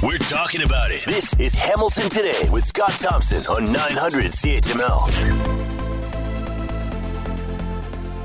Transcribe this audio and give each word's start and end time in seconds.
We're 0.00 0.16
talking 0.18 0.62
about 0.62 0.92
it. 0.92 1.04
This 1.06 1.34
is 1.40 1.54
Hamilton 1.54 2.08
Today 2.08 2.48
with 2.52 2.64
Scott 2.64 2.92
Thompson 2.92 3.44
on 3.52 3.72
900 3.72 4.26
CHML. 4.26 5.10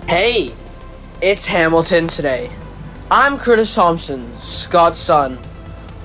Hey, 0.08 0.54
it's 1.20 1.48
Hamilton 1.48 2.08
Today. 2.08 2.52
I'm 3.10 3.40
Curtis 3.40 3.74
Thompson, 3.74 4.40
Scott's 4.40 5.00
son. 5.00 5.40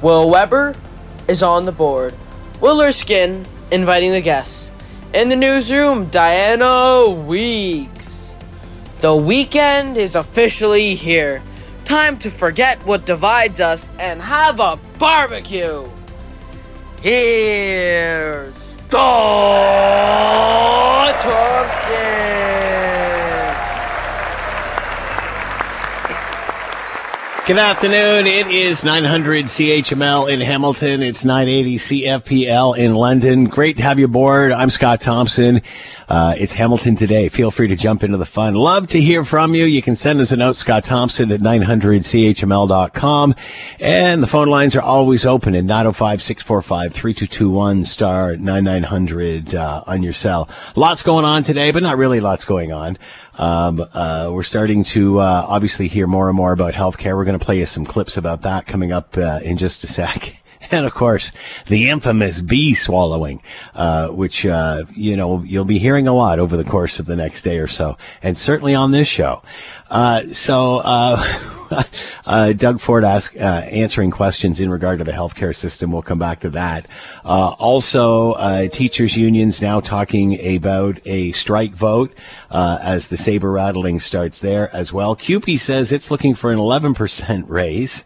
Will 0.01 0.31
Weber 0.31 0.75
is 1.29 1.43
on 1.43 1.67
the 1.67 1.73
board. 1.73 2.15
Will 2.63 2.81
Erskine 2.81 3.45
inviting 3.71 4.13
the 4.13 4.23
guests. 4.23 4.73
In 5.13 5.29
the 5.29 5.37
newsroom, 5.37 6.07
Diana 6.07 7.11
Weeks. 7.11 8.39
The 9.03 9.15
weekend 9.15 9.99
is 9.99 10.15
officially 10.15 10.95
here. 10.95 11.43
Time 11.89 12.19
to 12.19 12.29
forget 12.29 12.77
what 12.85 13.07
divides 13.07 13.63
us 13.63 13.91
and 13.99 14.21
have 14.21 14.61
a 14.61 14.79
barbecue. 14.99 15.89
Here's 17.01 18.53
Scott 18.55 19.09
Thompson. 21.19 23.18
Good 27.49 27.57
afternoon. 27.57 28.27
It 28.27 28.49
is 28.49 28.85
900 28.85 29.47
CHML 29.47 30.31
in 30.31 30.43
Hamilton. 30.43 31.01
It's 31.01 31.25
980 31.25 31.79
CFPL 31.79 32.77
in 32.77 32.95
London. 32.95 33.47
Great 33.47 33.79
to 33.79 33.83
have 33.85 33.99
you 33.99 34.05
aboard. 34.05 34.53
I'm 34.53 34.69
Scott 34.69 35.01
Thompson. 35.01 35.63
Uh, 36.11 36.35
it's 36.37 36.53
Hamilton 36.53 36.95
today. 36.95 37.31
Feel 37.31 37.51
free 37.51 37.69
to 37.69 37.77
jump 37.77 38.05
into 38.05 38.19
the 38.19 38.27
fun. 38.27 38.55
Love 38.55 38.89
to 38.89 39.01
hear 39.01 39.25
from 39.25 39.55
you. 39.55 39.65
You 39.65 39.81
can 39.81 39.97
send 39.97 40.21
us 40.21 40.31
a 40.31 40.37
note, 40.37 40.57
Scott 40.57 40.85
Thompson 40.85 41.33
at 41.33 41.41
900CHML.com. 41.41 43.35
And 43.81 44.23
the 44.23 44.27
phone 44.27 44.49
lines 44.49 44.77
are 44.77 44.83
always 44.83 45.25
open 45.25 45.55
at 45.55 45.65
905-645-3221 45.65 47.87
star 47.87 48.37
9900 48.37 49.55
uh, 49.55 49.85
on 49.87 50.03
your 50.03 50.13
cell. 50.13 50.51
Lots 50.77 51.03
going 51.03 51.25
on 51.25 51.45
today, 51.45 51.71
but 51.71 51.83
not 51.83 51.97
really 51.97 52.21
lots 52.21 52.45
going 52.45 52.73
on. 52.73 52.99
Um, 53.39 53.85
uh, 53.95 54.31
we're 54.33 54.43
starting 54.43 54.85
to 54.85 55.21
uh, 55.21 55.47
obviously 55.49 55.89
hear 55.89 56.07
more 56.07 56.29
and 56.29 56.37
more 56.37 56.53
about 56.53 56.75
healthcare. 56.75 57.17
We're 57.17 57.25
going 57.25 57.39
to 57.39 57.45
play 57.45 57.59
you 57.59 57.67
some 57.67 57.85
clips 57.85 58.17
about 58.17 58.43
that 58.43 58.67
coming 58.67 58.93
up 58.93 59.17
uh, 59.17 59.41
in 59.43 59.57
just 59.57 59.85
a 59.85 59.87
sec. 59.87 60.35
And 60.71 60.85
of 60.85 60.93
course, 60.93 61.33
the 61.69 61.89
infamous 61.89 62.43
bee 62.43 62.75
swallowing, 62.75 63.41
uh, 63.75 64.09
which 64.09 64.45
uh, 64.45 64.85
you 64.93 65.17
know 65.17 65.43
you'll 65.45 65.65
be 65.65 65.79
hearing 65.79 66.07
a 66.09 66.13
lot 66.13 66.39
over 66.39 66.59
the 66.59 66.65
course 66.65 66.99
of 66.99 67.07
the 67.07 67.17
next 67.17 67.43
day 67.43 67.59
or 67.59 67.69
so, 67.69 67.97
and 68.23 68.37
certainly 68.37 68.75
on 68.75 68.91
this 68.91 69.09
show. 69.09 69.41
Uh, 69.89 70.25
so. 70.33 71.55
Uh, 72.27 72.53
Doug 72.53 72.79
Ford 72.79 73.05
ask, 73.05 73.35
uh, 73.37 73.63
answering 73.71 74.11
questions 74.11 74.61
in 74.61 74.69
regard 74.69 74.99
to 74.99 75.05
the 75.05 75.13
healthcare 75.13 75.57
system. 75.57 75.91
We'll 75.91 76.03
come 76.03 76.19
back 76.19 76.41
to 76.41 76.51
that. 76.51 76.87
Uh, 77.25 77.55
also, 77.59 78.69
teachers 78.69 79.17
unions 79.17 79.63
now 79.63 79.81
talking 79.81 80.39
about 80.57 80.99
a 81.07 81.33
strike 81.33 81.73
vote 81.73 82.13
as 82.51 83.09
the 83.09 83.17
saber 83.17 83.51
rattling 83.51 83.99
starts 83.99 84.41
there 84.41 84.75
as 84.77 84.93
well. 84.93 85.17
CUPE 85.17 85.59
says 85.59 85.91
it's 85.91 86.11
looking 86.11 86.35
for 86.35 86.53
an 86.53 86.59
11% 86.59 87.45
raise. 87.49 88.05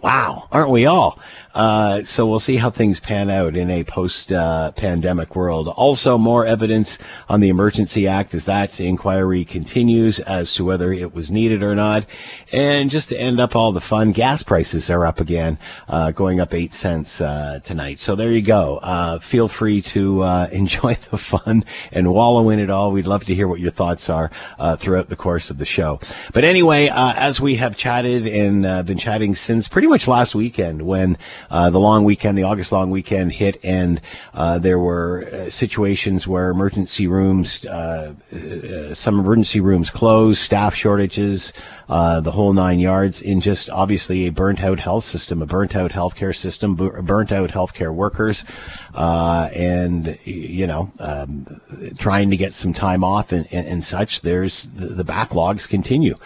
Wow, 0.00 0.46
aren't 0.52 0.70
we 0.70 0.86
all? 0.86 1.18
Uh, 1.54 2.02
so 2.02 2.26
we'll 2.26 2.40
see 2.40 2.56
how 2.56 2.68
things 2.68 2.98
pan 2.98 3.30
out 3.30 3.56
in 3.56 3.70
a 3.70 3.84
post 3.84 4.32
uh, 4.32 4.72
pandemic 4.72 5.36
world. 5.36 5.68
Also, 5.68 6.18
more 6.18 6.44
evidence 6.44 6.98
on 7.28 7.40
the 7.40 7.48
Emergency 7.48 8.08
Act 8.08 8.34
as 8.34 8.44
that 8.44 8.80
inquiry 8.80 9.44
continues 9.44 10.18
as 10.20 10.52
to 10.54 10.64
whether 10.64 10.92
it 10.92 11.14
was 11.14 11.30
needed 11.30 11.62
or 11.62 11.74
not. 11.74 12.06
And 12.52 12.90
just 12.90 13.08
to 13.10 13.16
end 13.16 13.38
up 13.38 13.54
all 13.54 13.72
the 13.72 13.80
fun, 13.80 14.12
gas 14.12 14.42
prices 14.42 14.90
are 14.90 15.06
up 15.06 15.20
again, 15.20 15.58
uh, 15.88 16.10
going 16.10 16.40
up 16.40 16.54
eight 16.54 16.72
cents 16.72 17.20
uh, 17.20 17.60
tonight. 17.62 18.00
So 18.00 18.16
there 18.16 18.32
you 18.32 18.42
go. 18.42 18.78
Uh, 18.78 19.20
feel 19.20 19.46
free 19.46 19.80
to 19.82 20.22
uh, 20.22 20.48
enjoy 20.52 20.94
the 20.94 21.18
fun 21.18 21.64
and 21.92 22.12
wallow 22.12 22.50
in 22.50 22.58
it 22.58 22.70
all. 22.70 22.90
We'd 22.90 23.06
love 23.06 23.24
to 23.26 23.34
hear 23.34 23.46
what 23.46 23.60
your 23.60 23.70
thoughts 23.70 24.10
are 24.10 24.30
throughout 24.78 25.08
the 25.08 25.16
course 25.16 25.50
of 25.50 25.58
the 25.58 25.64
show. 25.64 26.00
But 26.32 26.44
anyway, 26.44 26.90
as 26.92 27.40
we 27.40 27.56
have 27.56 27.76
chatted 27.76 28.26
and 28.26 28.86
been 28.86 28.98
chatting 28.98 29.36
since 29.36 29.68
pretty 29.68 29.88
much 29.88 30.08
last 30.08 30.34
weekend 30.34 30.82
when 30.82 31.16
uh, 31.54 31.70
the 31.70 31.78
long 31.78 32.02
weekend, 32.02 32.36
the 32.36 32.42
August 32.42 32.72
long 32.72 32.90
weekend 32.90 33.30
hit, 33.30 33.60
and 33.62 34.00
uh, 34.34 34.58
there 34.58 34.80
were 34.80 35.24
uh, 35.32 35.48
situations 35.48 36.26
where 36.26 36.50
emergency 36.50 37.06
rooms, 37.06 37.64
uh, 37.66 38.12
uh, 38.32 38.92
some 38.92 39.20
emergency 39.20 39.60
rooms 39.60 39.88
closed, 39.88 40.40
staff 40.40 40.74
shortages, 40.74 41.52
uh, 41.88 42.20
the 42.20 42.30
whole 42.30 42.52
nine 42.52 42.78
yards 42.78 43.20
in 43.20 43.40
just 43.40 43.68
obviously 43.70 44.26
a 44.26 44.30
burnt 44.30 44.62
out 44.62 44.78
health 44.78 45.04
system, 45.04 45.42
a 45.42 45.46
burnt 45.46 45.76
out 45.76 45.92
healthcare 45.92 46.34
system, 46.34 46.74
burnt 46.74 47.32
out 47.32 47.50
healthcare 47.50 47.94
workers, 47.94 48.44
uh, 48.94 49.48
and 49.54 50.18
you 50.24 50.66
know, 50.66 50.90
um, 51.00 51.46
trying 51.98 52.30
to 52.30 52.36
get 52.36 52.54
some 52.54 52.72
time 52.72 53.04
off 53.04 53.32
and, 53.32 53.46
and, 53.52 53.66
and 53.66 53.84
such. 53.84 54.22
There's 54.22 54.64
the, 54.64 54.86
the 54.86 55.04
backlogs 55.04 55.68
continue, 55.68 56.16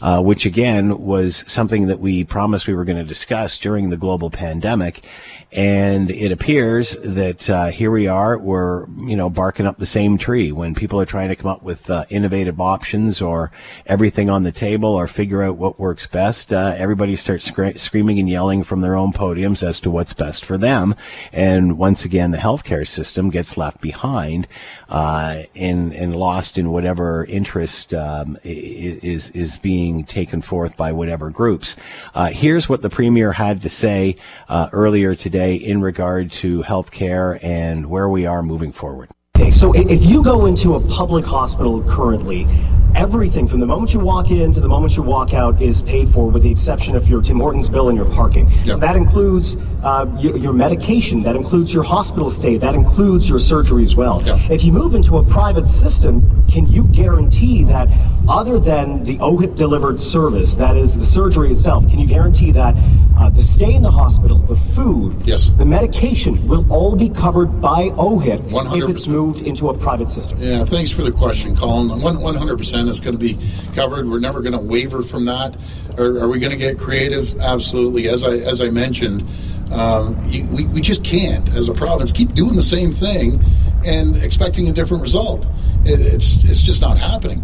uh, 0.00 0.22
which 0.22 0.46
again 0.46 0.98
was 0.98 1.44
something 1.46 1.86
that 1.86 2.00
we 2.00 2.24
promised 2.24 2.66
we 2.66 2.74
were 2.74 2.84
going 2.84 2.98
to 2.98 3.04
discuss 3.04 3.58
during 3.58 3.90
the 3.90 3.96
global 3.96 4.30
pandemic. 4.30 5.06
And 5.52 6.10
it 6.10 6.32
appears 6.32 6.96
that 7.02 7.48
uh, 7.48 7.66
here 7.68 7.90
we 7.90 8.08
are, 8.08 8.36
we're, 8.36 8.86
you 8.98 9.16
know, 9.16 9.30
barking 9.30 9.64
up 9.64 9.78
the 9.78 9.86
same 9.86 10.18
tree 10.18 10.50
when 10.50 10.74
people 10.74 11.00
are 11.00 11.06
trying 11.06 11.28
to 11.28 11.36
come 11.36 11.50
up 11.50 11.62
with 11.62 11.88
uh, 11.88 12.04
innovative 12.10 12.60
options 12.60 13.22
or 13.22 13.52
everything 13.86 14.28
on 14.28 14.42
the 14.42 14.52
table 14.52 14.90
or 14.90 15.05
figure 15.06 15.42
out 15.42 15.56
what 15.56 15.78
works 15.78 16.06
best. 16.06 16.52
Uh, 16.52 16.74
everybody 16.76 17.16
starts 17.16 17.44
scre- 17.44 17.76
screaming 17.76 18.18
and 18.18 18.28
yelling 18.28 18.62
from 18.62 18.80
their 18.80 18.94
own 18.94 19.12
podiums 19.12 19.66
as 19.66 19.80
to 19.80 19.90
what's 19.90 20.12
best 20.12 20.44
for 20.44 20.58
them. 20.58 20.94
And 21.32 21.78
once 21.78 22.04
again, 22.04 22.30
the 22.30 22.38
healthcare 22.38 22.86
system 22.86 23.30
gets 23.30 23.56
left 23.56 23.80
behind 23.80 24.46
uh, 24.88 25.42
and, 25.54 25.92
and 25.92 26.14
lost 26.14 26.58
in 26.58 26.70
whatever 26.70 27.24
interest 27.24 27.94
um, 27.94 28.38
is, 28.44 29.30
is 29.30 29.56
being 29.56 30.04
taken 30.04 30.42
forth 30.42 30.76
by 30.76 30.92
whatever 30.92 31.30
groups. 31.30 31.76
Uh, 32.14 32.30
here's 32.30 32.68
what 32.68 32.82
the 32.82 32.90
premier 32.90 33.32
had 33.32 33.62
to 33.62 33.68
say 33.68 34.16
uh, 34.48 34.68
earlier 34.72 35.14
today 35.14 35.54
in 35.54 35.80
regard 35.80 36.30
to 36.30 36.62
healthcare 36.62 37.38
and 37.42 37.86
where 37.86 38.08
we 38.08 38.26
are 38.26 38.42
moving 38.42 38.72
forward? 38.72 39.10
Okay, 39.36 39.50
so 39.50 39.74
if 39.74 40.02
you 40.02 40.22
go 40.22 40.46
into 40.46 40.76
a 40.76 40.80
public 40.80 41.22
hospital 41.22 41.82
currently, 41.82 42.46
everything 42.94 43.46
from 43.46 43.60
the 43.60 43.66
moment 43.66 43.92
you 43.92 44.00
walk 44.00 44.30
in 44.30 44.50
to 44.50 44.60
the 44.60 44.68
moment 44.68 44.96
you 44.96 45.02
walk 45.02 45.34
out 45.34 45.60
is 45.60 45.82
paid 45.82 46.10
for 46.10 46.30
with 46.30 46.42
the 46.42 46.50
exception 46.50 46.96
of 46.96 47.06
your 47.06 47.20
Tim 47.20 47.38
Hortons 47.38 47.68
bill 47.68 47.90
and 47.90 47.98
your 47.98 48.06
parking. 48.06 48.50
Yep. 48.64 48.80
That 48.80 48.96
includes 48.96 49.56
uh, 49.84 50.06
your, 50.18 50.38
your, 50.38 50.54
medication, 50.54 51.22
that 51.24 51.36
includes 51.36 51.74
your 51.74 51.82
hospital 51.82 52.30
stay, 52.30 52.56
that 52.56 52.74
includes 52.74 53.28
your 53.28 53.38
surgery 53.38 53.82
as 53.82 53.94
well. 53.94 54.22
Yep. 54.22 54.50
If 54.50 54.64
you 54.64 54.72
move 54.72 54.94
into 54.94 55.18
a 55.18 55.22
private 55.22 55.68
system, 55.68 56.22
can 56.48 56.66
you 56.66 56.84
guarantee 56.84 57.64
that 57.64 57.88
other 58.28 58.58
than 58.58 59.04
the 59.04 59.18
OHIP 59.18 59.54
delivered 59.54 60.00
service, 60.00 60.56
that 60.56 60.76
is 60.76 60.98
the 60.98 61.06
surgery 61.06 61.50
itself, 61.50 61.86
can 61.88 61.98
you 61.98 62.06
guarantee 62.06 62.50
that 62.52 62.74
uh, 63.18 63.28
the 63.28 63.42
stay 63.42 63.74
in 63.74 63.82
the 63.82 63.90
hospital, 63.90 64.38
the 64.38 64.56
food, 64.56 65.14
yes. 65.26 65.50
the 65.50 65.64
medication 65.64 66.48
will 66.48 66.66
all 66.72 66.96
be 66.96 67.10
covered 67.10 67.60
by 67.60 67.90
OHIP 67.90 68.40
100%. 68.40 68.82
if 68.82 68.88
it's 68.88 69.06
moved 69.06 69.25
into 69.34 69.68
a 69.68 69.76
private 69.76 70.08
system? 70.08 70.38
Yeah, 70.40 70.64
thanks 70.64 70.90
for 70.90 71.02
the 71.02 71.12
question, 71.12 71.54
Colin. 71.54 71.88
100% 71.88 72.88
is 72.88 73.00
going 73.00 73.18
to 73.18 73.18
be 73.18 73.38
covered. 73.74 74.08
We're 74.08 74.18
never 74.18 74.40
going 74.40 74.52
to 74.52 74.58
waver 74.58 75.02
from 75.02 75.24
that. 75.26 75.56
Are, 75.98 76.18
are 76.18 76.28
we 76.28 76.38
going 76.38 76.52
to 76.52 76.58
get 76.58 76.78
creative? 76.78 77.38
Absolutely. 77.40 78.08
As 78.08 78.22
I 78.22 78.36
as 78.36 78.60
I 78.60 78.70
mentioned, 78.70 79.26
um, 79.72 80.16
we, 80.52 80.64
we 80.66 80.80
just 80.80 81.04
can't, 81.04 81.48
as 81.50 81.68
a 81.68 81.74
province, 81.74 82.12
keep 82.12 82.34
doing 82.34 82.54
the 82.54 82.62
same 82.62 82.92
thing 82.92 83.42
and 83.84 84.16
expecting 84.22 84.68
a 84.68 84.72
different 84.72 85.02
result. 85.02 85.46
It, 85.84 86.00
it's 86.00 86.44
it's 86.44 86.62
just 86.62 86.82
not 86.82 86.98
happening. 86.98 87.42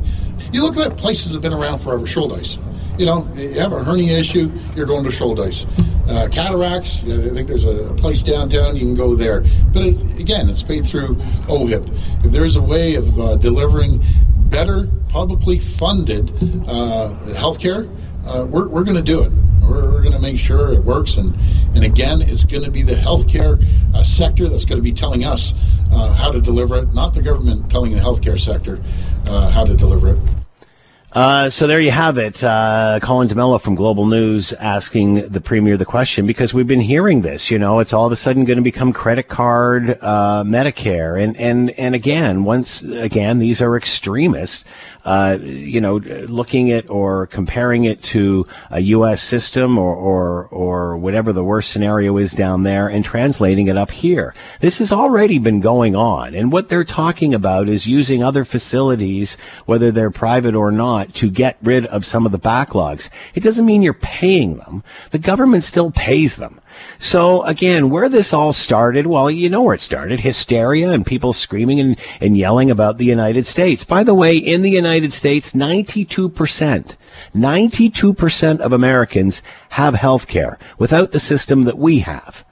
You 0.52 0.62
look 0.62 0.76
at 0.76 0.96
places 0.96 1.32
that 1.32 1.42
have 1.42 1.42
been 1.42 1.58
around 1.58 1.78
forever, 1.78 2.04
Shouldice. 2.04 2.58
You 2.98 3.06
know, 3.06 3.28
you 3.34 3.58
have 3.58 3.72
a 3.72 3.82
hernia 3.82 4.18
issue, 4.18 4.52
you're 4.76 4.86
going 4.86 5.04
to 5.04 5.10
Shouldice. 5.10 5.66
Uh, 6.08 6.28
cataracts, 6.28 7.04
I 7.04 7.30
think 7.30 7.46
there's 7.46 7.64
a 7.64 7.94
place 7.94 8.22
downtown, 8.22 8.74
you 8.74 8.82
can 8.82 8.94
go 8.94 9.14
there. 9.14 9.42
But 9.72 9.82
again, 10.18 10.48
it's 10.48 10.62
paid 10.62 10.86
through 10.86 11.16
OHIP. 11.48 11.88
If 12.24 12.32
there's 12.32 12.56
a 12.56 12.62
way 12.62 12.96
of 12.96 13.18
uh, 13.18 13.36
delivering 13.36 14.02
better 14.48 14.88
publicly 15.08 15.58
funded 15.58 16.32
uh, 16.66 17.08
health 17.34 17.60
care, 17.60 17.88
uh, 18.26 18.44
we're, 18.48 18.68
we're 18.68 18.84
going 18.84 18.96
to 18.96 19.02
do 19.02 19.22
it. 19.22 19.32
We're, 19.62 19.92
we're 19.92 20.02
going 20.02 20.12
to 20.12 20.18
make 20.18 20.38
sure 20.38 20.72
it 20.72 20.82
works. 20.84 21.16
And, 21.16 21.34
and 21.74 21.84
again, 21.84 22.20
it's 22.20 22.44
going 22.44 22.64
to 22.64 22.70
be 22.70 22.82
the 22.82 22.94
healthcare 22.94 23.64
uh, 23.94 24.02
sector 24.02 24.48
that's 24.48 24.64
going 24.64 24.78
to 24.78 24.82
be 24.82 24.92
telling 24.92 25.24
us 25.24 25.54
uh, 25.92 26.12
how 26.14 26.30
to 26.30 26.40
deliver 26.40 26.78
it, 26.78 26.92
not 26.92 27.14
the 27.14 27.22
government 27.22 27.70
telling 27.70 27.92
the 27.92 27.98
healthcare 27.98 28.38
sector 28.38 28.82
uh, 29.26 29.50
how 29.50 29.64
to 29.64 29.74
deliver 29.76 30.14
it. 30.14 30.18
Uh, 31.14 31.50
so 31.50 31.66
there 31.66 31.80
you 31.80 31.90
have 31.90 32.16
it. 32.16 32.42
Uh, 32.42 32.98
Colin 33.02 33.28
D'Mello 33.28 33.60
from 33.60 33.74
Global 33.74 34.06
News 34.06 34.54
asking 34.54 35.28
the 35.28 35.42
premier 35.42 35.76
the 35.76 35.84
question 35.84 36.24
because 36.24 36.54
we've 36.54 36.66
been 36.66 36.80
hearing 36.80 37.20
this. 37.20 37.50
You 37.50 37.58
know, 37.58 37.80
it's 37.80 37.92
all 37.92 38.06
of 38.06 38.12
a 38.12 38.16
sudden 38.16 38.46
going 38.46 38.56
to 38.56 38.62
become 38.62 38.94
credit 38.94 39.28
card 39.28 39.98
uh, 40.00 40.42
Medicare, 40.42 41.22
and 41.22 41.36
and 41.36 41.70
and 41.72 41.94
again, 41.94 42.44
once 42.44 42.82
again, 42.82 43.40
these 43.40 43.60
are 43.60 43.76
extremists 43.76 44.64
uh, 45.04 45.38
you 45.40 45.80
know, 45.80 45.96
looking 45.96 46.70
at 46.70 46.88
or 46.88 47.26
comparing 47.26 47.84
it 47.84 48.02
to 48.02 48.46
a 48.70 48.80
U.S. 48.80 49.22
system 49.22 49.78
or, 49.78 49.94
or, 49.94 50.46
or 50.46 50.96
whatever 50.96 51.32
the 51.32 51.44
worst 51.44 51.70
scenario 51.70 52.16
is 52.18 52.32
down 52.32 52.62
there 52.62 52.88
and 52.88 53.04
translating 53.04 53.66
it 53.66 53.76
up 53.76 53.90
here. 53.90 54.34
This 54.60 54.78
has 54.78 54.92
already 54.92 55.38
been 55.38 55.60
going 55.60 55.96
on. 55.96 56.34
And 56.34 56.52
what 56.52 56.68
they're 56.68 56.84
talking 56.84 57.34
about 57.34 57.68
is 57.68 57.86
using 57.86 58.22
other 58.22 58.44
facilities, 58.44 59.36
whether 59.66 59.90
they're 59.90 60.10
private 60.10 60.54
or 60.54 60.70
not, 60.70 61.14
to 61.14 61.30
get 61.30 61.58
rid 61.62 61.86
of 61.86 62.06
some 62.06 62.24
of 62.24 62.32
the 62.32 62.38
backlogs. 62.38 63.10
It 63.34 63.42
doesn't 63.42 63.66
mean 63.66 63.82
you're 63.82 63.94
paying 63.94 64.56
them. 64.56 64.84
The 65.10 65.18
government 65.18 65.64
still 65.64 65.90
pays 65.90 66.36
them. 66.36 66.60
So 66.98 67.42
again, 67.42 67.90
where 67.90 68.08
this 68.08 68.32
all 68.32 68.52
started, 68.52 69.06
well, 69.06 69.30
you 69.30 69.48
know 69.50 69.62
where 69.62 69.74
it 69.74 69.80
started. 69.80 70.20
Hysteria 70.20 70.90
and 70.90 71.04
people 71.04 71.32
screaming 71.32 71.80
and, 71.80 71.98
and 72.20 72.36
yelling 72.36 72.70
about 72.70 72.98
the 72.98 73.04
United 73.04 73.46
States. 73.46 73.84
By 73.84 74.04
the 74.04 74.14
way, 74.14 74.36
in 74.36 74.62
the 74.62 74.70
United 74.70 75.12
States, 75.12 75.52
92%, 75.52 76.96
92% 77.34 78.60
of 78.60 78.72
Americans 78.72 79.42
have 79.70 79.94
health 79.94 80.26
care 80.26 80.58
without 80.78 81.10
the 81.10 81.20
system 81.20 81.64
that 81.64 81.78
we 81.78 82.00
have. 82.00 82.44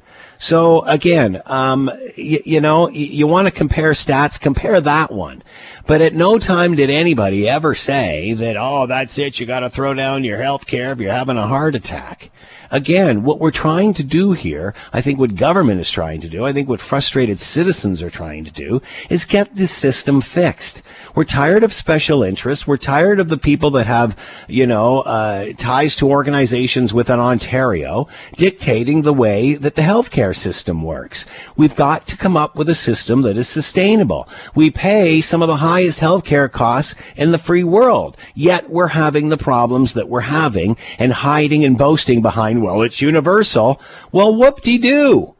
So 0.43 0.83
again, 0.87 1.43
um, 1.47 1.91
y- 2.17 2.41
you 2.45 2.61
know, 2.63 2.85
y- 2.85 2.93
you 2.93 3.27
want 3.27 3.47
to 3.47 3.53
compare 3.53 3.93
stats, 3.93 4.41
compare 4.41 4.81
that 4.81 5.13
one. 5.13 5.43
But 5.91 6.03
at 6.03 6.15
no 6.15 6.39
time 6.39 6.77
did 6.77 6.89
anybody 6.89 7.49
ever 7.49 7.75
say 7.75 8.33
that, 8.35 8.57
oh, 8.57 8.87
that's 8.87 9.19
it. 9.19 9.41
You 9.41 9.47
got 9.47 9.61
to 9.61 9.69
throw 9.69 9.93
down 9.93 10.23
your 10.23 10.39
health 10.39 10.69
care 10.69 10.93
if 10.93 11.01
you're 11.01 11.11
having 11.11 11.37
a 11.37 11.49
heart 11.49 11.75
attack. 11.75 12.31
Again, 12.73 13.25
what 13.25 13.41
we're 13.41 13.51
trying 13.51 13.95
to 13.95 14.05
do 14.05 14.31
here, 14.31 14.73
I 14.93 15.01
think 15.01 15.19
what 15.19 15.35
government 15.35 15.81
is 15.81 15.91
trying 15.91 16.21
to 16.21 16.29
do, 16.29 16.45
I 16.45 16.53
think 16.53 16.69
what 16.69 16.81
frustrated 16.81 17.41
citizens 17.41 18.01
are 18.01 18.11
trying 18.11 18.45
to 18.45 18.53
do, 18.53 18.81
is 19.09 19.25
get 19.25 19.57
this 19.57 19.73
system 19.73 20.21
fixed. 20.21 20.83
We're 21.17 21.25
tired 21.25 21.65
of 21.65 21.73
special 21.73 22.23
interests. 22.23 22.69
We're 22.69 22.77
tired 22.77 23.19
of 23.19 23.29
the 23.29 23.39
people 23.39 23.73
that 23.73 23.89
have, 23.89 24.17
you 24.47 24.69
know, 24.69 25.01
uh, 25.01 25.53
ties 25.59 25.97
to 25.97 26.09
organizations 26.09 26.95
within 26.95 27.19
Ontario 27.19 28.07
dictating 28.37 29.03
the 29.03 29.13
way 29.13 29.55
that 29.55 29.75
the 29.75 29.83
healthcare 29.83 30.37
system 30.37 30.85
works. 30.85 31.27
We've 31.57 31.75
got 31.75 32.07
to 32.07 32.17
come 32.17 32.37
up 32.37 32.55
with 32.55 32.69
a 32.69 32.77
system 32.77 33.23
that 33.23 33.37
is 33.37 33.49
sustainable. 33.49 34.29
We 34.55 34.71
pay 34.71 35.21
some 35.21 35.43
of 35.43 35.49
the 35.49 35.57
highest 35.81 36.01
healthcare 36.01 36.53
costs 36.53 36.95
in 37.17 37.33
the 37.33 37.39
free 37.39 37.65
world, 37.65 38.15
yet 38.35 38.69
we're 38.69 38.89
having 38.89 39.31
the 39.31 39.39
problems 39.39 39.95
that 39.95 40.11
we're 40.11 40.21
having 40.21 40.77
and 40.99 41.11
hiding 41.11 41.65
and 41.65 41.79
boasting 41.79 42.21
behind 42.21 42.63
well, 42.63 42.83
it's 42.83 43.01
universal. 43.01 43.81
Well, 44.13 44.37
whoop-de-doo. 44.37 45.35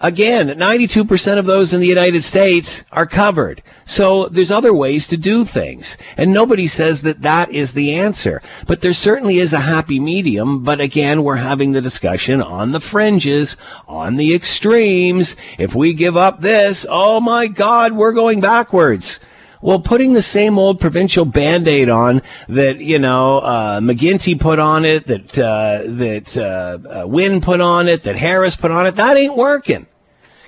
Again, 0.00 0.48
92% 0.48 1.38
of 1.38 1.44
those 1.44 1.74
in 1.74 1.80
the 1.80 1.86
United 1.86 2.22
States 2.22 2.84
are 2.90 3.04
covered. 3.04 3.62
So 3.84 4.28
there's 4.28 4.50
other 4.50 4.72
ways 4.72 5.08
to 5.08 5.18
do 5.18 5.44
things. 5.44 5.98
And 6.16 6.32
nobody 6.32 6.66
says 6.66 7.02
that 7.02 7.20
that 7.20 7.50
is 7.50 7.74
the 7.74 7.92
answer. 7.94 8.40
But 8.66 8.80
there 8.80 8.94
certainly 8.94 9.38
is 9.38 9.52
a 9.52 9.60
happy 9.60 10.00
medium. 10.00 10.64
But 10.64 10.80
again, 10.80 11.22
we're 11.22 11.36
having 11.36 11.72
the 11.72 11.82
discussion 11.82 12.40
on 12.40 12.72
the 12.72 12.80
fringes, 12.80 13.56
on 13.86 14.16
the 14.16 14.34
extremes. 14.34 15.36
If 15.58 15.74
we 15.74 15.92
give 15.92 16.16
up 16.16 16.40
this, 16.40 16.86
oh 16.88 17.20
my 17.20 17.46
God, 17.46 17.92
we're 17.92 18.12
going 18.12 18.40
backwards. 18.40 19.18
Well, 19.66 19.80
putting 19.80 20.12
the 20.12 20.22
same 20.22 20.60
old 20.60 20.78
provincial 20.78 21.24
band-aid 21.24 21.88
on 21.88 22.22
that, 22.48 22.78
you 22.78 23.00
know, 23.00 23.38
uh, 23.38 23.80
McGuinty 23.80 24.38
put 24.38 24.60
on 24.60 24.84
it, 24.84 25.08
that, 25.08 25.36
uh, 25.36 25.82
that, 25.84 26.36
uh, 26.36 27.00
uh, 27.00 27.06
Wynne 27.08 27.40
put 27.40 27.60
on 27.60 27.88
it, 27.88 28.04
that 28.04 28.14
Harris 28.14 28.54
put 28.54 28.70
on 28.70 28.86
it, 28.86 28.94
that 28.94 29.16
ain't 29.16 29.34
working. 29.34 29.86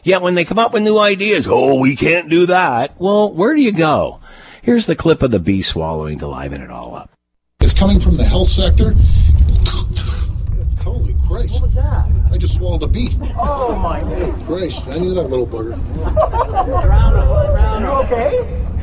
Yet 0.04 0.22
when 0.22 0.36
they 0.36 0.44
come 0.44 0.60
up 0.60 0.72
with 0.72 0.84
new 0.84 0.98
ideas, 0.98 1.48
oh, 1.50 1.80
we 1.80 1.96
can't 1.96 2.30
do 2.30 2.46
that. 2.46 2.94
Well, 3.00 3.32
where 3.32 3.56
do 3.56 3.60
you 3.60 3.72
go? 3.72 4.20
Here's 4.62 4.86
the 4.86 4.94
clip 4.94 5.20
of 5.20 5.32
the 5.32 5.40
bee 5.40 5.62
swallowing 5.62 6.20
to 6.20 6.28
liven 6.28 6.62
it 6.62 6.70
all 6.70 6.94
up. 6.94 7.10
It's 7.58 7.74
coming 7.74 7.98
from 7.98 8.18
the 8.18 8.24
health 8.24 8.46
sector. 8.46 8.94
Holy 10.84 11.16
Christ. 11.26 11.54
What 11.54 11.62
was 11.62 11.74
that? 11.74 12.06
I 12.30 12.38
just 12.38 12.54
swallowed 12.54 12.84
a 12.84 12.86
bee. 12.86 13.18
Oh 13.36 13.74
my 13.82 13.98
God. 14.00 14.44
Christ, 14.44 14.86
I 14.86 14.98
knew 14.98 15.12
that 15.14 15.24
little 15.24 15.44
bugger. 15.44 15.74
You 17.78 17.86
okay? 17.86 18.77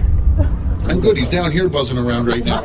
I'm 0.88 1.02
good. 1.02 1.18
He's 1.18 1.30
down 1.30 1.52
here 1.52 1.68
buzzing 1.68 1.98
around 1.98 2.28
right 2.28 2.44
now. 2.44 2.64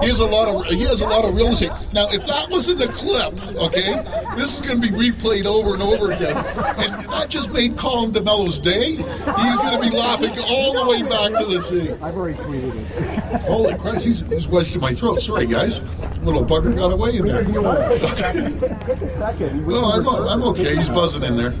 He 0.00 0.08
has 0.08 0.20
a 0.20 0.26
lot 0.26 0.48
of 0.48 0.66
he 0.66 0.82
has 0.82 1.00
a 1.00 1.06
lot 1.06 1.24
of 1.24 1.34
real 1.34 1.48
estate. 1.48 1.70
Now, 1.92 2.06
if 2.10 2.26
that 2.26 2.48
was 2.50 2.68
in 2.68 2.78
the 2.78 2.86
clip, 2.88 3.32
okay, 3.56 3.92
this 4.36 4.54
is 4.54 4.60
going 4.60 4.80
to 4.80 4.90
be 4.90 4.94
replayed 4.94 5.46
over 5.46 5.74
and 5.74 5.82
over 5.82 6.12
again, 6.12 6.36
and 6.36 7.10
that 7.10 7.26
just 7.28 7.50
made 7.50 7.76
Colin 7.76 8.12
D'Mello's 8.12 8.58
day. 8.58 8.96
He's 8.96 9.56
going 9.56 9.74
to 9.74 9.80
be 9.80 9.96
laughing 9.96 10.32
all 10.48 10.84
the 10.84 10.90
way 10.90 11.02
back 11.02 11.38
to 11.40 11.46
the 11.46 11.60
city. 11.60 11.92
I've 11.94 12.16
already 12.16 12.38
tweeted 12.38 12.74
it. 12.74 13.42
Holy 13.42 13.74
Christ, 13.74 14.06
he's, 14.06 14.20
he's 14.20 14.46
wedged 14.48 14.74
in 14.74 14.80
my 14.80 14.92
throat. 14.92 15.20
Sorry, 15.20 15.46
guys. 15.46 15.80
Little 16.18 16.44
bugger 16.44 16.76
got 16.76 16.92
away 16.92 17.16
in 17.16 17.24
there. 17.24 17.44
Take 17.44 18.02
a 18.02 18.16
second. 18.16 18.60
Take, 18.60 18.80
take 18.80 19.00
a 19.00 19.08
second. 19.08 19.66
No, 19.66 19.90
I'm, 19.90 20.06
I'm 20.06 20.42
okay. 20.44 20.76
He's 20.76 20.88
buzzing 20.88 21.22
in 21.22 21.36
there. 21.36 21.54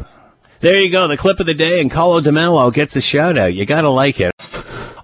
There 0.60 0.80
you 0.80 0.90
go. 0.90 1.06
The 1.08 1.16
clip 1.16 1.40
of 1.40 1.46
the 1.46 1.54
day 1.54 1.80
and 1.80 1.90
Colin 1.90 2.24
D'Mello 2.24 2.72
gets 2.72 2.96
a 2.96 3.00
shout 3.00 3.36
out. 3.36 3.54
You 3.54 3.66
got 3.66 3.82
to 3.82 3.90
like 3.90 4.20
it. 4.20 4.32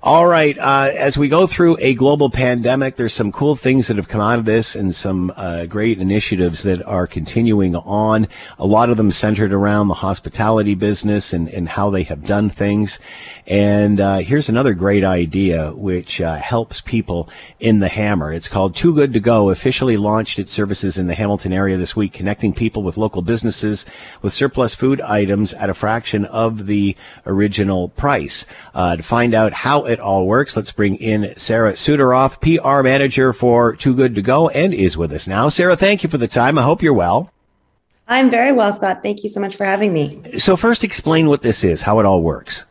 All 0.04 0.26
right. 0.26 0.58
Uh, 0.58 0.90
as 0.96 1.16
we 1.16 1.28
go 1.28 1.46
through 1.46 1.76
a 1.78 1.94
global 1.94 2.28
pandemic, 2.28 2.96
there's 2.96 3.14
some 3.14 3.30
cool 3.30 3.54
things 3.54 3.86
that 3.86 3.98
have 3.98 4.08
come 4.08 4.20
out 4.20 4.40
of 4.40 4.44
this 4.44 4.74
and 4.74 4.92
some 4.92 5.32
uh, 5.36 5.66
great 5.66 6.00
initiatives 6.00 6.64
that 6.64 6.82
are 6.82 7.06
continuing 7.06 7.76
on. 7.76 8.26
A 8.58 8.66
lot 8.66 8.90
of 8.90 8.96
them 8.96 9.12
centered 9.12 9.52
around 9.52 9.86
the 9.86 9.94
hospitality 9.94 10.74
business 10.74 11.32
and, 11.32 11.48
and 11.50 11.68
how 11.68 11.88
they 11.90 12.02
have 12.02 12.24
done 12.24 12.50
things. 12.50 12.98
And 13.46 14.00
uh, 14.00 14.18
here's 14.18 14.48
another 14.48 14.74
great 14.74 15.04
idea 15.04 15.70
which 15.70 16.20
uh, 16.20 16.34
helps 16.34 16.80
people 16.80 17.28
in 17.60 17.78
the 17.78 17.88
Hammer. 17.88 18.32
It's 18.32 18.48
called 18.48 18.74
Too 18.74 18.96
Good 18.96 19.12
to 19.12 19.20
Go. 19.20 19.50
Officially 19.50 19.96
launched 19.96 20.40
its 20.40 20.50
services 20.50 20.98
in 20.98 21.06
the 21.06 21.14
Hamilton 21.14 21.52
area 21.52 21.76
this 21.76 21.94
week, 21.94 22.12
connecting 22.12 22.52
people 22.52 22.82
with 22.82 22.96
local 22.96 23.22
businesses 23.22 23.86
with 24.20 24.34
surplus 24.34 24.74
food 24.74 25.00
items 25.00 25.54
at 25.54 25.70
a 25.70 25.74
fraction 25.74 26.24
of 26.24 26.66
the 26.66 26.96
original 27.24 27.90
price. 27.90 28.44
Uh, 28.74 28.96
to 28.96 29.02
find 29.04 29.32
out 29.32 29.52
how 29.52 29.91
it 29.92 30.00
all 30.00 30.26
works, 30.26 30.56
let's 30.56 30.72
bring 30.72 30.96
in 30.96 31.34
Sarah 31.36 31.74
Soteroff, 31.74 32.40
PR 32.40 32.82
manager 32.82 33.32
for 33.32 33.76
Too 33.76 33.94
Good 33.94 34.14
to 34.16 34.22
Go, 34.22 34.48
and 34.48 34.74
is 34.74 34.96
with 34.96 35.12
us 35.12 35.28
now. 35.28 35.48
Sarah, 35.48 35.76
thank 35.76 36.02
you 36.02 36.08
for 36.08 36.18
the 36.18 36.26
time. 36.26 36.58
I 36.58 36.62
hope 36.62 36.82
you're 36.82 36.92
well. 36.92 37.30
I'm 38.08 38.30
very 38.30 38.52
well, 38.52 38.72
Scott. 38.72 39.02
Thank 39.02 39.22
you 39.22 39.28
so 39.28 39.40
much 39.40 39.54
for 39.54 39.64
having 39.64 39.92
me. 39.92 40.20
So, 40.38 40.56
first, 40.56 40.82
explain 40.82 41.28
what 41.28 41.42
this 41.42 41.62
is, 41.62 41.82
how 41.82 42.00
it 42.00 42.06
all 42.06 42.22
works. 42.22 42.64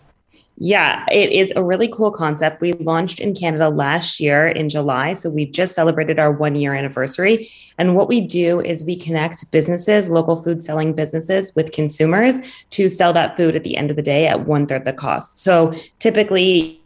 Yeah, 0.63 1.05
it 1.11 1.31
is 1.31 1.51
a 1.55 1.63
really 1.63 1.87
cool 1.87 2.11
concept. 2.11 2.61
We 2.61 2.73
launched 2.73 3.19
in 3.19 3.33
Canada 3.33 3.69
last 3.69 4.19
year 4.19 4.47
in 4.47 4.69
July. 4.69 5.13
So 5.13 5.27
we've 5.27 5.51
just 5.51 5.73
celebrated 5.73 6.19
our 6.19 6.31
one 6.31 6.55
year 6.55 6.75
anniversary. 6.75 7.49
And 7.79 7.95
what 7.95 8.07
we 8.07 8.21
do 8.21 8.61
is 8.61 8.83
we 8.83 8.95
connect 8.95 9.51
businesses, 9.51 10.07
local 10.07 10.43
food 10.43 10.61
selling 10.61 10.93
businesses, 10.93 11.55
with 11.55 11.71
consumers 11.71 12.39
to 12.71 12.89
sell 12.89 13.11
that 13.13 13.37
food 13.37 13.55
at 13.55 13.63
the 13.63 13.75
end 13.75 13.89
of 13.89 13.95
the 13.95 14.03
day 14.03 14.27
at 14.27 14.45
one 14.45 14.67
third 14.67 14.85
the 14.85 14.93
cost. 14.93 15.39
So 15.39 15.73
typically, 15.97 16.80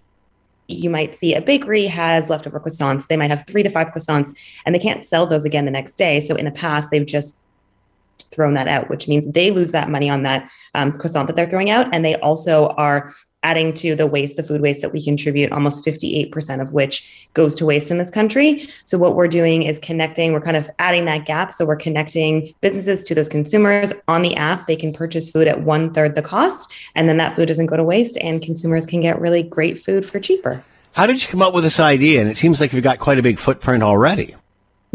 you 0.68 0.90
might 0.90 1.16
see 1.16 1.34
a 1.34 1.42
bakery 1.42 1.86
has 1.86 2.30
leftover 2.30 2.60
croissants. 2.60 3.08
They 3.08 3.18
might 3.18 3.30
have 3.30 3.46
three 3.46 3.64
to 3.64 3.70
five 3.70 3.88
croissants 3.88 4.36
and 4.66 4.74
they 4.74 4.80
can't 4.80 5.06
sell 5.06 5.28
those 5.28 5.46
again 5.46 5.66
the 5.66 5.72
next 5.72 5.96
day. 5.96 6.20
So 6.20 6.36
in 6.36 6.46
the 6.46 6.52
past, 6.52 6.92
they've 6.92 7.06
just 7.06 7.38
thrown 8.32 8.54
that 8.56 8.68
out, 8.68 8.90
which 8.90 9.08
means 9.08 9.26
they 9.26 9.52
lose 9.52 9.72
that 9.72 9.90
money 9.90 10.10
on 10.10 10.24
that 10.24 10.50
um, 10.74 10.92
croissant 10.92 11.28
that 11.28 11.36
they're 11.36 11.50
throwing 11.50 11.70
out. 11.70 11.94
And 11.94 12.04
they 12.04 12.16
also 12.16 12.68
are 12.70 13.14
adding 13.46 13.72
to 13.74 13.96
the 13.96 14.08
waste, 14.08 14.36
the 14.36 14.44
food 14.44 14.60
waste 14.60 14.82
that 14.82 14.92
we 14.92 15.02
contribute, 15.02 15.52
almost 15.52 15.86
58% 15.86 16.62
of 16.62 16.74
which 16.74 17.30
goes 17.36 17.54
to 17.56 17.66
waste 17.66 17.92
in 17.92 18.00
this 18.00 18.10
country. 18.10 18.68
So, 18.86 18.98
what 18.98 19.16
we're 19.16 19.28
doing 19.28 19.62
is 19.64 19.78
connecting, 19.78 20.34
we're 20.34 20.42
kind 20.42 20.58
of 20.58 20.70
adding 20.80 21.06
that 21.06 21.26
gap. 21.26 21.54
So, 21.54 21.66
we're 21.66 21.76
connecting 21.76 22.54
businesses 22.62 23.08
to 23.08 23.14
those 23.14 23.30
consumers 23.30 23.94
on 24.08 24.24
the 24.24 24.36
app. 24.36 24.66
They 24.66 24.76
can 24.76 24.92
purchase 24.92 25.30
food 25.30 25.48
at 25.48 25.62
one 25.62 25.94
third 25.94 26.16
the 26.16 26.24
cost, 26.24 26.74
and 26.96 27.08
then 27.08 27.18
that 27.18 27.36
food 27.36 27.48
doesn't 27.48 27.68
go 27.68 27.78
to 27.78 27.84
waste, 27.84 28.18
and 28.18 28.42
consumers 28.42 28.88
can 28.88 29.00
get 29.00 29.22
really 29.22 29.44
great 29.44 29.78
food 29.80 30.06
for 30.06 30.20
cheaper. 30.20 30.64
How 30.94 31.06
did 31.06 31.22
you 31.22 31.28
come 31.28 31.42
up 31.42 31.54
with 31.54 31.64
this 31.64 31.80
idea? 31.80 32.22
And 32.22 32.30
it 32.30 32.38
seems 32.38 32.60
like 32.60 32.74
you've 32.74 32.84
got 32.84 33.00
quite 33.00 33.20
a 33.20 33.22
big 33.22 33.38
footprint 33.38 33.84
already. 33.84 34.36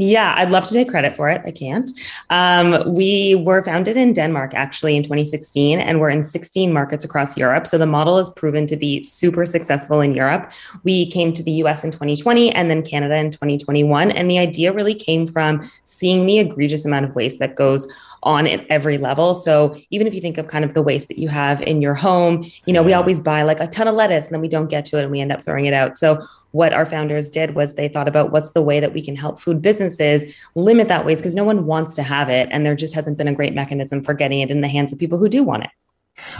Yeah, 0.02 0.32
I'd 0.34 0.48
love 0.48 0.64
to 0.64 0.72
take 0.72 0.88
credit 0.88 1.14
for 1.14 1.28
it. 1.28 1.42
I 1.44 1.50
can't. 1.50 1.90
Um, 2.30 2.94
we 2.94 3.34
were 3.34 3.62
founded 3.62 3.98
in 3.98 4.14
Denmark 4.14 4.54
actually 4.54 4.96
in 4.96 5.02
2016, 5.02 5.78
and 5.78 6.00
we're 6.00 6.08
in 6.08 6.24
16 6.24 6.72
markets 6.72 7.04
across 7.04 7.36
Europe. 7.36 7.66
So 7.66 7.76
the 7.76 7.84
model 7.84 8.16
has 8.16 8.30
proven 8.30 8.66
to 8.68 8.76
be 8.76 9.02
super 9.02 9.44
successful 9.44 10.00
in 10.00 10.14
Europe. 10.14 10.52
We 10.84 11.10
came 11.10 11.34
to 11.34 11.42
the 11.42 11.52
US 11.64 11.84
in 11.84 11.90
2020 11.90 12.50
and 12.52 12.70
then 12.70 12.82
Canada 12.82 13.14
in 13.16 13.30
2021. 13.30 14.10
And 14.10 14.30
the 14.30 14.38
idea 14.38 14.72
really 14.72 14.94
came 14.94 15.26
from 15.26 15.70
seeing 15.84 16.24
the 16.24 16.38
egregious 16.38 16.86
amount 16.86 17.04
of 17.04 17.14
waste 17.14 17.38
that 17.40 17.56
goes 17.56 17.86
on 18.22 18.46
at 18.46 18.66
every 18.68 18.98
level. 18.98 19.34
So 19.34 19.76
even 19.90 20.06
if 20.06 20.14
you 20.14 20.20
think 20.20 20.38
of 20.38 20.46
kind 20.46 20.64
of 20.64 20.74
the 20.74 20.82
waste 20.82 21.08
that 21.08 21.18
you 21.18 21.28
have 21.28 21.62
in 21.62 21.80
your 21.80 21.94
home, 21.94 22.44
you 22.66 22.72
know, 22.72 22.82
we 22.82 22.92
always 22.92 23.20
buy 23.20 23.42
like 23.42 23.60
a 23.60 23.66
ton 23.66 23.88
of 23.88 23.94
lettuce 23.94 24.26
and 24.26 24.34
then 24.34 24.40
we 24.40 24.48
don't 24.48 24.68
get 24.68 24.84
to 24.86 24.98
it 24.98 25.02
and 25.02 25.10
we 25.10 25.20
end 25.20 25.32
up 25.32 25.42
throwing 25.42 25.66
it 25.66 25.74
out. 25.74 25.96
So 25.96 26.22
what 26.52 26.72
our 26.72 26.84
founders 26.84 27.30
did 27.30 27.54
was 27.54 27.74
they 27.74 27.88
thought 27.88 28.08
about 28.08 28.32
what's 28.32 28.52
the 28.52 28.62
way 28.62 28.80
that 28.80 28.92
we 28.92 29.02
can 29.02 29.16
help 29.16 29.38
food 29.38 29.62
businesses 29.62 30.34
limit 30.54 30.88
that 30.88 31.06
waste 31.06 31.22
because 31.22 31.34
no 31.34 31.44
one 31.44 31.66
wants 31.66 31.94
to 31.96 32.02
have 32.02 32.28
it 32.28 32.48
and 32.50 32.66
there 32.66 32.74
just 32.74 32.94
hasn't 32.94 33.16
been 33.16 33.28
a 33.28 33.34
great 33.34 33.54
mechanism 33.54 34.02
for 34.02 34.14
getting 34.14 34.40
it 34.40 34.50
in 34.50 34.60
the 34.60 34.68
hands 34.68 34.92
of 34.92 34.98
people 34.98 35.18
who 35.18 35.28
do 35.28 35.42
want 35.42 35.64
it. 35.64 35.70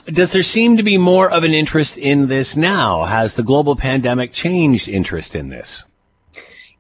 Does 0.07 0.33
there 0.33 0.43
seem 0.43 0.77
to 0.77 0.83
be 0.83 0.99
more 0.99 1.31
of 1.31 1.45
an 1.45 1.55
interest 1.55 1.97
in 1.97 2.27
this 2.27 2.57
now? 2.57 3.05
Has 3.05 3.35
the 3.35 3.43
global 3.43 3.77
pandemic 3.77 4.33
changed 4.33 4.89
interest 4.89 5.35
in 5.35 5.49
this? 5.49 5.85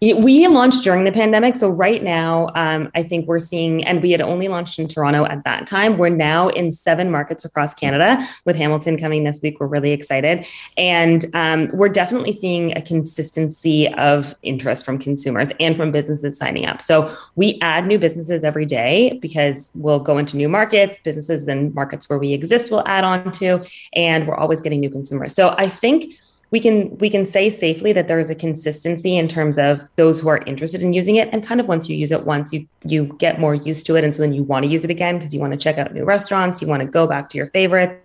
We 0.03 0.47
launched 0.47 0.83
during 0.83 1.05
the 1.05 1.13
pandemic. 1.13 1.57
So, 1.57 1.69
right 1.69 2.03
now, 2.03 2.49
um, 2.55 2.91
I 2.95 3.03
think 3.03 3.27
we're 3.27 3.39
seeing, 3.39 3.85
and 3.85 4.03
we 4.03 4.13
had 4.13 4.23
only 4.23 4.49
launched 4.49 4.79
in 4.79 4.89
Toronto 4.89 5.27
at 5.27 5.45
that 5.45 5.67
time. 5.67 5.99
We're 5.99 6.09
now 6.09 6.49
in 6.49 6.73
seven 6.73 7.11
markets 7.11 7.45
across 7.45 7.75
Canada 7.75 8.27
with 8.47 8.57
Hamilton 8.57 8.97
coming 8.97 9.25
this 9.25 9.43
week. 9.43 9.61
We're 9.61 9.67
really 9.67 9.93
excited. 9.93 10.47
And 10.79 11.27
um, 11.35 11.69
we're 11.75 11.91
definitely 11.91 12.33
seeing 12.33 12.75
a 12.79 12.81
consistency 12.81 13.89
of 13.89 14.35
interest 14.43 14.87
from 14.87 14.97
consumers 14.97 15.51
and 15.61 15.77
from 15.77 15.91
businesses 15.91 16.39
signing 16.39 16.65
up. 16.65 16.81
So, 16.81 17.15
we 17.37 17.59
add 17.61 17.87
new 17.87 17.99
businesses 17.99 18.43
every 18.43 18.65
day 18.65 19.19
because 19.21 19.71
we'll 19.75 20.01
go 20.01 20.17
into 20.17 20.39
new 20.39 20.49
markets, 20.49 20.99
businesses 21.01 21.47
and 21.47 21.75
markets 21.75 22.09
where 22.09 22.19
we 22.19 22.33
exist 22.33 22.71
will 22.71 22.89
add 22.89 23.05
on 23.05 23.33
to, 23.33 23.67
and 23.93 24.27
we're 24.27 24.37
always 24.37 24.63
getting 24.63 24.81
new 24.81 24.89
consumers. 24.89 25.35
So, 25.35 25.55
I 25.59 25.69
think 25.69 26.15
we 26.51 26.61
can 26.61 26.97
we 26.99 27.11
can 27.11 27.27
say 27.27 27.51
safely 27.51 27.93
that 27.93 28.09
there 28.09 28.19
is 28.19 28.31
a 28.31 28.35
consistency 28.35 29.17
in 29.17 29.29
terms 29.29 29.59
of 29.59 29.89
those 29.97 30.21
who 30.21 30.29
are 30.29 30.39
interested 30.39 30.83
in 30.83 30.93
using 30.93 31.17
it 31.17 31.29
and 31.33 31.45
kind 31.45 31.61
of 31.61 31.69
once 31.69 31.89
you 31.89 31.97
use 31.97 32.13
it 32.13 32.25
once 32.25 32.53
you 32.53 32.67
you 32.85 33.05
get 33.19 33.39
more 33.39 33.55
used 33.55 33.87
to 33.87 33.97
it 33.97 34.05
and 34.05 34.15
so 34.15 34.23
then 34.23 34.33
you 34.33 34.43
want 34.43 34.65
to 34.65 34.71
use 34.71 34.85
it 34.85 34.91
again 34.91 35.19
because 35.19 35.33
you 35.33 35.41
want 35.41 35.53
to 35.53 35.59
check 35.59 35.79
out 35.79 35.93
new 35.95 36.05
restaurants 36.05 36.61
you 36.61 36.69
want 36.69 36.81
to 36.81 36.89
go 36.89 37.07
back 37.07 37.29
to 37.29 37.39
your 37.39 37.47
favorites 37.49 38.03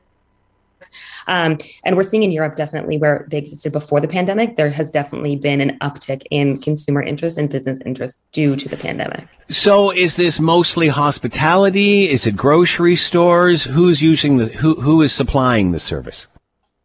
um, 1.28 1.58
and 1.84 1.96
we're 1.96 2.04
seeing 2.04 2.24
in 2.24 2.32
Europe 2.32 2.56
definitely 2.56 2.98
where 2.98 3.26
they 3.30 3.38
existed 3.38 3.72
before 3.72 4.00
the 4.00 4.08
pandemic, 4.08 4.56
there 4.56 4.70
has 4.70 4.92
definitely 4.92 5.36
been 5.36 5.62
an 5.62 5.78
uptick 5.80 6.22
in 6.30 6.60
consumer 6.60 7.02
interest 7.02 7.38
and 7.38 7.50
business 7.50 7.80
interest 7.86 8.32
due 8.32 8.56
to 8.56 8.70
the 8.70 8.78
pandemic. 8.78 9.28
So 9.50 9.92
is 9.92 10.16
this 10.16 10.40
mostly 10.40 10.88
hospitality? 10.88 12.10
Is 12.10 12.28
it 12.28 12.36
grocery 12.36 12.96
stores? 12.96 13.64
Who's 13.64 14.02
using 14.02 14.38
the 14.38 14.46
who 14.48 14.80
who 14.82 15.02
is 15.02 15.14
supplying 15.14 15.72
the 15.72 15.80
service? 15.80 16.28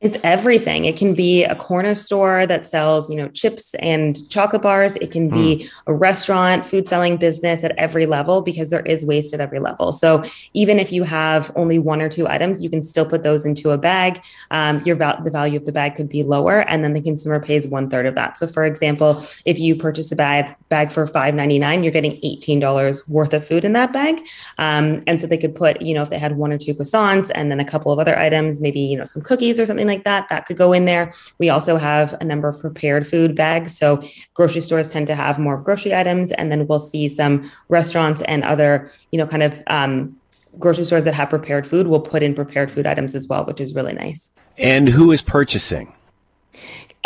It's 0.00 0.16
everything. 0.22 0.86
It 0.86 0.96
can 0.96 1.14
be 1.14 1.44
a 1.44 1.54
corner 1.54 1.94
store 1.94 2.46
that 2.46 2.66
sells, 2.66 3.10
you 3.10 3.16
know, 3.16 3.28
chips 3.28 3.74
and 3.74 4.16
chocolate 4.30 4.62
bars. 4.62 4.96
It 4.96 5.10
can 5.10 5.28
be 5.28 5.56
mm. 5.56 5.70
a 5.86 5.92
restaurant, 5.92 6.66
food 6.66 6.88
selling 6.88 7.18
business 7.18 7.62
at 7.64 7.72
every 7.76 8.06
level 8.06 8.40
because 8.40 8.70
there 8.70 8.80
is 8.80 9.04
waste 9.04 9.34
at 9.34 9.40
every 9.40 9.60
level. 9.60 9.92
So 9.92 10.24
even 10.54 10.78
if 10.78 10.90
you 10.90 11.02
have 11.02 11.52
only 11.54 11.78
one 11.78 12.00
or 12.00 12.08
two 12.08 12.26
items, 12.26 12.62
you 12.62 12.70
can 12.70 12.82
still 12.82 13.04
put 13.04 13.22
those 13.22 13.44
into 13.44 13.72
a 13.72 13.76
bag. 13.76 14.22
Um, 14.50 14.80
your 14.86 14.96
val- 14.96 15.22
the 15.22 15.30
value 15.30 15.58
of 15.58 15.66
the 15.66 15.72
bag 15.72 15.96
could 15.96 16.08
be 16.08 16.22
lower, 16.22 16.60
and 16.60 16.82
then 16.82 16.94
the 16.94 17.02
consumer 17.02 17.38
pays 17.38 17.68
one 17.68 17.90
third 17.90 18.06
of 18.06 18.14
that. 18.14 18.38
So, 18.38 18.46
for 18.46 18.64
example, 18.64 19.22
if 19.44 19.58
you 19.58 19.76
purchase 19.76 20.10
a 20.10 20.16
bag 20.16 20.56
bag 20.70 20.92
for 20.92 21.06
five 21.06 21.34
ninety 21.34 21.58
nine, 21.58 21.82
you're 21.82 21.92
getting 21.92 22.18
eighteen 22.22 22.58
dollars 22.58 23.06
worth 23.06 23.34
of 23.34 23.46
food 23.46 23.66
in 23.66 23.74
that 23.74 23.92
bag. 23.92 24.26
Um, 24.56 25.02
and 25.06 25.20
so 25.20 25.26
they 25.26 25.36
could 25.36 25.54
put, 25.54 25.82
you 25.82 25.92
know, 25.92 26.00
if 26.00 26.08
they 26.08 26.18
had 26.18 26.38
one 26.38 26.52
or 26.52 26.58
two 26.58 26.72
croissants 26.72 27.30
and 27.34 27.50
then 27.50 27.60
a 27.60 27.66
couple 27.66 27.92
of 27.92 27.98
other 27.98 28.18
items, 28.18 28.62
maybe 28.62 28.80
you 28.80 28.96
know 28.96 29.04
some 29.04 29.20
cookies 29.20 29.60
or 29.60 29.66
something 29.66 29.89
like 29.90 30.04
that, 30.04 30.28
that 30.28 30.46
could 30.46 30.56
go 30.56 30.72
in 30.72 30.84
there. 30.84 31.12
We 31.38 31.50
also 31.50 31.76
have 31.76 32.14
a 32.20 32.24
number 32.24 32.48
of 32.48 32.58
prepared 32.60 33.06
food 33.06 33.34
bags. 33.34 33.76
So 33.76 34.02
grocery 34.34 34.60
stores 34.60 34.92
tend 34.92 35.06
to 35.08 35.14
have 35.14 35.38
more 35.38 35.56
grocery 35.58 35.94
items. 35.94 36.32
And 36.32 36.50
then 36.50 36.66
we'll 36.66 36.78
see 36.78 37.08
some 37.08 37.50
restaurants 37.68 38.22
and 38.22 38.44
other, 38.44 38.90
you 39.12 39.18
know, 39.18 39.26
kind 39.26 39.42
of 39.42 39.62
um, 39.66 40.16
grocery 40.58 40.84
stores 40.84 41.04
that 41.04 41.14
have 41.14 41.28
prepared 41.28 41.66
food 41.66 41.86
will 41.86 42.00
put 42.00 42.22
in 42.22 42.34
prepared 42.34 42.70
food 42.70 42.86
items 42.86 43.14
as 43.14 43.28
well, 43.28 43.44
which 43.44 43.60
is 43.60 43.74
really 43.74 43.92
nice. 43.92 44.32
And 44.58 44.88
who 44.88 45.12
is 45.12 45.22
purchasing? 45.22 45.92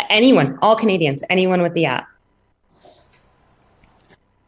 Anyone, 0.09 0.57
all 0.61 0.75
Canadians, 0.75 1.23
anyone 1.29 1.61
with 1.61 1.73
the 1.73 1.85
app. 1.85 2.07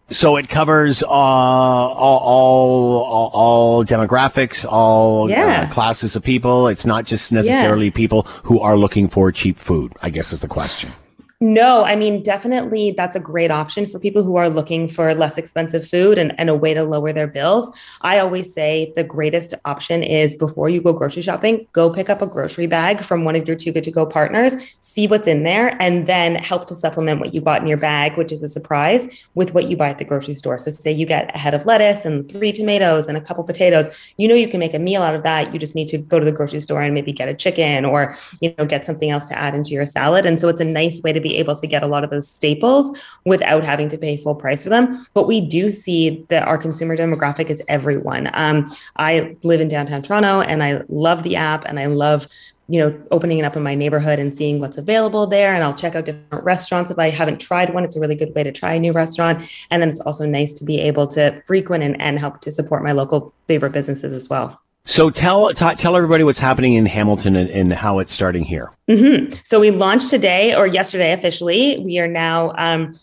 So 0.09 0.37
it 0.37 0.47
covers 0.47 1.03
uh, 1.03 1.07
all, 1.07 1.93
all, 1.97 3.03
all, 3.03 3.29
all 3.33 3.85
demographics, 3.85 4.65
all 4.67 5.25
uh, 5.25 5.27
yeah. 5.27 5.67
uh, 5.67 5.73
classes 5.73 6.15
of 6.15 6.23
people. 6.23 6.67
It's 6.69 6.85
not 6.85 7.05
just 7.05 7.33
necessarily 7.33 7.87
yeah. 7.87 7.91
people 7.91 8.21
who 8.43 8.59
are 8.61 8.77
looking 8.77 9.09
for 9.09 9.31
cheap 9.33 9.59
food. 9.59 9.93
I 10.01 10.09
guess 10.09 10.31
is 10.31 10.39
the 10.41 10.47
question. 10.47 10.91
No, 11.39 11.83
I 11.83 11.95
mean, 11.95 12.23
definitely 12.23 12.95
that's 12.97 13.15
a 13.15 13.19
great 13.19 13.51
option 13.51 13.85
for 13.85 13.99
people 13.99 14.23
who 14.23 14.37
are 14.37 14.49
looking 14.49 14.87
for 14.87 15.13
less 15.13 15.37
expensive 15.37 15.87
food 15.87 16.17
and, 16.17 16.33
and 16.39 16.49
a 16.49 16.55
way 16.55 16.73
to 16.73 16.83
lower 16.83 17.13
their 17.13 17.27
bills. 17.27 17.71
I 18.01 18.17
always 18.17 18.51
say 18.51 18.91
the 18.95 19.03
greatest 19.03 19.53
option 19.63 20.01
is 20.01 20.35
before 20.35 20.67
you 20.67 20.81
go 20.81 20.93
grocery 20.93 21.21
shopping, 21.21 21.67
go 21.73 21.91
pick 21.91 22.09
up 22.09 22.23
a 22.23 22.25
grocery 22.25 22.65
bag 22.65 23.01
from 23.01 23.23
one 23.23 23.35
of 23.35 23.47
your 23.47 23.55
Too 23.55 23.71
Good 23.71 23.83
To 23.83 23.91
Go 23.91 24.03
partners, 24.03 24.55
see 24.79 25.05
what's 25.05 25.27
in 25.27 25.43
there, 25.43 25.79
and 25.79 26.07
then 26.07 26.33
help 26.37 26.65
to 26.69 26.75
supplement 26.75 27.19
what 27.19 27.35
you 27.35 27.41
bought 27.41 27.61
in 27.61 27.67
your 27.67 27.77
bag, 27.77 28.17
which 28.17 28.31
is 28.31 28.41
a 28.41 28.47
surprise, 28.47 29.07
with 29.35 29.53
what 29.53 29.69
you 29.69 29.77
buy 29.77 29.89
at 29.89 29.99
the 29.99 30.05
grocery 30.05 30.33
store. 30.33 30.57
So, 30.57 30.71
say 30.71 30.91
you 30.91 31.05
get 31.05 31.35
a 31.35 31.37
head 31.37 31.53
of 31.53 31.67
lettuce 31.67 32.03
and 32.03 32.27
three 32.31 32.51
tomatoes 32.51 33.07
and 33.07 33.15
a 33.15 33.21
couple 33.21 33.43
potatoes, 33.43 33.89
you 34.17 34.27
know 34.27 34.33
you 34.33 34.47
can 34.47 34.59
make 34.59 34.73
a 34.73 34.79
meal 34.79 35.03
out 35.03 35.13
of 35.13 35.21
that. 35.21 35.53
You 35.53 35.59
just 35.59 35.75
need 35.75 35.87
to 35.89 35.99
go 35.99 36.17
to 36.17 36.25
the 36.25 36.31
grocery 36.31 36.61
store 36.61 36.81
and 36.81 36.95
maybe 36.95 37.11
get 37.11 37.29
a 37.29 37.35
chicken 37.35 37.85
or, 37.85 38.15
you 38.41 38.55
know, 38.57 38.65
get 38.65 38.87
something 38.87 39.11
else 39.11 39.29
to 39.29 39.37
add 39.37 39.53
into 39.53 39.75
your 39.75 39.85
salad. 39.85 40.25
And 40.25 40.41
so 40.41 40.47
it's 40.47 40.61
a 40.61 40.65
nice 40.65 41.03
way 41.03 41.13
to 41.13 41.19
be 41.19 41.26
able 41.35 41.55
to 41.55 41.67
get 41.67 41.83
a 41.83 41.87
lot 41.87 42.03
of 42.03 42.09
those 42.09 42.27
staples 42.27 42.97
without 43.25 43.63
having 43.63 43.89
to 43.89 43.97
pay 43.97 44.17
full 44.17 44.35
price 44.35 44.63
for 44.63 44.69
them. 44.69 45.05
But 45.13 45.27
we 45.27 45.41
do 45.41 45.69
see 45.69 46.25
that 46.29 46.47
our 46.47 46.57
consumer 46.57 46.95
demographic 46.95 47.49
is 47.49 47.61
everyone. 47.67 48.29
Um, 48.33 48.73
I 48.95 49.35
live 49.43 49.61
in 49.61 49.67
downtown 49.67 50.01
Toronto 50.01 50.41
and 50.41 50.63
I 50.63 50.81
love 50.87 51.23
the 51.23 51.35
app 51.35 51.65
and 51.65 51.79
I 51.79 51.87
love 51.87 52.27
you 52.69 52.79
know, 52.79 53.01
opening 53.11 53.39
it 53.39 53.45
up 53.45 53.55
in 53.55 53.63
my 53.63 53.75
neighborhood 53.75 54.19
and 54.19 54.35
seeing 54.35 54.59
what's 54.59 54.77
available 54.77 55.25
there. 55.25 55.53
And 55.53 55.63
I'll 55.63 55.73
check 55.73 55.95
out 55.95 56.05
different 56.05 56.43
restaurants 56.43 56.91
if 56.91 56.99
I 56.99 57.09
haven't 57.09 57.39
tried 57.39 57.73
one. 57.73 57.85
It's 57.85 57.95
a 57.95 57.99
really 57.99 58.15
good 58.15 58.35
way 58.35 58.43
to 58.43 58.51
try 58.51 58.73
a 58.73 58.79
new 58.79 58.91
restaurant. 58.91 59.49
And 59.71 59.81
then 59.81 59.89
it's 59.89 60.01
also 60.01 60.25
nice 60.25 60.51
to 60.53 60.65
be 60.65 60.81
able 60.81 61.07
to 61.07 61.41
frequent 61.45 61.83
and, 61.83 61.99
and 62.01 62.19
help 62.19 62.41
to 62.41 62.51
support 62.51 62.83
my 62.83 62.91
local 62.91 63.33
favorite 63.47 63.71
businesses 63.71 64.11
as 64.11 64.29
well. 64.29 64.61
So 64.87 65.09
tell 65.09 65.53
t- 65.53 65.75
tell 65.75 65.95
everybody 65.97 66.23
what's 66.23 66.39
happening 66.39 66.73
in 66.73 66.85
Hamilton 66.85 67.35
and, 67.35 67.49
and 67.49 67.73
how 67.73 67.99
it's 67.99 68.11
starting 68.11 68.43
here. 68.43 68.71
Mm-hmm. 68.87 69.33
So 69.43 69.59
we 69.59 69.69
launched 69.69 70.09
today 70.09 70.55
or 70.55 70.65
yesterday 70.65 71.11
officially. 71.11 71.77
We 71.79 71.99
are 71.99 72.07
now 72.07 72.53
um, 72.57 72.93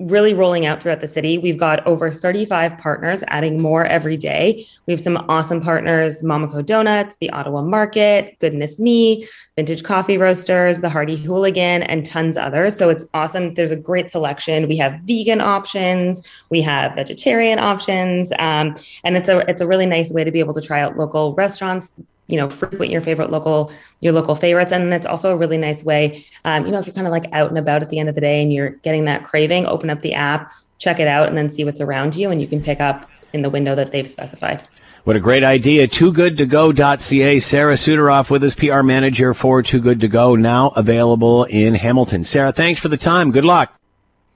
really 0.00 0.34
rolling 0.34 0.66
out 0.66 0.82
throughout 0.82 1.00
the 1.00 1.08
city. 1.08 1.38
We've 1.38 1.58
got 1.58 1.86
over 1.86 2.10
35 2.10 2.78
partners, 2.78 3.22
adding 3.28 3.60
more 3.60 3.84
every 3.84 4.16
day. 4.16 4.66
We 4.86 4.92
have 4.92 5.00
some 5.00 5.18
awesome 5.28 5.60
partners 5.60 6.22
Momaco 6.22 6.64
Donuts, 6.64 7.16
the 7.20 7.30
Ottawa 7.30 7.62
Market, 7.62 8.38
Goodness 8.38 8.78
Me, 8.78 9.26
Vintage 9.56 9.84
Coffee 9.84 10.16
Roasters, 10.16 10.80
the 10.80 10.88
Hearty 10.88 11.16
Hooligan, 11.16 11.82
and 11.82 12.04
tons 12.04 12.36
others. 12.36 12.76
So 12.76 12.88
it's 12.88 13.06
awesome. 13.14 13.54
There's 13.54 13.70
a 13.70 13.76
great 13.76 14.10
selection. 14.10 14.68
We 14.68 14.76
have 14.78 15.00
vegan 15.04 15.40
options, 15.40 16.26
we 16.48 16.62
have 16.62 16.94
vegetarian 16.94 17.58
options, 17.58 18.32
um, 18.38 18.74
and 19.04 19.16
it's 19.16 19.28
a 19.28 19.38
it's 19.50 19.60
a 19.60 19.66
really 19.66 19.86
nice 19.86 20.12
way 20.12 20.24
to 20.24 20.30
be 20.30 20.40
able 20.40 20.54
to 20.54 20.62
try 20.62 20.80
out 20.80 20.96
local 20.96 21.34
restaurants 21.34 22.00
you 22.30 22.36
know 22.36 22.48
frequent 22.48 22.90
your 22.90 23.00
favorite 23.00 23.30
local 23.30 23.72
your 24.00 24.12
local 24.12 24.34
favorites 24.34 24.72
and 24.72 24.92
it's 24.92 25.06
also 25.06 25.32
a 25.32 25.36
really 25.36 25.58
nice 25.58 25.84
way 25.84 26.24
um, 26.44 26.66
you 26.66 26.72
know 26.72 26.78
if 26.78 26.86
you're 26.86 26.94
kind 26.94 27.06
of 27.06 27.10
like 27.10 27.30
out 27.32 27.48
and 27.48 27.58
about 27.58 27.82
at 27.82 27.88
the 27.88 27.98
end 27.98 28.08
of 28.08 28.14
the 28.14 28.20
day 28.20 28.42
and 28.42 28.52
you're 28.52 28.70
getting 28.70 29.04
that 29.04 29.24
craving 29.24 29.66
open 29.66 29.90
up 29.90 30.00
the 30.00 30.14
app 30.14 30.52
check 30.78 31.00
it 31.00 31.08
out 31.08 31.28
and 31.28 31.36
then 31.36 31.48
see 31.48 31.64
what's 31.64 31.80
around 31.80 32.16
you 32.16 32.30
and 32.30 32.40
you 32.40 32.46
can 32.46 32.62
pick 32.62 32.80
up 32.80 33.08
in 33.32 33.42
the 33.42 33.50
window 33.50 33.74
that 33.74 33.92
they've 33.92 34.08
specified 34.08 34.68
what 35.04 35.16
a 35.16 35.20
great 35.20 35.42
idea. 35.42 35.88
Too 35.88 36.12
Good 36.12 36.36
To 36.36 36.46
Go.ca. 36.46 37.40
Sarah 37.40 37.74
Soteroff 37.74 38.28
with 38.28 38.44
us, 38.44 38.54
PR 38.54 38.82
manager 38.82 39.32
for 39.32 39.62
Too 39.62 39.80
Good 39.80 40.00
To 40.00 40.08
Go, 40.08 40.36
now 40.36 40.68
available 40.76 41.44
in 41.44 41.74
Hamilton. 41.74 42.22
Sarah, 42.22 42.52
thanks 42.52 42.80
for 42.80 42.88
the 42.88 42.98
time. 42.98 43.30
Good 43.30 43.46
luck. 43.46 43.74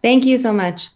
Thank 0.01 0.25
you 0.25 0.39
so 0.39 0.55
much. 0.55 0.89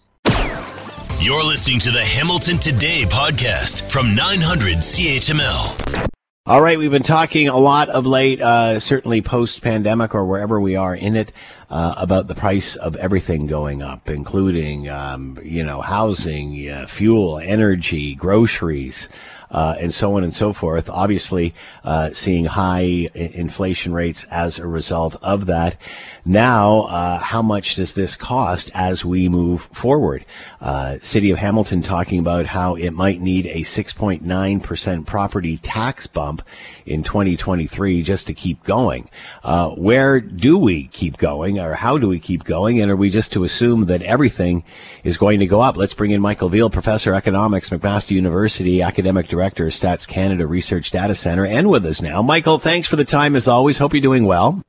You're 1.20 1.44
listening 1.44 1.80
to 1.80 1.90
the 1.90 2.02
Hamilton 2.02 2.58
Today 2.58 3.04
podcast 3.06 3.90
from 3.90 4.14
900 4.14 4.76
CHML. 4.76 6.17
All 6.48 6.62
right, 6.62 6.78
we've 6.78 6.90
been 6.90 7.02
talking 7.02 7.48
a 7.48 7.58
lot 7.58 7.90
of 7.90 8.06
late, 8.06 8.40
uh, 8.40 8.80
certainly 8.80 9.20
post 9.20 9.60
pandemic 9.60 10.14
or 10.14 10.24
wherever 10.24 10.58
we 10.58 10.76
are 10.76 10.94
in 10.94 11.14
it, 11.14 11.30
uh, 11.68 11.94
about 11.98 12.26
the 12.26 12.34
price 12.34 12.74
of 12.74 12.96
everything 12.96 13.46
going 13.46 13.82
up, 13.82 14.08
including, 14.08 14.88
um, 14.88 15.38
you 15.44 15.62
know, 15.62 15.82
housing, 15.82 16.70
uh, 16.70 16.86
fuel, 16.86 17.38
energy, 17.38 18.14
groceries. 18.14 19.10
Uh, 19.50 19.76
and 19.80 19.94
so 19.94 20.14
on 20.16 20.22
and 20.22 20.34
so 20.34 20.52
forth. 20.52 20.90
Obviously, 20.90 21.54
uh, 21.84 22.10
seeing 22.12 22.44
high 22.44 23.08
inflation 23.14 23.94
rates 23.94 24.24
as 24.30 24.58
a 24.58 24.66
result 24.66 25.16
of 25.22 25.46
that. 25.46 25.76
Now, 26.24 26.80
uh, 26.82 27.18
how 27.18 27.40
much 27.40 27.76
does 27.76 27.94
this 27.94 28.14
cost 28.14 28.70
as 28.74 29.04
we 29.04 29.30
move 29.30 29.62
forward? 29.72 30.26
Uh, 30.60 30.98
City 31.00 31.30
of 31.30 31.38
Hamilton 31.38 31.80
talking 31.80 32.18
about 32.18 32.44
how 32.44 32.74
it 32.74 32.90
might 32.90 33.22
need 33.22 33.46
a 33.46 33.60
6.9% 33.60 35.06
property 35.06 35.56
tax 35.58 36.06
bump 36.06 36.42
in 36.84 37.02
2023 37.02 38.02
just 38.02 38.26
to 38.26 38.34
keep 38.34 38.62
going. 38.64 39.08
Uh, 39.42 39.70
where 39.70 40.20
do 40.20 40.58
we 40.58 40.88
keep 40.88 41.16
going, 41.16 41.58
or 41.58 41.74
how 41.74 41.96
do 41.96 42.08
we 42.08 42.20
keep 42.20 42.44
going? 42.44 42.80
And 42.80 42.90
are 42.90 42.96
we 42.96 43.08
just 43.08 43.32
to 43.32 43.44
assume 43.44 43.86
that 43.86 44.02
everything 44.02 44.64
is 45.04 45.16
going 45.16 45.40
to 45.40 45.46
go 45.46 45.62
up? 45.62 45.76
Let's 45.76 45.94
bring 45.94 46.10
in 46.10 46.20
Michael 46.20 46.50
Veall, 46.50 46.70
Professor 46.70 47.12
of 47.12 47.16
Economics, 47.16 47.70
McMaster 47.70 48.10
University, 48.10 48.82
Academic 48.82 49.28
Director, 49.28 49.37
Stats 49.38 50.06
Canada 50.06 50.46
Research 50.46 50.90
Data 50.90 51.14
Center, 51.14 51.46
and 51.46 51.70
with 51.70 51.84
us 51.86 52.02
now. 52.02 52.22
Michael, 52.22 52.58
thanks 52.58 52.86
for 52.86 52.96
the 52.96 53.04
time 53.04 53.36
as 53.36 53.48
always. 53.48 53.78
Hope 53.78 53.92
you're 53.92 54.00
doing 54.00 54.24
well. 54.24 54.62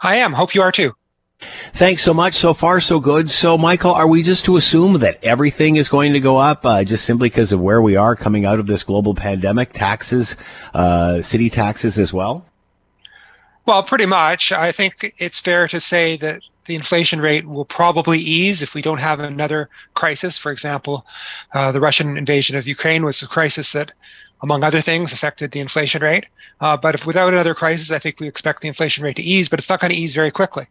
I 0.00 0.16
am. 0.16 0.32
Hope 0.32 0.54
you 0.54 0.62
are 0.62 0.72
too. 0.72 0.92
Thanks 1.38 2.02
so 2.02 2.14
much. 2.14 2.34
So 2.34 2.54
far, 2.54 2.80
so 2.80 2.98
good. 2.98 3.30
So, 3.30 3.58
Michael, 3.58 3.92
are 3.92 4.08
we 4.08 4.22
just 4.22 4.46
to 4.46 4.56
assume 4.56 5.00
that 5.00 5.22
everything 5.22 5.76
is 5.76 5.88
going 5.88 6.14
to 6.14 6.20
go 6.20 6.38
up 6.38 6.64
uh, 6.64 6.82
just 6.82 7.04
simply 7.04 7.28
because 7.28 7.52
of 7.52 7.60
where 7.60 7.82
we 7.82 7.94
are 7.94 8.16
coming 8.16 8.46
out 8.46 8.58
of 8.58 8.66
this 8.66 8.82
global 8.82 9.14
pandemic? 9.14 9.72
Taxes, 9.72 10.36
uh, 10.72 11.20
city 11.20 11.50
taxes 11.50 11.98
as 11.98 12.12
well? 12.12 12.46
Well, 13.66 13.82
pretty 13.82 14.06
much. 14.06 14.52
I 14.52 14.72
think 14.72 14.94
it's 15.18 15.40
fair 15.40 15.68
to 15.68 15.80
say 15.80 16.16
that 16.18 16.40
the 16.66 16.74
inflation 16.74 17.20
rate 17.20 17.46
will 17.46 17.64
probably 17.64 18.18
ease 18.18 18.62
if 18.62 18.74
we 18.74 18.82
don't 18.82 19.00
have 19.00 19.20
another 19.20 19.68
crisis. 19.94 20.38
For 20.38 20.52
example, 20.52 21.06
uh, 21.54 21.72
the 21.72 21.80
Russian 21.80 22.16
invasion 22.16 22.56
of 22.56 22.66
Ukraine 22.66 23.04
was 23.04 23.22
a 23.22 23.26
crisis 23.26 23.72
that, 23.72 23.92
among 24.42 24.62
other 24.62 24.80
things, 24.80 25.12
affected 25.12 25.52
the 25.52 25.60
inflation 25.60 26.02
rate. 26.02 26.26
Uh, 26.60 26.76
but 26.76 26.94
if 26.94 27.06
without 27.06 27.32
another 27.32 27.54
crisis, 27.54 27.92
I 27.92 27.98
think 27.98 28.20
we 28.20 28.28
expect 28.28 28.62
the 28.62 28.68
inflation 28.68 29.04
rate 29.04 29.16
to 29.16 29.22
ease, 29.22 29.48
but 29.48 29.58
it's 29.58 29.68
not 29.68 29.80
going 29.80 29.92
to 29.92 29.98
ease 29.98 30.14
very 30.14 30.30
quickly. 30.30 30.66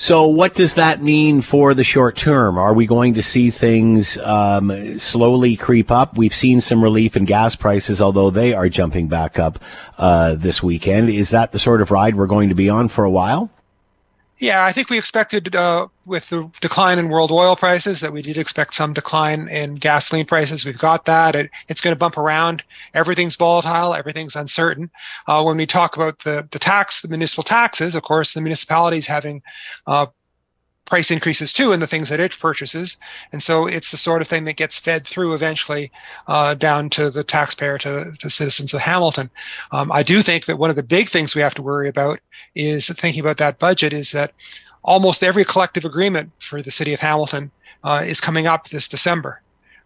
So, 0.00 0.28
what 0.28 0.54
does 0.54 0.74
that 0.74 1.02
mean 1.02 1.42
for 1.42 1.74
the 1.74 1.82
short 1.82 2.16
term? 2.16 2.56
Are 2.56 2.72
we 2.72 2.86
going 2.86 3.14
to 3.14 3.22
see 3.22 3.50
things 3.50 4.16
um, 4.18 4.96
slowly 4.96 5.56
creep 5.56 5.90
up? 5.90 6.16
We've 6.16 6.34
seen 6.34 6.60
some 6.60 6.84
relief 6.84 7.16
in 7.16 7.24
gas 7.24 7.56
prices, 7.56 8.00
although 8.00 8.30
they 8.30 8.52
are 8.52 8.68
jumping 8.68 9.08
back 9.08 9.40
up 9.40 9.58
uh, 9.98 10.36
this 10.36 10.62
weekend. 10.62 11.08
Is 11.10 11.30
that 11.30 11.50
the 11.50 11.58
sort 11.58 11.82
of 11.82 11.90
ride 11.90 12.14
we're 12.14 12.28
going 12.28 12.48
to 12.48 12.54
be 12.54 12.70
on 12.70 12.86
for 12.86 13.02
a 13.02 13.10
while? 13.10 13.50
Yeah, 14.40 14.64
I 14.64 14.70
think 14.70 14.88
we 14.88 14.98
expected 14.98 15.56
uh, 15.56 15.88
with 16.06 16.28
the 16.28 16.48
decline 16.60 17.00
in 17.00 17.08
world 17.08 17.32
oil 17.32 17.56
prices 17.56 18.00
that 18.00 18.12
we 18.12 18.22
did 18.22 18.38
expect 18.38 18.74
some 18.74 18.92
decline 18.92 19.48
in 19.48 19.74
gasoline 19.74 20.26
prices. 20.26 20.64
We've 20.64 20.78
got 20.78 21.06
that. 21.06 21.34
It, 21.34 21.50
it's 21.66 21.80
going 21.80 21.92
to 21.92 21.98
bump 21.98 22.16
around. 22.16 22.62
Everything's 22.94 23.34
volatile. 23.34 23.94
Everything's 23.94 24.36
uncertain. 24.36 24.90
Uh, 25.26 25.42
when 25.42 25.56
we 25.56 25.66
talk 25.66 25.96
about 25.96 26.20
the 26.20 26.46
the 26.52 26.58
tax, 26.60 27.02
the 27.02 27.08
municipal 27.08 27.42
taxes, 27.42 27.96
of 27.96 28.02
course, 28.02 28.34
the 28.34 28.40
municipalities 28.40 29.06
having 29.08 29.42
uh, 29.88 30.06
price 30.88 31.10
increases 31.10 31.52
too 31.52 31.72
in 31.72 31.80
the 31.80 31.86
things 31.86 32.08
that 32.08 32.20
it 32.20 32.38
purchases. 32.38 32.96
And 33.32 33.42
so 33.42 33.66
it's 33.66 33.90
the 33.90 33.96
sort 33.96 34.22
of 34.22 34.28
thing 34.28 34.44
that 34.44 34.56
gets 34.56 34.78
fed 34.78 35.06
through 35.06 35.34
eventually 35.34 35.90
uh, 36.26 36.54
down 36.54 36.90
to 36.90 37.10
the 37.10 37.22
taxpayer, 37.22 37.78
to, 37.78 38.12
to 38.18 38.30
citizens 38.30 38.74
of 38.74 38.80
Hamilton. 38.80 39.30
Um, 39.72 39.92
I 39.92 40.02
do 40.02 40.22
think 40.22 40.46
that 40.46 40.58
one 40.58 40.70
of 40.70 40.76
the 40.76 40.82
big 40.82 41.08
things 41.08 41.34
we 41.34 41.42
have 41.42 41.54
to 41.54 41.62
worry 41.62 41.88
about 41.88 42.20
is 42.54 42.88
thinking 42.88 43.20
about 43.20 43.36
that 43.38 43.58
budget 43.58 43.92
is 43.92 44.12
that 44.12 44.32
almost 44.82 45.22
every 45.22 45.44
collective 45.44 45.84
agreement 45.84 46.32
for 46.40 46.62
the 46.62 46.70
city 46.70 46.94
of 46.94 47.00
Hamilton 47.00 47.50
uh, 47.84 48.02
is 48.04 48.20
coming 48.20 48.46
up 48.46 48.68
this 48.68 48.88
December. 48.88 49.40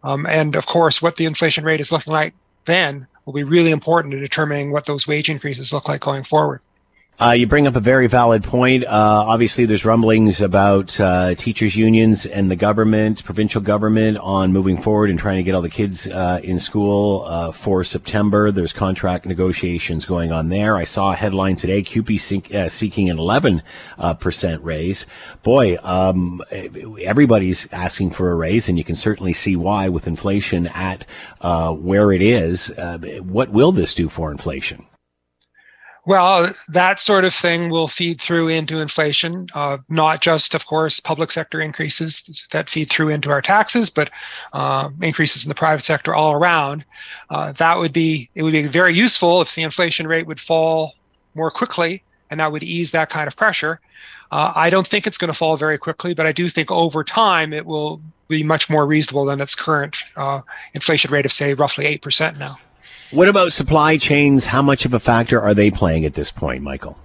Um, 0.04 0.26
and 0.26 0.56
of 0.56 0.66
course, 0.66 1.02
what 1.02 1.16
the 1.16 1.26
inflation 1.26 1.64
rate 1.64 1.80
is 1.80 1.92
looking 1.92 2.12
like 2.12 2.34
then 2.64 3.06
will 3.24 3.32
be 3.32 3.44
really 3.44 3.70
important 3.70 4.14
in 4.14 4.20
determining 4.20 4.72
what 4.72 4.86
those 4.86 5.06
wage 5.06 5.28
increases 5.28 5.72
look 5.72 5.88
like 5.88 6.00
going 6.00 6.24
forward. 6.24 6.60
Uh, 7.20 7.30
you 7.30 7.46
bring 7.46 7.68
up 7.68 7.76
a 7.76 7.80
very 7.80 8.08
valid 8.08 8.42
point. 8.42 8.82
Uh, 8.84 8.88
obviously, 8.90 9.64
there's 9.64 9.84
rumblings 9.84 10.40
about 10.40 10.98
uh, 10.98 11.36
teachers' 11.36 11.76
unions 11.76 12.26
and 12.26 12.50
the 12.50 12.56
government, 12.56 13.22
provincial 13.22 13.60
government, 13.60 14.18
on 14.18 14.52
moving 14.52 14.80
forward 14.80 15.08
and 15.08 15.20
trying 15.20 15.36
to 15.36 15.44
get 15.44 15.54
all 15.54 15.62
the 15.62 15.70
kids 15.70 16.08
uh, 16.08 16.40
in 16.42 16.58
school 16.58 17.24
uh, 17.28 17.52
for 17.52 17.84
September. 17.84 18.50
There's 18.50 18.72
contract 18.72 19.24
negotiations 19.24 20.04
going 20.04 20.32
on 20.32 20.48
there. 20.48 20.76
I 20.76 20.82
saw 20.82 21.12
a 21.12 21.14
headline 21.14 21.54
today: 21.54 21.82
CUPE 21.82 22.52
uh, 22.52 22.68
seeking 22.68 23.08
an 23.08 23.20
11 23.20 23.62
percent 24.18 24.64
raise. 24.64 25.06
Boy, 25.44 25.76
um, 25.84 26.42
everybody's 27.02 27.72
asking 27.72 28.10
for 28.10 28.32
a 28.32 28.34
raise, 28.34 28.68
and 28.68 28.76
you 28.76 28.82
can 28.82 28.96
certainly 28.96 29.32
see 29.32 29.54
why 29.54 29.88
with 29.88 30.08
inflation 30.08 30.66
at 30.68 31.04
where 31.40 32.10
it 32.10 32.22
is. 32.22 32.72
what 33.20 33.50
will 33.50 33.70
this 33.70 33.94
do 33.94 34.08
for 34.08 34.32
inflation? 34.32 34.86
Well, 36.04 36.52
that 36.68 36.98
sort 36.98 37.24
of 37.24 37.32
thing 37.32 37.70
will 37.70 37.86
feed 37.86 38.20
through 38.20 38.48
into 38.48 38.80
inflation, 38.80 39.46
uh, 39.54 39.78
not 39.88 40.20
just, 40.20 40.52
of 40.52 40.66
course, 40.66 40.98
public 40.98 41.30
sector 41.30 41.60
increases 41.60 42.48
that 42.50 42.68
feed 42.68 42.90
through 42.90 43.10
into 43.10 43.30
our 43.30 43.40
taxes, 43.40 43.88
but 43.88 44.10
uh, 44.52 44.88
increases 45.00 45.44
in 45.44 45.48
the 45.48 45.54
private 45.54 45.84
sector 45.84 46.12
all 46.12 46.32
around. 46.32 46.84
Uh, 47.30 47.52
that 47.52 47.78
would 47.78 47.92
be 47.92 48.28
it 48.34 48.42
would 48.42 48.52
be 48.52 48.66
very 48.66 48.92
useful 48.92 49.42
if 49.42 49.54
the 49.54 49.62
inflation 49.62 50.08
rate 50.08 50.26
would 50.26 50.40
fall 50.40 50.94
more 51.36 51.52
quickly, 51.52 52.02
and 52.30 52.40
that 52.40 52.50
would 52.50 52.64
ease 52.64 52.90
that 52.90 53.08
kind 53.08 53.28
of 53.28 53.36
pressure. 53.36 53.78
Uh, 54.32 54.52
I 54.56 54.70
don't 54.70 54.86
think 54.86 55.06
it's 55.06 55.18
going 55.18 55.32
to 55.32 55.38
fall 55.38 55.56
very 55.56 55.78
quickly, 55.78 56.14
but 56.14 56.26
I 56.26 56.32
do 56.32 56.48
think 56.48 56.68
over 56.72 57.04
time 57.04 57.52
it 57.52 57.64
will 57.64 58.00
be 58.26 58.42
much 58.42 58.68
more 58.68 58.86
reasonable 58.86 59.24
than 59.24 59.40
its 59.40 59.54
current 59.54 59.98
uh, 60.16 60.40
inflation 60.74 61.12
rate 61.12 61.26
of, 61.26 61.32
say, 61.32 61.54
roughly 61.54 61.86
eight 61.86 62.02
percent 62.02 62.38
now. 62.38 62.58
What 63.12 63.28
about 63.28 63.52
supply 63.52 63.98
chains? 63.98 64.46
How 64.46 64.62
much 64.62 64.86
of 64.86 64.94
a 64.94 64.98
factor 64.98 65.38
are 65.38 65.52
they 65.52 65.70
playing 65.70 66.06
at 66.06 66.14
this 66.14 66.30
point, 66.30 66.62
Michael? 66.62 66.96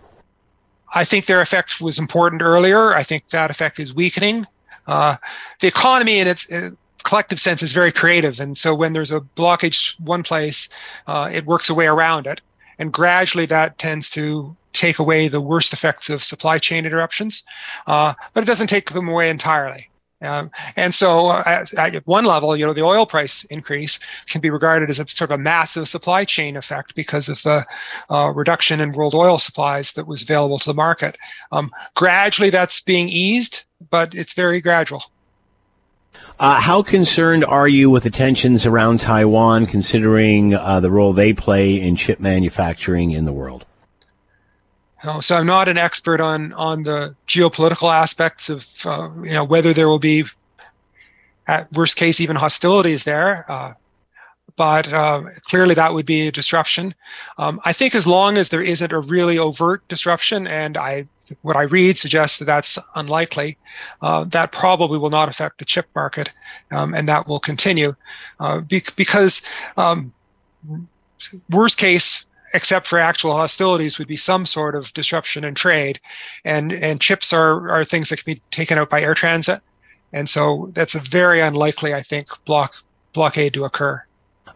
I 0.96 1.04
think 1.04 1.26
their 1.26 1.42
effect 1.42 1.82
was 1.82 2.00
important 2.00 2.42
earlier. 2.42 2.96
I 2.96 3.04
think 3.04 3.28
that 3.30 3.52
effect 3.52 3.78
is 3.78 3.94
weakening. 3.94 4.46
Uh, 4.88 5.18
the 5.60 5.68
economy 5.68 6.20
in 6.20 6.28
its 6.28 6.50
uh, 6.52 6.70
collective 7.04 7.42
sense 7.42 7.62
is 7.62 7.74
very 7.74 7.92
creative. 7.92 8.40
And 8.40 8.58
so 8.58 8.74
when 8.74 8.94
there's 8.94 9.12
a 9.12 9.20
blockage 9.20 10.00
one 10.00 10.24
place, 10.24 10.70
uh, 11.08 11.30
it 11.32 11.46
works 11.46 11.70
a 11.70 11.74
way 11.74 11.88
around 11.88 12.26
it. 12.26 12.40
And 12.80 12.94
gradually 12.94 13.46
that 13.48 13.78
tends 13.78 14.10
to 14.12 14.56
take 14.72 15.00
away 15.00 15.28
the 15.28 15.42
worst 15.42 15.74
effects 15.74 16.10
of 16.10 16.24
supply 16.24 16.58
chain 16.58 16.86
interruptions. 16.86 17.44
Uh, 17.86 18.14
but 18.34 18.44
it 18.44 18.48
doesn't 18.48 18.68
take 18.68 18.92
them 18.92 19.10
away 19.10 19.30
entirely. 19.30 19.90
Um, 20.22 20.50
and 20.76 20.96
so, 20.96 21.28
uh, 21.28 21.44
at, 21.46 21.74
at, 21.74 22.08
one 22.08 22.26
level, 22.26 22.58
you 22.58 22.66
know, 22.66 22.74
the 22.74 22.82
oil 22.82 23.06
price 23.06 23.44
increase 23.46 24.00
can 24.26 24.42
be 24.42 24.50
regarded 24.50 24.90
as 24.90 25.00
a 25.00 25.08
sort 25.08 25.30
of 25.32 25.40
a 25.40 25.42
massive 25.42 25.88
supply 25.88 26.26
chain 26.26 26.56
effect 26.56 26.96
because 26.96 27.30
of 27.30 27.42
the 27.44 27.66
uh, 28.10 28.32
reduction 28.34 28.82
in 28.82 28.94
world 28.94 29.14
oil 29.14 29.38
supplies 29.38 29.92
that 29.94 30.08
was 30.08 30.24
available 30.24 30.58
to 30.58 30.70
the 30.70 30.74
market. 30.74 31.18
Um, 31.52 31.72
gradually, 31.96 32.50
that's 32.50 32.82
being 32.82 33.08
eased, 33.10 33.66
but 33.92 34.16
it's 34.16 34.34
very 34.34 34.60
gradual. 34.60 35.04
Uh, 36.40 36.60
how 36.62 36.84
concerned 36.84 37.44
are 37.46 37.68
you 37.68 37.90
with 37.90 38.04
the 38.04 38.12
tensions 38.12 38.66
around 38.66 39.00
Taiwan, 39.00 39.66
considering 39.66 40.54
uh, 40.54 40.80
the 40.80 40.92
role 40.92 41.14
they 41.14 41.34
play 41.34 41.80
in 41.80 41.96
chip 41.96 42.20
manufacturing 42.20 43.12
in 43.12 43.26
the 43.26 43.34
world? 43.34 43.66
Know, 45.04 45.20
so 45.20 45.36
I'm 45.36 45.46
not 45.46 45.70
an 45.70 45.78
expert 45.78 46.22
on 46.22 46.54
on 46.54 46.84
the 46.84 47.16
geopolitical 47.28 47.94
aspects 47.94 48.50
of 48.50 48.68
uh, 48.86 49.10
you 49.24 49.34
know 49.34 49.44
whether 49.44 49.74
there 49.74 49.88
will 49.88 50.00
be, 50.00 50.26
at 51.48 51.72
worst 51.74 51.98
case, 51.98 52.20
even 52.20 52.36
hostilities 52.36 53.04
there. 53.04 53.50
Uh, 53.52 53.74
but 54.56 54.92
uh, 54.92 55.22
clearly, 55.44 55.76
that 55.76 55.94
would 55.94 56.08
be 56.08 56.28
a 56.28 56.32
disruption. 56.32 56.96
Um, 57.38 57.60
I 57.64 57.74
think 57.74 57.94
as 57.94 58.08
long 58.08 58.38
as 58.38 58.50
there 58.50 58.62
isn't 58.62 58.92
a 58.92 59.00
really 59.00 59.38
overt 59.38 59.88
disruption, 59.88 60.48
and 60.48 60.78
I 60.78 61.08
what 61.42 61.56
I 61.56 61.64
read 61.64 61.98
suggests 61.98 62.40
that 62.40 62.46
that's 62.46 62.80
unlikely, 62.96 63.58
uh, 64.02 64.24
that 64.26 64.52
probably 64.52 64.98
will 64.98 65.10
not 65.10 65.30
affect 65.30 65.60
the 65.60 65.66
chip 65.66 65.88
market, 65.94 66.34
um, 66.72 66.96
and 66.96 67.08
that 67.08 67.28
will 67.28 67.40
continue 67.40 67.94
uh, 68.40 68.62
be- 68.62 68.82
because. 68.96 69.42
Um, 69.78 70.14
worst 71.50 71.78
case 71.78 72.27
except 72.54 72.88
for 72.88 73.00
actual 73.00 73.36
hostilities, 73.36 73.98
would 74.00 74.08
be 74.08 74.18
some 74.18 74.46
sort 74.46 74.76
of 74.76 74.94
disruption 74.94 75.44
in 75.44 75.56
trade. 75.56 76.00
And 76.46 76.74
and 76.74 77.02
chips 77.02 77.34
are 77.34 77.70
are 77.70 77.86
things 77.86 78.10
that 78.10 78.24
can 78.24 78.34
be 78.34 78.42
taken 78.52 78.78
out 78.78 78.90
by 78.90 79.02
air 79.02 79.14
transit, 79.14 79.62
and 80.14 80.30
so 80.30 80.70
that's 80.74 80.96
a 80.96 81.00
very 81.00 81.42
unlikely, 81.42 81.94
I 81.94 82.02
think, 82.02 82.30
block 82.46 82.76
blockade 83.14 83.54
to 83.56 83.66
occur. 83.66 84.04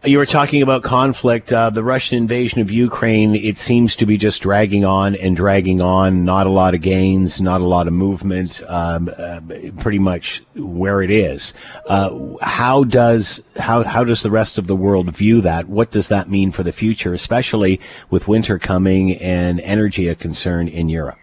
You 0.04 0.18
were 0.18 0.26
talking 0.26 0.62
about 0.62 0.82
conflict. 0.82 1.52
Uh, 1.52 1.70
the 1.70 1.84
Russian 1.84 2.18
invasion 2.18 2.60
of 2.60 2.72
Ukraine, 2.72 3.36
it 3.36 3.56
seems 3.56 3.94
to 3.96 4.06
be 4.06 4.16
just 4.16 4.42
dragging 4.42 4.84
on 4.84 5.14
and 5.14 5.36
dragging 5.36 5.80
on. 5.80 6.24
Not 6.24 6.48
a 6.48 6.50
lot 6.50 6.74
of 6.74 6.80
gains, 6.80 7.40
not 7.40 7.60
a 7.60 7.66
lot 7.66 7.86
of 7.86 7.92
movement, 7.92 8.60
um, 8.66 9.08
uh, 9.16 9.40
pretty 9.78 10.00
much 10.00 10.42
where 10.56 11.02
it 11.02 11.10
is. 11.12 11.54
Uh, 11.86 12.18
how 12.40 12.82
does 12.82 13.40
how 13.56 13.84
how 13.84 14.02
does 14.02 14.24
the 14.24 14.30
rest 14.30 14.58
of 14.58 14.66
the 14.66 14.74
world 14.74 15.14
view 15.14 15.40
that? 15.42 15.68
What 15.68 15.92
does 15.92 16.08
that 16.08 16.28
mean 16.28 16.50
for 16.50 16.64
the 16.64 16.72
future, 16.72 17.12
especially 17.12 17.80
with 18.10 18.26
winter 18.26 18.58
coming 18.58 19.16
and 19.18 19.60
energy 19.60 20.08
a 20.08 20.16
concern 20.16 20.66
in 20.66 20.88
Europe? 20.88 21.18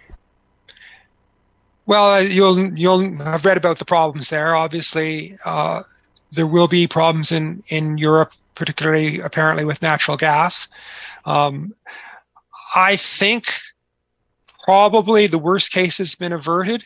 Well, 1.86 2.13
uh, 2.13 2.19
you'll 2.19 2.73
you'll 2.79 3.17
have 3.17 3.43
read 3.43 3.58
about 3.58 3.79
the 3.79 3.86
problems 3.86 4.29
there. 4.29 4.55
Obviously, 4.55 5.36
uh, 5.43 5.82
there 6.32 6.47
will 6.47 6.69
be 6.69 6.88
problems 6.88 7.34
in 7.34 7.62
in 7.67 7.97
Europe 7.97 8.32
particularly 8.60 9.19
apparently 9.22 9.63
with 9.63 9.82
natural 9.82 10.17
gas. 10.17 10.67
Um, 11.26 11.74
I 12.76 12.98
think 12.98 13.45
probably 14.65 15.26
the 15.26 15.39
worst 15.39 15.72
case 15.72 15.98
has 15.98 16.13
been 16.13 16.34
averted. 16.34 16.84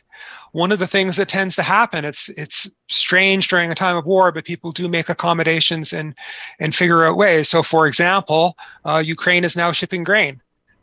One 0.51 0.71
of 0.71 0.77
the 0.77 0.87
things 0.87 1.17
that 1.17 1.27
tends 1.27 1.55
to 1.55 1.63
happen, 1.63 2.05
it's 2.05 2.29
it's 2.29 2.71
strange 2.87 3.47
during 3.47 3.71
a 3.71 3.75
time 3.75 3.97
of 3.97 4.05
war, 4.05 4.31
but 4.31 4.45
people 4.45 4.71
do 4.71 4.87
make 4.87 5.09
accommodations 5.09 5.91
and 5.91 6.13
and 6.59 6.75
figure 6.75 7.05
out 7.05 7.17
ways. 7.17 7.49
So, 7.49 7.63
for 7.63 7.87
example, 7.87 8.55
uh, 8.85 9.01
Ukraine 9.03 9.43
is 9.43 9.57
now 9.57 9.71
shipping 9.71 10.03
grain. 10.03 10.39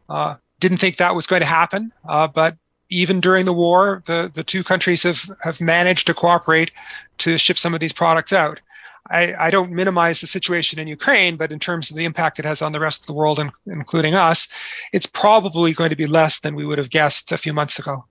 Uh, 0.09 0.35
didn't 0.59 0.79
think 0.79 0.97
that 0.97 1.15
was 1.15 1.29
going 1.29 1.41
to 1.41 1.47
happen, 1.47 1.93
uh, 2.09 2.27
but 2.27 2.57
even 2.91 3.21
during 3.21 3.47
the 3.47 3.53
war, 3.53 4.03
the, 4.07 4.29
the 4.35 4.43
two 4.43 4.65
countries 4.65 5.05
have, 5.05 5.31
have 5.43 5.61
managed 5.61 6.09
to 6.09 6.15
cooperate 6.15 6.73
to 7.19 7.39
ship 7.39 7.57
some 7.57 7.73
of 7.73 7.81
these 7.81 7.93
products 7.93 8.33
out. 8.33 8.61
I, 9.11 9.35
I 9.39 9.51
don't 9.51 9.73
minimize 9.73 10.21
the 10.21 10.27
situation 10.27 10.79
in 10.79 10.87
Ukraine, 10.87 11.37
but 11.37 11.51
in 11.51 11.59
terms 11.59 11.91
of 11.91 11.97
the 11.97 12.05
impact 12.05 12.39
it 12.39 12.45
has 12.45 12.63
on 12.63 12.73
the 12.73 12.81
rest 12.81 13.03
of 13.03 13.07
the 13.07 13.13
world, 13.13 13.41
including 13.67 14.15
us, 14.15 14.49
it's 14.93 15.07
probably 15.07 15.73
going 15.73 15.91
to 15.91 15.97
be 15.97 16.07
less 16.07 16.41
than 16.41 16.55
we 16.55 16.65
would 16.65 16.79
have 16.79 16.91
guessed 16.91 17.33
a 17.33 17.39
few 17.39 17.53
months 17.53 17.79
ago. 17.79 18.05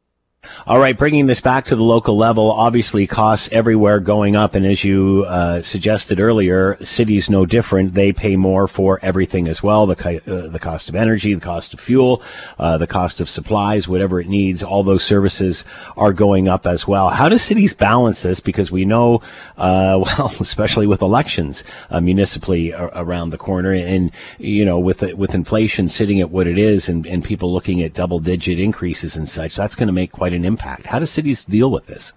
All 0.65 0.79
right, 0.79 0.97
bringing 0.97 1.25
this 1.25 1.41
back 1.41 1.65
to 1.65 1.75
the 1.75 1.83
local 1.83 2.15
level, 2.15 2.51
obviously 2.51 3.07
costs 3.07 3.49
everywhere 3.51 3.99
going 3.99 4.37
up, 4.37 4.55
and 4.55 4.65
as 4.65 4.83
you 4.83 5.25
uh, 5.27 5.61
suggested 5.61 6.19
earlier, 6.19 6.77
cities 6.85 7.29
no 7.29 7.45
different. 7.45 7.93
They 7.93 8.13
pay 8.13 8.35
more 8.35 8.67
for 8.67 8.99
everything 9.01 9.47
as 9.47 9.61
well: 9.61 9.85
the 9.87 10.21
uh, 10.27 10.47
the 10.47 10.59
cost 10.59 10.87
of 10.87 10.95
energy, 10.95 11.33
the 11.33 11.41
cost 11.41 11.73
of 11.73 11.79
fuel, 11.79 12.21
uh, 12.57 12.77
the 12.77 12.87
cost 12.87 13.19
of 13.19 13.29
supplies, 13.29 13.87
whatever 13.87 14.21
it 14.21 14.27
needs. 14.27 14.63
All 14.63 14.83
those 14.83 15.03
services 15.03 15.65
are 15.97 16.13
going 16.13 16.47
up 16.47 16.65
as 16.65 16.87
well. 16.87 17.09
How 17.09 17.27
do 17.27 17.37
cities 17.37 17.73
balance 17.73 18.21
this? 18.21 18.39
Because 18.39 18.71
we 18.71 18.85
know, 18.85 19.21
uh, 19.57 20.03
well, 20.19 20.31
especially 20.39 20.87
with 20.87 21.01
elections 21.01 21.63
uh, 21.89 21.99
municipally 21.99 22.73
around 22.73 23.31
the 23.31 23.37
corner, 23.37 23.73
and 23.73 24.11
you 24.37 24.63
know, 24.63 24.79
with 24.79 25.01
with 25.01 25.33
inflation 25.33 25.89
sitting 25.89 26.21
at 26.21 26.29
what 26.29 26.47
it 26.47 26.57
is, 26.57 26.87
and, 26.87 27.07
and 27.07 27.23
people 27.25 27.51
looking 27.51 27.81
at 27.81 27.93
double 27.93 28.19
digit 28.19 28.59
increases 28.59 29.17
and 29.17 29.27
such, 29.27 29.55
that's 29.55 29.75
going 29.75 29.87
to 29.87 29.93
make 29.93 30.11
quite 30.11 30.28
quite 30.29 30.37
an 30.37 30.45
impact. 30.45 30.85
How 30.85 30.99
do 30.99 31.05
cities 31.05 31.43
deal 31.43 31.71
with 31.71 31.87
this? 31.87 32.11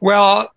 Well, 0.00 0.50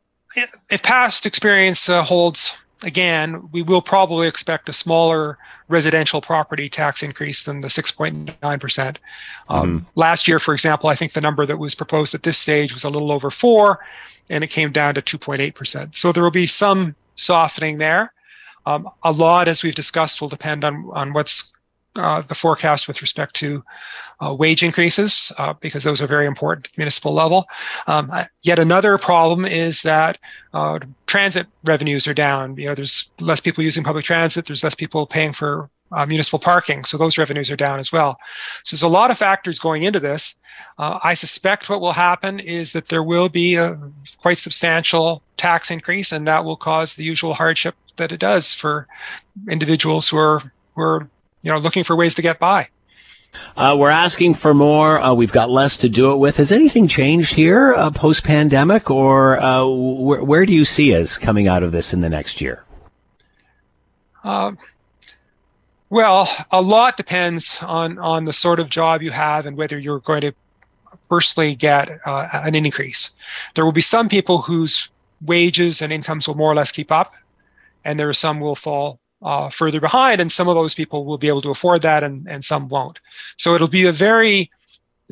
if 0.69 0.81
past 0.83 1.25
experience 1.25 1.89
uh, 1.89 2.03
holds 2.03 2.57
again, 2.83 3.49
we 3.51 3.61
will 3.61 3.81
probably 3.81 4.27
expect 4.27 4.69
a 4.69 4.73
smaller 4.73 5.37
residential 5.67 6.21
property 6.21 6.69
tax 6.69 7.03
increase 7.03 7.43
than 7.43 7.61
the 7.61 7.67
6.9%. 7.67 8.97
Um, 9.49 9.79
mm-hmm. 9.79 9.85
Last 9.95 10.27
year, 10.27 10.39
for 10.39 10.53
example, 10.53 10.89
I 10.89 10.95
think 10.95 11.11
the 11.11 11.21
number 11.21 11.45
that 11.45 11.57
was 11.57 11.75
proposed 11.75 12.15
at 12.15 12.23
this 12.23 12.37
stage 12.37 12.73
was 12.73 12.85
a 12.85 12.89
little 12.89 13.11
over 13.11 13.29
four, 13.29 13.79
and 14.29 14.43
it 14.43 14.49
came 14.49 14.71
down 14.71 14.95
to 14.95 15.01
2.8%. 15.01 15.93
So 15.93 16.11
there 16.11 16.23
will 16.23 16.31
be 16.31 16.47
some 16.47 16.95
softening 17.15 17.77
there. 17.77 18.13
Um, 18.65 18.87
a 19.03 19.11
lot, 19.11 19.47
as 19.47 19.63
we've 19.63 19.75
discussed, 19.75 20.21
will 20.21 20.29
depend 20.29 20.63
on, 20.63 20.89
on 20.93 21.13
what's 21.13 21.51
uh, 21.95 22.21
the 22.21 22.35
forecast 22.35 22.87
with 22.87 23.01
respect 23.01 23.35
to 23.35 23.63
uh, 24.21 24.33
wage 24.33 24.63
increases 24.63 25.31
uh, 25.37 25.53
because 25.59 25.83
those 25.83 26.01
are 26.01 26.07
very 26.07 26.25
important 26.25 26.67
at 26.67 26.77
municipal 26.77 27.13
level. 27.13 27.47
Um, 27.87 28.09
uh, 28.11 28.25
yet 28.43 28.59
another 28.59 28.97
problem 28.97 29.45
is 29.45 29.81
that 29.81 30.17
uh, 30.53 30.79
transit 31.07 31.47
revenues 31.63 32.07
are 32.07 32.13
down. 32.13 32.55
You 32.57 32.67
know, 32.67 32.75
there's 32.75 33.09
less 33.19 33.41
people 33.41 33.63
using 33.63 33.83
public 33.83 34.05
transit. 34.05 34.45
There's 34.45 34.63
less 34.63 34.75
people 34.75 35.05
paying 35.05 35.33
for 35.33 35.69
uh, 35.91 36.05
municipal 36.05 36.39
parking, 36.39 36.85
so 36.85 36.97
those 36.97 37.17
revenues 37.17 37.51
are 37.51 37.57
down 37.57 37.77
as 37.77 37.91
well. 37.91 38.17
So 38.63 38.75
there's 38.75 38.83
a 38.83 38.87
lot 38.87 39.11
of 39.11 39.17
factors 39.17 39.59
going 39.59 39.83
into 39.83 39.99
this. 39.99 40.35
I 40.77 41.13
suspect 41.13 41.69
what 41.69 41.81
will 41.81 41.91
happen 41.91 42.39
is 42.39 42.73
that 42.73 42.87
there 42.87 43.03
will 43.03 43.29
be 43.29 43.55
a 43.55 43.77
quite 44.17 44.39
substantial 44.39 45.21
tax 45.37 45.69
increase, 45.69 46.11
and 46.11 46.25
that 46.27 46.43
will 46.43 46.55
cause 46.55 46.95
the 46.95 47.03
usual 47.03 47.33
hardship 47.33 47.75
that 47.97 48.11
it 48.11 48.19
does 48.19 48.55
for 48.55 48.87
individuals 49.49 50.09
who 50.09 50.17
are 50.17 50.39
who 50.75 50.81
are 50.81 51.09
you 51.43 51.51
know 51.51 51.59
looking 51.59 51.83
for 51.83 51.95
ways 51.95 52.15
to 52.15 52.21
get 52.21 52.39
by. 52.39 52.67
Uh, 53.55 53.75
we're 53.77 53.89
asking 53.89 54.33
for 54.33 54.53
more. 54.53 54.99
Uh, 55.01 55.13
we've 55.13 55.31
got 55.31 55.49
less 55.49 55.77
to 55.77 55.89
do 55.89 56.11
it 56.11 56.17
with. 56.17 56.37
Has 56.37 56.51
anything 56.51 56.87
changed 56.87 57.33
here 57.33 57.73
uh, 57.75 57.91
post 57.91 58.23
pandemic, 58.23 58.89
or 58.89 59.39
uh, 59.39 59.63
wh- 59.63 60.25
where 60.27 60.45
do 60.45 60.53
you 60.53 60.65
see 60.65 60.95
us 60.95 61.17
coming 61.17 61.47
out 61.47 61.63
of 61.63 61.71
this 61.71 61.93
in 61.93 62.01
the 62.01 62.09
next 62.09 62.41
year? 62.41 62.63
Um, 64.23 64.57
well, 65.89 66.29
a 66.51 66.61
lot 66.61 66.97
depends 66.97 67.61
on 67.61 67.97
on 67.99 68.25
the 68.25 68.33
sort 68.33 68.59
of 68.59 68.69
job 68.69 69.01
you 69.01 69.11
have 69.11 69.45
and 69.45 69.57
whether 69.57 69.77
you're 69.77 69.99
going 69.99 70.21
to 70.21 70.33
personally 71.09 71.55
get 71.55 71.99
uh, 72.05 72.29
an 72.31 72.55
increase. 72.55 73.13
There 73.55 73.65
will 73.65 73.71
be 73.73 73.81
some 73.81 74.07
people 74.07 74.39
whose 74.39 74.89
wages 75.25 75.81
and 75.81 75.91
incomes 75.91 76.27
will 76.27 76.35
more 76.35 76.51
or 76.51 76.55
less 76.55 76.71
keep 76.71 76.91
up, 76.91 77.13
and 77.83 77.99
there 77.99 78.07
are 78.09 78.13
some 78.13 78.39
will 78.39 78.55
fall 78.55 78.99
uh, 79.21 79.49
further 79.49 79.79
behind, 79.79 80.21
and 80.21 80.31
some 80.31 80.47
of 80.47 80.55
those 80.55 80.73
people 80.73 81.05
will 81.05 81.17
be 81.17 81.27
able 81.27 81.41
to 81.41 81.51
afford 81.51 81.81
that, 81.81 82.03
and, 82.03 82.27
and 82.27 82.43
some 82.43 82.67
won't. 82.69 82.99
So 83.37 83.55
it'll 83.55 83.67
be 83.67 83.85
a 83.87 83.91
very 83.91 84.49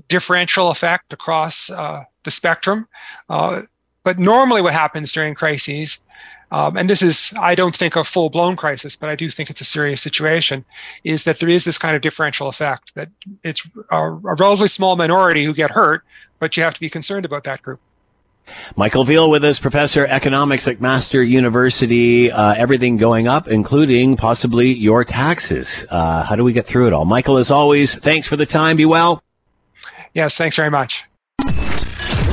differential 0.08 0.72
effect 0.72 1.14
across 1.14 1.70
uh, 1.70 2.04
the 2.24 2.32
spectrum. 2.32 2.88
Uh, 3.30 3.62
but 4.04 4.18
normally, 4.18 4.62
what 4.62 4.74
happens 4.74 5.12
during 5.12 5.36
crises, 5.36 6.00
um, 6.52 6.78
and 6.78 6.90
this 6.90 7.02
is, 7.02 7.34
I 7.40 7.54
don't 7.54 7.76
think 7.76 7.96
a 7.96 8.04
full 8.04 8.30
blown 8.30 8.56
crisis, 8.56 8.96
but 8.96 9.10
I 9.10 9.16
do 9.16 9.30
think 9.30 9.50
it's 9.50 9.62
a 9.62 9.66
serious 9.66 10.02
situation, 10.02 10.66
is 11.04 11.24
that 11.26 11.40
there 11.40 11.50
is 11.50 11.64
this 11.64 11.78
kind 11.78 11.96
of 11.96 12.02
differential 12.02 12.48
effect 12.48 12.96
that 12.96 13.10
it's 13.44 13.70
a, 13.92 13.98
a 13.98 14.36
relatively 14.36 14.68
small 14.68 14.96
minority 14.96 15.44
who 15.44 15.54
get 15.54 15.70
hurt, 15.70 16.04
but 16.40 16.58
you 16.58 16.64
have 16.64 16.74
to 16.74 16.80
be 16.80 16.90
concerned 16.90 17.26
about 17.26 17.44
that 17.44 17.62
group. 17.62 17.80
Michael 18.76 19.06
Veall 19.06 19.30
with 19.30 19.44
us, 19.44 19.60
professor 19.60 20.06
economics 20.06 20.68
at 20.68 20.78
McMaster 20.78 21.28
University. 21.28 22.32
Uh, 22.32 22.54
everything 22.56 22.98
going 22.98 23.28
up, 23.28 23.48
including 23.48 24.16
possibly 24.16 24.68
your 24.72 25.04
taxes. 25.04 25.86
Uh, 25.90 26.24
how 26.24 26.36
do 26.36 26.44
we 26.44 26.54
get 26.54 26.66
through 26.66 26.88
it 26.88 26.94
all? 26.94 27.06
Michael, 27.06 27.38
as 27.38 27.52
always, 27.52 27.96
thanks 27.96 28.28
for 28.28 28.36
the 28.36 28.46
time. 28.46 28.78
Be 28.78 28.86
well. 28.86 29.24
Yes, 30.14 30.38
thanks 30.38 30.56
very 30.56 30.72
much. 30.72 31.06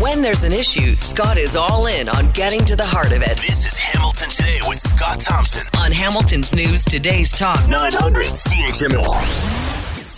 When 0.01 0.21
there's 0.21 0.45
an 0.45 0.53
issue, 0.53 0.95
Scott 0.97 1.39
is 1.39 1.57
all 1.57 1.87
in 1.87 2.09
on 2.09 2.31
getting 2.33 2.65
to 2.67 2.77
the 2.77 2.85
heart 2.85 3.13
of 3.13 3.23
it. 3.23 3.37
This 3.37 3.67
is 3.67 3.79
Hamilton 3.79 4.29
Today 4.29 4.59
with 4.69 4.79
Scott 4.79 5.21
Thompson 5.21 5.67
on 5.79 5.91
Hamilton's 5.91 6.55
News 6.55 6.85
Today's 6.85 7.31
Talk 7.33 7.67
900 7.69 8.27
CHML 8.27 9.66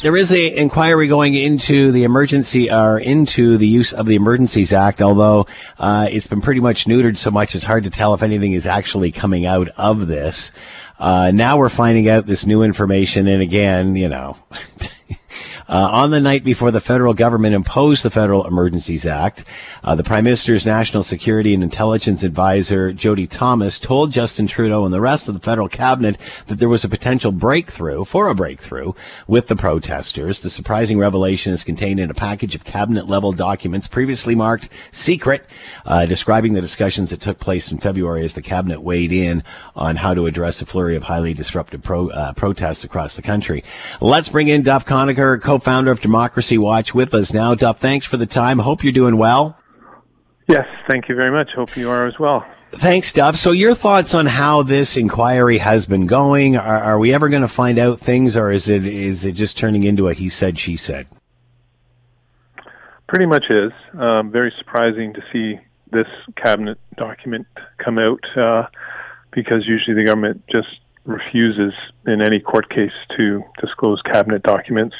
there 0.00 0.16
is 0.16 0.30
a 0.30 0.56
inquiry 0.56 1.08
going 1.08 1.34
into 1.34 1.90
the 1.90 2.04
emergency 2.04 2.70
or 2.70 2.98
into 2.98 3.58
the 3.58 3.66
use 3.66 3.92
of 3.92 4.06
the 4.06 4.14
Emergencies 4.14 4.72
Act, 4.72 5.02
although 5.02 5.46
uh, 5.78 6.08
it's 6.10 6.26
been 6.28 6.40
pretty 6.40 6.60
much 6.60 6.86
neutered 6.86 7.16
so 7.16 7.30
much 7.30 7.54
it's 7.54 7.64
hard 7.64 7.84
to 7.84 7.90
tell 7.90 8.14
if 8.14 8.22
anything 8.22 8.52
is 8.52 8.66
actually 8.66 9.10
coming 9.10 9.44
out 9.44 9.68
of 9.76 10.06
this. 10.06 10.52
Uh, 10.98 11.30
now 11.32 11.56
we're 11.56 11.68
finding 11.68 12.08
out 12.08 12.26
this 12.26 12.46
new 12.46 12.62
information, 12.62 13.26
and 13.26 13.42
again, 13.42 13.96
you 13.96 14.08
know. 14.08 14.36
Uh, 15.68 15.86
on 15.92 16.10
the 16.10 16.20
night 16.20 16.44
before 16.44 16.70
the 16.70 16.80
federal 16.80 17.12
government 17.12 17.54
imposed 17.54 18.02
the 18.02 18.10
Federal 18.10 18.46
Emergencies 18.46 19.04
Act, 19.04 19.44
uh, 19.84 19.94
the 19.94 20.02
Prime 20.02 20.24
Minister's 20.24 20.64
National 20.64 21.02
Security 21.02 21.52
and 21.52 21.62
Intelligence 21.62 22.22
Advisor, 22.22 22.90
Jody 22.94 23.26
Thomas, 23.26 23.78
told 23.78 24.10
Justin 24.10 24.46
Trudeau 24.46 24.86
and 24.86 24.94
the 24.94 25.00
rest 25.00 25.28
of 25.28 25.34
the 25.34 25.40
federal 25.40 25.68
cabinet 25.68 26.16
that 26.46 26.54
there 26.54 26.70
was 26.70 26.84
a 26.84 26.88
potential 26.88 27.32
breakthrough, 27.32 28.06
for 28.06 28.28
a 28.28 28.34
breakthrough, 28.34 28.94
with 29.26 29.48
the 29.48 29.56
protesters. 29.56 30.40
The 30.40 30.48
surprising 30.48 30.98
revelation 30.98 31.52
is 31.52 31.62
contained 31.62 32.00
in 32.00 32.10
a 32.10 32.14
package 32.14 32.54
of 32.54 32.64
cabinet 32.64 33.06
level 33.06 33.32
documents 33.32 33.86
previously 33.86 34.34
marked 34.34 34.70
secret, 34.90 35.44
uh, 35.84 36.06
describing 36.06 36.54
the 36.54 36.62
discussions 36.62 37.10
that 37.10 37.20
took 37.20 37.38
place 37.38 37.70
in 37.70 37.76
February 37.76 38.24
as 38.24 38.32
the 38.32 38.40
cabinet 38.40 38.80
weighed 38.80 39.12
in 39.12 39.44
on 39.76 39.96
how 39.96 40.14
to 40.14 40.24
address 40.24 40.62
a 40.62 40.66
flurry 40.66 40.96
of 40.96 41.02
highly 41.02 41.34
disruptive 41.34 41.82
pro, 41.82 42.08
uh, 42.08 42.32
protests 42.32 42.84
across 42.84 43.16
the 43.16 43.22
country. 43.22 43.62
Let's 44.00 44.30
bring 44.30 44.48
in 44.48 44.62
Duff 44.62 44.86
Conacher, 44.86 45.42
co 45.42 45.57
co-founder 45.60 45.90
of 45.90 46.00
Democracy 46.00 46.58
Watch, 46.58 46.94
with 46.94 47.14
us 47.14 47.32
now. 47.32 47.54
Duff, 47.54 47.78
thanks 47.80 48.06
for 48.06 48.16
the 48.16 48.26
time. 48.26 48.58
Hope 48.58 48.84
you're 48.84 48.92
doing 48.92 49.16
well. 49.16 49.58
Yes, 50.46 50.66
thank 50.88 51.08
you 51.08 51.14
very 51.14 51.30
much. 51.30 51.50
Hope 51.54 51.76
you 51.76 51.90
are 51.90 52.06
as 52.06 52.18
well. 52.18 52.46
Thanks, 52.72 53.12
Duff. 53.12 53.36
So, 53.36 53.52
your 53.52 53.74
thoughts 53.74 54.14
on 54.14 54.26
how 54.26 54.62
this 54.62 54.96
inquiry 54.96 55.58
has 55.58 55.86
been 55.86 56.06
going? 56.06 56.56
Are, 56.56 56.78
are 56.78 56.98
we 56.98 57.14
ever 57.14 57.28
going 57.28 57.42
to 57.42 57.48
find 57.48 57.78
out 57.78 57.98
things, 57.98 58.36
or 58.36 58.50
is 58.50 58.68
it 58.68 58.84
is 58.84 59.24
it 59.24 59.32
just 59.32 59.56
turning 59.56 59.84
into 59.84 60.08
a 60.08 60.14
he 60.14 60.28
said, 60.28 60.58
she 60.58 60.76
said? 60.76 61.06
Pretty 63.08 63.26
much 63.26 63.44
is. 63.48 63.72
Um, 63.98 64.30
very 64.30 64.52
surprising 64.58 65.14
to 65.14 65.22
see 65.32 65.58
this 65.92 66.06
cabinet 66.36 66.78
document 66.98 67.46
come 67.82 67.98
out 67.98 68.20
uh, 68.36 68.66
because 69.32 69.66
usually 69.66 69.94
the 69.94 70.04
government 70.04 70.42
just 70.50 70.68
refuses 71.06 71.72
in 72.06 72.20
any 72.20 72.38
court 72.38 72.68
case 72.68 72.92
to 73.16 73.42
disclose 73.62 74.00
cabinet 74.02 74.42
documents 74.42 74.94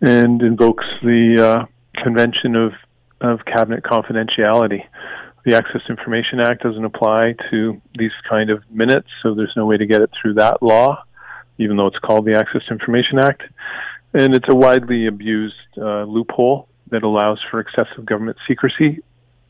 and 0.00 0.42
invokes 0.42 0.84
the 1.02 1.66
uh, 1.66 2.02
Convention 2.02 2.56
of, 2.56 2.72
of 3.20 3.44
Cabinet 3.44 3.82
Confidentiality. 3.84 4.84
The 5.44 5.56
Access 5.56 5.82
Information 5.88 6.40
Act 6.40 6.62
doesn't 6.62 6.84
apply 6.84 7.34
to 7.50 7.80
these 7.98 8.12
kind 8.28 8.50
of 8.50 8.62
minutes, 8.70 9.08
so 9.22 9.34
there's 9.34 9.52
no 9.56 9.66
way 9.66 9.76
to 9.76 9.86
get 9.86 10.00
it 10.02 10.10
through 10.20 10.34
that 10.34 10.62
law, 10.62 11.02
even 11.58 11.76
though 11.76 11.86
it's 11.86 11.98
called 11.98 12.24
the 12.24 12.36
Access 12.36 12.62
Information 12.70 13.18
Act. 13.18 13.42
And 14.12 14.34
it's 14.34 14.48
a 14.48 14.54
widely 14.54 15.06
abused 15.06 15.54
uh, 15.78 16.04
loophole 16.04 16.68
that 16.90 17.02
allows 17.02 17.38
for 17.50 17.60
excessive 17.60 18.04
government 18.04 18.36
secrecy, 18.48 19.00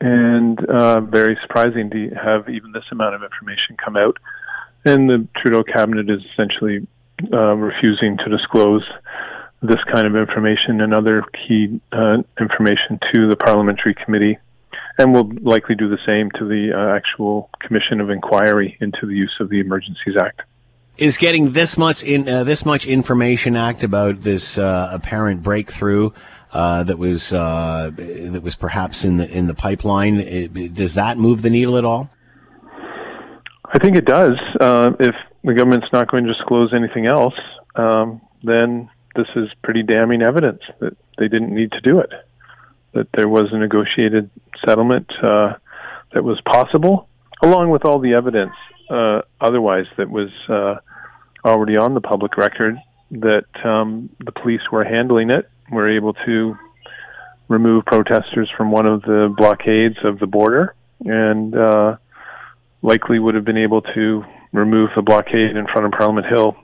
and 0.01 0.65
uh, 0.67 1.01
very 1.01 1.37
surprising 1.43 1.91
to 1.91 2.11
have 2.11 2.49
even 2.49 2.73
this 2.73 2.85
amount 2.91 3.15
of 3.15 3.23
information 3.23 3.77
come 3.83 3.97
out 3.97 4.17
And 4.85 5.11
the 5.11 5.27
Trudeau 5.37 5.63
cabinet 5.63 6.09
is 6.09 6.21
essentially 6.33 6.87
uh, 7.33 7.55
refusing 7.55 8.17
to 8.19 8.31
disclose 8.31 8.85
this 9.63 9.79
kind 9.93 10.07
of 10.07 10.17
information 10.17 10.81
and 10.81 10.95
other 10.95 11.23
key 11.47 11.81
uh, 11.93 12.19
information 12.41 12.99
to 13.13 13.29
the 13.29 13.37
parliamentary 13.37 13.95
committee, 13.95 14.39
and 14.99 15.13
we'll 15.13 15.31
likely 15.43 15.75
do 15.75 15.89
the 15.89 15.99
same 16.07 16.31
to 16.39 16.47
the 16.47 16.73
uh, 16.75 16.97
actual 16.97 17.51
commission 17.61 18.01
of 18.01 18.11
inquiry 18.11 18.77
into 18.81 19.07
the 19.07 19.15
use 19.15 19.35
of 19.41 19.51
the 19.51 19.61
Emergencies 19.61 20.17
Act. 20.19 20.43
Is 20.97 21.17
getting 21.17 21.53
this 21.53 21.79
much 21.79 22.03
in 22.03 22.29
uh, 22.29 22.45
this 22.45 22.65
much 22.65 22.87
information 22.87 23.57
act 23.57 23.85
about 23.85 24.23
this 24.23 24.59
uh, 24.59 24.91
apparent 24.93 25.43
breakthrough 25.43 26.11
uh, 26.53 26.83
that 26.83 26.99
was 26.99 27.33
uh, 27.33 27.91
that 27.97 28.43
was 28.43 28.55
perhaps 28.55 29.05
in 29.05 29.19
the 29.19 29.31
in 29.31 29.47
the 29.47 29.55
pipeline? 29.55 30.21
It, 30.21 30.75
does 30.75 30.95
that 30.95 31.17
move 31.17 31.43
the 31.43 31.51
needle 31.51 31.79
at 31.79 31.85
all? 31.85 32.11
I 33.73 33.79
think 33.79 33.97
it 33.97 34.05
does. 34.05 34.33
if 34.61 35.15
the 35.45 35.55
government's 35.55 35.87
not 35.93 36.11
going 36.11 36.25
to 36.25 36.33
disclose 36.33 36.75
anything 36.75 37.07
else, 37.07 37.35
um, 37.77 38.21
then 38.43 38.91
this 39.15 39.27
is 39.37 39.49
pretty 39.63 39.83
damning 39.83 40.23
evidence 40.23 40.61
that 40.81 40.97
they 41.19 41.29
didn't 41.29 41.55
need 41.55 41.73
to 41.73 41.81
do 41.81 41.99
it, 41.99 42.11
that 42.93 43.09
there 43.17 43.29
was 43.29 43.53
a 43.53 43.59
negotiated 43.59 44.31
settlement 44.67 45.11
uh, 45.23 45.55
that 46.13 46.25
was 46.25 46.41
possible, 46.43 47.09
along 47.43 47.71
with 47.71 47.85
all 47.85 47.99
the 47.99 48.15
evidence 48.15 48.55
uh, 48.91 49.23
otherwise 49.41 49.87
that 49.97 50.11
was 50.11 50.31
uh, 50.49 50.77
already 51.45 51.77
on 51.77 51.95
the 51.95 52.01
public 52.01 52.37
record 52.37 52.77
that 53.11 53.47
um, 53.65 54.09
the 54.25 54.33
police 54.33 54.61
were 54.71 54.85
handling 54.85 55.31
it, 55.31 55.49
were 55.73 55.89
able 55.89 56.13
to 56.13 56.57
remove 57.49 57.85
protesters 57.85 58.49
from 58.57 58.71
one 58.71 58.87
of 58.87 59.03
the 59.03 59.33
blockades 59.37 59.97
of 60.05 60.19
the 60.21 60.27
border, 60.27 60.75
and 61.05 61.57
uh, 61.57 61.97
likely 62.83 63.19
would 63.19 63.35
have 63.35 63.45
been 63.45 63.57
able 63.57 63.83
to 63.83 64.25
remove 64.53 64.91
the 64.95 65.03
blockade 65.03 65.57
in 65.57 65.67
front 65.67 65.87
of 65.87 65.93
Parliament 65.93 66.27
Hill 66.27 66.57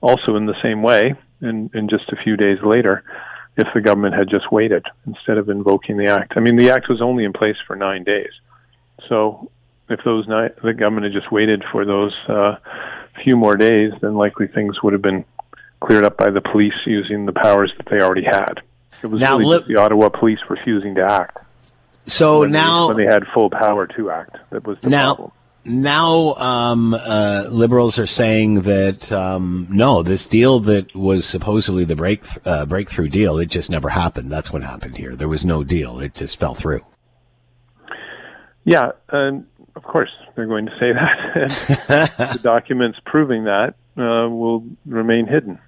also 0.00 0.36
in 0.36 0.46
the 0.46 0.54
same 0.62 0.82
way 0.82 1.14
in, 1.40 1.70
in 1.74 1.88
just 1.88 2.08
a 2.10 2.16
few 2.16 2.36
days 2.36 2.58
later 2.62 3.04
if 3.56 3.66
the 3.74 3.80
government 3.80 4.14
had 4.14 4.30
just 4.30 4.50
waited 4.52 4.86
instead 5.06 5.36
of 5.36 5.48
invoking 5.48 5.96
the 5.96 6.06
act. 6.06 6.34
I 6.36 6.40
mean, 6.40 6.56
the 6.56 6.70
act 6.70 6.88
was 6.88 7.02
only 7.02 7.24
in 7.24 7.32
place 7.32 7.56
for 7.66 7.74
nine 7.74 8.04
days. 8.04 8.30
So 9.08 9.50
if 9.88 10.00
those 10.04 10.28
nine, 10.28 10.50
the 10.62 10.72
government 10.72 11.04
had 11.04 11.12
just 11.12 11.32
waited 11.32 11.64
for 11.72 11.84
those 11.84 12.14
uh, 12.28 12.56
few 13.22 13.36
more 13.36 13.56
days, 13.56 13.92
then 14.00 14.14
likely 14.14 14.46
things 14.46 14.80
would 14.82 14.92
have 14.92 15.02
been 15.02 15.24
cleared 15.80 16.04
up 16.04 16.16
by 16.16 16.30
the 16.30 16.40
police 16.40 16.74
using 16.86 17.26
the 17.26 17.32
powers 17.32 17.72
that 17.76 17.88
they 17.90 18.00
already 18.00 18.24
had. 18.24 18.60
It 19.02 19.08
was 19.08 19.20
now, 19.20 19.38
really 19.38 19.58
li- 19.58 19.64
the 19.66 19.76
Ottawa 19.80 20.08
police 20.08 20.38
refusing 20.48 20.94
to 20.94 21.02
act. 21.02 21.38
So 22.06 22.40
when 22.40 22.52
now, 22.52 22.88
they, 22.88 22.94
when 22.94 23.06
they 23.06 23.12
had 23.12 23.24
full 23.34 23.50
power 23.50 23.88
to 23.88 24.10
act, 24.10 24.36
that 24.50 24.66
was 24.66 24.78
the 24.80 24.90
now, 24.90 25.14
problem 25.14 25.32
now 25.68 26.34
um, 26.34 26.94
uh, 26.94 27.46
liberals 27.50 27.98
are 27.98 28.06
saying 28.06 28.62
that 28.62 29.10
um, 29.12 29.66
no, 29.70 30.02
this 30.02 30.26
deal 30.26 30.60
that 30.60 30.94
was 30.94 31.24
supposedly 31.26 31.84
the 31.84 31.96
break 31.96 32.24
uh, 32.44 32.66
breakthrough 32.66 33.08
deal, 33.08 33.38
it 33.38 33.46
just 33.46 33.70
never 33.70 33.88
happened. 33.88 34.30
That's 34.30 34.52
what 34.52 34.62
happened 34.62 34.96
here. 34.96 35.14
There 35.14 35.28
was 35.28 35.44
no 35.44 35.64
deal; 35.64 36.00
it 36.00 36.14
just 36.14 36.38
fell 36.38 36.54
through. 36.54 36.84
Yeah, 38.64 38.92
and 39.10 39.46
of 39.76 39.82
course 39.82 40.10
they're 40.34 40.46
going 40.46 40.66
to 40.66 40.72
say 40.72 40.92
that. 40.92 42.16
the 42.34 42.40
documents 42.42 42.98
proving 43.04 43.44
that 43.44 43.74
uh, 43.96 44.28
will 44.28 44.64
remain 44.86 45.26
hidden, 45.26 45.58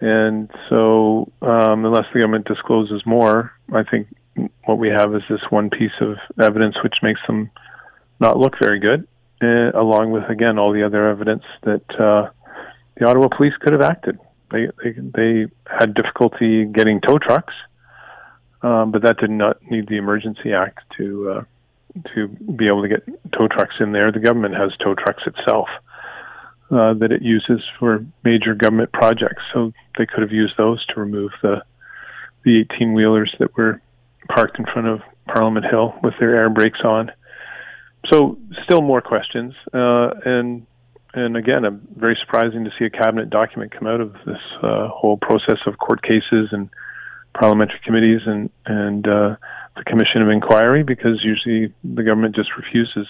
and 0.00 0.50
so 0.68 1.30
um, 1.42 1.84
unless 1.84 2.06
the 2.12 2.20
government 2.20 2.46
discloses 2.46 3.02
more, 3.04 3.52
I 3.72 3.82
think 3.82 4.08
what 4.64 4.78
we 4.78 4.88
have 4.88 5.14
is 5.14 5.22
this 5.28 5.40
one 5.50 5.70
piece 5.70 5.92
of 6.00 6.16
evidence 6.40 6.76
which 6.82 6.96
makes 7.02 7.20
them 7.26 7.50
not 8.20 8.38
look 8.38 8.54
very 8.60 8.78
good, 8.78 9.08
uh, 9.42 9.70
along 9.78 10.10
with 10.10 10.24
again 10.28 10.58
all 10.58 10.72
the 10.72 10.84
other 10.84 11.08
evidence 11.08 11.44
that 11.62 11.82
uh, 11.98 12.30
the 12.96 13.06
Ottawa 13.06 13.28
police 13.34 13.54
could 13.60 13.72
have 13.72 13.82
acted. 13.82 14.18
They 14.50 14.68
they, 14.82 14.90
they 14.92 15.46
had 15.66 15.94
difficulty 15.94 16.66
getting 16.66 17.00
tow 17.00 17.18
trucks, 17.18 17.54
um, 18.62 18.92
but 18.92 19.02
that 19.02 19.18
did 19.18 19.30
not 19.30 19.58
need 19.70 19.88
the 19.88 19.96
Emergency 19.96 20.52
Act 20.52 20.80
to 20.98 21.30
uh, 21.30 21.44
to 22.14 22.28
be 22.28 22.68
able 22.68 22.82
to 22.82 22.88
get 22.88 23.04
tow 23.32 23.48
trucks 23.48 23.74
in 23.80 23.92
there. 23.92 24.12
The 24.12 24.20
government 24.20 24.54
has 24.54 24.70
tow 24.82 24.94
trucks 24.94 25.22
itself. 25.26 25.68
Uh, 26.70 26.94
that 26.94 27.10
it 27.10 27.20
uses 27.20 27.60
for 27.80 28.06
major 28.22 28.54
government 28.54 28.92
projects. 28.92 29.42
So 29.52 29.72
they 29.98 30.06
could 30.06 30.22
have 30.22 30.30
used 30.30 30.54
those 30.56 30.84
to 30.86 31.00
remove 31.00 31.32
the 31.42 31.64
the 32.44 32.60
18 32.60 32.92
wheelers 32.92 33.34
that 33.40 33.56
were 33.56 33.82
parked 34.28 34.56
in 34.58 34.64
front 34.66 34.86
of 34.86 35.00
Parliament 35.26 35.66
Hill 35.68 35.94
with 36.02 36.14
their 36.20 36.36
air 36.36 36.48
brakes 36.48 36.78
on 36.84 37.10
so 38.08 38.38
still 38.64 38.80
more 38.80 39.00
questions, 39.00 39.54
uh, 39.72 40.10
and 40.24 40.66
and 41.12 41.36
again, 41.36 41.80
very 41.96 42.16
surprising 42.20 42.64
to 42.64 42.70
see 42.78 42.84
a 42.84 42.90
cabinet 42.90 43.30
document 43.30 43.72
come 43.72 43.88
out 43.88 44.00
of 44.00 44.12
this 44.24 44.40
uh, 44.62 44.88
whole 44.88 45.16
process 45.16 45.58
of 45.66 45.76
court 45.78 46.02
cases 46.02 46.48
and 46.52 46.70
parliamentary 47.34 47.80
committees 47.84 48.20
and 48.26 48.50
and 48.66 49.06
uh, 49.06 49.36
the 49.76 49.84
commission 49.84 50.22
of 50.22 50.28
inquiry, 50.28 50.82
because 50.82 51.22
usually 51.22 51.72
the 51.84 52.02
government 52.02 52.34
just 52.34 52.50
refuses 52.56 53.06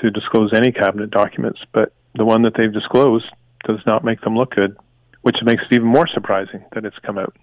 to 0.00 0.10
disclose 0.10 0.52
any 0.54 0.72
cabinet 0.72 1.10
documents. 1.10 1.60
But 1.72 1.92
the 2.14 2.24
one 2.24 2.42
that 2.42 2.54
they've 2.56 2.72
disclosed 2.72 3.26
does 3.64 3.80
not 3.86 4.04
make 4.04 4.20
them 4.22 4.36
look 4.36 4.54
good, 4.54 4.76
which 5.22 5.36
makes 5.42 5.64
it 5.64 5.72
even 5.72 5.86
more 5.86 6.06
surprising 6.06 6.64
that 6.72 6.84
it's 6.84 6.98
come 6.98 7.18
out. 7.18 7.34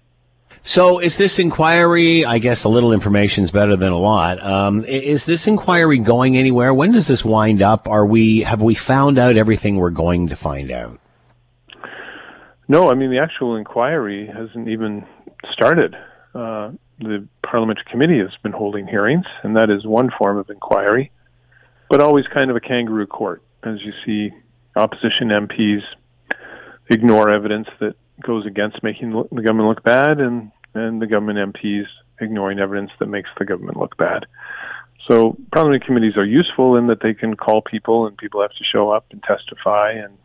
So, 0.62 0.98
is 0.98 1.16
this 1.16 1.38
inquiry? 1.38 2.24
I 2.24 2.38
guess 2.38 2.64
a 2.64 2.68
little 2.68 2.92
information 2.92 3.44
is 3.44 3.50
better 3.50 3.76
than 3.76 3.92
a 3.92 3.98
lot. 3.98 4.44
Um, 4.44 4.84
is 4.84 5.24
this 5.24 5.46
inquiry 5.46 5.98
going 5.98 6.36
anywhere? 6.36 6.74
When 6.74 6.92
does 6.92 7.06
this 7.06 7.24
wind 7.24 7.62
up? 7.62 7.88
Are 7.88 8.04
we 8.04 8.40
have 8.42 8.60
we 8.60 8.74
found 8.74 9.18
out 9.18 9.36
everything 9.36 9.76
we're 9.76 9.90
going 9.90 10.28
to 10.28 10.36
find 10.36 10.70
out? 10.70 10.98
No, 12.68 12.90
I 12.90 12.94
mean 12.94 13.10
the 13.10 13.18
actual 13.18 13.56
inquiry 13.56 14.26
hasn't 14.26 14.68
even 14.68 15.06
started. 15.52 15.96
Uh, 16.34 16.72
the 16.98 17.26
parliamentary 17.42 17.86
committee 17.90 18.18
has 18.18 18.36
been 18.42 18.52
holding 18.52 18.86
hearings, 18.86 19.24
and 19.42 19.56
that 19.56 19.70
is 19.70 19.86
one 19.86 20.10
form 20.18 20.36
of 20.36 20.50
inquiry, 20.50 21.10
but 21.88 22.00
always 22.00 22.26
kind 22.32 22.50
of 22.50 22.56
a 22.56 22.60
kangaroo 22.60 23.06
court, 23.06 23.42
as 23.62 23.78
you 23.82 23.92
see 24.04 24.34
opposition 24.76 25.28
MPs 25.28 25.80
ignore 26.90 27.30
evidence 27.30 27.68
that 27.80 27.94
goes 28.22 28.46
against 28.46 28.82
making 28.82 29.10
the 29.10 29.42
government 29.42 29.68
look 29.68 29.82
bad, 29.82 30.20
and 30.20 30.50
and 30.74 31.00
the 31.00 31.06
government 31.06 31.54
MPs 31.54 31.86
ignoring 32.20 32.58
evidence 32.58 32.90
that 32.98 33.06
makes 33.06 33.30
the 33.38 33.44
government 33.44 33.78
look 33.78 33.96
bad. 33.96 34.26
So 35.08 35.36
parliamentary 35.52 35.86
committees 35.86 36.16
are 36.16 36.24
useful 36.24 36.76
in 36.76 36.88
that 36.88 37.00
they 37.02 37.14
can 37.14 37.34
call 37.34 37.62
people, 37.62 38.06
and 38.06 38.16
people 38.16 38.42
have 38.42 38.50
to 38.50 38.64
show 38.64 38.90
up 38.90 39.06
and 39.10 39.22
testify, 39.22 39.92
and 39.92 40.18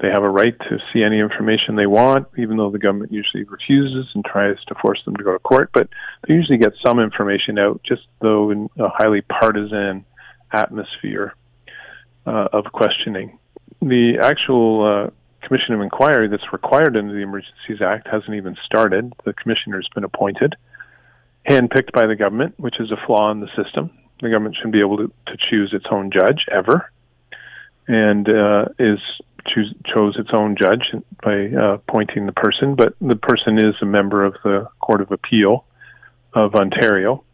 they 0.00 0.08
have 0.08 0.22
a 0.22 0.30
right 0.30 0.56
to 0.70 0.78
see 0.92 1.02
any 1.02 1.18
information 1.18 1.76
they 1.76 1.86
want, 1.86 2.28
even 2.38 2.56
though 2.56 2.70
the 2.70 2.78
government 2.78 3.12
usually 3.12 3.44
refuses 3.44 4.06
and 4.14 4.24
tries 4.24 4.56
to 4.68 4.74
force 4.80 5.02
them 5.04 5.16
to 5.16 5.24
go 5.24 5.32
to 5.32 5.38
court. 5.40 5.70
But 5.74 5.88
they 6.26 6.34
usually 6.34 6.58
get 6.58 6.72
some 6.84 7.00
information 7.00 7.58
out, 7.58 7.80
just 7.86 8.02
though 8.20 8.50
in 8.50 8.70
a 8.78 8.88
highly 8.88 9.22
partisan 9.22 10.04
atmosphere 10.52 11.34
uh, 12.26 12.48
of 12.52 12.66
questioning. 12.72 13.38
The 13.82 14.18
actual 14.22 15.06
uh, 15.06 15.10
commission 15.48 15.74
of 15.74 15.80
inquiry 15.80 16.28
that's 16.28 16.52
required 16.52 16.96
under 16.96 17.12
the 17.12 17.20
Emergencies 17.20 17.80
Act 17.80 18.06
hasn't 18.06 18.34
even 18.34 18.54
started. 18.64 19.12
The 19.24 19.32
commissioner's 19.32 19.88
been 19.94 20.04
appointed, 20.04 20.54
handpicked 21.48 21.92
by 21.92 22.06
the 22.06 22.16
government, 22.16 22.54
which 22.58 22.78
is 22.78 22.90
a 22.92 23.06
flaw 23.06 23.30
in 23.30 23.40
the 23.40 23.48
system. 23.56 23.90
The 24.20 24.28
government 24.28 24.56
shouldn't 24.56 24.74
be 24.74 24.80
able 24.80 24.98
to, 24.98 25.12
to 25.26 25.36
choose 25.50 25.72
its 25.72 25.86
own 25.90 26.10
judge 26.10 26.44
ever, 26.52 26.90
and 27.86 28.28
uh, 28.28 28.66
is 28.78 28.98
choose, 29.46 29.74
chose 29.86 30.16
its 30.18 30.30
own 30.32 30.54
judge 30.60 30.82
by 31.22 31.46
uh, 31.46 31.74
appointing 31.74 32.26
the 32.26 32.32
person. 32.32 32.74
But 32.74 32.94
the 33.00 33.16
person 33.16 33.56
is 33.56 33.74
a 33.80 33.86
member 33.86 34.24
of 34.24 34.34
the 34.44 34.68
Court 34.80 35.00
of 35.00 35.10
Appeal 35.10 35.64
of 36.34 36.54
Ontario 36.54 37.24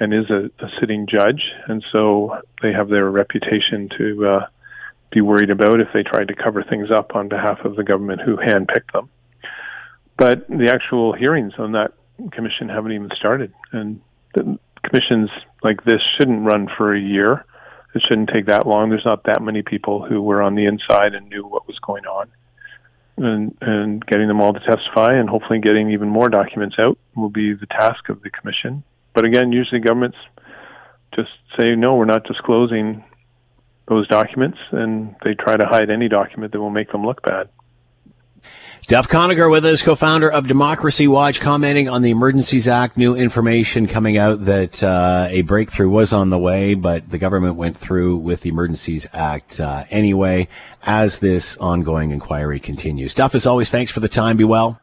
and 0.00 0.12
is 0.12 0.28
a, 0.30 0.50
a 0.62 0.68
sitting 0.80 1.06
judge, 1.06 1.42
and 1.66 1.82
so 1.90 2.36
they 2.62 2.72
have 2.72 2.88
their 2.88 3.10
reputation 3.10 3.88
to 3.96 4.26
uh, 4.26 4.46
be 5.10 5.20
worried 5.20 5.50
about 5.50 5.80
if 5.80 5.88
they 5.92 6.02
tried 6.02 6.28
to 6.28 6.34
cover 6.34 6.62
things 6.62 6.90
up 6.90 7.14
on 7.14 7.28
behalf 7.28 7.60
of 7.64 7.76
the 7.76 7.84
government 7.84 8.20
who 8.20 8.36
handpicked 8.36 8.92
them. 8.92 9.08
But 10.16 10.46
the 10.48 10.70
actual 10.72 11.12
hearings 11.12 11.54
on 11.58 11.72
that 11.72 11.92
commission 12.32 12.68
haven't 12.68 12.92
even 12.92 13.10
started, 13.16 13.52
and 13.72 14.00
the 14.34 14.58
commissions 14.82 15.30
like 15.62 15.84
this 15.84 16.00
shouldn't 16.16 16.44
run 16.44 16.68
for 16.76 16.94
a 16.94 17.00
year. 17.00 17.44
It 17.94 18.02
shouldn't 18.06 18.30
take 18.32 18.46
that 18.46 18.66
long. 18.66 18.90
There's 18.90 19.04
not 19.04 19.24
that 19.24 19.42
many 19.42 19.62
people 19.62 20.04
who 20.04 20.20
were 20.20 20.42
on 20.42 20.54
the 20.54 20.66
inside 20.66 21.14
and 21.14 21.28
knew 21.28 21.46
what 21.46 21.66
was 21.66 21.78
going 21.78 22.04
on. 22.04 22.28
And, 23.16 23.56
and 23.60 24.06
getting 24.06 24.28
them 24.28 24.40
all 24.40 24.52
to 24.52 24.60
testify 24.60 25.14
and 25.14 25.28
hopefully 25.28 25.58
getting 25.58 25.90
even 25.90 26.08
more 26.08 26.28
documents 26.28 26.76
out 26.78 26.98
will 27.16 27.30
be 27.30 27.52
the 27.52 27.66
task 27.66 28.08
of 28.08 28.22
the 28.22 28.30
commission. 28.30 28.84
But 29.12 29.24
again, 29.24 29.50
usually 29.50 29.80
governments 29.80 30.18
just 31.16 31.30
say, 31.58 31.74
no, 31.74 31.96
we're 31.96 32.04
not 32.04 32.22
disclosing 32.24 33.02
those 33.88 34.06
documents, 34.08 34.58
and 34.72 35.14
they 35.24 35.34
try 35.34 35.56
to 35.56 35.66
hide 35.66 35.90
any 35.90 36.08
document 36.08 36.52
that 36.52 36.60
will 36.60 36.70
make 36.70 36.92
them 36.92 37.04
look 37.04 37.22
bad. 37.22 37.48
Duff 38.86 39.08
Conacher 39.08 39.50
with 39.50 39.66
us, 39.66 39.82
co-founder 39.82 40.30
of 40.30 40.46
Democracy 40.46 41.08
Watch, 41.08 41.40
commenting 41.40 41.90
on 41.90 42.00
the 42.00 42.10
Emergencies 42.10 42.66
Act. 42.66 42.96
New 42.96 43.14
information 43.14 43.86
coming 43.86 44.16
out 44.16 44.46
that 44.46 44.82
uh, 44.82 45.28
a 45.30 45.42
breakthrough 45.42 45.90
was 45.90 46.12
on 46.12 46.30
the 46.30 46.38
way, 46.38 46.72
but 46.72 47.10
the 47.10 47.18
government 47.18 47.56
went 47.56 47.76
through 47.76 48.16
with 48.16 48.40
the 48.42 48.48
Emergencies 48.48 49.06
Act 49.12 49.60
uh, 49.60 49.84
anyway. 49.90 50.48
As 50.86 51.18
this 51.18 51.56
ongoing 51.58 52.12
inquiry 52.12 52.60
continues, 52.60 53.12
Duff, 53.12 53.34
as 53.34 53.46
always, 53.46 53.70
thanks 53.70 53.92
for 53.92 54.00
the 54.00 54.08
time. 54.08 54.38
Be 54.38 54.44
well. 54.44 54.80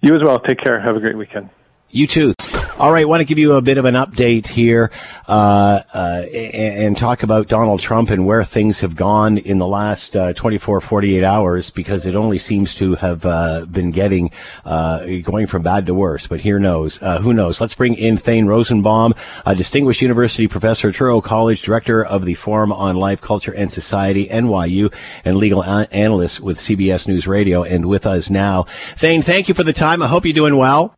You 0.00 0.16
as 0.16 0.22
well. 0.24 0.40
Take 0.40 0.58
care. 0.58 0.80
Have 0.80 0.96
a 0.96 1.00
great 1.00 1.16
weekend. 1.16 1.50
You 1.90 2.08
too. 2.08 2.34
All 2.78 2.90
right, 2.90 3.06
want 3.06 3.20
to 3.20 3.26
give 3.26 3.38
you 3.38 3.52
a 3.52 3.60
bit 3.60 3.76
of 3.76 3.84
an 3.84 3.94
update 3.94 4.46
here 4.46 4.90
uh, 5.28 5.80
uh, 5.92 6.24
and, 6.32 6.96
talk 6.96 7.22
about 7.22 7.46
Donald 7.46 7.80
Trump 7.80 8.08
and 8.08 8.24
where 8.24 8.44
things 8.44 8.80
have 8.80 8.96
gone 8.96 9.36
in 9.36 9.58
the 9.58 9.66
last 9.66 10.16
uh, 10.16 10.32
24, 10.32 10.80
48 10.80 11.22
hours 11.22 11.68
because 11.68 12.06
it 12.06 12.14
only 12.14 12.38
seems 12.38 12.74
to 12.76 12.94
have 12.94 13.26
uh, 13.26 13.66
been 13.66 13.90
getting 13.90 14.30
uh, 14.64 15.04
going 15.22 15.46
from 15.46 15.62
bad 15.62 15.84
to 15.86 15.94
worse. 15.94 16.26
But 16.26 16.40
here 16.40 16.58
knows, 16.58 17.00
uh, 17.02 17.20
who 17.20 17.34
knows? 17.34 17.60
Let's 17.60 17.74
bring 17.74 17.94
in 17.94 18.16
Thane 18.16 18.46
Rosenbaum, 18.46 19.14
a 19.44 19.54
distinguished 19.54 20.00
university 20.00 20.48
professor, 20.48 20.88
at 20.88 20.94
Touro 20.94 21.22
College, 21.22 21.60
director 21.60 22.02
of 22.02 22.24
the 22.24 22.34
Forum 22.34 22.72
on 22.72 22.96
Life, 22.96 23.20
Culture, 23.20 23.52
and 23.52 23.70
Society, 23.70 24.28
NYU, 24.28 24.92
and 25.26 25.36
legal 25.36 25.62
a- 25.62 25.88
analyst 25.92 26.40
with 26.40 26.58
CBS 26.58 27.06
News 27.06 27.26
Radio, 27.26 27.64
and 27.64 27.84
with 27.84 28.06
us 28.06 28.30
now. 28.30 28.64
Thane, 28.96 29.20
thank 29.20 29.48
you 29.48 29.54
for 29.54 29.62
the 29.62 29.74
time. 29.74 30.02
I 30.02 30.08
hope 30.08 30.24
you're 30.24 30.32
doing 30.32 30.56
well. 30.56 30.96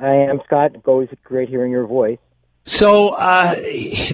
I 0.00 0.14
am 0.30 0.40
Scott. 0.46 0.72
Always 0.86 1.08
great 1.24 1.48
hearing 1.48 1.72
your 1.72 1.86
voice. 1.86 2.18
So 2.68 3.10
uh, 3.10 3.54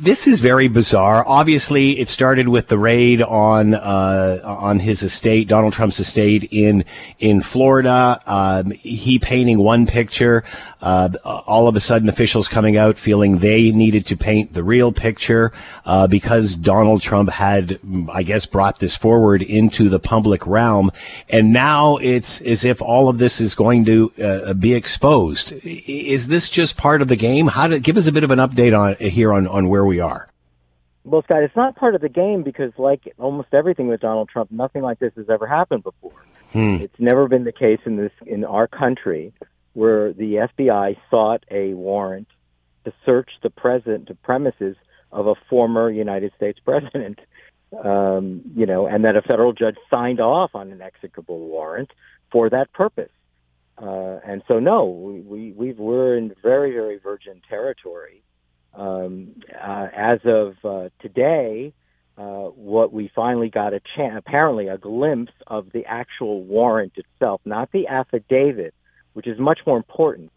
this 0.02 0.26
is 0.26 0.38
very 0.38 0.68
bizarre. 0.68 1.24
Obviously, 1.26 1.98
it 1.98 2.08
started 2.08 2.48
with 2.48 2.68
the 2.68 2.78
raid 2.78 3.22
on 3.22 3.72
uh, 3.72 4.40
on 4.44 4.78
his 4.78 5.02
estate, 5.02 5.48
Donald 5.48 5.72
Trump's 5.72 5.98
estate 5.98 6.48
in 6.50 6.84
in 7.18 7.40
Florida. 7.40 8.20
Um, 8.26 8.70
he 8.72 9.18
painting 9.18 9.56
one 9.58 9.86
picture. 9.86 10.44
Uh, 10.82 11.08
all 11.24 11.68
of 11.68 11.76
a 11.76 11.80
sudden, 11.80 12.08
officials 12.08 12.48
coming 12.48 12.76
out 12.76 12.98
feeling 12.98 13.38
they 13.38 13.70
needed 13.70 14.04
to 14.04 14.16
paint 14.16 14.52
the 14.52 14.64
real 14.64 14.90
picture 14.90 15.52
uh, 15.86 16.08
because 16.08 16.56
Donald 16.56 17.00
Trump 17.00 17.30
had, 17.30 17.78
I 18.12 18.24
guess, 18.24 18.46
brought 18.46 18.80
this 18.80 18.96
forward 18.96 19.42
into 19.42 19.88
the 19.88 20.00
public 20.00 20.44
realm. 20.44 20.90
And 21.30 21.52
now 21.52 21.98
it's 21.98 22.40
as 22.40 22.64
if 22.64 22.82
all 22.82 23.08
of 23.08 23.18
this 23.18 23.40
is 23.40 23.54
going 23.54 23.84
to 23.84 24.12
uh, 24.20 24.54
be 24.54 24.74
exposed. 24.74 25.52
Is 25.62 26.26
this 26.26 26.50
just 26.50 26.76
part 26.76 27.00
of 27.00 27.06
the 27.06 27.16
game? 27.16 27.46
How 27.46 27.68
to 27.68 27.78
give 27.78 27.96
us 27.96 28.08
a 28.08 28.12
bit 28.12 28.24
of 28.24 28.32
an 28.32 28.40
update 28.46 28.78
on 28.78 28.96
here 28.96 29.32
on, 29.32 29.46
on 29.46 29.68
where 29.68 29.84
we 29.84 30.00
are? 30.00 30.28
Well, 31.04 31.22
Scott, 31.22 31.42
it's 31.42 31.56
not 31.56 31.74
part 31.74 31.94
of 31.94 32.00
the 32.00 32.08
game 32.08 32.42
because, 32.42 32.72
like 32.78 33.12
almost 33.18 33.48
everything 33.52 33.88
with 33.88 34.00
Donald 34.00 34.28
Trump, 34.28 34.52
nothing 34.52 34.82
like 34.82 35.00
this 35.00 35.12
has 35.16 35.28
ever 35.28 35.46
happened 35.46 35.82
before. 35.82 36.24
Hmm. 36.52 36.76
It's 36.76 36.98
never 36.98 37.28
been 37.28 37.44
the 37.44 37.52
case 37.52 37.80
in 37.84 37.96
this 37.96 38.12
in 38.26 38.44
our 38.44 38.68
country 38.68 39.32
where 39.72 40.12
the 40.12 40.46
FBI 40.58 40.96
sought 41.10 41.44
a 41.50 41.72
warrant 41.74 42.28
to 42.84 42.92
search 43.04 43.30
the 43.42 43.50
present 43.50 44.08
the 44.08 44.14
premises 44.14 44.76
of 45.10 45.26
a 45.26 45.34
former 45.48 45.90
United 45.90 46.32
States 46.36 46.58
president. 46.64 47.18
Um, 47.82 48.42
you 48.54 48.66
know, 48.66 48.86
and 48.86 49.06
that 49.06 49.16
a 49.16 49.22
federal 49.22 49.54
judge 49.54 49.76
signed 49.90 50.20
off 50.20 50.50
on 50.54 50.70
an 50.72 50.80
executable 50.80 51.38
warrant 51.38 51.90
for 52.30 52.50
that 52.50 52.70
purpose. 52.74 53.10
Uh, 53.78 54.18
and 54.26 54.42
so, 54.46 54.58
no, 54.58 54.84
we, 54.84 55.52
we 55.52 55.72
we're 55.72 56.18
in 56.18 56.34
very 56.42 56.72
very 56.72 56.98
virgin 56.98 57.40
territory. 57.48 58.22
Um, 58.74 59.34
uh, 59.52 59.88
as 59.94 60.20
of 60.24 60.54
uh, 60.64 60.88
today, 61.00 61.74
uh, 62.16 62.22
what 62.22 62.92
we 62.92 63.10
finally 63.14 63.48
got 63.48 63.74
a 63.74 63.80
chance, 63.96 64.14
apparently 64.16 64.68
a 64.68 64.78
glimpse 64.78 65.32
of 65.46 65.70
the 65.72 65.84
actual 65.86 66.42
warrant 66.42 66.92
itself, 66.96 67.40
not 67.44 67.70
the 67.72 67.88
affidavit, 67.88 68.74
which 69.14 69.26
is 69.26 69.38
much 69.38 69.60
more 69.66 69.76
important 69.76 70.30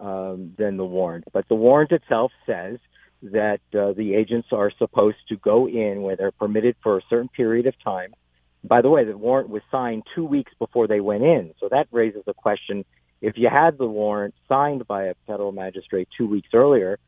um, 0.00 0.52
than 0.58 0.76
the 0.76 0.84
warrant. 0.84 1.24
But 1.32 1.48
the 1.48 1.54
warrant 1.54 1.92
itself 1.92 2.32
says 2.44 2.78
that 3.22 3.60
uh, 3.74 3.92
the 3.92 4.14
agents 4.14 4.48
are 4.52 4.70
supposed 4.78 5.18
to 5.28 5.36
go 5.36 5.68
in 5.68 6.02
where 6.02 6.16
they're 6.16 6.32
permitted 6.32 6.76
for 6.82 6.98
a 6.98 7.02
certain 7.08 7.28
period 7.28 7.66
of 7.66 7.74
time. 7.82 8.14
By 8.62 8.82
the 8.82 8.90
way, 8.90 9.04
the 9.04 9.16
warrant 9.16 9.48
was 9.48 9.62
signed 9.70 10.02
two 10.14 10.24
weeks 10.24 10.52
before 10.58 10.86
they 10.86 11.00
went 11.00 11.22
in, 11.22 11.54
so 11.60 11.68
that 11.70 11.86
raises 11.92 12.22
the 12.26 12.34
question: 12.34 12.84
if 13.20 13.36
you 13.36 13.48
had 13.48 13.78
the 13.78 13.86
warrant 13.86 14.34
signed 14.48 14.86
by 14.86 15.04
a 15.04 15.14
federal 15.26 15.52
magistrate 15.52 16.08
two 16.16 16.26
weeks 16.26 16.48
earlier, 16.52 16.98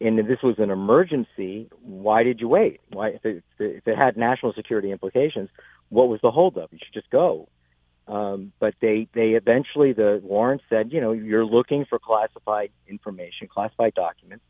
and 0.00 0.18
this 0.18 0.42
was 0.42 0.56
an 0.58 0.70
emergency, 0.70 1.68
why 1.82 2.22
did 2.22 2.40
you 2.40 2.48
wait? 2.48 2.80
Why, 2.92 3.08
if 3.08 3.24
it, 3.24 3.44
if 3.58 3.86
it 3.86 3.96
had 3.96 4.16
national 4.16 4.52
security 4.52 4.90
implications, 4.90 5.48
what 5.88 6.08
was 6.08 6.20
the 6.22 6.30
holdup? 6.30 6.72
You 6.72 6.78
should 6.82 6.94
just 6.94 7.10
go. 7.10 7.48
Um, 8.06 8.52
but 8.60 8.74
they 8.82 9.08
they 9.14 9.30
eventually 9.30 9.94
the 9.94 10.20
warrant 10.22 10.60
said, 10.68 10.92
you 10.92 11.00
know, 11.00 11.12
you're 11.12 11.46
looking 11.46 11.86
for 11.88 11.98
classified 11.98 12.70
information, 12.86 13.48
classified 13.48 13.94
documents, 13.94 14.44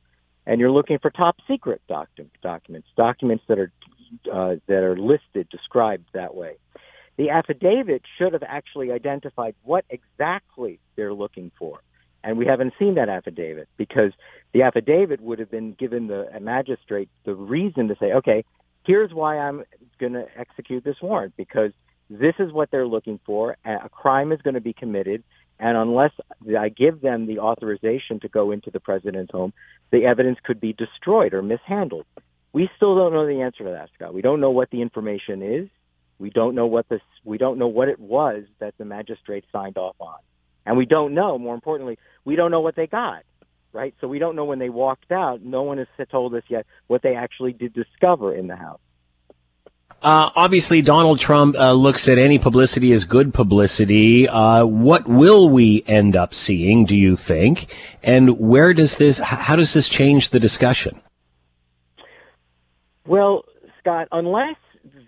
and 0.45 0.61
you're 0.61 0.73
looking 0.73 0.99
for 0.99 1.11
top 1.11 1.37
secret 1.49 1.81
doc- 1.89 2.09
documents, 2.43 2.89
documents 2.97 3.45
that 3.49 3.59
are 3.61 3.73
uh, 4.33 4.57
that 4.67 4.83
are 4.83 4.97
listed, 4.97 5.49
described 5.51 6.09
that 6.15 6.35
way. 6.35 6.57
The 7.17 7.31
affidavit 7.31 8.03
should 8.19 8.33
have 8.33 8.43
actually 8.43 8.91
identified 8.91 9.55
what 9.63 9.85
exactly 9.89 10.81
they're 10.97 11.15
looking 11.15 11.53
for, 11.57 11.81
and 12.25 12.39
we 12.39 12.47
haven't 12.47 12.73
seen 12.79 12.95
that 12.95 13.09
affidavit 13.09 13.69
because 13.77 14.13
the 14.53 14.63
affidavit 14.63 15.21
would 15.21 15.39
have 15.39 15.51
been 15.51 15.73
given 15.73 16.07
the 16.09 16.27
magistrate 16.41 17.09
the 17.25 17.35
reason 17.35 17.89
to 17.89 17.97
say, 18.01 18.13
okay, 18.13 18.45
here's 18.85 19.13
why 19.13 19.39
I'm 19.39 19.65
going 19.99 20.15
to 20.15 20.27
execute 20.37 20.85
this 20.85 20.97
warrant 21.03 21.35
because 21.37 21.73
this 22.09 22.35
is 22.39 22.53
what 22.53 22.71
they're 22.71 22.87
looking 22.87 23.21
for. 23.25 23.57
A 23.65 23.89
crime 23.89 24.33
is 24.33 24.41
going 24.43 24.55
to 24.55 24.61
be 24.61 24.73
committed. 24.73 25.23
And 25.59 25.77
unless 25.77 26.11
I 26.59 26.69
give 26.69 27.01
them 27.01 27.27
the 27.27 27.39
authorization 27.39 28.21
to 28.21 28.29
go 28.29 28.51
into 28.51 28.71
the 28.71 28.81
president's 28.81 29.33
home, 29.33 29.53
the 29.93 30.05
evidence 30.05 30.39
could 30.43 30.61
be 30.61 30.73
destroyed 30.73 31.33
or 31.33 31.43
mishandled. 31.43 32.07
We 32.53 32.69
still 32.77 32.97
don't 32.97 33.13
know 33.13 33.27
the 33.27 33.43
answer 33.43 33.65
to 33.65 33.71
that, 33.71 33.91
Scott. 33.95 34.15
We 34.15 34.23
don't 34.23 34.41
know 34.41 34.51
what 34.51 34.71
the 34.71 34.83
information 34.83 35.43
is. 35.43 35.69
We 36.19 36.31
don't 36.31 36.55
know 36.55 36.67
what 36.67 36.89
this. 36.89 37.01
We 37.25 37.39
don't 37.39 37.59
know 37.59 37.67
what 37.69 37.89
it 37.89 37.99
was 37.99 38.45
that 38.61 38.75
the 38.79 38.85
magistrate 38.85 39.45
signed 39.53 39.77
off 39.77 39.97
on, 39.99 40.19
and 40.67 40.77
we 40.77 40.87
don't 40.87 41.15
know. 41.15 41.39
More 41.39 41.55
importantly, 41.55 41.99
we 42.25 42.37
don't 42.37 42.51
know 42.51 42.61
what 42.61 42.77
they 42.77 42.87
got. 42.87 43.23
Right. 43.73 43.93
So 44.01 44.07
we 44.07 44.21
don't 44.21 44.37
know 44.37 44.45
when 44.45 44.61
they 44.61 44.69
walked 44.69 45.11
out. 45.11 45.43
No 45.43 45.65
one 45.65 45.79
has 45.79 45.89
told 46.09 46.33
us 46.37 46.45
yet 46.49 46.65
what 46.87 47.03
they 47.03 47.17
actually 47.17 47.53
did 47.53 47.73
discover 47.73 48.33
in 48.33 48.47
the 48.47 48.55
house. 48.55 48.79
Uh, 50.01 50.31
obviously, 50.37 50.83
Donald 50.83 51.19
Trump 51.19 51.57
uh, 51.57 51.73
looks 51.73 52.09
at 52.09 52.19
any 52.19 52.39
publicity 52.39 52.93
as 52.93 53.05
good 53.05 53.33
publicity. 53.33 54.29
Uh, 54.29 54.65
what 54.65 55.09
will 55.09 55.49
we 55.49 55.83
end 55.87 56.15
up 56.15 56.35
seeing, 56.35 56.85
do 56.85 56.95
you 56.95 57.17
think? 57.17 57.75
And 58.03 58.39
where 58.39 58.75
does 58.75 58.99
this, 58.99 59.19
how 59.19 59.57
does 59.57 59.73
this 59.73 59.89
change 59.89 60.29
the 60.29 60.39
discussion? 60.39 61.01
Well, 63.07 63.45
Scott, 63.81 64.09
unless 64.13 64.57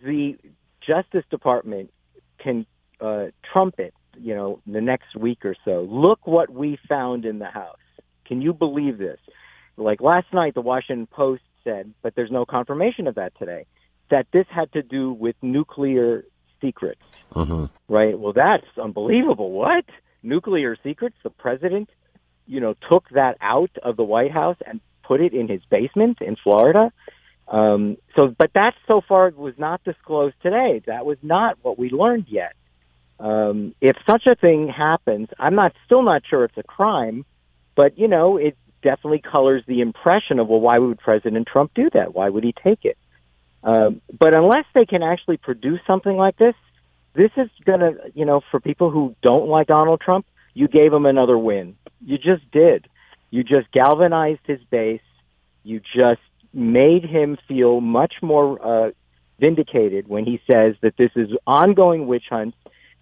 the 0.03 0.37
Justice 0.81 1.25
Department 1.31 1.93
can 2.39 2.67
uh, 3.01 3.27
trumpet, 3.53 3.93
you 4.21 4.35
know, 4.35 4.61
the 4.67 4.81
next 4.81 5.17
week 5.17 5.45
or 5.45 5.55
so, 5.65 5.87
look 5.91 6.27
what 6.27 6.51
we 6.51 6.79
found 6.89 7.25
in 7.25 7.39
the 7.39 7.47
House. 7.47 7.79
Can 8.25 8.43
you 8.43 8.53
believe 8.53 8.99
this? 8.99 9.19
Like 9.77 10.01
last 10.01 10.27
night, 10.33 10.55
the 10.55 10.61
Washington 10.61 11.07
Post 11.07 11.43
said, 11.65 11.93
but 12.03 12.15
there's 12.15 12.31
no 12.31 12.45
confirmation 12.45 13.07
of 13.07 13.17
that 13.17 13.37
today 13.39 13.67
that 14.11 14.27
this 14.33 14.47
had 14.49 14.73
to 14.73 14.83
do 14.83 15.13
with 15.13 15.37
nuclear 15.43 16.25
secrets. 16.61 17.03
Uh-huh. 17.35 17.69
Right? 17.89 18.19
Well, 18.19 18.33
that's 18.33 18.67
unbelievable. 18.81 19.51
What? 19.51 19.85
Nuclear 20.23 20.77
secrets? 20.83 21.17
The 21.23 21.31
president, 21.31 21.91
you 22.47 22.61
know, 22.61 22.75
took 22.89 23.09
that 23.11 23.37
out 23.41 23.71
of 23.83 23.97
the 23.97 24.05
White 24.05 24.33
House 24.33 24.57
and 24.67 24.81
put 25.03 25.21
it 25.21 25.33
in 25.33 25.49
his 25.49 25.61
basement 25.71 26.19
in 26.21 26.37
Florida. 26.37 26.93
Um, 27.49 27.97
so, 28.15 28.35
but 28.37 28.53
that 28.55 28.75
so 28.89 29.01
far 29.07 29.31
was 29.31 29.55
not 29.57 29.85
disclosed 29.85 30.35
today. 30.43 30.83
That 30.87 31.07
was 31.07 31.19
not 31.23 31.59
what 31.63 31.79
we 31.79 31.91
learned 31.91 32.27
yet. 32.29 32.55
Um, 33.19 33.75
if 33.81 33.97
such 34.09 34.27
a 34.27 34.35
thing 34.35 34.69
happens, 34.69 35.29
I'm 35.39 35.55
not 35.55 35.73
still 35.87 36.03
not 36.03 36.23
sure 36.29 36.45
it's 36.45 36.57
a 36.59 36.63
crime, 36.63 37.25
but 37.75 37.99
you 37.99 38.09
know, 38.09 38.37
it 38.37 38.57
definitely 38.83 39.21
colors 39.21 39.63
the 39.67 39.81
impression 39.81 40.39
of 40.39 40.49
well, 40.49 40.61
why 40.61 40.79
would 40.79 40.99
President 40.99 41.49
Trump 41.51 41.73
do 41.75 41.89
that? 41.95 42.15
Why 42.15 42.29
would 42.29 42.45
he 42.45 42.53
take 42.53 42.85
it? 42.85 42.99
Um, 43.63 44.01
but 44.17 44.37
unless 44.37 44.65
they 44.75 44.87
can 44.87 45.03
actually 45.03 45.39
produce 45.39 45.81
something 45.87 46.17
like 46.17 46.37
this, 46.37 46.55
this 47.15 47.31
is 47.37 47.49
to, 47.65 47.97
you 48.15 48.25
know, 48.25 48.43
for 48.51 48.61
people 48.61 48.91
who 48.91 49.17
don't 49.23 49.49
like 49.49 49.67
Donald 49.69 50.01
Trump, 50.01 50.27
you 50.55 50.69
gave 50.69 50.93
him 50.93 51.07
another 51.07 51.37
win. 51.37 51.77
You 52.05 52.19
just 52.19 52.49
did. 52.53 52.89
You 53.31 53.43
just 53.43 53.71
galvanized 53.73 54.41
his 54.45 54.61
base. 54.71 55.01
You 55.65 55.81
just 55.81 56.21
made 56.53 57.05
him 57.05 57.39
feel 57.49 57.81
much 57.81 58.15
more 58.23 58.87
uh, 58.87 58.91
vindicated 59.41 60.09
when 60.09 60.25
he 60.25 60.41
says 60.51 60.77
that 60.83 60.97
this 60.97 61.11
is 61.17 61.31
ongoing 61.47 62.07
witch 62.07 62.25
hunt, 62.31 62.55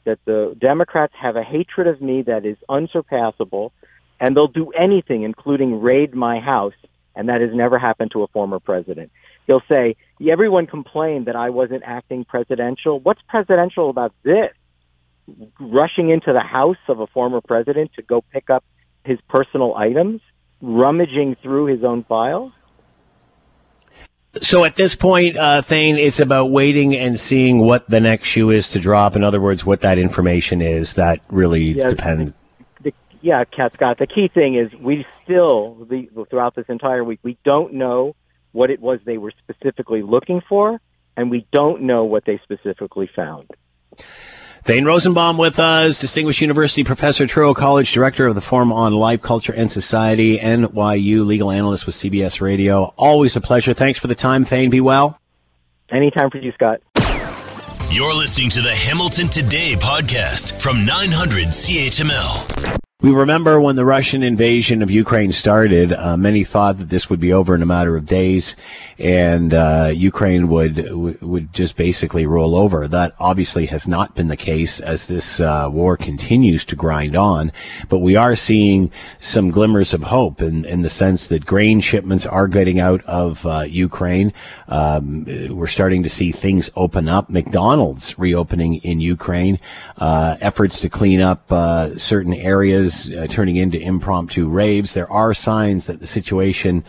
that 0.05 0.19
the 0.25 0.57
Democrats 0.59 1.15
have 1.21 1.37
a 1.37 1.43
hatred 1.43 1.87
of 1.87 2.01
me 2.01 2.23
that 2.23 2.45
is 2.45 2.57
unsurpassable, 2.69 3.73
and 4.21 4.37
they'll 4.37 4.47
do 4.47 4.71
anything, 4.71 5.23
including 5.23 5.81
raid 5.81 6.15
my 6.15 6.41
house, 6.41 6.75
and 7.17 7.29
that 7.29 7.41
has 7.41 7.51
never 7.53 7.79
happened 7.79 8.11
to 8.13 8.23
a 8.23 8.27
former 8.29 8.61
president 8.61 9.11
he'll 9.47 9.63
say, 9.71 9.97
everyone 10.27 10.67
complained 10.67 11.27
that 11.27 11.37
I 11.37 11.51
wasn't 11.51 11.83
acting 11.85 12.25
presidential. 12.25 12.99
What's 12.99 13.21
presidential 13.29 13.91
about 13.91 14.15
this? 14.23 14.51
rushing 15.59 16.11
into 16.11 16.33
the 16.33 16.41
house 16.41 16.77
of 16.89 17.01
a 17.01 17.07
former 17.07 17.41
president 17.41 17.93
to 17.95 18.03
go 18.03 18.23
pick 18.33 18.51
up 18.51 18.65
his 19.05 19.19
personal 19.29 19.75
items, 19.75 20.21
rummaging 20.61 21.37
through 21.43 21.67
his 21.67 21.83
own 21.85 22.05
files. 22.05 22.53
So 24.43 24.65
at 24.65 24.77
this 24.77 24.95
point, 24.95 25.37
uh, 25.37 25.63
Thane, 25.63 25.97
it's 25.97 26.21
about 26.21 26.51
waiting 26.51 26.97
and 26.97 27.19
seeing 27.19 27.61
what 27.61 27.89
the 27.89 28.01
next 28.01 28.29
shoe 28.29 28.51
is 28.51 28.71
to 28.71 28.81
drop. 28.81 29.17
In 29.17 29.25
other 29.25 29.41
words, 29.41 29.65
what 29.65 29.81
that 29.81 29.99
information 29.99 30.61
is. 30.61 30.95
That 30.95 31.21
really 31.29 31.75
depends. 31.75 32.37
The, 32.83 32.91
the, 32.91 32.95
yeah, 33.23 33.45
Cat 33.45 33.75
Scott. 33.75 33.99
The 33.99 34.07
key 34.07 34.29
thing 34.29 34.57
is 34.57 34.73
we 34.75 35.07
still, 35.23 35.87
the, 35.89 36.09
throughout 36.31 36.55
this 36.55 36.67
entire 36.69 37.05
week, 37.05 37.21
we 37.23 37.39
don't 37.45 37.75
know 37.75 38.17
what 38.53 38.71
it 38.71 38.81
was 38.81 39.01
they 39.05 39.19
were 39.19 39.33
specifically 39.39 40.03
looking 40.03 40.41
for, 40.49 40.81
and 41.17 41.31
we 41.31 41.47
don't 41.53 41.83
know 41.83 42.05
what 42.05 42.25
they 42.25 42.39
specifically 42.45 43.11
found. 43.15 43.51
Thane 44.65 44.87
Rosenbaum 44.87 45.37
with 45.37 45.59
us, 45.59 45.99
Distinguished 45.99 46.41
University 46.41 46.85
Professor, 46.85 47.27
Touro 47.27 47.55
College 47.55 47.93
Director 47.93 48.27
of 48.29 48.35
the 48.35 48.41
Forum 48.41 48.73
on 48.73 48.95
Life, 48.95 49.21
Culture, 49.21 49.53
and 49.53 49.71
Society, 49.71 50.39
NYU 50.39 51.27
legal 51.27 51.51
analyst 51.51 51.85
with 51.85 51.95
CBS 51.95 52.41
Radio. 52.41 52.95
Always 52.97 53.37
a 53.37 53.43
pleasure. 53.43 53.75
Thanks 53.75 53.99
for 53.99 54.07
the 54.07 54.15
time, 54.15 54.47
Thane. 54.47 54.71
Be 54.71 54.81
well. 54.81 55.21
Anytime 55.91 56.31
for 56.31 56.39
you, 56.39 56.51
Scott. 56.53 56.81
You're 57.91 58.15
listening 58.15 58.49
to 58.51 58.63
the 58.63 58.73
Hamilton 58.73 59.27
Today 59.27 59.75
podcast 59.79 60.59
from 60.59 60.87
900 60.87 61.49
CHML. 61.49 62.84
We 63.05 63.13
remember 63.13 63.61
when 63.61 63.77
the 63.77 63.85
Russian 63.85 64.23
invasion 64.23 64.81
of 64.81 64.91
Ukraine 64.91 65.31
started, 65.31 65.93
uh, 65.93 66.17
many 66.17 66.43
thought 66.43 66.79
that 66.79 66.89
this 66.89 67.11
would 67.11 67.21
be 67.21 67.35
over 67.35 67.55
in 67.55 67.61
a 67.61 67.67
matter 67.67 67.99
of 67.99 68.07
days 68.07 68.57
and 68.99 69.53
uh, 69.53 69.91
Ukraine 69.95 70.49
would 70.49 71.21
would 71.21 71.53
just 71.53 71.77
basically 71.77 72.25
roll 72.27 72.55
over. 72.57 72.89
That 72.89 73.15
obviously 73.19 73.67
has 73.67 73.87
not 73.87 74.15
been 74.15 74.29
the 74.29 74.39
case 74.39 74.81
as 74.81 75.05
this 75.05 75.39
uh, 75.39 75.69
war 75.71 75.99
continues 75.99 76.65
to 76.67 76.77
grind 76.77 77.15
on. 77.15 77.53
But 77.91 77.99
we 77.99 78.17
are 78.17 78.37
seeing 78.37 78.91
some 79.19 79.51
glimmers 79.51 79.93
of 79.93 80.05
hope 80.05 80.41
in, 80.41 80.65
in 80.65 80.81
the 80.81 80.89
sense 80.89 81.27
that 81.29 81.45
grain 81.45 81.81
shipments 81.81 82.25
are 82.25 82.49
getting 82.49 82.81
out 82.81 83.05
of 83.05 83.45
uh, 83.45 83.67
Ukraine. 83.69 84.33
Um, 84.69 85.27
we're 85.51 85.67
starting 85.67 86.03
to 86.05 86.09
see 86.09 86.33
things 86.33 86.71
open 86.75 87.09
up. 87.09 87.29
McDonald's 87.29 88.19
reopening 88.19 88.77
in 88.77 89.01
Ukraine. 89.01 89.59
Uh, 89.99 90.37
efforts 90.41 90.81
to 90.81 90.89
clean 90.89 91.21
up 91.21 91.53
uh, 91.53 91.99
certain 91.99 92.33
areas 92.33 92.94
uh, 93.11 93.27
turning 93.29 93.57
into 93.57 93.79
impromptu 93.79 94.49
raves. 94.49 94.95
There 94.95 95.11
are 95.11 95.35
signs 95.35 95.87
that 95.87 96.01
the 96.01 96.07
situation 96.07 96.85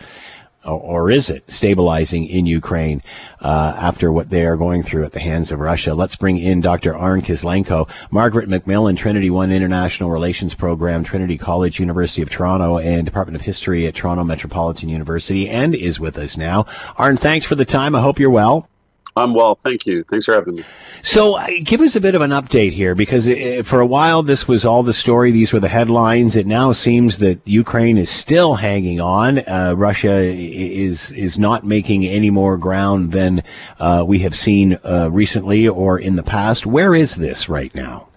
or 0.66 1.10
is 1.10 1.30
it 1.30 1.50
stabilizing 1.50 2.26
in 2.26 2.46
Ukraine 2.46 3.02
uh, 3.40 3.74
after 3.76 4.10
what 4.12 4.30
they 4.30 4.44
are 4.44 4.56
going 4.56 4.82
through 4.82 5.04
at 5.04 5.12
the 5.12 5.20
hands 5.20 5.52
of 5.52 5.60
Russia? 5.60 5.94
Let's 5.94 6.16
bring 6.16 6.38
in 6.38 6.60
Dr. 6.60 6.96
Arne 6.96 7.22
Kislenko, 7.22 7.88
Margaret 8.10 8.48
MacMillan, 8.48 8.96
Trinity 8.96 9.30
One 9.30 9.52
International 9.52 10.10
Relations 10.10 10.54
Program, 10.54 11.04
Trinity 11.04 11.38
College, 11.38 11.78
University 11.78 12.22
of 12.22 12.30
Toronto, 12.30 12.78
and 12.78 13.04
Department 13.04 13.36
of 13.36 13.42
History 13.42 13.86
at 13.86 13.94
Toronto 13.94 14.24
Metropolitan 14.24 14.88
University, 14.88 15.48
and 15.48 15.74
is 15.74 16.00
with 16.00 16.18
us 16.18 16.36
now. 16.36 16.66
Arne, 16.96 17.16
thanks 17.16 17.46
for 17.46 17.54
the 17.54 17.64
time. 17.64 17.94
I 17.94 18.00
hope 18.00 18.18
you're 18.18 18.30
well. 18.30 18.68
I'm 19.16 19.32
well, 19.32 19.54
thank 19.54 19.86
you. 19.86 20.04
Thanks 20.04 20.26
for 20.26 20.34
having 20.34 20.56
me. 20.56 20.64
So, 21.02 21.36
uh, 21.36 21.46
give 21.64 21.80
us 21.80 21.96
a 21.96 22.00
bit 22.00 22.14
of 22.14 22.20
an 22.20 22.32
update 22.32 22.72
here, 22.72 22.94
because 22.94 23.26
uh, 23.28 23.62
for 23.64 23.80
a 23.80 23.86
while 23.86 24.22
this 24.22 24.46
was 24.46 24.66
all 24.66 24.82
the 24.82 24.92
story. 24.92 25.30
These 25.30 25.52
were 25.52 25.60
the 25.60 25.68
headlines. 25.68 26.36
It 26.36 26.46
now 26.46 26.72
seems 26.72 27.18
that 27.18 27.40
Ukraine 27.46 27.96
is 27.96 28.10
still 28.10 28.56
hanging 28.56 29.00
on. 29.00 29.38
Uh, 29.38 29.74
Russia 29.76 30.16
is 30.18 31.12
is 31.12 31.38
not 31.38 31.64
making 31.64 32.04
any 32.04 32.28
more 32.28 32.58
ground 32.58 33.12
than 33.12 33.42
uh, 33.78 34.04
we 34.06 34.18
have 34.20 34.36
seen 34.36 34.78
uh, 34.84 35.08
recently 35.10 35.66
or 35.66 35.98
in 35.98 36.16
the 36.16 36.22
past. 36.22 36.66
Where 36.66 36.94
is 36.94 37.16
this 37.16 37.48
right 37.48 37.74
now? 37.74 38.08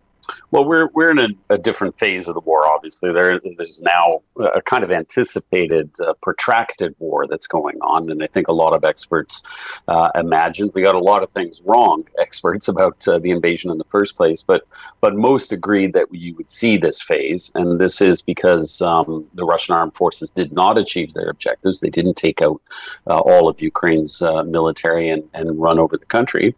Well, 0.51 0.65
we're 0.65 0.87
we're 0.93 1.11
in 1.11 1.19
a, 1.19 1.53
a, 1.53 1.57
different 1.59 1.99
phase 1.99 2.27
of 2.27 2.33
the 2.33 2.39
war. 2.39 2.65
Obviously, 2.65 3.13
there 3.13 3.39
there's 3.57 3.79
now 3.81 4.21
a 4.39 4.61
kind 4.63 4.83
of 4.83 4.91
anticipated 4.91 5.91
uh, 5.99 6.13
protracted 6.23 6.95
war 6.97 7.27
that's 7.27 7.45
going 7.45 7.77
on, 7.81 8.09
and 8.09 8.23
I 8.23 8.27
think 8.27 8.47
a 8.47 8.53
lot 8.53 8.73
of 8.73 8.83
experts 8.83 9.43
uh, 9.87 10.09
imagined 10.15 10.71
we 10.73 10.81
got 10.81 10.95
a 10.95 10.99
lot 10.99 11.21
of 11.21 11.29
things 11.31 11.61
wrong. 11.63 12.03
Experts 12.19 12.67
about 12.67 13.07
uh, 13.07 13.19
the 13.19 13.29
invasion 13.29 13.69
in 13.69 13.77
the 13.77 13.83
first 13.85 14.15
place, 14.15 14.41
but 14.41 14.67
but 15.01 15.15
most 15.15 15.53
agreed 15.53 15.93
that 15.93 16.07
you 16.11 16.33
would 16.35 16.49
see 16.49 16.77
this 16.77 16.99
phase, 16.99 17.51
and 17.53 17.79
this 17.79 18.01
is 18.01 18.23
because 18.23 18.81
um, 18.81 19.27
the 19.35 19.45
Russian 19.45 19.75
armed 19.75 19.93
forces 19.93 20.31
did 20.31 20.51
not 20.51 20.79
achieve 20.79 21.13
their 21.13 21.29
objectives. 21.29 21.79
They 21.79 21.91
didn't 21.91 22.15
take 22.15 22.41
out 22.41 22.59
uh, 23.05 23.19
all 23.19 23.49
of 23.49 23.61
Ukraine's 23.61 24.21
uh, 24.23 24.43
military 24.43 25.09
and, 25.09 25.23
and 25.35 25.59
run 25.59 25.77
over 25.77 25.95
the 25.95 26.05
country. 26.07 26.55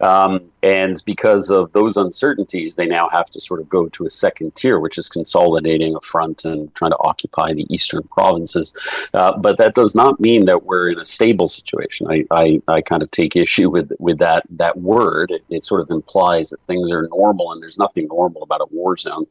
Um, 0.00 0.50
and 0.64 1.02
because 1.04 1.50
of 1.50 1.70
those 1.72 1.98
uncertainties, 1.98 2.74
they 2.74 2.86
now 2.86 3.10
have 3.10 3.26
to 3.32 3.40
sort 3.40 3.60
of 3.60 3.68
go 3.68 3.86
to 3.90 4.06
a 4.06 4.10
second 4.10 4.56
tier, 4.56 4.80
which 4.80 4.96
is 4.96 5.10
consolidating 5.10 5.94
a 5.94 6.00
front 6.00 6.46
and 6.46 6.74
trying 6.74 6.92
to 6.92 6.98
occupy 7.00 7.52
the 7.52 7.66
eastern 7.68 8.02
provinces. 8.04 8.72
Uh, 9.12 9.36
but 9.36 9.58
that 9.58 9.74
does 9.74 9.94
not 9.94 10.18
mean 10.20 10.46
that 10.46 10.64
we're 10.64 10.88
in 10.90 10.98
a 10.98 11.04
stable 11.04 11.48
situation. 11.48 12.06
I, 12.08 12.24
I, 12.30 12.62
I 12.66 12.80
kind 12.80 13.02
of 13.02 13.10
take 13.10 13.36
issue 13.36 13.68
with, 13.68 13.92
with 13.98 14.16
that, 14.20 14.44
that 14.56 14.78
word. 14.78 15.32
It, 15.32 15.44
it, 15.50 15.64
sort 15.66 15.82
of 15.82 15.90
implies 15.90 16.48
that 16.48 16.60
things 16.66 16.90
are 16.90 17.08
normal, 17.08 17.52
and 17.52 17.62
there's 17.62 17.78
nothing 17.78 18.06
normal 18.08 18.42
about 18.42 18.62
a 18.62 18.66
war 18.70 18.96
zone. 18.96 19.26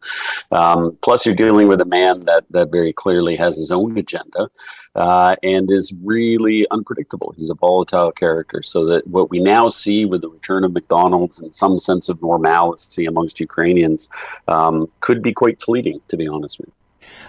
Um, 0.52 1.00
plus, 1.04 1.26
you're 1.26 1.34
dealing 1.34 1.68
with 1.68 1.82
a 1.82 1.86
man 1.86 2.20
that, 2.26 2.44
that 2.52 2.72
very 2.72 2.94
clearly 2.94 3.36
has 3.38 3.56
his 3.58 3.72
own 3.72 3.98
agenda 3.98 4.50
uh, 4.96 5.36
and 5.44 5.72
is 5.72 5.94
really 6.04 6.68
unpredictable. 6.72 7.34
He's 7.38 7.50
a 7.50 7.56
volatile 7.56 8.12
character. 8.12 8.62
So 8.62 8.86
that 8.86 9.08
what 9.08 9.30
we 9.30 9.40
now 9.40 9.70
see 9.70 10.06
with 10.06 10.22
the 10.22 10.30
return 10.30 10.64
of 10.64 10.74
McDonald's 10.74 11.40
and 11.40 11.54
some 11.54 11.80
sense 11.80 12.10
of 12.10 12.22
normalcy 12.22 13.06
amongst 13.06 13.40
Ukrainians 13.40 14.10
um, 14.48 14.90
could 15.02 15.22
be 15.22 15.34
quite 15.34 15.62
fleeting, 15.62 16.02
to 16.10 16.18
be 16.18 16.28
honest 16.28 16.60
with 16.60 16.68
you. 16.68 16.83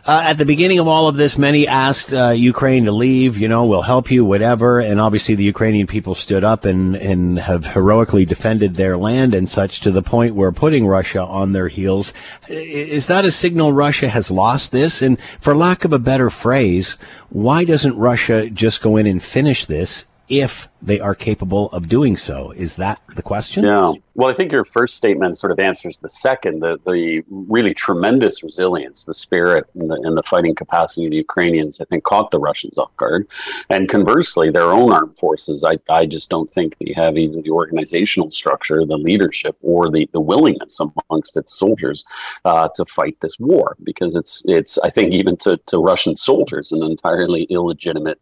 Uh, 0.06 0.22
at 0.26 0.36
the 0.36 0.44
beginning 0.44 0.78
of 0.78 0.86
all 0.86 1.08
of 1.08 1.16
this, 1.16 1.38
many 1.38 1.66
asked 1.66 2.12
uh, 2.12 2.28
Ukraine 2.28 2.84
to 2.84 2.92
leave. 2.92 3.38
You 3.38 3.48
know, 3.48 3.64
we'll 3.64 3.82
help 3.82 4.10
you, 4.10 4.22
whatever. 4.22 4.78
And 4.78 5.00
obviously, 5.00 5.34
the 5.34 5.44
Ukrainian 5.44 5.86
people 5.86 6.14
stood 6.14 6.44
up 6.44 6.66
and 6.66 6.94
and 6.94 7.38
have 7.38 7.64
heroically 7.66 8.26
defended 8.26 8.74
their 8.74 8.98
land 8.98 9.34
and 9.34 9.48
such 9.48 9.80
to 9.80 9.90
the 9.90 10.02
point 10.02 10.34
where 10.34 10.52
putting 10.52 10.86
Russia 10.86 11.22
on 11.22 11.52
their 11.52 11.68
heels. 11.68 12.12
Is 12.48 13.06
that 13.06 13.24
a 13.24 13.32
signal 13.32 13.72
Russia 13.72 14.08
has 14.08 14.30
lost 14.30 14.72
this? 14.72 15.00
And 15.00 15.18
for 15.40 15.56
lack 15.56 15.86
of 15.86 15.92
a 15.92 15.98
better 15.98 16.28
phrase, 16.28 16.98
why 17.30 17.64
doesn't 17.64 17.96
Russia 17.96 18.50
just 18.50 18.82
go 18.82 18.98
in 18.98 19.06
and 19.06 19.22
finish 19.22 19.64
this 19.64 20.04
if 20.28 20.68
they 20.80 21.00
are 21.00 21.14
capable 21.14 21.70
of 21.70 21.88
doing 21.88 22.16
so. 22.16 22.50
Is 22.52 22.76
that 22.76 23.00
the 23.14 23.22
question? 23.22 23.64
Yeah. 23.64 23.92
Well, 24.16 24.28
I 24.28 24.34
think 24.34 24.52
your 24.52 24.64
first 24.64 24.96
statement 24.96 25.38
sort 25.38 25.50
of 25.50 25.58
answers 25.58 25.98
the 25.98 26.08
second. 26.08 26.60
The, 26.60 26.78
the 26.86 27.22
really 27.30 27.74
tremendous 27.74 28.42
resilience, 28.42 29.04
the 29.04 29.14
spirit, 29.14 29.66
and 29.74 29.90
the, 29.90 29.94
and 29.94 30.16
the 30.16 30.22
fighting 30.22 30.54
capacity 30.54 31.06
of 31.06 31.10
the 31.10 31.16
Ukrainians, 31.16 31.80
I 31.80 31.84
think, 31.86 32.04
caught 32.04 32.30
the 32.30 32.38
Russians 32.38 32.78
off 32.78 32.94
guard. 32.96 33.26
And 33.70 33.88
conversely, 33.88 34.50
their 34.50 34.72
own 34.72 34.92
armed 34.92 35.18
forces, 35.18 35.64
I, 35.64 35.78
I 35.90 36.06
just 36.06 36.30
don't 36.30 36.52
think 36.52 36.76
they 36.78 36.92
have 36.94 37.16
even 37.16 37.42
the 37.42 37.50
organizational 37.50 38.30
structure, 38.30 38.84
the 38.84 38.96
leadership, 38.96 39.56
or 39.62 39.90
the, 39.90 40.08
the 40.12 40.20
willingness 40.20 40.80
amongst 40.80 41.36
its 41.36 41.58
soldiers 41.58 42.04
uh, 42.44 42.68
to 42.76 42.84
fight 42.84 43.16
this 43.20 43.38
war. 43.38 43.76
Because 43.82 44.14
it's, 44.14 44.42
it's 44.46 44.78
I 44.78 44.90
think, 44.90 45.12
even 45.12 45.36
to, 45.38 45.56
to 45.66 45.78
Russian 45.78 46.14
soldiers, 46.14 46.72
an 46.72 46.82
entirely 46.82 47.44
illegitimate 47.44 48.20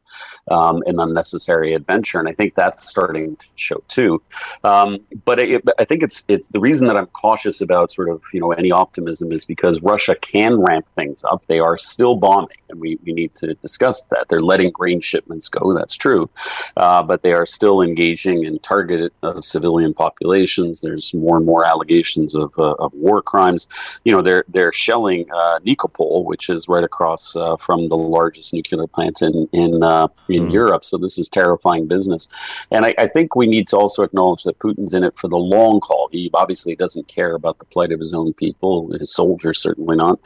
um, 0.51 0.83
and 0.87 1.01
unnecessary 1.01 1.75
adventure. 1.75 2.19
And 2.19 2.29
I 2.29 2.33
think 2.33 2.55
that's 2.55 2.89
starting 2.89 3.37
to 3.37 3.47
show 3.55 3.83
too. 3.89 4.23
Um, 4.65 4.99
but 5.25 5.39
I 5.41 5.85
think 5.85 6.03
it's 6.03 6.25
it's 6.29 6.49
the 6.49 6.61
reason 6.61 6.87
that 6.89 6.97
I'm 6.97 7.07
cautious 7.07 7.61
about 7.61 7.93
sort 7.93 8.09
of 8.09 8.23
you 8.33 8.41
know 8.41 8.53
any 8.53 8.71
optimism 8.71 9.33
is 9.33 9.45
because 9.45 9.81
Russia 9.83 10.15
can 10.17 10.61
ramp 10.61 10.87
things 10.95 11.25
up. 11.25 11.47
They 11.47 11.61
are 11.61 11.79
still 11.79 12.17
bombing, 12.17 12.57
and 12.69 12.81
we, 12.81 12.99
we 13.05 13.13
need 13.13 13.35
to 13.37 13.55
discuss 13.55 14.03
that. 14.11 14.27
They're 14.29 14.43
letting 14.43 14.71
grain 14.71 15.01
shipments 15.01 15.49
go. 15.49 15.75
That's 15.75 15.95
true, 15.95 16.29
uh, 16.77 17.03
but 17.03 17.23
they 17.23 17.33
are 17.33 17.47
still 17.47 17.83
engaging 17.83 18.45
in 18.45 18.59
targeted 18.61 19.13
uh, 19.23 19.41
civilian 19.41 19.95
populations. 19.95 20.81
There's 20.81 21.15
more 21.15 21.37
and 21.37 21.47
more 21.47 21.65
allegations 21.65 22.35
of, 22.35 22.53
uh, 22.59 22.75
of 22.79 22.93
war 22.95 23.23
crimes. 23.23 23.69
You 24.05 24.13
know, 24.13 24.23
they're 24.23 24.45
they're 24.49 24.73
shelling 24.73 25.27
uh, 25.33 25.61
Nikopol, 25.61 26.25
which 26.25 26.49
is 26.51 26.69
right 26.69 26.85
across 26.85 27.37
uh, 27.37 27.57
from 27.57 27.89
the 27.89 27.97
largest 27.97 28.53
nuclear 28.53 28.87
plant 28.87 29.23
in 29.23 29.49
in 29.53 29.83
uh, 29.83 30.09
in 30.37 30.49
mm. 30.49 30.53
Europe. 30.53 30.85
So 30.85 30.99
this 30.99 31.19
is 31.19 31.29
terrifying 31.29 31.87
business. 31.87 32.29
And 32.71 32.87
I, 32.87 32.95
I, 32.99 33.09
think 33.09 33.37
we 33.37 33.47
need 33.47 33.69
to 33.69 33.77
also 33.77 34.03
acknowledge 34.03 34.45
that 34.45 34.59
Putin's 34.59 34.95
in 34.95 35.05
it 35.05 35.15
for 35.17 35.29
the 35.29 35.37
long 35.37 35.81
haul. 35.83 36.09
He 36.11 36.31
obviously 36.35 36.75
doesn't 36.75 37.09
care 37.09 37.35
about 37.35 37.59
the 37.59 37.65
plight 37.67 37.93
of 37.93 38.01
his 38.01 38.15
own 38.15 38.33
people, 38.35 38.91
his 38.93 39.15
soldiers 39.15 39.61
certainly 39.61 39.97
not. 39.97 40.19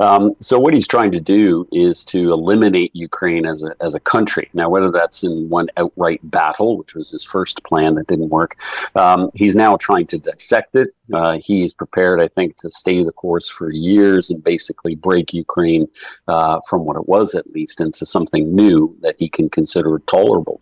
Um, 0.00 0.34
so 0.40 0.58
what 0.58 0.74
he's 0.74 0.86
trying 0.86 1.12
to 1.12 1.20
do 1.20 1.66
is 1.72 2.04
to 2.06 2.32
eliminate 2.32 2.94
Ukraine 2.94 3.46
as 3.46 3.62
a, 3.62 3.74
as 3.80 3.94
a 3.94 4.00
country. 4.00 4.48
Now, 4.54 4.68
whether 4.68 4.90
that's 4.90 5.22
in 5.22 5.48
one 5.48 5.68
outright 5.76 6.20
battle, 6.24 6.76
which 6.78 6.94
was 6.94 7.10
his 7.10 7.24
first 7.24 7.62
plan 7.64 7.94
that 7.94 8.06
didn't 8.06 8.28
work, 8.28 8.56
um, 8.94 9.30
he's 9.34 9.56
now 9.56 9.76
trying 9.76 10.06
to 10.08 10.18
dissect 10.18 10.76
it. 10.76 10.94
Uh, 11.12 11.38
he's 11.38 11.72
prepared, 11.72 12.20
I 12.20 12.28
think, 12.28 12.56
to 12.58 12.70
stay 12.70 13.02
the 13.02 13.12
course 13.12 13.48
for 13.48 13.70
years 13.70 14.30
and 14.30 14.42
basically 14.42 14.94
break 14.94 15.34
Ukraine 15.34 15.86
uh, 16.28 16.60
from 16.68 16.84
what 16.84 16.96
it 16.96 17.08
was, 17.08 17.34
at 17.34 17.50
least, 17.50 17.80
into 17.80 18.06
something 18.06 18.54
new 18.54 18.96
that 19.02 19.16
he 19.18 19.28
can 19.28 19.50
consider 19.54 20.00
tolerable. 20.06 20.60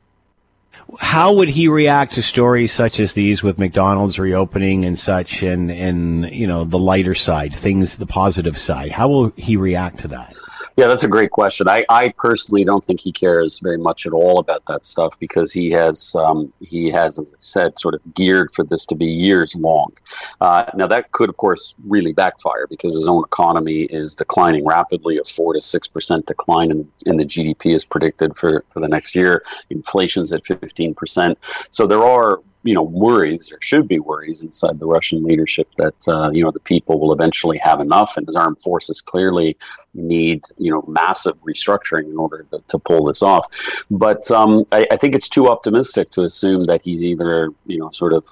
how 1.01 1.33
would 1.33 1.49
he 1.49 1.69
react 1.69 2.13
to 2.15 2.23
stories 2.23 2.73
such 2.73 3.01
as 3.01 3.15
these 3.15 3.43
with 3.43 3.59
McDonald's 3.59 4.19
reopening 4.19 4.85
and 4.85 4.99
such, 4.99 5.43
and 5.43 5.71
and 5.71 6.31
you 6.31 6.47
know 6.47 6.65
the 6.65 6.79
lighter 6.79 7.15
side, 7.15 7.55
things, 7.55 7.97
the 7.97 8.07
positive 8.07 8.59
side? 8.59 8.93
How 8.93 9.09
will 9.09 9.33
he 9.37 9.57
react 9.57 10.01
to 10.01 10.09
that? 10.09 10.35
Yeah, 10.77 10.87
that's 10.87 11.05
a 11.05 11.09
great 11.09 11.31
question. 11.31 11.69
I, 11.69 11.85
I 11.91 12.15
personally 12.17 12.65
don't 12.65 12.83
think 12.83 13.01
he 13.01 13.13
cares 13.13 13.59
very 13.59 13.77
much 13.77 14.07
at 14.07 14.13
all 14.13 14.39
about 14.39 14.63
that 14.69 14.87
stuff 14.87 15.15
because 15.19 15.53
he 15.53 15.71
has 15.73 16.15
um, 16.15 16.53
he 16.61 16.91
has, 16.91 17.19
as 17.19 17.31
I 17.31 17.37
said, 17.41 17.79
sort 17.79 17.95
of 17.95 18.01
geared 18.15 18.55
for 18.55 18.65
this 18.65 18.87
to 18.87 18.95
be 18.95 19.05
years 19.05 19.55
long. 19.55 19.93
Uh, 20.41 20.65
now 20.75 20.87
that 20.87 21.13
could, 21.13 21.29
of 21.29 21.37
course, 21.37 21.75
really 21.87 22.15
backfire 22.15 22.67
because 22.67 22.95
his 22.95 23.07
own 23.07 23.23
economy 23.25 23.83
is 23.83 24.17
declining 24.17 24.65
rapidly. 24.65 25.19
A 25.19 25.25
four 25.25 25.53
to 25.53 25.61
six 25.61 25.87
percent 25.89 26.25
decline 26.27 26.71
in, 26.71 26.91
in 27.05 27.19
the 27.19 27.25
GDP 27.25 27.75
is 27.75 27.85
predicted 27.85 28.35
for, 28.37 28.65
for 28.73 28.81
the 28.81 28.89
next 28.89 29.15
year. 29.15 29.45
Inflation's 29.69 30.33
at 30.33 30.47
fifteen 30.47 30.95
percent. 30.95 31.39
So 31.71 31.87
there 31.87 32.03
are 32.03 32.41
you 32.65 32.75
know 32.75 32.83
worries 32.83 33.51
or 33.53 33.59
should 33.61 33.89
be 33.89 33.99
worries 33.99 34.43
inside 34.43 34.79
the 34.79 34.87
Russian 34.87 35.23
leadership 35.25 35.69
that 35.79 36.09
uh, 36.09 36.31
you 36.33 36.45
know 36.45 36.51
the 36.51 36.61
people 36.61 37.01
will 37.01 37.13
eventually 37.13 37.59
have 37.59 37.81
enough, 37.81 38.17
and 38.17 38.27
his 38.27 38.37
armed 38.37 38.61
forces 38.61 39.01
clearly 39.01 39.57
need 39.95 40.43
you 40.59 40.73
know 40.73 40.85
massive 40.89 41.37
restructuring 41.43 42.11
in 42.11 42.17
order 42.17 42.47
to, 42.51 42.63
to 42.69 42.79
pull 42.79 43.05
this 43.05 43.23
off. 43.23 43.47
But 43.91 44.31
um, 44.31 44.65
I, 44.73 44.87
I, 44.91 44.97
think 44.97 45.15
it's 45.15 45.29
too 45.29 45.49
optimistic 45.49 46.11
to 46.13 46.23
assume 46.23 46.67
that 46.67 46.83
he's 46.83 47.03
either 47.03 47.51
you 47.67 47.79
know 47.79 47.91
sort 47.91 48.13
of 48.13 48.25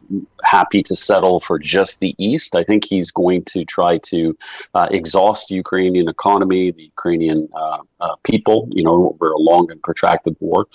happy 0.45 0.83
to 0.85 0.97
settle 0.97 1.41
for 1.41 1.59
just 1.59 2.01
the 2.01 2.15
east. 2.19 2.55
I 2.55 2.65
think 2.65 2.85
he's 2.85 3.11
going 3.11 3.45
to 3.47 3.65
try 3.65 3.99
to 3.99 4.37
uh, 4.75 4.89
exhaust 4.91 5.51
Ukrainian 5.51 6.09
economy, 6.09 6.71
the 6.71 6.85
Ukrainian 6.85 7.49
uh, 7.55 7.79
uh, 8.01 8.17
people, 8.25 8.69
you 8.73 8.83
know, 8.83 9.11
over 9.11 9.33
a 9.33 9.39
long 9.39 9.71
and 9.71 9.83
protracted 9.83 10.37
war, 10.41 10.67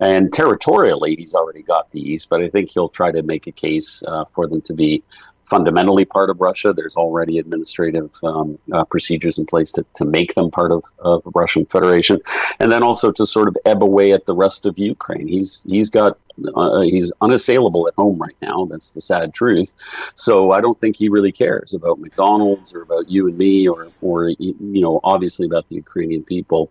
and 0.00 0.32
territorially 0.32 1.14
he's 1.16 1.34
already 1.34 1.62
got 1.62 1.90
the 1.90 2.00
east. 2.00 2.28
But 2.28 2.42
I 2.42 2.48
think 2.48 2.70
he'll 2.70 2.88
try 2.88 3.10
to 3.10 3.22
make 3.22 3.46
a 3.46 3.52
case 3.52 4.02
uh, 4.06 4.24
for 4.34 4.46
them 4.46 4.60
to 4.62 4.74
be 4.74 5.02
fundamentally 5.46 6.04
part 6.04 6.30
of 6.30 6.40
Russia. 6.40 6.72
There's 6.72 6.96
already 6.96 7.38
administrative 7.38 8.10
um, 8.22 8.58
uh, 8.72 8.84
procedures 8.84 9.38
in 9.38 9.46
place 9.46 9.72
to, 9.72 9.84
to 9.94 10.04
make 10.04 10.34
them 10.34 10.50
part 10.50 10.72
of, 10.72 10.82
of 10.98 11.22
Russian 11.34 11.66
Federation, 11.66 12.20
and 12.60 12.70
then 12.70 12.82
also 12.82 13.12
to 13.12 13.26
sort 13.26 13.48
of 13.48 13.56
ebb 13.64 13.82
away 13.82 14.12
at 14.12 14.26
the 14.26 14.34
rest 14.34 14.66
of 14.66 14.78
Ukraine. 14.78 15.28
He's 15.28 15.64
he's 15.68 15.90
got 15.90 16.18
uh, 16.54 16.80
he's 16.80 17.12
unassailable 17.20 17.86
at 17.88 17.94
home 17.94 18.18
right 18.18 18.36
now. 18.42 18.66
That's 18.70 18.90
the 18.90 19.00
sad 19.00 19.34
truth. 19.34 19.74
So 20.14 20.52
I 20.52 20.60
don't 20.60 20.80
think 20.80 20.96
he 20.96 21.08
really 21.08 21.32
cares 21.32 21.72
about 21.72 22.00
McDonald's 22.00 22.72
or 22.74 22.82
about 22.82 23.08
you 23.08 23.28
and 23.28 23.38
me 23.38 23.68
or 23.68 23.88
or 24.00 24.30
you 24.30 24.80
know 24.80 25.00
obviously 25.04 25.46
about 25.46 25.68
the 25.68 25.76
Ukrainian 25.76 26.24
people. 26.24 26.70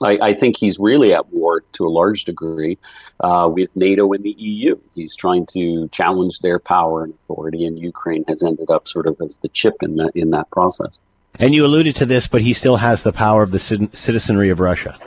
I, 0.00 0.18
I, 0.22 0.34
think 0.34 0.56
he's 0.56 0.78
really 0.78 1.12
at 1.12 1.30
war 1.30 1.62
to 1.74 1.86
a 1.86 1.90
large 1.90 2.24
degree 2.24 2.78
uh, 3.20 3.50
with 3.52 3.68
NATO 3.76 4.10
and 4.12 4.24
the 4.24 4.34
EU. 4.38 4.78
He's 4.94 5.14
trying 5.14 5.46
to 5.46 5.88
challenge 5.88 6.40
their 6.40 6.58
power 6.58 7.04
and 7.04 7.12
authority, 7.24 7.66
and 7.66 7.78
Ukraine 7.78 8.24
has 8.26 8.42
ended 8.42 8.70
up 8.70 8.88
sort 8.88 9.06
of 9.06 9.20
as 9.20 9.38
the 9.38 9.48
chip 9.48 9.76
in 9.82 9.96
that 9.96 10.12
in 10.14 10.30
that 10.30 10.50
process. 10.50 11.00
And 11.38 11.54
you 11.54 11.64
alluded 11.64 11.96
to 11.96 12.06
this, 12.06 12.26
but 12.26 12.42
he 12.42 12.52
still 12.52 12.76
has 12.76 13.02
the 13.02 13.12
power 13.12 13.42
of 13.42 13.50
the 13.50 13.58
citizenry 13.58 14.50
of 14.50 14.58
Russia. 14.58 14.98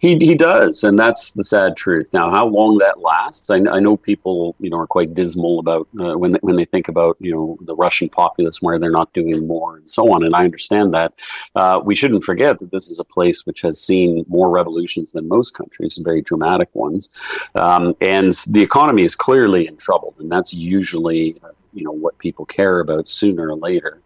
He, 0.00 0.16
he 0.18 0.34
does, 0.36 0.84
and 0.84 0.96
that's 0.96 1.32
the 1.32 1.42
sad 1.42 1.76
truth. 1.76 2.12
Now, 2.12 2.30
how 2.30 2.46
long 2.46 2.78
that 2.78 3.00
lasts, 3.00 3.50
I, 3.50 3.56
I 3.56 3.80
know 3.80 3.96
people, 3.96 4.54
you 4.60 4.70
know, 4.70 4.78
are 4.78 4.86
quite 4.86 5.12
dismal 5.12 5.58
about 5.58 5.88
uh, 6.00 6.16
when 6.16 6.32
they, 6.32 6.38
when 6.42 6.56
they 6.56 6.64
think 6.64 6.86
about, 6.88 7.16
you 7.18 7.32
know, 7.32 7.58
the 7.62 7.74
Russian 7.74 8.08
populace 8.08 8.62
where 8.62 8.78
they're 8.78 8.90
not 8.90 9.12
doing 9.12 9.46
more 9.46 9.76
and 9.78 9.90
so 9.90 10.12
on. 10.14 10.24
And 10.24 10.34
I 10.34 10.44
understand 10.44 10.94
that. 10.94 11.14
Uh, 11.56 11.80
we 11.84 11.94
shouldn't 11.96 12.22
forget 12.22 12.60
that 12.60 12.70
this 12.70 12.90
is 12.90 13.00
a 13.00 13.04
place 13.04 13.44
which 13.44 13.60
has 13.62 13.80
seen 13.80 14.24
more 14.28 14.50
revolutions 14.50 15.10
than 15.10 15.26
most 15.26 15.54
countries, 15.54 15.98
very 16.02 16.22
dramatic 16.22 16.68
ones, 16.74 17.10
um, 17.56 17.94
and 18.00 18.32
the 18.48 18.62
economy 18.62 19.02
is 19.02 19.16
clearly 19.16 19.66
in 19.66 19.76
trouble, 19.76 20.14
and 20.20 20.30
that's 20.30 20.54
usually 20.54 21.40
uh, 21.42 21.48
you 21.72 21.84
know 21.84 21.92
what 21.92 22.18
people 22.18 22.44
care 22.44 22.80
about 22.80 23.08
sooner 23.08 23.48
or 23.48 23.56
later. 23.56 24.00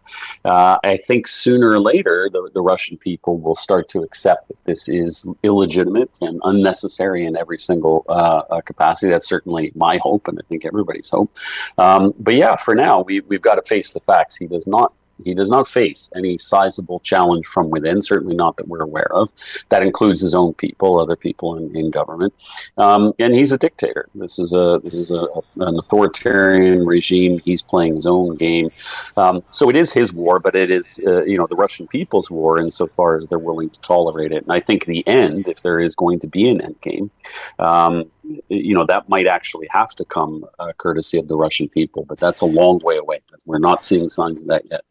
Uh, 0.45 0.77
I 0.83 0.97
think 0.97 1.27
sooner 1.27 1.69
or 1.69 1.79
later 1.79 2.29
the, 2.31 2.49
the 2.53 2.61
Russian 2.61 2.97
people 2.97 3.39
will 3.39 3.55
start 3.55 3.89
to 3.89 4.03
accept 4.03 4.47
that 4.49 4.63
this 4.65 4.87
is 4.87 5.27
illegitimate 5.43 6.11
and 6.21 6.39
unnecessary 6.43 7.25
in 7.25 7.35
every 7.35 7.59
single 7.59 8.05
uh, 8.09 8.43
uh, 8.49 8.61
capacity. 8.61 9.11
That's 9.11 9.27
certainly 9.27 9.71
my 9.75 9.97
hope, 9.97 10.27
and 10.27 10.39
I 10.39 10.43
think 10.49 10.65
everybody's 10.65 11.09
hope. 11.09 11.31
Um, 11.77 12.13
but 12.19 12.35
yeah, 12.35 12.55
for 12.57 12.75
now 12.75 13.01
we 13.01 13.21
we've 13.21 13.41
got 13.41 13.55
to 13.55 13.61
face 13.63 13.91
the 13.91 14.01
facts. 14.01 14.35
He 14.35 14.47
does 14.47 14.67
not 14.67 14.93
he 15.23 15.33
does 15.33 15.49
not 15.49 15.67
face 15.67 16.09
any 16.15 16.37
sizable 16.37 16.99
challenge 16.99 17.45
from 17.45 17.69
within, 17.69 18.01
certainly 18.01 18.35
not 18.35 18.57
that 18.57 18.67
we're 18.67 18.81
aware 18.83 19.11
of. 19.13 19.29
That 19.69 19.83
includes 19.83 20.21
his 20.21 20.33
own 20.33 20.53
people, 20.53 20.99
other 20.99 21.15
people 21.15 21.57
in, 21.57 21.75
in 21.75 21.91
government, 21.91 22.33
um, 22.77 23.13
and 23.19 23.33
he's 23.33 23.51
a 23.51 23.57
dictator. 23.57 24.09
This 24.15 24.39
is 24.39 24.53
a 24.53 24.79
this 24.83 24.93
is 24.93 25.11
a, 25.11 25.25
an 25.57 25.77
authoritarian 25.77 26.85
regime. 26.85 27.39
He's 27.45 27.61
playing 27.61 27.95
his 27.95 28.07
own 28.07 28.35
game. 28.35 28.71
Um, 29.17 29.43
so 29.51 29.69
it 29.69 29.75
is 29.75 29.91
his 29.91 30.11
war, 30.11 30.39
but 30.39 30.55
it 30.55 30.71
is 30.71 30.99
uh, 31.05 31.23
you 31.23 31.37
know 31.37 31.47
the 31.47 31.55
Russian 31.55 31.87
people's 31.87 32.31
war 32.31 32.59
insofar 32.59 33.17
as 33.17 33.27
they're 33.27 33.39
willing 33.39 33.69
to 33.69 33.79
tolerate 33.81 34.31
it. 34.31 34.43
And 34.43 34.51
I 34.51 34.59
think 34.59 34.85
the 34.85 35.07
end, 35.07 35.47
if 35.47 35.61
there 35.61 35.79
is 35.79 35.95
going 35.95 36.19
to 36.21 36.27
be 36.27 36.49
an 36.49 36.61
end 36.61 36.81
game, 36.81 37.11
um, 37.59 38.05
you 38.49 38.73
know 38.73 38.85
that 38.87 39.09
might 39.09 39.27
actually 39.27 39.67
have 39.71 39.91
to 39.95 40.05
come 40.05 40.45
uh, 40.59 40.71
courtesy 40.77 41.17
of 41.19 41.27
the 41.27 41.37
Russian 41.37 41.69
people, 41.69 42.05
but 42.05 42.19
that's 42.19 42.41
a 42.41 42.45
long 42.45 42.79
way 42.83 42.97
away. 42.97 43.21
We're 43.45 43.59
not 43.59 43.83
seeing 43.83 44.09
signs 44.09 44.41
of 44.41 44.47
that 44.47 44.63
yet. 44.69 44.81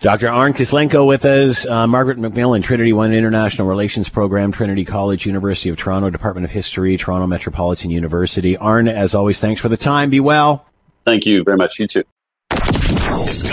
Dr. 0.00 0.28
Arn 0.28 0.52
Kislenko 0.52 1.06
with 1.06 1.24
us, 1.24 1.66
uh, 1.66 1.86
Margaret 1.86 2.18
MacMillan, 2.18 2.62
Trinity 2.62 2.92
One 2.92 3.12
International 3.12 3.66
Relations 3.66 4.08
Program, 4.08 4.52
Trinity 4.52 4.84
College, 4.84 5.26
University 5.26 5.70
of 5.70 5.76
Toronto, 5.76 6.10
Department 6.10 6.44
of 6.44 6.50
History, 6.50 6.96
Toronto 6.96 7.26
Metropolitan 7.26 7.90
University. 7.90 8.56
Arn, 8.56 8.88
as 8.88 9.14
always, 9.14 9.40
thanks 9.40 9.60
for 9.60 9.68
the 9.68 9.76
time. 9.76 10.10
Be 10.10 10.20
well. 10.20 10.66
Thank 11.04 11.24
you 11.24 11.44
very 11.44 11.56
much. 11.56 11.78
You 11.78 11.86
too. 11.86 12.04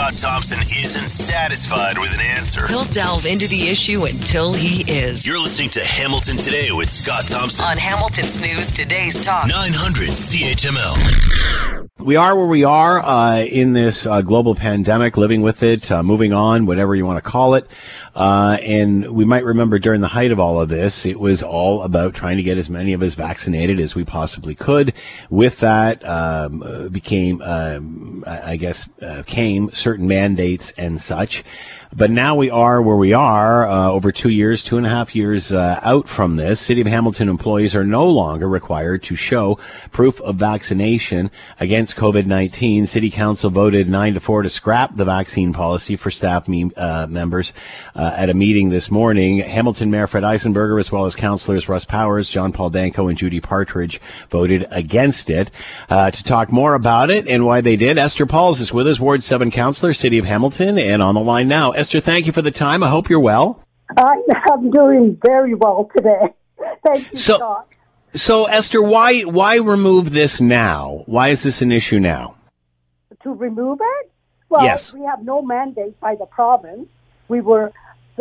If 0.03 0.19
Scott 0.19 0.31
Thompson 0.31 0.59
isn't 0.59 1.07
satisfied 1.07 1.97
with 1.97 2.13
an 2.13 2.19
answer, 2.19 2.67
he'll 2.67 2.83
delve 2.85 3.25
into 3.25 3.47
the 3.47 3.69
issue 3.69 4.03
until 4.03 4.53
he 4.53 4.81
is. 4.91 5.25
You're 5.25 5.41
listening 5.41 5.69
to 5.71 5.79
Hamilton 5.79 6.35
Today 6.35 6.71
with 6.73 6.89
Scott 6.89 7.25
Thompson 7.25 7.63
on 7.65 7.77
Hamilton's 7.77 8.41
News 8.41 8.69
Today's 8.69 9.23
Talk 9.23 9.47
900 9.47 10.09
CHML. 10.09 11.73
We 12.03 12.17
are 12.17 12.35
where 12.35 12.47
we 12.47 12.65
are 12.65 12.99
uh, 13.01 13.37
in 13.45 13.71
this 13.71 14.05
uh, 14.05 14.21
global 14.21 14.55
pandemic, 14.55 15.15
living 15.15 15.41
with 15.41 15.63
it, 15.63 15.89
uh, 15.89 16.03
moving 16.03 16.33
on, 16.33 16.65
whatever 16.65 16.93
you 16.93 17.05
want 17.05 17.23
to 17.23 17.29
call 17.29 17.53
it. 17.53 17.65
Uh, 18.13 18.57
and 18.61 19.07
we 19.07 19.23
might 19.23 19.45
remember 19.45 19.79
during 19.79 20.01
the 20.01 20.09
height 20.09 20.33
of 20.33 20.39
all 20.39 20.59
of 20.59 20.67
this, 20.67 21.05
it 21.05 21.17
was 21.17 21.41
all 21.41 21.81
about 21.81 22.13
trying 22.13 22.35
to 22.35 22.43
get 22.43 22.57
as 22.57 22.69
many 22.69 22.91
of 22.91 23.01
us 23.01 23.15
vaccinated 23.15 23.79
as 23.79 23.95
we 23.95 24.03
possibly 24.03 24.53
could. 24.53 24.93
With 25.29 25.59
that, 25.61 26.05
um, 26.05 26.61
uh, 26.61 26.89
became, 26.89 27.41
um, 27.41 28.25
I 28.27 28.57
guess, 28.57 28.89
uh, 29.01 29.23
came 29.25 29.71
certain 29.71 30.02
mandates 30.07 30.71
and 30.77 30.99
such. 30.99 31.43
But 31.95 32.09
now 32.09 32.35
we 32.35 32.49
are 32.49 32.81
where 32.81 32.95
we 32.95 33.13
are 33.13 33.67
uh, 33.67 33.89
over 33.89 34.11
two 34.11 34.29
years, 34.29 34.63
two 34.63 34.77
and 34.77 34.85
a 34.85 34.89
half 34.89 35.15
years 35.15 35.53
uh, 35.53 35.79
out 35.83 36.09
from 36.09 36.37
this. 36.37 36.59
City 36.59 36.81
of 36.81 36.87
Hamilton 36.87 37.29
employees 37.29 37.75
are 37.75 37.83
no 37.83 38.09
longer 38.09 38.49
required 38.49 39.03
to 39.03 39.15
show 39.15 39.59
proof 39.91 40.19
of 40.21 40.37
vaccination 40.37 41.29
against 41.59 41.95
COVID-19. 41.95 42.87
City 42.87 43.11
Council 43.11 43.51
voted 43.51 43.89
nine 43.89 44.15
to 44.15 44.19
four 44.19 44.41
to 44.41 44.49
scrap 44.49 44.95
the 44.95 45.05
vaccine 45.05 45.53
policy 45.53 45.95
for 45.95 46.09
staff 46.09 46.47
me- 46.47 46.71
uh, 46.75 47.05
members 47.05 47.53
uh, 47.95 48.15
at 48.17 48.27
a 48.27 48.33
meeting 48.33 48.69
this 48.69 48.89
morning. 48.89 49.37
Hamilton 49.37 49.91
Mayor 49.91 50.07
Fred 50.07 50.23
Eisenberger, 50.23 50.79
as 50.79 50.91
well 50.91 51.05
as 51.05 51.15
councillors 51.15 51.69
Russ 51.69 51.85
Powers, 51.85 52.27
John 52.27 52.51
Paul 52.51 52.71
Danko, 52.71 53.07
and 53.07 53.17
Judy 53.19 53.39
Partridge 53.39 54.01
voted 54.31 54.65
against 54.71 55.29
it. 55.29 55.51
Uh, 55.91 56.09
to 56.09 56.23
talk 56.23 56.51
more 56.51 56.73
about 56.73 57.11
it 57.11 57.27
and 57.27 57.45
why 57.45 57.61
they 57.61 57.75
did, 57.75 57.99
Esther 57.99 58.25
Pauls 58.25 58.61
is 58.61 58.73
with 58.73 58.87
us, 58.87 58.99
Ward 58.99 59.21
7 59.21 59.51
councillor, 59.51 59.93
City 59.93 60.17
of 60.17 60.25
Hamilton, 60.25 60.79
and 60.79 60.99
on 60.99 61.13
the 61.13 61.21
line 61.21 61.47
now. 61.47 61.71
Esther, 61.83 61.99
thank 61.99 62.25
you 62.25 62.31
for 62.31 62.41
the 62.41 62.49
time. 62.49 62.81
I 62.81 62.87
hope 62.87 63.09
you're 63.09 63.19
well. 63.19 63.61
I'm 63.97 64.71
doing 64.71 65.19
very 65.21 65.53
well 65.53 65.91
today. 65.93 66.33
Thank 66.85 67.11
you, 67.11 67.17
so, 67.17 67.35
Scott. 67.35 67.67
So, 68.13 68.45
Esther, 68.45 68.81
why 68.81 69.23
why 69.23 69.57
remove 69.57 70.11
this 70.11 70.39
now? 70.39 71.03
Why 71.07 71.27
is 71.27 71.43
this 71.43 71.61
an 71.61 71.73
issue 71.73 71.99
now? 71.99 72.37
To 73.23 73.33
remove 73.33 73.79
it? 73.81 74.11
Well, 74.47 74.63
yes. 74.63 74.93
we 74.93 75.03
have 75.03 75.25
no 75.25 75.41
mandate 75.41 75.99
by 75.99 76.15
the 76.15 76.25
province. 76.25 76.87
We 77.27 77.41
were 77.41 77.73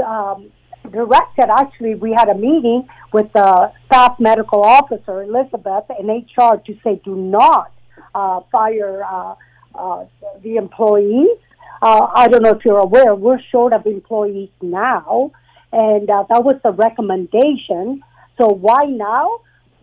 um, 0.04 0.50
directed. 0.90 1.48
Actually, 1.48 1.94
we 1.94 2.10
had 2.10 2.28
a 2.28 2.34
meeting 2.34 2.88
with 3.12 3.32
the 3.32 3.70
staff 3.86 4.18
medical 4.18 4.64
officer 4.64 5.22
Elizabeth 5.22 5.84
in 6.00 6.08
HR 6.08 6.56
to 6.66 6.76
say, 6.82 7.00
do 7.04 7.14
not 7.14 7.70
uh, 8.12 8.40
fire 8.50 9.04
uh, 9.04 9.36
uh, 9.76 10.06
the 10.42 10.56
employees 10.56 11.38
uh, 11.82 12.06
I 12.14 12.28
don't 12.28 12.42
know 12.42 12.50
if 12.50 12.64
you're 12.64 12.78
aware, 12.78 13.12
we're 13.14 13.40
short 13.50 13.72
of 13.72 13.84
employees 13.86 14.50
now, 14.62 15.32
and 15.72 16.08
uh, 16.08 16.24
that 16.30 16.44
was 16.44 16.54
the 16.62 16.70
recommendation. 16.70 18.02
So 18.38 18.46
why 18.46 18.84
now? 18.84 19.40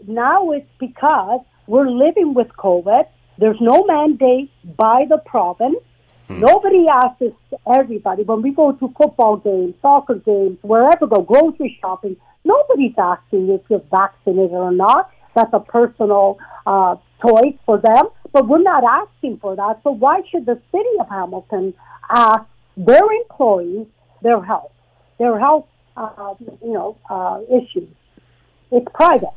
Now 0.07 0.51
it's 0.51 0.69
because 0.79 1.41
we're 1.67 1.89
living 1.89 2.33
with 2.33 2.47
COVID. 2.57 3.03
There's 3.37 3.59
no 3.59 3.83
mandate 3.83 4.49
by 4.77 5.07
the 5.09 5.17
province. 5.17 5.79
Hmm. 6.29 6.39
Nobody 6.39 6.85
asks 6.89 7.35
everybody 7.67 8.23
when 8.23 8.41
we 8.43 8.51
go 8.51 8.71
to 8.71 8.93
football 8.97 9.35
games, 9.35 9.75
soccer 9.81 10.15
games, 10.15 10.57
wherever 10.61 11.05
go, 11.05 11.21
grocery 11.21 11.77
shopping. 11.81 12.15
Nobody's 12.45 12.95
asking 12.97 13.49
if 13.49 13.61
you're 13.69 13.83
vaccinated 13.91 14.53
or 14.53 14.71
not. 14.71 15.11
That's 15.35 15.51
a 15.51 15.59
personal 15.59 16.39
uh, 16.65 16.95
choice 17.21 17.57
for 17.65 17.77
them, 17.77 18.05
but 18.31 18.47
we're 18.47 18.63
not 18.63 18.85
asking 18.85 19.39
for 19.39 19.57
that. 19.57 19.81
So 19.83 19.91
why 19.91 20.21
should 20.31 20.45
the 20.45 20.61
city 20.71 20.95
of 20.99 21.09
Hamilton 21.09 21.73
ask 22.09 22.45
their 22.77 23.11
employees 23.21 23.87
their 24.21 24.41
health, 24.41 24.71
their 25.17 25.39
health, 25.39 25.67
uh, 25.95 26.33
you 26.39 26.73
know, 26.73 26.97
uh, 27.09 27.41
issues? 27.49 27.89
It's 28.71 28.87
private. 28.93 29.29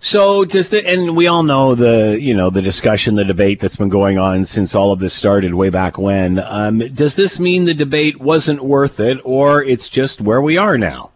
So 0.00 0.44
does 0.44 0.68
the 0.68 0.86
and 0.86 1.16
we 1.16 1.26
all 1.26 1.42
know 1.42 1.74
the 1.74 2.18
you 2.20 2.34
know 2.34 2.50
the 2.50 2.62
discussion, 2.62 3.14
the 3.14 3.24
debate 3.24 3.60
that's 3.60 3.76
been 3.76 3.88
going 3.88 4.18
on 4.18 4.44
since 4.44 4.74
all 4.74 4.92
of 4.92 5.00
this 5.00 5.14
started 5.14 5.54
way 5.54 5.70
back 5.70 5.96
when. 5.96 6.38
Um, 6.38 6.78
does 6.78 7.14
this 7.14 7.40
mean 7.40 7.64
the 7.64 7.74
debate 7.74 8.20
wasn't 8.20 8.62
worth 8.62 9.00
it, 9.00 9.18
or 9.24 9.64
it's 9.64 9.88
just 9.88 10.20
where 10.20 10.42
we 10.42 10.58
are 10.58 10.76
now? 10.76 11.10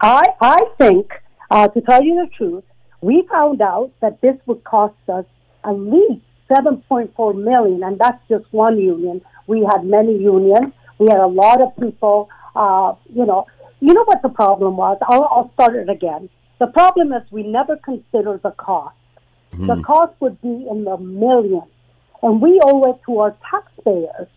I 0.00 0.22
I 0.40 0.58
think, 0.78 1.12
uh, 1.50 1.68
to 1.68 1.80
tell 1.80 2.02
you 2.02 2.24
the 2.24 2.30
truth, 2.36 2.64
we 3.00 3.26
found 3.30 3.60
out 3.60 3.90
that 4.00 4.20
this 4.20 4.36
would 4.46 4.62
cost 4.62 4.94
us 5.08 5.24
at 5.64 5.72
least 5.72 6.22
7.4 6.50 7.42
million, 7.42 7.82
and 7.82 7.98
that's 7.98 8.22
just 8.28 8.44
one 8.52 8.78
union. 8.78 9.20
We 9.46 9.66
had 9.70 9.84
many 9.84 10.16
unions. 10.18 10.72
We 10.98 11.08
had 11.08 11.20
a 11.20 11.26
lot 11.26 11.60
of 11.60 11.76
people. 11.76 12.28
Uh, 12.54 12.94
you 13.12 13.26
know, 13.26 13.46
you 13.80 13.92
know 13.92 14.04
what 14.04 14.22
the 14.22 14.28
problem 14.28 14.76
was. 14.76 14.98
I'll, 15.06 15.24
I'll 15.24 15.50
start 15.54 15.76
it 15.76 15.90
again. 15.90 16.28
The 16.58 16.68
problem 16.68 17.12
is 17.12 17.22
we 17.30 17.42
never 17.42 17.76
consider 17.76 18.40
the 18.42 18.52
cost. 18.52 18.96
Mm-hmm. 19.52 19.66
The 19.66 19.82
cost 19.82 20.14
would 20.20 20.40
be 20.40 20.66
in 20.70 20.84
the 20.84 20.96
millions, 20.96 21.70
and 22.22 22.40
we 22.40 22.60
owe 22.64 22.90
it 22.90 23.00
to 23.06 23.18
our 23.18 23.36
taxpayers 23.50 24.28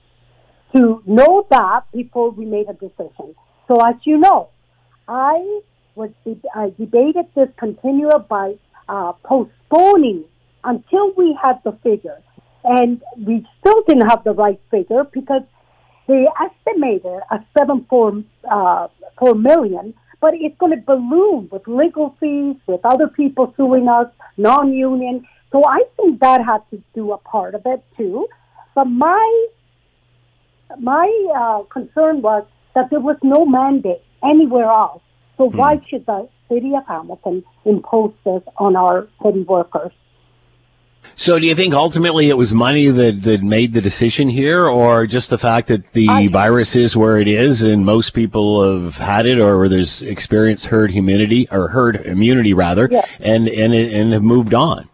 to 0.76 1.02
know 1.06 1.48
that 1.50 1.82
before 1.94 2.32
we 2.32 2.46
made 2.46 2.68
a 2.70 2.74
decision. 2.74 3.36
So, 3.68 3.78
as 3.82 3.96
you 4.04 4.18
know, 4.18 4.50
I 5.08 5.62
was 5.96 6.12
I 6.56 6.74
debated 6.78 7.26
this 7.36 7.50
continuum 7.58 8.26
by 8.30 8.56
uh, 8.88 9.14
postponing 9.24 10.26
until 10.64 11.14
we 11.14 11.38
had 11.42 11.60
the 11.64 11.74
figure, 11.84 12.22
and 12.64 13.02
we 13.18 13.46
still 13.60 13.82
didn't 13.88 14.10
have 14.10 14.24
the 14.24 14.34
right 14.34 14.60
figure 14.72 15.04
because 15.12 15.44
they 16.08 16.26
estimated 16.42 17.20
a 17.32 17.40
seven 17.58 17.86
four 17.90 18.24
uh, 18.50 18.88
four 19.18 19.36
million 19.36 19.94
but 20.22 20.34
it's 20.34 20.58
going 20.58 20.76
to 20.76 20.82
balloon 20.86 21.48
with 21.52 21.68
legal 21.68 22.16
fees, 22.20 22.56
with 22.68 22.82
other 22.84 23.08
people 23.08 23.54
suing 23.56 23.88
us, 23.88 24.08
non-union. 24.38 25.26
So 25.52 25.64
I 25.66 25.84
think 25.96 26.20
that 26.20 26.44
had 26.44 26.62
to 26.72 26.84
do 26.94 27.14
a 27.14 27.18
part 27.18 27.56
of 27.56 27.62
it 27.66 27.84
too. 27.98 28.28
But 28.76 28.86
my 28.86 29.48
my 30.80 31.08
uh, 31.36 31.64
concern 31.74 32.22
was 32.22 32.46
that 32.76 32.90
there 32.90 33.00
was 33.00 33.18
no 33.24 33.46
mandate 33.46 34.04
anywhere 34.24 34.70
else. 34.70 35.02
So 35.38 35.50
hmm. 35.50 35.58
why 35.58 35.82
should 35.90 36.06
the 36.06 36.28
city 36.50 36.74
of 36.76 36.86
Hamilton 36.88 37.44
impose 37.66 38.14
this 38.26 38.44
on 38.58 38.76
our 38.76 39.08
city 39.24 39.44
workers? 39.44 39.92
So, 41.16 41.38
do 41.38 41.46
you 41.46 41.54
think 41.54 41.74
ultimately 41.74 42.30
it 42.30 42.38
was 42.38 42.54
money 42.54 42.88
that, 42.88 43.24
that 43.24 43.44
made 43.44 43.74
the 43.74 43.82
decision 43.82 44.30
here, 44.30 44.66
or 44.66 45.06
just 45.06 45.30
the 45.30 45.38
fact 45.38 45.68
that 45.68 45.92
the 45.92 46.08
I, 46.08 46.28
virus 46.30 46.78
is 46.78 46.96
where 46.96 47.18
it 47.18 47.28
is, 47.28 47.62
and 47.62 47.86
most 47.86 48.12
people 48.12 48.84
have 48.84 48.96
had 48.96 49.26
it, 49.26 49.38
or 49.38 49.68
there's 49.68 50.02
experienced 50.02 50.68
herd 50.68 50.92
immunity 50.92 51.46
or 51.52 51.68
herd 51.68 51.98
immunity 51.98 52.54
rather, 52.54 52.88
yes. 52.90 53.10
and 53.20 53.50
and 53.50 53.74
and 53.74 54.14
have 54.14 54.24
moved 54.24 54.54
on? 54.54 54.88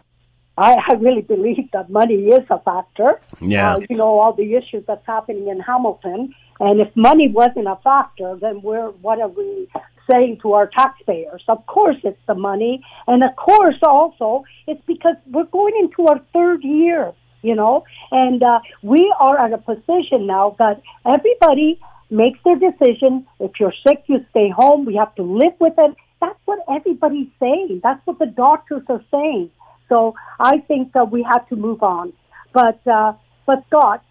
I, 0.57 0.77
I 0.87 0.93
really 0.93 1.21
believe 1.21 1.69
that 1.73 1.91
money 1.91 2.15
is 2.15 2.45
a 2.49 2.59
factor. 2.59 3.21
Yeah, 3.39 3.75
uh, 3.75 3.81
you 3.87 3.95
know 3.95 4.19
all 4.19 4.33
the 4.33 4.55
issues 4.55 4.83
that's 4.87 5.05
happening 5.05 5.47
in 5.47 5.59
Hamilton, 5.59 6.33
and 6.59 6.79
if 6.79 6.89
money 6.95 7.27
wasn't 7.27 7.67
a 7.67 7.77
factor, 7.83 8.35
then 8.41 8.63
we're 8.63 8.89
what 8.89 9.21
are 9.21 9.27
we 9.27 9.67
saying 10.09 10.39
to 10.41 10.53
our 10.53 10.67
taxpayers. 10.67 11.43
Of 11.47 11.65
course, 11.65 11.97
it's 12.03 12.19
the 12.27 12.35
money, 12.35 12.83
and 13.07 13.23
of 13.23 13.35
course, 13.35 13.75
also 13.83 14.43
it's 14.67 14.81
because 14.85 15.15
we're 15.31 15.45
going 15.45 15.73
into 15.79 16.07
our 16.07 16.19
third 16.33 16.63
year, 16.63 17.13
you 17.41 17.55
know, 17.55 17.83
and 18.11 18.41
uh, 18.41 18.59
we 18.81 19.13
are 19.19 19.37
at 19.37 19.53
a 19.53 19.57
position 19.57 20.27
now 20.27 20.55
that 20.59 20.81
everybody 21.05 21.79
makes 22.09 22.39
their 22.43 22.55
decision. 22.55 23.25
If 23.39 23.51
you're 23.59 23.73
sick, 23.85 24.03
you 24.07 24.25
stay 24.31 24.49
home. 24.49 24.85
We 24.85 24.95
have 24.95 25.13
to 25.15 25.23
live 25.23 25.53
with 25.59 25.73
it. 25.77 25.95
That's 26.21 26.39
what 26.45 26.59
everybody's 26.69 27.29
saying. 27.39 27.81
That's 27.83 28.05
what 28.05 28.19
the 28.19 28.25
doctors 28.25 28.83
are 28.89 29.03
saying. 29.11 29.51
So 29.89 30.15
I 30.39 30.59
think 30.59 30.93
that 30.93 31.11
we 31.11 31.23
have 31.23 31.47
to 31.49 31.55
move 31.55 31.83
on. 31.83 32.13
But 32.53 32.79
uh, 32.87 33.13
but 33.45 33.63
Scott, 33.67 34.03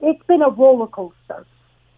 it's 0.00 0.22
been 0.26 0.42
a 0.42 0.50
roller 0.50 0.86
coaster 0.86 1.46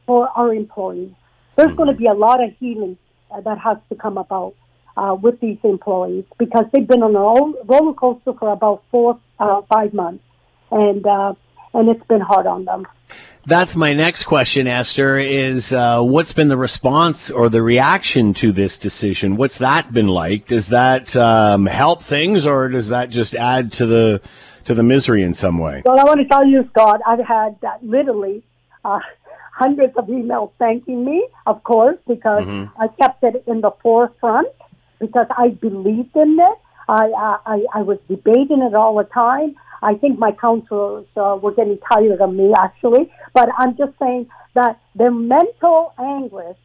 for 0.06 0.28
our 0.36 0.52
employees. 0.52 1.12
There's 1.56 1.74
going 1.74 1.90
to 1.90 1.96
be 1.96 2.06
a 2.06 2.14
lot 2.14 2.42
of 2.44 2.50
healing 2.60 2.98
that 3.44 3.58
has 3.58 3.78
to 3.88 3.94
come 3.94 4.18
about 4.18 4.54
uh, 4.96 5.16
with 5.20 5.40
these 5.40 5.58
employees 5.62 6.24
because 6.38 6.64
they've 6.72 6.86
been 6.86 7.02
on 7.02 7.14
a 7.14 7.64
roller 7.64 7.94
coaster 7.94 8.32
for 8.34 8.52
about 8.52 8.82
four, 8.90 9.18
uh, 9.38 9.62
five 9.62 9.92
months, 9.92 10.24
and 10.70 11.06
uh, 11.06 11.34
and 11.74 11.88
it's 11.88 12.06
been 12.06 12.20
hard 12.20 12.46
on 12.46 12.64
them. 12.64 12.86
That's 13.44 13.76
my 13.76 13.94
next 13.94 14.24
question, 14.24 14.66
Esther. 14.66 15.18
Is 15.18 15.72
uh, 15.72 16.02
what's 16.02 16.32
been 16.32 16.48
the 16.48 16.56
response 16.56 17.30
or 17.30 17.48
the 17.48 17.62
reaction 17.62 18.34
to 18.34 18.50
this 18.50 18.76
decision? 18.76 19.36
What's 19.36 19.58
that 19.58 19.92
been 19.92 20.08
like? 20.08 20.46
Does 20.46 20.70
that 20.70 21.14
um, 21.14 21.66
help 21.66 22.02
things, 22.02 22.44
or 22.44 22.68
does 22.68 22.88
that 22.88 23.10
just 23.10 23.34
add 23.34 23.72
to 23.74 23.86
the 23.86 24.20
to 24.64 24.74
the 24.74 24.82
misery 24.82 25.22
in 25.22 25.32
some 25.32 25.58
way? 25.58 25.82
Well, 25.84 26.00
I 26.00 26.04
want 26.04 26.20
to 26.20 26.26
tell 26.26 26.44
you, 26.44 26.68
Scott, 26.70 27.00
I've 27.06 27.24
had 27.24 27.56
that 27.60 27.84
literally 27.84 28.42
uh, 28.84 28.98
hundreds 29.56 29.96
of 29.96 30.06
emails 30.06 30.50
thanking 30.58 31.04
me, 31.04 31.26
of 31.46 31.64
course, 31.64 31.96
because 32.06 32.44
mm-hmm. 32.44 32.82
I 32.82 32.88
kept 33.00 33.24
it 33.24 33.42
in 33.46 33.62
the 33.62 33.70
forefront 33.82 34.48
because 35.00 35.26
I 35.30 35.48
believed 35.48 36.14
in 36.14 36.36
it. 36.38 36.58
I, 36.88 37.38
I, 37.46 37.64
I 37.74 37.82
was 37.82 37.98
debating 38.06 38.60
it 38.62 38.74
all 38.74 38.96
the 38.96 39.04
time. 39.04 39.56
I 39.82 39.94
think 39.94 40.18
my 40.18 40.32
councillors 40.32 41.06
uh, 41.16 41.38
were 41.42 41.52
getting 41.52 41.78
tired 41.90 42.20
of 42.20 42.32
me, 42.34 42.52
actually. 42.56 43.10
But 43.32 43.48
I'm 43.58 43.76
just 43.76 43.92
saying 43.98 44.28
that 44.54 44.78
their 44.94 45.10
mental 45.10 45.94
anguish 45.98 46.58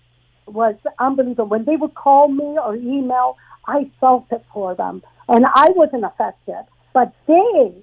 was 0.46 0.76
unbelievable. 1.00 1.46
When 1.46 1.64
they 1.66 1.78
would 1.78 1.96
call 1.96 2.28
me 2.28 2.58
or 2.64 2.76
email, 2.76 3.38
I 3.68 3.90
felt 4.02 4.26
it 4.32 4.44
for 4.54 4.76
them. 4.76 5.02
And 5.30 5.46
I 5.46 5.70
wasn't 5.76 6.04
affected. 6.04 6.64
But 6.94 7.14
they, 7.26 7.74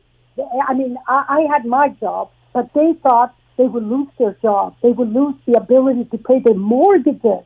I 0.68 0.74
mean, 0.74 0.96
I, 1.08 1.24
I 1.28 1.40
had 1.52 1.64
my 1.64 1.88
job, 1.88 2.30
but 2.52 2.72
they 2.74 2.92
thought 3.02 3.34
they 3.58 3.66
would 3.66 3.84
lose 3.84 4.08
their 4.18 4.38
job. 4.40 4.76
They 4.82 4.92
would 4.92 5.12
lose 5.12 5.34
the 5.46 5.58
ability 5.58 6.04
to 6.12 6.18
pay 6.18 6.38
their 6.38 6.54
mortgages. 6.54 7.44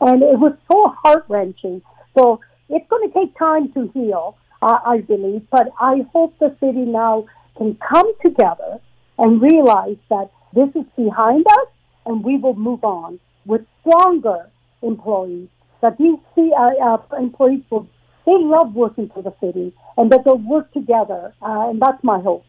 And 0.00 0.22
it 0.22 0.38
was 0.38 0.52
so 0.70 0.94
heart 1.02 1.24
wrenching. 1.28 1.82
So 2.16 2.40
it's 2.68 2.88
going 2.88 3.10
to 3.10 3.18
take 3.18 3.36
time 3.38 3.72
to 3.72 3.90
heal, 3.94 4.36
uh, 4.62 4.78
I 4.84 4.98
believe. 4.98 5.42
But 5.50 5.68
I 5.80 6.02
hope 6.12 6.38
the 6.38 6.54
city 6.60 6.84
now 6.84 7.26
can 7.56 7.76
come 7.76 8.12
together 8.22 8.78
and 9.18 9.40
realize 9.40 9.96
that 10.10 10.30
this 10.52 10.68
is 10.74 10.84
behind 10.96 11.46
us 11.46 11.68
and 12.04 12.22
we 12.22 12.36
will 12.36 12.54
move 12.54 12.84
on 12.84 13.18
with 13.46 13.62
stronger 13.80 14.50
employees. 14.82 15.48
That 15.80 15.96
these 15.98 16.18
uh, 16.38 16.98
employees 17.18 17.62
will, 17.70 17.88
they 18.26 18.36
love 18.36 18.74
working 18.74 19.10
for 19.14 19.22
the 19.22 19.34
city 19.40 19.72
and 19.96 20.12
that 20.12 20.24
they'll 20.24 20.36
work 20.36 20.72
together. 20.72 21.32
Uh, 21.40 21.70
and 21.70 21.80
that's 21.80 22.02
my 22.04 22.20
hope. 22.20 22.44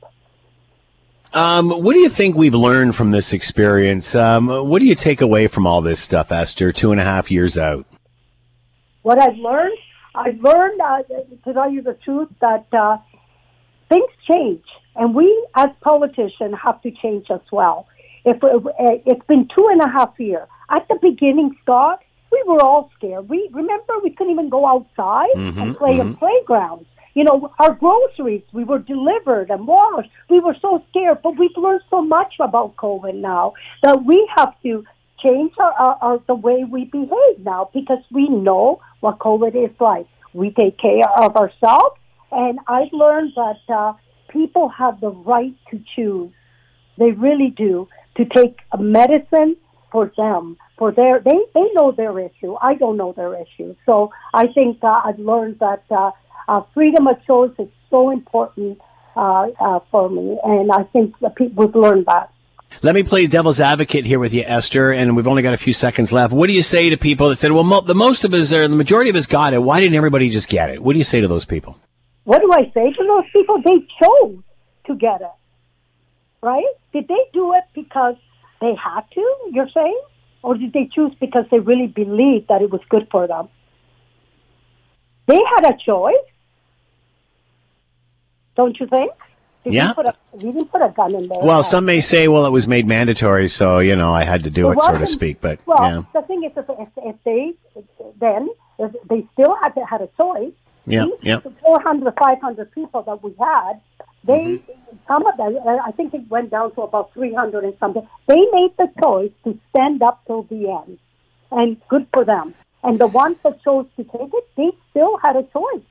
Um, 1.35 1.69
what 1.69 1.93
do 1.93 1.99
you 1.99 2.07
think 2.07 2.37
we've 2.37 2.55
learned 2.55 2.95
from 2.95 3.11
this 3.11 3.33
experience? 3.33 4.15
Um, 4.15 4.47
what 4.47 4.79
do 4.79 4.87
you 4.87 4.95
take 4.95 5.19
away 5.19 5.47
from 5.47 5.67
all 5.67 5.81
this 5.81 5.99
stuff, 5.99 6.31
Esther, 6.31 6.71
two 6.71 6.93
and 6.93 7.01
a 7.01 7.03
half 7.03 7.29
years 7.29 7.57
out? 7.57 7.85
What 9.01 9.21
I've 9.21 9.37
learned? 9.37 9.77
I've 10.15 10.39
learned, 10.41 10.79
uh, 10.79 11.03
to 11.43 11.53
tell 11.53 11.69
you 11.69 11.81
the 11.81 11.95
truth, 11.95 12.29
that 12.39 12.67
uh, 12.71 12.99
things 13.89 14.09
change. 14.31 14.63
And 14.95 15.13
we, 15.13 15.45
as 15.55 15.71
politicians, 15.81 16.55
have 16.63 16.81
to 16.83 16.91
change 16.91 17.25
as 17.29 17.41
well. 17.51 17.89
If 18.23 18.41
uh, 18.41 18.59
It's 19.05 19.25
been 19.27 19.49
two 19.53 19.67
and 19.69 19.81
a 19.81 19.89
half 19.89 20.17
years. 20.17 20.47
At 20.69 20.87
the 20.87 20.97
beginning, 21.01 21.57
Scott, 21.63 22.01
we 22.31 22.41
were 22.47 22.61
all 22.61 22.91
scared. 22.97 23.27
We 23.27 23.49
Remember, 23.51 23.99
we 24.01 24.11
couldn't 24.11 24.31
even 24.31 24.47
go 24.47 24.65
outside 24.65 25.35
mm-hmm, 25.35 25.59
and 25.59 25.75
play 25.75 25.97
mm-hmm. 25.97 26.11
in 26.11 26.15
playgrounds 26.15 26.87
you 27.15 27.23
know, 27.23 27.51
our 27.59 27.73
groceries, 27.73 28.43
we 28.51 28.65
were 28.65 28.79
delivered 28.79 29.49
and 29.49 29.65
washed. 29.65 30.09
We 30.29 30.41
were 30.41 30.55
so 30.61 30.83
scared, 30.89 31.19
but 31.23 31.39
we've 31.39 31.55
learned 31.55 31.81
so 31.89 32.01
much 32.01 32.35
about 32.41 32.75
COVID 32.75 33.15
now 33.15 33.53
that 33.83 34.03
we 34.03 34.29
have 34.35 34.53
to 34.63 34.83
change 35.23 35.53
our, 35.57 35.71
our, 35.71 35.97
our 36.01 36.19
the 36.27 36.35
way 36.35 36.65
we 36.69 36.85
behave 36.85 37.39
now 37.39 37.69
because 37.73 38.03
we 38.11 38.27
know 38.27 38.81
what 38.99 39.17
COVID 39.19 39.55
is 39.55 39.73
like. 39.79 40.07
We 40.33 40.51
take 40.51 40.77
care 40.77 41.09
of 41.17 41.37
ourselves, 41.37 41.95
and 42.33 42.59
I've 42.67 42.91
learned 42.91 43.31
that 43.37 43.73
uh, 43.73 43.93
people 44.27 44.67
have 44.67 44.99
the 44.99 45.11
right 45.11 45.55
to 45.71 45.81
choose. 45.95 46.31
They 46.97 47.11
really 47.11 47.53
do 47.55 47.87
to 48.17 48.25
take 48.25 48.59
a 48.73 48.77
medicine 48.77 49.55
for 49.89 50.11
them 50.17 50.57
for 50.77 50.91
their 50.91 51.21
they 51.21 51.39
they 51.53 51.67
know 51.73 51.93
their 51.93 52.19
issue. 52.19 52.55
I 52.61 52.75
don't 52.75 52.97
know 52.97 53.13
their 53.13 53.41
issue, 53.41 53.75
so 53.85 54.11
I 54.33 54.47
think 54.47 54.83
uh, 54.83 55.01
I've 55.05 55.19
learned 55.19 55.59
that. 55.59 55.83
Uh, 55.89 56.11
uh, 56.47 56.61
freedom 56.73 57.07
of 57.07 57.23
choice 57.25 57.51
is 57.59 57.67
so 57.89 58.11
important 58.11 58.79
uh, 59.15 59.47
uh, 59.59 59.79
for 59.91 60.09
me, 60.09 60.37
and 60.43 60.71
I 60.71 60.83
think 60.83 61.15
people 61.35 61.67
have 61.67 61.75
learned 61.75 62.05
that. 62.07 62.31
Let 62.81 62.95
me 62.95 63.03
play 63.03 63.27
devil's 63.27 63.61
advocate 63.61 64.05
here 64.05 64.19
with 64.19 64.33
you, 64.33 64.43
Esther, 64.45 64.91
and 64.91 65.15
we've 65.15 65.27
only 65.27 65.41
got 65.41 65.53
a 65.53 65.57
few 65.57 65.73
seconds 65.73 66.11
left. 66.11 66.33
What 66.33 66.47
do 66.47 66.53
you 66.53 66.63
say 66.63 66.89
to 66.89 66.97
people 66.97 67.29
that 67.29 67.37
said, 67.37 67.51
well, 67.53 67.63
mo- 67.63 67.81
the 67.81 67.95
most 67.95 68.25
of 68.25 68.33
us, 68.33 68.51
or 68.51 68.67
the 68.67 68.75
majority 68.75 69.09
of 69.09 69.15
us 69.15 69.27
got 69.27 69.53
it. 69.53 69.63
Why 69.63 69.79
didn't 69.79 69.95
everybody 69.95 70.29
just 70.29 70.49
get 70.49 70.69
it? 70.69 70.83
What 70.83 70.93
do 70.93 70.97
you 70.97 71.05
say 71.05 71.21
to 71.21 71.27
those 71.27 71.45
people? 71.45 71.79
what 72.25 72.41
do 72.41 72.51
I 72.51 72.71
say 72.73 72.91
to 72.91 73.03
those 73.07 73.23
people? 73.31 73.61
They 73.61 73.87
chose 74.03 74.43
to 74.87 74.95
get 74.95 75.21
it, 75.21 75.31
right? 76.41 76.65
Did 76.91 77.07
they 77.07 77.23
do 77.33 77.53
it 77.53 77.63
because 77.73 78.15
they 78.59 78.73
had 78.75 79.01
to? 79.13 79.35
You're 79.51 79.69
saying, 79.73 80.01
or 80.41 80.57
did 80.57 80.73
they 80.73 80.89
choose 80.93 81.13
because 81.19 81.45
they 81.49 81.59
really 81.59 81.87
believed 81.87 82.49
that 82.49 82.61
it 82.61 82.71
was 82.71 82.81
good 82.89 83.07
for 83.11 83.27
them? 83.27 83.47
They 85.27 85.39
had 85.55 85.65
a 85.65 85.77
choice, 85.77 86.15
don't 88.55 88.79
you 88.79 88.87
think? 88.87 89.11
We 89.65 89.71
yeah. 89.71 89.93
A, 89.97 90.13
we 90.33 90.51
didn't 90.51 90.71
put 90.71 90.81
a 90.81 90.93
gun 90.95 91.15
in 91.15 91.27
there. 91.27 91.39
Well, 91.41 91.63
some 91.63 91.85
may 91.85 91.99
say, 91.99 92.27
well, 92.27 92.45
it 92.45 92.51
was 92.51 92.67
made 92.67 92.85
mandatory, 92.85 93.47
so 93.47 93.79
you 93.79 93.95
know, 93.95 94.13
I 94.13 94.23
had 94.23 94.43
to 94.43 94.51
do 94.51 94.69
it, 94.69 94.77
it 94.77 94.81
so 94.81 94.97
to 94.99 95.07
speak. 95.07 95.41
But 95.41 95.59
well, 95.65 95.77
yeah. 95.81 96.03
the 96.13 96.21
thing 96.27 96.43
is, 96.43 96.51
if, 96.55 96.89
if 96.97 97.15
they 97.23 97.53
then 98.19 98.49
if 98.77 98.91
they 99.09 99.27
still 99.33 99.55
had 99.61 99.73
to, 99.75 99.85
had 99.85 100.01
a 100.01 100.09
choice. 100.17 100.53
Yeah, 100.87 101.07
yeah. 101.21 101.39
The 101.39 101.51
400, 101.61 102.13
500 102.15 102.71
people 102.71 103.01
that 103.01 103.23
we 103.23 103.33
had, 103.39 103.81
they 104.23 104.33
mm-hmm. 104.33 104.97
some 105.07 105.25
of 105.25 105.35
them, 105.37 105.57
I 105.83 105.91
think 105.91 106.13
it 106.13 106.29
went 106.29 106.51
down 106.51 106.75
to 106.75 106.81
about 106.81 107.11
300 107.13 107.63
and 107.63 107.73
something. 107.79 108.07
They 108.27 108.35
made 108.35 108.73
the 108.77 108.87
choice 109.01 109.31
to 109.45 109.59
stand 109.71 110.03
up 110.03 110.21
till 110.27 110.43
the 110.43 110.69
end, 110.85 110.99
and 111.51 111.81
good 111.89 112.05
for 112.13 112.23
them. 112.23 112.53
And 112.83 112.99
the 112.99 113.07
ones 113.07 113.37
that 113.43 113.63
chose 113.63 113.87
to 113.97 114.03
take 114.03 114.31
it, 114.31 114.47
they 114.55 114.71
still 114.91 115.17
had 115.23 115.35
a 115.35 115.43
choice. 115.43 115.81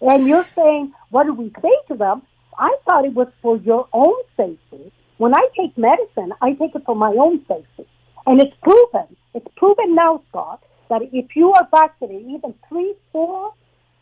And 0.00 0.26
you're 0.26 0.46
saying, 0.54 0.92
what 1.10 1.24
do 1.24 1.32
we 1.32 1.52
say 1.62 1.72
to 1.88 1.94
them? 1.94 2.22
I 2.58 2.74
thought 2.84 3.04
it 3.04 3.14
was 3.14 3.28
for 3.42 3.56
your 3.58 3.88
own 3.92 4.14
safety. 4.36 4.92
When 5.18 5.34
I 5.34 5.48
take 5.58 5.76
medicine, 5.76 6.32
I 6.42 6.52
take 6.52 6.74
it 6.74 6.82
for 6.84 6.94
my 6.94 7.12
own 7.18 7.44
safety. 7.46 7.86
And 8.26 8.40
it's 8.40 8.54
proven, 8.62 9.16
it's 9.34 9.46
proven 9.56 9.94
now, 9.94 10.22
Scott, 10.28 10.62
that 10.88 11.02
if 11.12 11.36
you 11.36 11.52
are 11.52 11.68
vaccinated, 11.70 12.28
even 12.28 12.54
three, 12.68 12.94
four, 13.12 13.52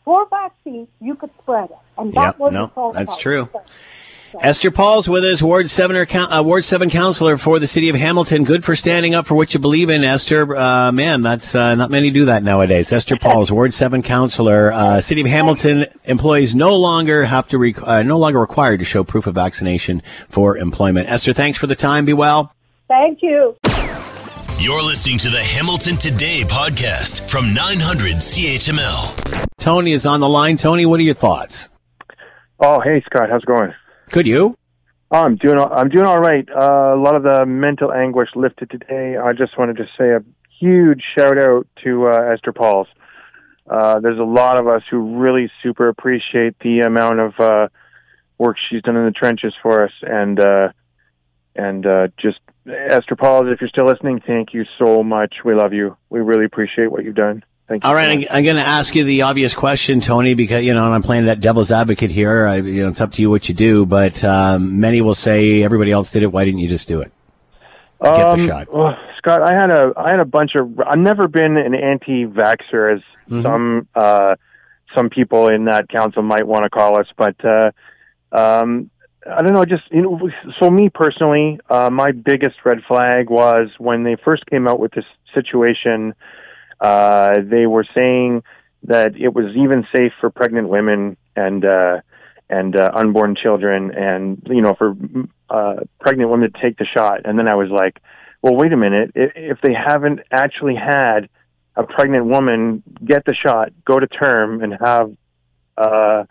four 0.03 0.27
vaccines, 0.29 0.87
you 0.99 1.15
could 1.15 1.31
spread 1.41 1.69
it. 1.69 1.77
And 1.97 2.13
that 2.13 2.25
yep, 2.25 2.39
was 2.39 2.53
no, 2.53 2.91
that's 2.93 3.15
true. 3.15 3.49
Esther 4.41 4.71
Pauls 4.71 5.07
with 5.07 5.23
us, 5.23 5.41
Ward 5.41 5.69
Seven, 5.69 5.95
uh, 5.95 6.43
Ward 6.43 6.63
Seven 6.63 6.89
councillor 6.89 7.37
for 7.37 7.59
the 7.59 7.67
city 7.67 7.89
of 7.89 7.95
Hamilton. 7.95 8.43
Good 8.43 8.63
for 8.63 8.75
standing 8.75 9.15
up 9.15 9.25
for 9.27 9.35
what 9.35 9.53
you 9.53 9.59
believe 9.59 9.89
in, 9.89 10.03
Esther. 10.03 10.55
Uh, 10.55 10.91
man, 10.91 11.21
that's 11.21 11.55
uh, 11.55 11.75
not 11.75 11.89
many 11.89 12.11
do 12.11 12.25
that 12.25 12.43
nowadays. 12.43 12.91
Esther 12.91 13.17
Pauls 13.17 13.51
Ward 13.51 13.73
Seven 13.73 14.01
councillor. 14.01 14.73
Uh, 14.73 14.99
city 14.99 15.21
of 15.21 15.27
Hamilton 15.27 15.85
employees 16.03 16.53
no 16.53 16.75
longer 16.75 17.23
have 17.25 17.47
to 17.49 17.57
rec- 17.57 17.81
uh, 17.81 18.03
no 18.03 18.17
longer 18.17 18.39
required 18.39 18.79
to 18.79 18.85
show 18.85 19.03
proof 19.03 19.27
of 19.27 19.35
vaccination 19.35 20.01
for 20.29 20.57
employment. 20.57 21.09
Esther, 21.09 21.33
thanks 21.33 21.57
for 21.57 21.67
the 21.67 21.75
time. 21.75 22.05
Be 22.05 22.13
well. 22.13 22.53
Thank 22.87 23.21
you. 23.21 23.55
You're 24.57 24.83
listening 24.83 25.17
to 25.19 25.29
the 25.29 25.41
Hamilton 25.41 25.95
Today 25.95 26.43
podcast 26.45 27.29
from 27.29 27.53
900 27.53 28.15
CHML. 28.15 29.47
Tony 29.57 29.91
is 29.91 30.05
on 30.05 30.19
the 30.19 30.29
line. 30.29 30.57
Tony, 30.57 30.85
what 30.85 30.99
are 30.99 31.03
your 31.03 31.13
thoughts? 31.13 31.69
Oh, 32.59 32.79
hey 32.79 33.01
Scott, 33.05 33.29
how's 33.29 33.43
it 33.43 33.47
going? 33.47 33.73
Could 34.11 34.27
you? 34.27 34.57
Oh, 35.11 35.21
I'm 35.21 35.35
doing. 35.35 35.59
I'm 35.59 35.89
doing 35.89 36.05
all 36.05 36.19
right. 36.19 36.47
Uh, 36.49 36.95
a 36.95 36.99
lot 36.99 37.15
of 37.15 37.23
the 37.23 37.45
mental 37.45 37.93
anguish 37.93 38.29
lifted 38.35 38.69
today. 38.69 39.17
I 39.17 39.31
just 39.31 39.57
wanted 39.57 39.77
to 39.77 39.85
say 39.97 40.11
a 40.11 40.23
huge 40.59 41.03
shout 41.15 41.37
out 41.37 41.67
to 41.83 42.07
uh, 42.07 42.33
Esther 42.33 42.53
Pauls. 42.53 42.87
Uh, 43.69 43.99
there's 43.99 44.19
a 44.19 44.23
lot 44.23 44.57
of 44.57 44.67
us 44.67 44.83
who 44.89 45.19
really 45.19 45.51
super 45.63 45.89
appreciate 45.89 46.57
the 46.59 46.81
amount 46.81 47.19
of 47.19 47.39
uh, 47.39 47.67
work 48.37 48.57
she's 48.69 48.81
done 48.81 48.95
in 48.95 49.05
the 49.05 49.11
trenches 49.11 49.53
for 49.61 49.83
us, 49.83 49.91
and 50.01 50.39
uh, 50.39 50.69
and 51.55 51.85
uh, 51.85 52.07
just 52.19 52.39
Esther 52.67 53.15
Pauls, 53.15 53.45
if 53.47 53.61
you're 53.61 53.69
still 53.69 53.85
listening, 53.85 54.21
thank 54.25 54.53
you 54.53 54.65
so 54.79 55.03
much. 55.03 55.35
We 55.43 55.53
love 55.53 55.73
you. 55.73 55.97
We 56.09 56.19
really 56.19 56.45
appreciate 56.45 56.91
what 56.91 57.03
you've 57.03 57.15
done. 57.15 57.43
Thank. 57.67 57.83
All 57.83 57.95
right, 57.95 58.09
I'm, 58.09 58.25
I'm 58.29 58.43
going 58.43 58.57
to 58.57 58.61
ask 58.61 58.93
you 58.93 59.03
the 59.03 59.23
obvious 59.23 59.55
question, 59.55 59.99
Tony, 59.99 60.35
because 60.35 60.63
you 60.63 60.73
know 60.73 60.91
I'm 60.91 61.01
playing 61.01 61.25
that 61.25 61.39
devil's 61.39 61.71
advocate 61.71 62.11
here. 62.11 62.45
I, 62.45 62.57
you 62.57 62.83
know, 62.83 62.89
it's 62.89 63.01
up 63.01 63.13
to 63.13 63.21
you 63.21 63.31
what 63.31 63.49
you 63.49 63.55
do, 63.55 63.87
but 63.87 64.23
um, 64.23 64.79
many 64.79 65.01
will 65.01 65.15
say 65.15 65.63
everybody 65.63 65.91
else 65.91 66.11
did 66.11 66.21
it. 66.21 66.31
Why 66.31 66.45
didn't 66.45 66.59
you 66.59 66.67
just 66.67 66.87
do 66.87 67.01
it? 67.01 67.11
Get 68.03 68.13
um, 68.13 68.39
the 68.39 68.47
shot. 68.47 68.71
Well, 68.71 68.95
Scott, 69.17 69.41
I 69.41 69.59
had 69.59 69.71
a 69.71 69.93
I 69.97 70.11
had 70.11 70.19
a 70.19 70.25
bunch 70.25 70.51
of. 70.53 70.79
I've 70.79 70.99
never 70.99 71.27
been 71.27 71.57
an 71.57 71.73
anti-vaxxer, 71.73 72.97
as 72.97 73.01
mm-hmm. 73.27 73.41
some 73.41 73.87
uh, 73.95 74.35
some 74.95 75.09
people 75.09 75.47
in 75.49 75.65
that 75.65 75.89
council 75.89 76.21
might 76.21 76.45
want 76.45 76.63
to 76.63 76.69
call 76.69 76.99
us, 76.99 77.07
but 77.17 77.35
uh, 77.43 77.71
um, 78.31 78.91
I 79.25 79.41
don't 79.41 79.53
know. 79.53 79.65
Just 79.65 79.91
you 79.91 80.03
know, 80.03 80.29
so 80.59 80.69
me 80.69 80.89
personally, 80.89 81.59
uh, 81.71 81.89
my 81.89 82.11
biggest 82.11 82.57
red 82.63 82.83
flag 82.87 83.31
was 83.31 83.69
when 83.79 84.03
they 84.03 84.17
first 84.23 84.45
came 84.45 84.67
out 84.67 84.79
with 84.79 84.91
this 84.91 85.05
situation 85.33 86.13
uh, 86.79 87.35
they 87.43 87.65
were 87.65 87.85
saying 87.95 88.43
that 88.83 89.15
it 89.15 89.33
was 89.33 89.55
even 89.55 89.85
safe 89.95 90.13
for 90.19 90.29
pregnant 90.29 90.69
women 90.69 91.17
and 91.35 91.65
uh, 91.65 92.01
and 92.49 92.75
uh, 92.75 92.91
unborn 92.93 93.35
children, 93.35 93.91
and 93.91 94.41
you 94.47 94.61
know, 94.61 94.75
for 94.77 94.95
uh, 95.49 95.77
pregnant 95.99 96.29
women 96.29 96.51
to 96.51 96.61
take 96.61 96.77
the 96.77 96.85
shot. 96.85 97.21
And 97.25 97.39
then 97.39 97.47
I 97.47 97.55
was 97.55 97.69
like, 97.69 98.01
well, 98.41 98.55
wait 98.55 98.71
a 98.71 98.77
minute. 98.77 99.11
If 99.15 99.59
they 99.61 99.73
haven't 99.73 100.19
actually 100.31 100.75
had 100.75 101.29
a 101.75 101.83
pregnant 101.83 102.25
woman 102.25 102.83
get 103.03 103.25
the 103.25 103.33
shot, 103.33 103.71
go 103.83 103.99
to 103.99 104.07
term, 104.07 104.61
and 104.61 104.73
have 104.79 105.11
uh, 105.77 106.23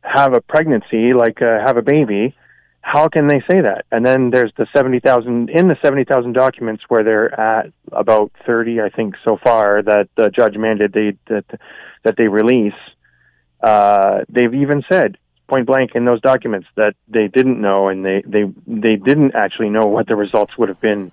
have 0.00 0.34
a 0.34 0.40
pregnancy, 0.40 1.12
like 1.12 1.42
uh, 1.42 1.58
have 1.66 1.76
a 1.76 1.82
baby, 1.82 2.36
how 2.84 3.08
can 3.08 3.28
they 3.28 3.40
say 3.50 3.62
that? 3.62 3.86
And 3.90 4.04
then 4.04 4.28
there's 4.28 4.52
the 4.58 4.66
70,000 4.76 5.48
in 5.48 5.68
the 5.68 5.76
70,000 5.82 6.34
documents 6.34 6.84
where 6.88 7.02
they're 7.02 7.40
at 7.40 7.72
about 7.90 8.30
30, 8.46 8.82
I 8.82 8.90
think, 8.90 9.14
so 9.24 9.38
far 9.42 9.82
that 9.82 10.08
the 10.16 10.28
judge 10.28 10.54
mandated 10.54 10.92
they, 10.92 11.34
that 11.34 11.60
that 12.02 12.16
they 12.18 12.28
release. 12.28 12.74
Uh, 13.62 14.20
they've 14.28 14.52
even 14.52 14.84
said 14.86 15.16
point 15.48 15.66
blank 15.66 15.92
in 15.94 16.04
those 16.04 16.20
documents 16.20 16.68
that 16.76 16.94
they 17.08 17.26
didn't 17.26 17.58
know 17.58 17.88
and 17.88 18.04
they 18.04 18.22
they 18.26 18.44
they 18.66 18.96
didn't 18.96 19.34
actually 19.34 19.70
know 19.70 19.86
what 19.86 20.06
the 20.06 20.14
results 20.14 20.56
would 20.58 20.68
have 20.68 20.80
been 20.82 21.10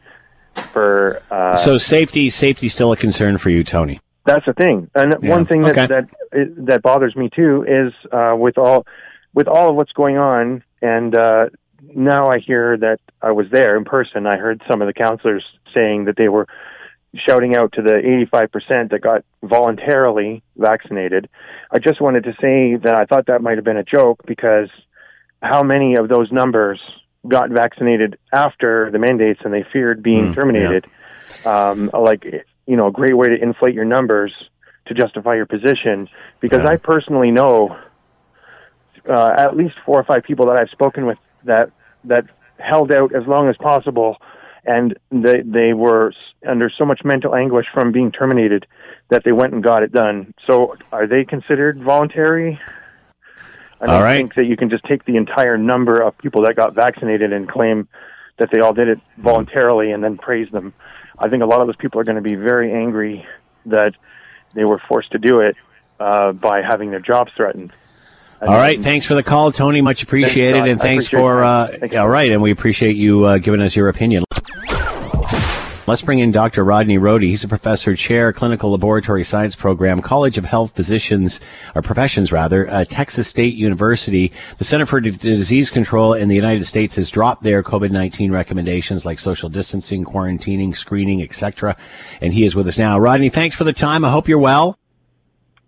for. 0.73 1.23
Uh, 1.31 1.55
so 1.55 1.77
safety 1.77 2.29
safety 2.29 2.67
still 2.67 2.91
a 2.91 2.97
concern 2.97 3.37
for 3.37 3.49
you, 3.49 3.63
Tony. 3.63 4.01
That's 4.25 4.45
the 4.45 4.53
thing, 4.53 4.91
and 4.93 5.15
yeah. 5.21 5.29
one 5.29 5.45
thing 5.45 5.61
that 5.61 5.77
okay. 5.77 5.87
that 6.33 6.65
that 6.65 6.81
bothers 6.81 7.15
me 7.15 7.29
too 7.33 7.65
is 7.65 7.93
uh, 8.11 8.35
with 8.37 8.57
all 8.57 8.85
with 9.33 9.47
all 9.47 9.69
of 9.69 9.75
what's 9.75 9.93
going 9.93 10.17
on 10.17 10.63
and 10.81 11.15
uh, 11.15 11.47
now 11.81 12.29
I 12.29 12.39
hear 12.39 12.77
that 12.77 12.99
I 13.21 13.31
was 13.31 13.47
there 13.51 13.77
in 13.77 13.85
person. 13.85 14.27
I 14.27 14.37
heard 14.37 14.61
some 14.69 14.81
of 14.81 14.87
the 14.87 14.93
councillors 14.93 15.43
saying 15.73 16.05
that 16.05 16.15
they 16.15 16.29
were 16.29 16.47
shouting 17.15 17.55
out 17.55 17.73
to 17.73 17.81
the 17.81 18.25
85% 18.31 18.91
that 18.91 19.01
got 19.01 19.25
voluntarily 19.43 20.43
vaccinated. 20.55 21.29
I 21.71 21.79
just 21.79 21.99
wanted 21.99 22.23
to 22.25 22.33
say 22.41 22.75
that 22.75 22.99
I 22.99 23.05
thought 23.05 23.25
that 23.27 23.41
might 23.41 23.57
have 23.57 23.65
been 23.65 23.77
a 23.77 23.83
joke 23.83 24.21
because 24.25 24.69
how 25.41 25.63
many 25.63 25.95
of 25.95 26.07
those 26.07 26.31
numbers 26.31 26.79
got 27.27 27.49
vaccinated 27.49 28.17
after 28.31 28.89
the 28.91 28.99
mandates 28.99 29.41
and 29.43 29.53
they 29.53 29.65
feared 29.73 30.01
being 30.01 30.31
mm, 30.31 30.35
terminated? 30.35 30.85
Yeah. 31.43 31.69
Um, 31.69 31.91
like, 31.93 32.25
you 32.65 32.77
know, 32.77 32.87
a 32.87 32.91
great 32.91 33.17
way 33.17 33.27
to 33.27 33.41
inflate 33.41 33.73
your 33.73 33.85
numbers 33.85 34.33
to 34.87 34.93
justify 34.93 35.35
your 35.35 35.45
position 35.45 36.07
because 36.39 36.61
yeah. 36.63 36.71
I 36.71 36.77
personally 36.77 37.31
know 37.31 37.77
uh, 39.09 39.33
at 39.37 39.57
least 39.57 39.75
four 39.85 39.99
or 39.99 40.03
five 40.03 40.23
people 40.23 40.45
that 40.47 40.57
I've 40.57 40.69
spoken 40.69 41.05
with 41.05 41.17
that 41.45 41.71
that 42.05 42.25
held 42.57 42.91
out 42.91 43.13
as 43.13 43.25
long 43.27 43.49
as 43.49 43.57
possible, 43.57 44.17
and 44.65 44.97
they 45.11 45.41
they 45.41 45.73
were 45.73 46.13
under 46.47 46.69
so 46.69 46.85
much 46.85 47.01
mental 47.03 47.35
anguish 47.35 47.67
from 47.73 47.91
being 47.91 48.11
terminated 48.11 48.65
that 49.09 49.23
they 49.23 49.31
went 49.31 49.53
and 49.53 49.63
got 49.63 49.83
it 49.83 49.91
done. 49.91 50.33
So, 50.47 50.75
are 50.91 51.07
they 51.07 51.25
considered 51.25 51.81
voluntary? 51.81 52.59
I 53.81 53.87
don't 53.87 54.03
right. 54.03 54.17
think 54.17 54.35
that 54.35 54.47
you 54.47 54.55
can 54.55 54.69
just 54.69 54.83
take 54.85 55.05
the 55.05 55.17
entire 55.17 55.57
number 55.57 56.01
of 56.01 56.17
people 56.19 56.43
that 56.43 56.55
got 56.55 56.75
vaccinated 56.75 57.33
and 57.33 57.49
claim 57.49 57.87
that 58.37 58.49
they 58.51 58.59
all 58.59 58.73
did 58.73 58.87
it 58.87 58.99
voluntarily 59.17 59.91
and 59.91 60.03
then 60.03 60.17
praise 60.17 60.49
them. 60.51 60.73
I 61.17 61.29
think 61.29 61.41
a 61.41 61.47
lot 61.47 61.61
of 61.61 61.67
those 61.67 61.75
people 61.75 61.99
are 61.99 62.03
going 62.03 62.15
to 62.15 62.21
be 62.21 62.35
very 62.35 62.71
angry 62.71 63.25
that 63.65 63.93
they 64.53 64.65
were 64.65 64.79
forced 64.87 65.11
to 65.11 65.19
do 65.19 65.39
it 65.39 65.55
uh, 65.99 66.31
by 66.31 66.61
having 66.61 66.91
their 66.91 66.99
jobs 66.99 67.31
threatened. 67.35 67.73
All 68.41 68.57
right. 68.57 68.79
Thanks 68.79 69.05
for 69.05 69.13
the 69.13 69.23
call, 69.23 69.51
Tony. 69.51 69.81
Much 69.81 70.01
appreciated. 70.01 70.63
Thanks, 70.63 70.69
and 70.71 70.81
thanks 70.81 71.07
for, 71.07 71.43
uh, 71.43 71.67
thank 71.67 71.95
all 71.95 72.09
right. 72.09 72.31
And 72.31 72.41
we 72.41 72.49
appreciate 72.49 72.95
you 72.95 73.25
uh, 73.25 73.37
giving 73.37 73.61
us 73.61 73.75
your 73.75 73.87
opinion. 73.87 74.23
Let's 75.87 76.01
bring 76.03 76.19
in 76.19 76.31
Dr. 76.31 76.63
Rodney 76.63 76.97
Rohde. 76.97 77.23
He's 77.23 77.43
a 77.43 77.47
professor, 77.47 77.95
chair, 77.95 78.31
clinical 78.31 78.71
laboratory 78.71 79.23
science 79.23 79.55
program, 79.55 80.01
College 80.01 80.37
of 80.37 80.45
Health 80.45 80.73
Physicians, 80.75 81.39
or 81.75 81.81
Professions 81.81 82.31
rather, 82.31 82.69
uh, 82.69 82.85
Texas 82.85 83.27
State 83.27 83.55
University. 83.55 84.31
The 84.57 84.63
Center 84.63 84.85
for 84.85 85.01
D- 85.01 85.11
Disease 85.11 85.69
Control 85.69 86.13
in 86.13 86.29
the 86.29 86.35
United 86.35 86.65
States 86.65 86.95
has 86.95 87.11
dropped 87.11 87.43
their 87.43 87.61
COVID-19 87.61 88.31
recommendations 88.31 89.05
like 89.05 89.19
social 89.19 89.49
distancing, 89.49 90.05
quarantining, 90.05 90.77
screening, 90.77 91.21
etc. 91.21 91.75
And 92.21 92.31
he 92.31 92.45
is 92.45 92.55
with 92.55 92.67
us 92.67 92.77
now. 92.77 92.97
Rodney, 92.97 93.29
thanks 93.29 93.55
for 93.55 93.65
the 93.65 93.73
time. 93.73 94.05
I 94.05 94.11
hope 94.11 94.27
you're 94.27 94.39
well. 94.39 94.77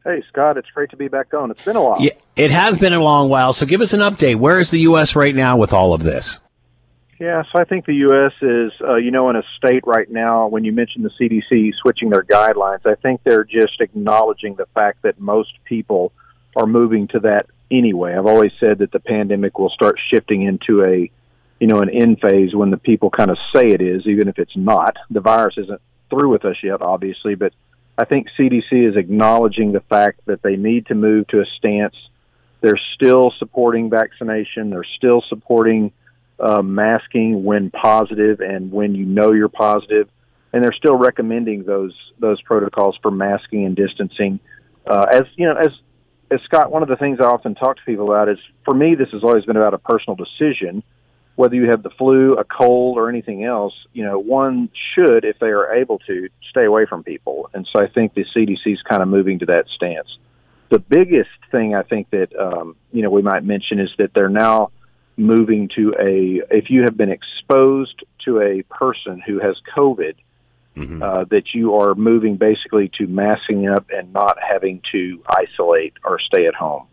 Hey, 0.04 0.22
Scott, 0.28 0.58
it's 0.58 0.70
great 0.72 0.90
to 0.90 0.98
be 0.98 1.08
back 1.08 1.34
on. 1.34 1.50
It's 1.50 1.64
been 1.64 1.78
a 1.78 1.82
while. 1.82 2.02
Yeah, 2.02 2.12
it 2.36 2.52
has 2.52 2.78
been 2.78 2.92
a 2.94 3.02
long 3.02 3.30
while. 3.30 3.54
So 3.54 3.66
give 3.66 3.80
us 3.80 3.94
an 3.94 4.02
update. 4.02 4.36
Where 4.36 4.60
is 4.60 4.70
the 4.70 4.82
U.S. 4.82 5.16
right 5.16 5.34
now 5.34 5.56
with 5.56 5.72
all 5.72 5.94
of 5.94 6.04
this? 6.04 6.40
Yeah, 7.20 7.44
so 7.44 7.60
I 7.60 7.64
think 7.64 7.86
the 7.86 7.96
U.S. 7.96 8.34
is, 8.42 8.74
uh, 8.82 8.96
you 8.96 9.12
know, 9.12 9.30
in 9.30 9.38
a 9.38 9.44
state 9.56 9.88
right 9.88 10.10
now, 10.12 10.48
when 10.48 10.66
you 10.66 10.74
mentioned 10.74 11.06
the 11.06 11.12
CDC 11.12 11.74
switching 11.82 12.10
their 12.10 12.24
guidelines, 12.24 12.86
I 12.86 12.96
think 12.96 13.22
they're 13.24 13.46
just 13.46 13.80
acknowledging 13.80 14.56
the 14.56 14.66
fact 14.74 15.04
that 15.04 15.20
most 15.22 15.54
people 15.64 16.12
are 16.58 16.68
moving 16.68 17.08
to 17.10 17.20
that 17.22 17.46
anyway. 17.72 18.14
I've 18.14 18.26
always 18.26 18.52
said 18.60 18.80
that 18.80 18.92
the 18.92 19.00
pandemic 19.00 19.58
will 19.58 19.70
start 19.70 19.96
shifting 20.12 20.42
into 20.42 20.84
a, 20.84 21.10
you 21.62 21.68
know, 21.68 21.80
an 21.80 21.90
end 21.90 22.20
phase 22.20 22.54
when 22.54 22.72
the 22.72 22.78
people 22.78 23.10
kind 23.10 23.32
of 23.32 23.38
say 23.56 23.70
it 23.70 23.82
is, 23.82 24.06
even 24.06 24.28
if 24.28 24.38
it's 24.38 24.58
not. 24.58 24.98
The 25.10 25.22
virus 25.22 25.56
isn't 25.58 25.82
through 26.10 26.30
with 26.30 26.44
us 26.44 26.58
yet, 26.62 26.82
obviously, 26.82 27.36
but 27.36 27.54
I 27.98 28.06
think 28.06 28.28
CDC 28.38 28.90
is 28.90 28.96
acknowledging 28.96 29.72
the 29.72 29.82
fact 29.82 30.22
that 30.26 30.42
they 30.42 30.56
need 30.56 30.88
to 30.88 30.96
move 30.96 31.28
to 31.28 31.42
a 31.42 31.46
stance. 31.58 31.96
They're 32.62 32.80
still 32.96 33.32
supporting 33.38 33.90
vaccination. 33.90 34.70
They're 34.70 34.88
still 34.98 35.24
supporting 35.28 35.92
uh, 36.40 36.62
masking 36.62 37.44
when 37.44 37.70
positive 37.70 38.40
and 38.40 38.72
when 38.72 38.96
you 38.96 39.06
know 39.06 39.32
you're 39.32 39.50
positive, 39.50 40.10
and 40.52 40.64
they're 40.64 40.74
still 40.74 40.96
recommending 40.96 41.64
those 41.64 41.94
those 42.20 42.42
protocols 42.42 42.98
for 43.02 43.12
masking 43.12 43.66
and 43.66 43.76
distancing. 43.76 44.40
Uh, 44.88 45.06
as 45.12 45.24
you 45.36 45.46
know, 45.46 45.56
as 45.56 45.70
as 46.32 46.42
Scott, 46.46 46.72
one 46.72 46.82
of 46.82 46.90
the 46.90 46.96
things 46.96 47.20
I 47.20 47.26
often 47.26 47.54
talk 47.54 47.78
to 47.78 47.84
people 47.86 48.06
about 48.06 48.30
is, 48.30 48.40
for 48.66 48.74
me, 48.74 48.96
this 48.96 49.10
has 49.12 49.24
always 49.24 49.46
been 49.46 49.58
about 49.58 49.74
a 49.74 49.78
personal 49.78 50.16
decision. 50.16 50.84
Whether 51.36 51.56
you 51.56 51.70
have 51.70 51.82
the 51.82 51.90
flu, 51.90 52.36
a 52.36 52.44
cold, 52.44 52.98
or 52.98 53.10
anything 53.10 53.44
else, 53.44 53.74
you 53.92 54.04
know, 54.04 54.20
one 54.20 54.70
should, 54.94 55.26
if 55.26 55.40
they 55.40 55.48
are 55.48 55.74
able 55.74 56.00
to, 56.00 56.30
stay 56.50 56.66
away 56.66 56.86
from 56.86 57.04
people. 57.04 57.50
And 57.54 57.68
so 57.72 57.84
I 57.84 57.88
think 57.88 58.14
the 58.14 58.26
CDC 58.36 58.60
is 58.66 58.82
kind 58.88 59.02
of 59.02 59.08
moving 59.08 59.40
to 59.40 59.46
that 59.48 59.66
stance. 59.76 60.18
The 60.70 60.80
biggest 60.80 61.30
thing 61.52 61.76
I 61.76 61.84
think 61.84 62.10
that 62.12 62.36
um, 62.36 62.76
you 62.92 63.04
know 63.04 63.10
we 63.10 63.22
might 63.22 63.44
mention 63.44 63.80
is 63.80 63.90
that 63.98 64.14
they're 64.14 64.30
now 64.30 64.72
moving 65.18 65.70
to 65.76 65.94
a 66.00 66.42
if 66.50 66.70
you 66.70 66.84
have 66.84 66.98
been 66.98 67.12
exposed 67.12 68.04
to 68.26 68.42
a 68.42 68.64
person 68.64 69.22
who 69.26 69.40
has 69.40 69.56
COVID, 69.76 70.16
mm-hmm. 70.76 71.04
uh, 71.04 71.26
that 71.26 71.54
you 71.54 71.76
are 71.76 71.96
moving 71.96 72.38
basically 72.38 72.90
to 72.98 73.08
masking 73.08 73.68
up 73.68 73.86
and 73.90 74.12
not 74.14 74.38
having 74.42 74.82
to 74.92 75.22
isolate 75.28 75.94
or 76.04 76.20
stay 76.20 76.48
at 76.48 76.56
home. 76.56 76.88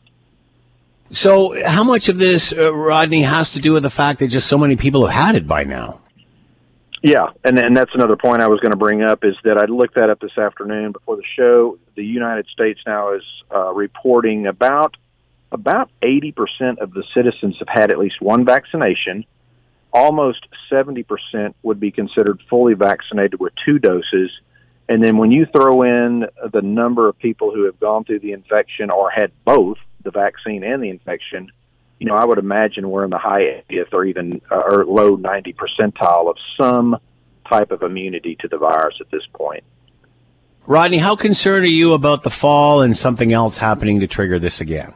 So, 1.12 1.60
how 1.66 1.82
much 1.82 2.08
of 2.08 2.18
this, 2.18 2.52
uh, 2.52 2.72
Rodney, 2.72 3.22
has 3.22 3.54
to 3.54 3.60
do 3.60 3.72
with 3.72 3.82
the 3.82 3.90
fact 3.90 4.20
that 4.20 4.28
just 4.28 4.46
so 4.46 4.56
many 4.56 4.76
people 4.76 5.06
have 5.06 5.26
had 5.26 5.34
it 5.34 5.46
by 5.46 5.64
now? 5.64 6.00
Yeah, 7.02 7.28
and 7.44 7.58
and 7.58 7.76
that's 7.76 7.90
another 7.94 8.16
point 8.16 8.42
I 8.42 8.48
was 8.48 8.60
going 8.60 8.72
to 8.72 8.76
bring 8.76 9.02
up 9.02 9.24
is 9.24 9.34
that 9.44 9.58
I 9.58 9.64
looked 9.64 9.94
that 9.94 10.10
up 10.10 10.20
this 10.20 10.36
afternoon 10.36 10.92
before 10.92 11.16
the 11.16 11.24
show. 11.36 11.78
The 11.96 12.04
United 12.04 12.46
States 12.46 12.80
now 12.86 13.14
is 13.14 13.22
uh, 13.52 13.72
reporting 13.72 14.46
about 14.46 14.96
about 15.50 15.90
80% 16.02 16.78
of 16.78 16.92
the 16.92 17.02
citizens 17.12 17.56
have 17.58 17.68
had 17.68 17.90
at 17.90 17.98
least 17.98 18.20
one 18.20 18.44
vaccination. 18.44 19.24
Almost 19.92 20.46
70% 20.70 21.04
would 21.64 21.80
be 21.80 21.90
considered 21.90 22.40
fully 22.48 22.74
vaccinated 22.74 23.40
with 23.40 23.52
two 23.64 23.80
doses. 23.80 24.30
And 24.88 25.02
then 25.02 25.16
when 25.16 25.32
you 25.32 25.46
throw 25.46 25.82
in 25.82 26.26
the 26.52 26.62
number 26.62 27.08
of 27.08 27.18
people 27.18 27.52
who 27.52 27.64
have 27.64 27.80
gone 27.80 28.04
through 28.04 28.20
the 28.20 28.30
infection 28.30 28.90
or 28.90 29.10
had 29.10 29.32
both 29.44 29.78
the 30.02 30.10
vaccine 30.10 30.64
and 30.64 30.82
the 30.82 30.90
infection, 30.90 31.50
you 31.98 32.06
know, 32.06 32.14
I 32.14 32.24
would 32.24 32.38
imagine 32.38 32.90
we're 32.90 33.04
in 33.04 33.10
the 33.10 33.18
high 33.18 33.62
80th 33.70 33.92
or 33.92 34.04
even 34.04 34.40
uh, 34.50 34.56
or 34.56 34.84
low 34.84 35.16
90 35.16 35.54
percentile 35.54 36.30
of 36.30 36.36
some 36.58 36.96
type 37.48 37.70
of 37.70 37.82
immunity 37.82 38.36
to 38.40 38.48
the 38.48 38.58
virus 38.58 38.96
at 39.00 39.10
this 39.10 39.22
point. 39.34 39.64
Rodney, 40.66 40.98
how 40.98 41.16
concerned 41.16 41.64
are 41.64 41.68
you 41.68 41.94
about 41.94 42.22
the 42.22 42.30
fall 42.30 42.82
and 42.82 42.96
something 42.96 43.32
else 43.32 43.58
happening 43.58 44.00
to 44.00 44.06
trigger 44.06 44.38
this 44.38 44.60
again? 44.60 44.94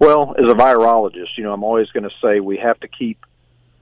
Well, 0.00 0.34
as 0.36 0.50
a 0.50 0.54
virologist, 0.54 1.36
you 1.36 1.44
know, 1.44 1.52
I'm 1.52 1.62
always 1.62 1.88
going 1.90 2.02
to 2.02 2.10
say 2.20 2.40
we 2.40 2.56
have 2.58 2.80
to 2.80 2.88
keep 2.88 3.24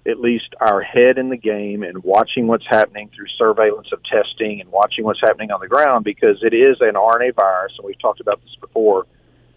at 0.06 0.20
least 0.20 0.54
our 0.60 0.82
head 0.82 1.18
in 1.18 1.28
the 1.28 1.36
game 1.36 1.82
and 1.82 2.02
watching 2.02 2.46
what's 2.46 2.66
happening 2.68 3.10
through 3.14 3.26
surveillance 3.38 3.88
of 3.92 4.00
testing 4.04 4.60
and 4.60 4.70
watching 4.70 5.04
what's 5.04 5.20
happening 5.20 5.50
on 5.50 5.60
the 5.60 5.68
ground 5.68 6.04
because 6.04 6.42
it 6.42 6.54
is 6.54 6.76
an 6.80 6.94
RNA 6.94 7.34
virus, 7.34 7.72
and 7.78 7.86
we've 7.86 7.98
talked 8.00 8.20
about 8.20 8.40
this 8.42 8.54
before. 8.60 9.06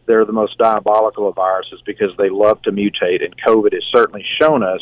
They're 0.06 0.26
the 0.26 0.34
most 0.34 0.58
diabolical 0.58 1.28
of 1.30 1.36
viruses 1.36 1.82
because 1.86 2.12
they 2.18 2.30
love 2.30 2.62
to 2.64 2.72
mutate, 2.72 3.24
and 3.24 3.34
COVID 3.48 3.74
has 3.74 3.84
certainly 3.96 4.26
shown 4.42 4.64
us 4.64 4.82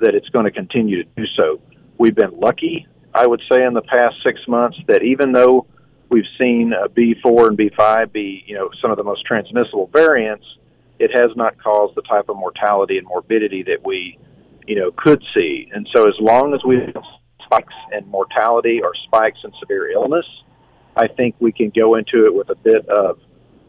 that 0.00 0.14
it's 0.14 0.28
going 0.28 0.44
to 0.44 0.50
continue 0.50 1.02
to 1.02 1.08
do 1.16 1.24
so. 1.36 1.60
We've 1.98 2.14
been 2.14 2.38
lucky, 2.38 2.86
I 3.12 3.26
would 3.26 3.42
say, 3.50 3.64
in 3.64 3.74
the 3.74 3.82
past 3.82 4.16
six 4.24 4.40
months 4.46 4.78
that 4.88 5.02
even 5.02 5.32
though 5.32 5.66
we've 6.08 6.24
seen 6.38 6.72
B4 6.96 7.48
and 7.48 7.58
B5 7.58 8.12
be, 8.12 8.44
you 8.46 8.54
know, 8.54 8.70
some 8.80 8.90
of 8.90 8.96
the 8.96 9.04
most 9.04 9.24
transmissible 9.24 9.88
variants– 9.92 10.46
it 10.98 11.10
has 11.14 11.30
not 11.36 11.60
caused 11.62 11.94
the 11.96 12.02
type 12.02 12.28
of 12.28 12.36
mortality 12.36 12.98
and 12.98 13.06
morbidity 13.06 13.62
that 13.64 13.84
we, 13.84 14.18
you 14.66 14.76
know, 14.76 14.90
could 14.96 15.22
see. 15.36 15.68
And 15.72 15.88
so, 15.94 16.08
as 16.08 16.14
long 16.20 16.54
as 16.54 16.60
we 16.64 16.76
have 16.76 17.02
spikes 17.44 17.74
in 17.92 18.06
mortality 18.08 18.80
or 18.82 18.92
spikes 19.06 19.38
in 19.44 19.50
severe 19.60 19.90
illness, 19.90 20.26
I 20.96 21.08
think 21.08 21.34
we 21.40 21.52
can 21.52 21.72
go 21.74 21.96
into 21.96 22.26
it 22.26 22.34
with 22.34 22.50
a 22.50 22.54
bit 22.54 22.88
of 22.88 23.18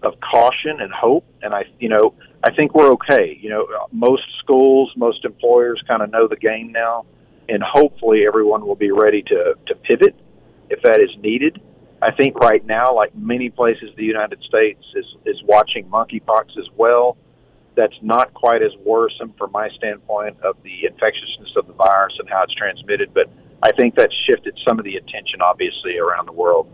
of 0.06 0.20
caution 0.20 0.82
and 0.82 0.92
hope. 0.92 1.26
And 1.42 1.54
I, 1.54 1.66
you 1.80 1.90
know, 1.90 2.14
I 2.44 2.54
think 2.54 2.74
we're 2.74 2.92
okay. 2.94 3.38
You 3.40 3.50
know, 3.50 3.68
most 3.92 4.24
schools, 4.40 4.92
most 4.96 5.26
employers 5.26 5.82
kind 5.88 6.02
of 6.02 6.12
know 6.12 6.28
the 6.28 6.36
game 6.36 6.72
now, 6.72 7.06
and 7.50 7.62
hopefully 7.64 8.26
everyone 8.28 8.66
will 8.66 8.76
be 8.76 8.92
ready 8.92 9.22
to 9.24 9.56
to 9.68 9.76
pivot 9.76 10.16
if 10.70 10.82
that 10.84 11.00
is 11.00 11.10
needed. 11.22 11.62
I 12.02 12.12
think 12.12 12.38
right 12.40 12.66
now, 12.66 12.94
like 12.94 13.16
many 13.16 13.50
places, 13.50 13.90
the 13.98 14.04
United 14.04 14.42
States 14.44 14.84
is 14.96 15.06
is 15.26 15.42
watching 15.44 15.86
monkeypox 15.90 16.58
as 16.58 16.68
well. 16.76 17.18
That's 17.76 17.98
not 18.02 18.34
quite 18.34 18.62
as 18.62 18.72
worrisome 18.86 19.34
from 19.38 19.52
my 19.52 19.70
standpoint 19.78 20.40
of 20.42 20.56
the 20.64 20.86
infectiousness 20.86 21.54
of 21.58 21.68
the 21.68 21.74
virus 21.74 22.14
and 22.20 22.30
how 22.30 22.44
it's 22.44 22.54
transmitted, 22.54 23.14
but 23.14 23.30
I 23.64 23.72
think 23.72 23.96
that's 23.96 24.14
shifted 24.30 24.58
some 24.68 24.80
of 24.80 24.86
the 24.86 24.96
attention, 24.96 25.42
obviously, 25.42 25.98
around 25.98 26.28
the 26.28 26.34
world. 26.34 26.68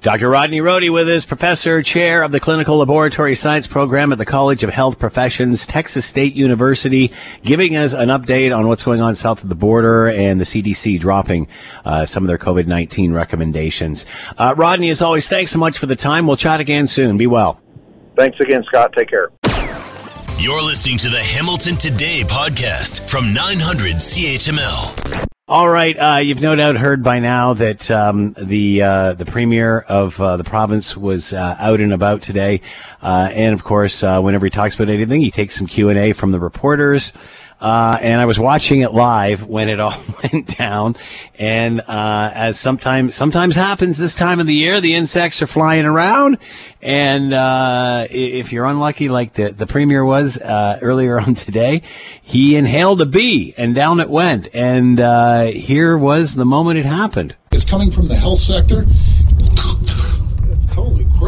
Dr. 0.00 0.28
Rodney 0.28 0.60
Rohde 0.60 0.92
with 0.92 1.08
us, 1.08 1.24
professor, 1.24 1.82
chair 1.82 2.22
of 2.22 2.32
the 2.32 2.40
clinical 2.40 2.78
laboratory 2.78 3.34
science 3.34 3.66
program 3.66 4.12
at 4.12 4.18
the 4.18 4.24
College 4.24 4.62
of 4.62 4.70
Health 4.70 4.98
Professions, 4.98 5.66
Texas 5.66 6.06
State 6.06 6.34
University, 6.34 7.12
giving 7.42 7.76
us 7.76 7.92
an 7.92 8.08
update 8.08 8.56
on 8.56 8.68
what's 8.68 8.84
going 8.84 9.00
on 9.00 9.14
south 9.14 9.42
of 9.42 9.48
the 9.48 9.54
border 9.54 10.08
and 10.08 10.40
the 10.40 10.44
CDC 10.44 11.00
dropping 11.00 11.48
uh, 11.84 12.06
some 12.06 12.22
of 12.22 12.28
their 12.28 12.38
COVID 12.38 12.66
19 12.66 13.12
recommendations. 13.12 14.06
Uh, 14.36 14.54
Rodney, 14.56 14.90
as 14.90 15.02
always, 15.02 15.28
thanks 15.28 15.50
so 15.50 15.58
much 15.58 15.78
for 15.78 15.86
the 15.86 15.96
time. 15.96 16.26
We'll 16.26 16.36
chat 16.36 16.60
again 16.60 16.86
soon. 16.86 17.18
Be 17.18 17.26
well. 17.26 17.60
Thanks 18.16 18.38
again, 18.40 18.64
Scott. 18.64 18.92
Take 18.96 19.10
care. 19.10 19.30
You're 20.38 20.62
listening 20.62 20.98
to 20.98 21.08
the 21.08 21.20
Hamilton 21.20 21.74
Today 21.74 22.22
podcast 22.22 23.08
from 23.08 23.34
900 23.34 23.94
CHML. 23.94 25.27
All 25.50 25.70
right, 25.70 25.98
uh, 25.98 26.18
you've 26.18 26.42
no 26.42 26.54
doubt 26.56 26.76
heard 26.76 27.02
by 27.02 27.20
now 27.20 27.54
that 27.54 27.90
um, 27.90 28.34
the 28.34 28.82
uh, 28.82 29.12
the 29.14 29.24
premier 29.24 29.80
of 29.88 30.20
uh, 30.20 30.36
the 30.36 30.44
province 30.44 30.94
was 30.94 31.32
uh, 31.32 31.56
out 31.58 31.80
and 31.80 31.94
about 31.94 32.20
today, 32.20 32.60
uh, 33.00 33.30
and 33.32 33.54
of 33.54 33.64
course, 33.64 34.02
uh, 34.02 34.20
whenever 34.20 34.44
he 34.44 34.50
talks 34.50 34.74
about 34.74 34.90
anything, 34.90 35.22
he 35.22 35.30
takes 35.30 35.56
some 35.56 35.66
Q 35.66 35.88
and 35.88 35.98
A 35.98 36.12
from 36.12 36.32
the 36.32 36.38
reporters. 36.38 37.14
Uh, 37.60 37.98
and 38.00 38.20
I 38.20 38.26
was 38.26 38.38
watching 38.38 38.82
it 38.82 38.92
live 38.92 39.46
when 39.46 39.68
it 39.68 39.80
all 39.80 40.00
went 40.22 40.56
down. 40.56 40.96
And 41.38 41.80
uh, 41.80 42.30
as 42.34 42.58
sometimes 42.58 43.14
sometimes 43.14 43.56
happens 43.56 43.98
this 43.98 44.14
time 44.14 44.40
of 44.40 44.46
the 44.46 44.54
year, 44.54 44.80
the 44.80 44.94
insects 44.94 45.42
are 45.42 45.46
flying 45.46 45.84
around. 45.84 46.38
And 46.80 47.32
uh, 47.32 48.06
if 48.10 48.52
you're 48.52 48.64
unlucky, 48.64 49.08
like 49.08 49.34
the 49.34 49.50
the 49.50 49.66
premier 49.66 50.04
was 50.04 50.38
uh, 50.38 50.78
earlier 50.82 51.20
on 51.20 51.34
today, 51.34 51.82
he 52.22 52.56
inhaled 52.56 53.00
a 53.00 53.06
bee, 53.06 53.54
and 53.56 53.74
down 53.74 54.00
it 54.00 54.10
went. 54.10 54.48
And 54.54 55.00
uh, 55.00 55.44
here 55.44 55.98
was 55.98 56.34
the 56.34 56.44
moment 56.44 56.78
it 56.78 56.86
happened. 56.86 57.34
It's 57.50 57.64
coming 57.64 57.90
from 57.90 58.06
the 58.06 58.16
health 58.16 58.38
sector. 58.40 58.84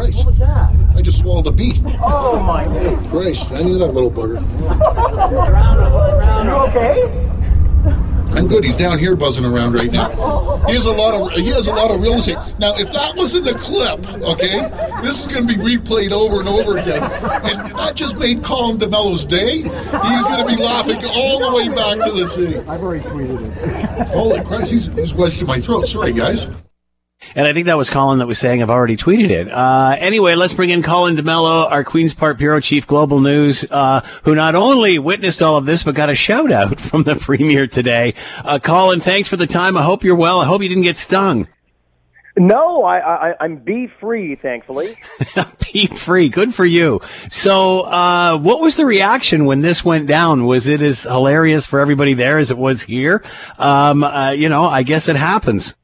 Christ! 0.01 0.17
What 0.17 0.25
was 0.27 0.39
that? 0.39 0.73
I 0.95 1.01
just 1.01 1.19
swallowed 1.19 1.45
a 1.45 1.51
bee. 1.51 1.73
Oh 2.03 2.41
my 2.41 2.65
God. 2.65 3.09
Christ! 3.09 3.51
I 3.51 3.61
knew 3.61 3.77
that 3.77 3.93
little 3.93 4.09
bugger. 4.09 4.41
you 6.43 6.51
okay? 6.69 7.27
I'm 8.35 8.47
good. 8.47 8.63
He's 8.63 8.77
down 8.77 8.97
here 8.97 9.15
buzzing 9.15 9.45
around 9.45 9.73
right 9.73 9.91
now. 9.91 10.09
He 10.65 10.73
has 10.73 10.85
a 10.85 10.91
lot 10.91 11.13
of 11.13 11.31
he 11.33 11.49
has 11.49 11.67
a 11.67 11.73
lot 11.73 11.91
of 11.91 12.01
real 12.01 12.13
estate. 12.13 12.37
Now, 12.57 12.73
if 12.77 12.91
that 12.93 13.13
was 13.15 13.35
in 13.35 13.43
the 13.43 13.53
clip, 13.53 13.99
okay, 14.23 14.57
this 15.03 15.19
is 15.19 15.27
going 15.27 15.45
to 15.45 15.53
be 15.55 15.61
replayed 15.61 16.11
over 16.11 16.39
and 16.39 16.49
over 16.49 16.79
again, 16.79 17.03
and 17.03 17.77
that 17.77 17.91
just 17.93 18.17
made 18.17 18.43
Colin 18.43 18.77
DeMello's 18.77 19.25
day. 19.25 19.57
He's 19.57 20.23
going 20.23 20.39
to 20.39 20.47
be 20.47 20.55
laughing 20.55 20.97
all 21.13 21.51
the 21.51 21.57
way 21.57 21.67
back 21.69 22.03
to 22.05 22.11
the 22.11 22.27
city. 22.27 22.57
I've 22.59 22.81
already 22.81 23.03
tweeted 23.03 23.41
it. 23.41 24.07
Holy 24.07 24.41
Christ! 24.43 24.71
He's, 24.71 24.87
he's 24.87 25.13
wedged 25.13 25.41
in 25.41 25.47
my 25.47 25.59
throat. 25.59 25.85
Sorry, 25.85 26.13
guys. 26.13 26.47
And 27.35 27.47
I 27.47 27.53
think 27.53 27.67
that 27.67 27.77
was 27.77 27.89
Colin 27.89 28.19
that 28.19 28.27
was 28.27 28.39
saying, 28.39 28.61
I've 28.61 28.69
already 28.69 28.97
tweeted 28.97 29.29
it. 29.29 29.49
Uh, 29.49 29.95
anyway, 29.99 30.35
let's 30.35 30.53
bring 30.53 30.69
in 30.69 30.83
Colin 30.83 31.15
DeMello, 31.15 31.69
our 31.69 31.83
Queen's 31.83 32.13
Park 32.13 32.37
Bureau 32.37 32.59
Chief 32.59 32.85
Global 32.85 33.21
News, 33.21 33.63
uh, 33.71 34.01
who 34.23 34.35
not 34.35 34.55
only 34.55 34.99
witnessed 34.99 35.41
all 35.41 35.55
of 35.55 35.65
this, 35.65 35.83
but 35.83 35.95
got 35.95 36.09
a 36.09 36.15
shout 36.15 36.51
out 36.51 36.79
from 36.81 37.03
the 37.03 37.15
Premier 37.15 37.67
today. 37.67 38.15
Uh, 38.43 38.59
Colin, 38.59 38.99
thanks 38.99 39.29
for 39.29 39.37
the 39.37 39.47
time. 39.47 39.77
I 39.77 39.83
hope 39.83 40.03
you're 40.03 40.15
well. 40.15 40.41
I 40.41 40.45
hope 40.45 40.61
you 40.61 40.69
didn't 40.69 40.83
get 40.83 40.97
stung. 40.97 41.47
No, 42.37 42.83
I, 42.83 43.31
I, 43.31 43.35
I'm 43.41 43.57
bee 43.57 43.89
free, 43.99 44.35
thankfully. 44.35 44.97
bee 45.73 45.87
free. 45.87 46.29
Good 46.29 46.55
for 46.55 46.65
you. 46.65 47.01
So, 47.29 47.81
uh, 47.81 48.39
what 48.39 48.61
was 48.61 48.77
the 48.77 48.85
reaction 48.85 49.45
when 49.45 49.59
this 49.59 49.83
went 49.83 50.07
down? 50.07 50.45
Was 50.45 50.69
it 50.69 50.81
as 50.81 51.03
hilarious 51.03 51.65
for 51.65 51.81
everybody 51.81 52.13
there 52.13 52.37
as 52.37 52.49
it 52.49 52.57
was 52.57 52.81
here? 52.81 53.21
Um, 53.57 54.03
uh, 54.05 54.31
you 54.31 54.47
know, 54.47 54.63
I 54.63 54.83
guess 54.83 55.09
it 55.09 55.17
happens. 55.17 55.75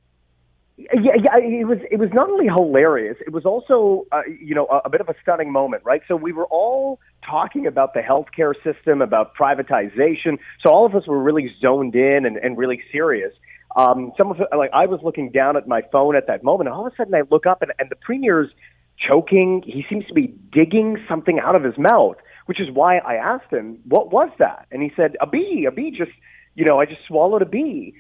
Yeah, 0.94 1.12
yeah, 1.22 1.38
it 1.38 1.68
was. 1.68 1.80
It 1.92 2.00
was 2.00 2.10
not 2.14 2.30
only 2.30 2.46
hilarious. 2.46 3.18
It 3.26 3.34
was 3.34 3.46
also, 3.46 4.06
uh, 4.12 4.22
you 4.40 4.56
know, 4.56 4.68
a, 4.68 4.82
a 4.86 4.90
bit 4.90 5.02
of 5.02 5.10
a 5.10 5.16
stunning 5.22 5.52
moment, 5.52 5.84
right? 5.86 6.02
So 6.08 6.16
we 6.16 6.32
were 6.32 6.46
all 6.46 7.00
talking 7.26 7.66
about 7.68 7.94
the 7.94 8.02
healthcare 8.02 8.54
system, 8.64 9.02
about 9.02 9.36
privatization. 9.36 10.38
So 10.64 10.72
all 10.72 10.86
of 10.86 10.96
us 10.96 11.08
were 11.08 11.22
really 11.22 11.54
zoned 11.62 11.96
in 11.96 12.26
and, 12.26 12.38
and 12.38 12.58
really 12.58 12.82
serious. 12.92 13.34
Um, 13.76 14.14
some 14.18 14.32
of 14.32 14.38
like 14.56 14.70
I 14.74 14.86
was 14.86 15.02
looking 15.04 15.32
down 15.32 15.58
at 15.58 15.68
my 15.68 15.82
phone 15.92 16.16
at 16.16 16.28
that 16.28 16.44
moment, 16.44 16.70
and 16.70 16.76
all 16.76 16.88
of 16.88 16.94
a 16.94 16.96
sudden 16.96 17.14
I 17.14 17.24
look 17.30 17.46
up, 17.46 17.62
and, 17.62 17.74
and 17.80 17.90
the 17.90 17.96
premier's 17.98 18.50
choking. 18.98 19.64
He 19.66 19.84
seems 19.90 20.06
to 20.08 20.14
be 20.14 20.28
digging 20.52 20.98
something 21.10 21.40
out 21.40 21.56
of 21.56 21.64
his 21.64 21.78
mouth, 21.78 22.16
which 22.46 22.62
is 22.62 22.70
why 22.72 23.00
I 23.00 23.16
asked 23.16 23.52
him, 23.52 23.80
"What 23.86 24.12
was 24.12 24.30
that?" 24.40 24.68
And 24.72 24.82
he 24.82 24.92
said, 24.96 25.18
"A 25.20 25.28
bee. 25.28 25.66
A 25.68 25.72
bee 25.72 25.92
just, 25.92 26.12
you 26.56 26.66
know, 26.66 26.80
I 26.80 26.86
just 26.86 27.02
swallowed 27.08 27.42
a 27.42 27.46
bee." 27.46 27.94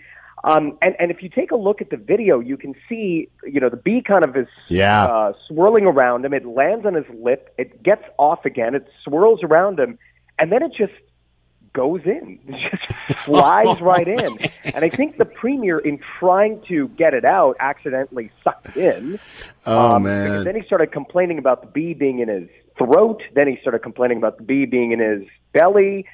Um, 0.43 0.77
and, 0.81 0.95
and 0.99 1.09
if 1.09 1.23
you 1.23 1.29
take 1.29 1.51
a 1.51 1.55
look 1.55 1.81
at 1.81 1.89
the 1.89 1.97
video, 1.97 2.39
you 2.39 2.57
can 2.57 2.75
see, 2.87 3.29
you 3.43 3.59
know, 3.59 3.69
the 3.69 3.77
bee 3.77 4.01
kind 4.01 4.23
of 4.23 4.35
is 4.35 4.47
yeah. 4.67 5.05
uh, 5.05 5.33
swirling 5.47 5.85
around 5.85 6.25
him. 6.25 6.33
It 6.33 6.45
lands 6.45 6.85
on 6.85 6.93
his 6.93 7.05
lip. 7.09 7.53
It 7.57 7.81
gets 7.81 8.03
off 8.17 8.45
again. 8.45 8.75
It 8.75 8.87
swirls 9.03 9.41
around 9.43 9.79
him, 9.79 9.97
and 10.37 10.51
then 10.51 10.61
it 10.61 10.73
just 10.77 10.93
goes 11.73 12.01
in. 12.05 12.39
It 12.47 12.71
just 12.71 13.23
flies 13.23 13.79
right 13.81 14.07
in. 14.07 14.37
And 14.63 14.83
I 14.83 14.89
think 14.89 15.17
the 15.17 15.25
premier, 15.25 15.79
in 15.79 15.99
trying 16.19 16.61
to 16.67 16.89
get 16.89 17.13
it 17.13 17.23
out, 17.23 17.55
accidentally 17.59 18.31
sucked 18.43 18.75
it 18.75 18.95
in. 18.95 19.19
Oh 19.65 19.95
um, 19.95 20.03
man! 20.03 20.23
Because 20.23 20.45
then 20.45 20.55
he 20.55 20.63
started 20.63 20.91
complaining 20.91 21.37
about 21.37 21.61
the 21.61 21.67
bee 21.67 21.93
being 21.93 22.19
in 22.19 22.27
his 22.27 22.49
throat. 22.77 23.21
Then 23.33 23.47
he 23.47 23.57
started 23.61 23.79
complaining 23.79 24.17
about 24.17 24.37
the 24.37 24.43
bee 24.43 24.65
being 24.65 24.91
in 24.91 24.99
his 24.99 25.23
belly. 25.53 26.05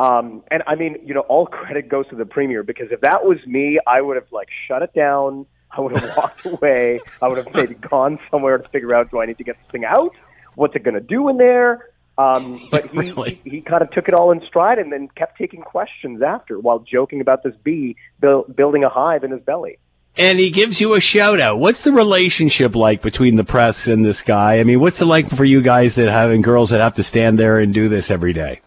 Um, 0.00 0.42
and 0.50 0.62
I 0.66 0.74
mean, 0.74 0.96
you 1.04 1.14
know, 1.14 1.20
all 1.22 1.46
credit 1.60 1.88
goes 1.88 2.06
to 2.08 2.16
the 2.16 2.26
premier 2.26 2.62
because 2.62 2.88
if 2.90 3.00
that 3.00 3.24
was 3.24 3.38
me, 3.46 3.78
I 3.86 4.00
would 4.00 4.16
have 4.16 4.30
like 4.32 4.48
shut 4.66 4.82
it 4.82 4.92
down. 4.94 5.46
I 5.70 5.80
would 5.80 5.96
have 5.96 6.16
walked 6.16 6.46
away. 6.46 7.00
I 7.20 7.28
would 7.28 7.38
have 7.38 7.54
maybe 7.54 7.74
gone 7.74 8.18
somewhere 8.30 8.58
to 8.58 8.68
figure 8.68 8.94
out 8.94 9.10
do 9.10 9.20
I 9.20 9.26
need 9.26 9.38
to 9.38 9.44
get 9.44 9.56
this 9.62 9.70
thing 9.70 9.84
out? 9.84 10.14
What's 10.54 10.74
it 10.76 10.82
going 10.82 10.94
to 10.94 11.00
do 11.00 11.28
in 11.28 11.36
there? 11.36 11.90
Um, 12.16 12.60
but 12.70 12.86
he, 12.88 12.98
Really? 12.98 13.40
he 13.44 13.50
he 13.50 13.60
kind 13.60 13.82
of 13.82 13.90
took 13.92 14.08
it 14.08 14.14
all 14.14 14.32
in 14.32 14.40
stride 14.44 14.78
and 14.78 14.92
then 14.92 15.08
kept 15.14 15.38
taking 15.38 15.60
questions 15.62 16.20
after 16.22 16.58
while 16.58 16.80
joking 16.80 17.20
about 17.20 17.42
this 17.44 17.54
bee 17.62 17.96
buil- 18.20 18.44
building 18.44 18.82
a 18.82 18.88
hive 18.88 19.22
in 19.24 19.30
his 19.30 19.40
belly. 19.42 19.78
And 20.16 20.40
he 20.40 20.50
gives 20.50 20.80
you 20.80 20.94
a 20.94 21.00
shout 21.00 21.38
out. 21.38 21.60
What's 21.60 21.82
the 21.82 21.92
relationship 21.92 22.74
like 22.74 23.02
between 23.02 23.36
the 23.36 23.44
press 23.44 23.86
and 23.86 24.04
this 24.04 24.22
guy? 24.22 24.58
I 24.58 24.64
mean, 24.64 24.80
what's 24.80 25.00
it 25.00 25.04
like 25.04 25.30
for 25.30 25.44
you 25.44 25.60
guys 25.62 25.94
that 25.94 26.08
have 26.08 26.32
and 26.32 26.42
girls 26.42 26.70
that 26.70 26.80
have 26.80 26.94
to 26.94 27.04
stand 27.04 27.38
there 27.38 27.60
and 27.60 27.72
do 27.72 27.88
this 27.88 28.10
every 28.10 28.32
day? 28.32 28.60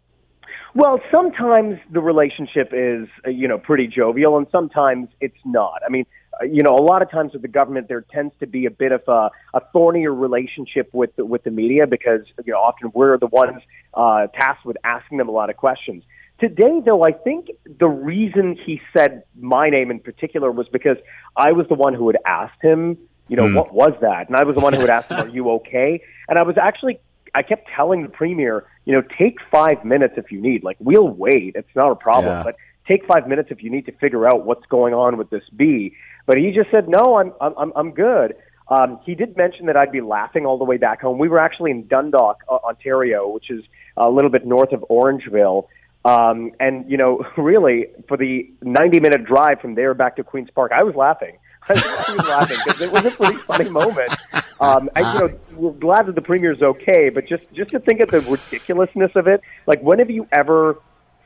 Well, 0.73 1.01
sometimes 1.11 1.79
the 1.91 1.99
relationship 1.99 2.69
is, 2.71 3.07
uh, 3.25 3.29
you 3.29 3.47
know, 3.47 3.57
pretty 3.57 3.87
jovial, 3.87 4.37
and 4.37 4.47
sometimes 4.51 5.09
it's 5.19 5.37
not. 5.43 5.81
I 5.85 5.89
mean, 5.89 6.05
uh, 6.39 6.45
you 6.45 6.63
know, 6.63 6.75
a 6.75 6.81
lot 6.81 7.01
of 7.01 7.11
times 7.11 7.33
with 7.33 7.41
the 7.41 7.49
government, 7.49 7.89
there 7.89 8.01
tends 8.01 8.33
to 8.39 8.47
be 8.47 8.65
a 8.65 8.71
bit 8.71 8.93
of 8.93 9.01
a, 9.07 9.31
a 9.53 9.61
thornier 9.73 10.13
relationship 10.13 10.89
with 10.93 11.13
the, 11.17 11.25
with 11.25 11.43
the 11.43 11.51
media 11.51 11.87
because, 11.87 12.21
you 12.45 12.53
know, 12.53 12.59
often 12.59 12.89
we're 12.93 13.17
the 13.17 13.27
ones 13.27 13.61
uh, 13.95 14.27
tasked 14.27 14.65
with 14.65 14.77
asking 14.85 15.17
them 15.17 15.27
a 15.27 15.31
lot 15.31 15.49
of 15.49 15.57
questions. 15.57 16.03
Today, 16.39 16.79
though, 16.85 17.03
I 17.03 17.11
think 17.11 17.49
the 17.79 17.87
reason 17.87 18.57
he 18.65 18.81
said 18.95 19.23
my 19.39 19.69
name 19.69 19.91
in 19.91 19.99
particular 19.99 20.51
was 20.51 20.67
because 20.69 20.97
I 21.35 21.51
was 21.51 21.67
the 21.67 21.75
one 21.75 21.93
who 21.93 22.07
had 22.07 22.17
asked 22.25 22.61
him, 22.61 22.97
you 23.27 23.35
know, 23.35 23.47
Hmm. 23.47 23.55
what 23.55 23.73
was 23.73 23.93
that? 24.01 24.29
And 24.29 24.37
I 24.37 24.43
was 24.45 24.55
the 24.55 24.61
one 24.61 24.73
who 24.73 24.79
had 24.79 24.89
asked 24.89 25.11
him, 25.11 25.19
are 25.19 25.27
you 25.35 25.49
okay? 25.51 26.01
And 26.29 26.39
I 26.39 26.43
was 26.43 26.57
actually 26.57 26.99
I 27.33 27.43
kept 27.43 27.69
telling 27.75 28.03
the 28.03 28.09
premier, 28.09 28.65
you 28.85 28.93
know, 28.93 29.03
take 29.17 29.37
five 29.51 29.85
minutes 29.85 30.15
if 30.17 30.31
you 30.31 30.41
need. 30.41 30.63
Like, 30.63 30.77
we'll 30.79 31.07
wait. 31.07 31.53
It's 31.55 31.75
not 31.75 31.91
a 31.91 31.95
problem. 31.95 32.33
Yeah. 32.33 32.43
But 32.43 32.55
take 32.89 33.05
five 33.05 33.27
minutes 33.27 33.49
if 33.51 33.63
you 33.63 33.69
need 33.69 33.85
to 33.85 33.91
figure 33.93 34.27
out 34.27 34.45
what's 34.45 34.65
going 34.67 34.93
on 34.93 35.17
with 35.17 35.29
this 35.29 35.43
bee. 35.55 35.95
But 36.25 36.37
he 36.37 36.51
just 36.51 36.69
said, 36.71 36.87
no, 36.87 37.17
I'm 37.17 37.33
I'm 37.39 37.73
I'm- 37.75 37.91
good. 37.91 38.35
Um, 38.67 38.99
he 39.05 39.15
did 39.15 39.35
mention 39.35 39.65
that 39.65 39.75
I'd 39.75 39.91
be 39.91 39.99
laughing 39.99 40.45
all 40.45 40.57
the 40.57 40.63
way 40.63 40.77
back 40.77 41.01
home. 41.01 41.17
We 41.17 41.27
were 41.27 41.39
actually 41.39 41.71
in 41.71 41.87
Dundalk, 41.87 42.37
uh, 42.47 42.55
Ontario, 42.63 43.27
which 43.27 43.49
is 43.49 43.63
a 43.97 44.09
little 44.09 44.29
bit 44.29 44.45
north 44.45 44.71
of 44.71 44.85
Orangeville. 44.89 45.67
Um, 46.05 46.53
and 46.57 46.89
you 46.89 46.95
know, 46.95 47.25
really, 47.37 47.87
for 48.07 48.15
the 48.15 48.49
90-minute 48.63 49.25
drive 49.25 49.59
from 49.59 49.75
there 49.75 49.93
back 49.93 50.15
to 50.15 50.23
Queen's 50.23 50.49
Park, 50.51 50.71
I 50.73 50.83
was 50.83 50.95
laughing. 50.95 51.37
I 51.69 52.15
was 52.17 52.27
laughing 52.27 52.57
because 52.65 52.81
it 52.81 52.91
was 52.91 53.05
a 53.05 53.11
pretty 53.11 53.37
funny 53.37 53.69
moment. 53.69 54.11
Um, 54.59 54.89
and 54.95 55.13
you 55.13 55.27
know, 55.27 55.39
we're 55.55 55.71
glad 55.71 56.05
that 56.07 56.15
the 56.15 56.21
premier's 56.21 56.61
okay, 56.61 57.09
but 57.09 57.27
just 57.27 57.43
just 57.53 57.71
to 57.71 57.79
think 57.79 57.99
of 58.01 58.09
the 58.09 58.21
ridiculousness 58.21 59.11
of 59.15 59.27
it, 59.27 59.41
like 59.67 59.81
when 59.81 59.99
have 59.99 60.09
you 60.09 60.27
ever 60.31 60.79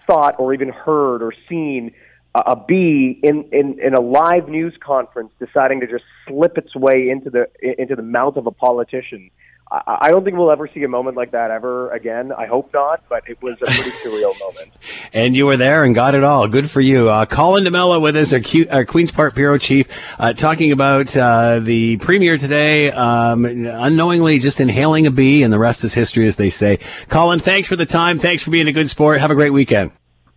thought 0.06 0.36
or 0.40 0.54
even 0.54 0.70
heard 0.70 1.22
or 1.24 1.34
seen 1.50 1.92
a, 2.34 2.40
a 2.40 2.56
bee 2.56 3.20
in, 3.24 3.48
in 3.52 3.80
in 3.80 3.94
a 3.94 4.02
live 4.02 4.48
news 4.48 4.76
conference 4.80 5.32
deciding 5.40 5.80
to 5.82 5.88
just 5.88 6.04
slip 6.28 6.58
its 6.58 6.76
way 6.76 7.10
into 7.10 7.30
the 7.30 7.48
into 7.62 7.96
the 7.96 8.04
mouth 8.04 8.38
of 8.38 8.46
a 8.48 8.52
politician? 8.52 9.30
I, 9.72 9.98
I 10.02 10.12
don't 10.12 10.24
think 10.24 10.38
we'll 10.38 10.52
ever 10.52 10.70
see 10.74 10.84
a 10.84 10.88
moment 10.88 11.18
like 11.18 11.32
that 11.32 11.52
ever 11.52 11.92
again. 11.92 12.32
I 12.32 12.46
hope 12.46 12.72
not, 12.74 13.04
but 13.10 13.28
it 13.28 13.42
was 13.42 13.56
a 13.62 13.66
pretty 13.66 13.92
surreal 13.92 14.38
moment. 14.40 14.74
And 15.14 15.36
you 15.36 15.46
were 15.46 15.58
there 15.58 15.84
and 15.84 15.96
got 15.96 16.16
it 16.16 16.24
all. 16.24 16.48
Good 16.48 16.70
for 16.70 16.82
you. 16.82 17.10
Uh, 17.10 17.26
Colin 17.26 17.64
D'Mello 17.64 18.00
with 18.00 18.16
us, 18.16 18.32
our, 18.34 18.40
Q, 18.40 18.68
our 18.70 18.86
Queen's 18.86 19.12
Park 19.12 19.36
Bureau 19.36 19.58
Chief, 19.58 19.88
uh, 20.20 20.34
talking 20.34 20.72
about 20.72 21.16
uh, 21.18 21.60
the 21.60 21.98
Premier 21.98 22.38
today, 22.38 22.92
um, 22.92 23.46
unknowingly 23.46 24.40
just 24.40 24.60
inhaling 24.60 25.08
a 25.08 25.12
bee, 25.12 25.44
and 25.44 25.52
the 25.52 25.60
rest 25.60 25.84
is 25.84 25.94
history, 25.94 26.28
as 26.28 26.36
they 26.36 26.50
say. 26.50 26.80
Colin, 27.10 27.40
thanks 27.40 27.68
for 27.68 27.76
the 27.76 27.86
time. 27.86 28.20
Thanks 28.20 28.44
for 28.44 28.52
being 28.52 28.68
a 28.68 28.72
good 28.72 28.90
sport. 28.90 29.20
Have 29.20 29.32
a 29.32 29.36
great 29.36 29.52
weekend. 29.52 29.92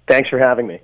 Thanks 0.08 0.30
for 0.30 0.38
having 0.38 0.66
me. 0.66 0.80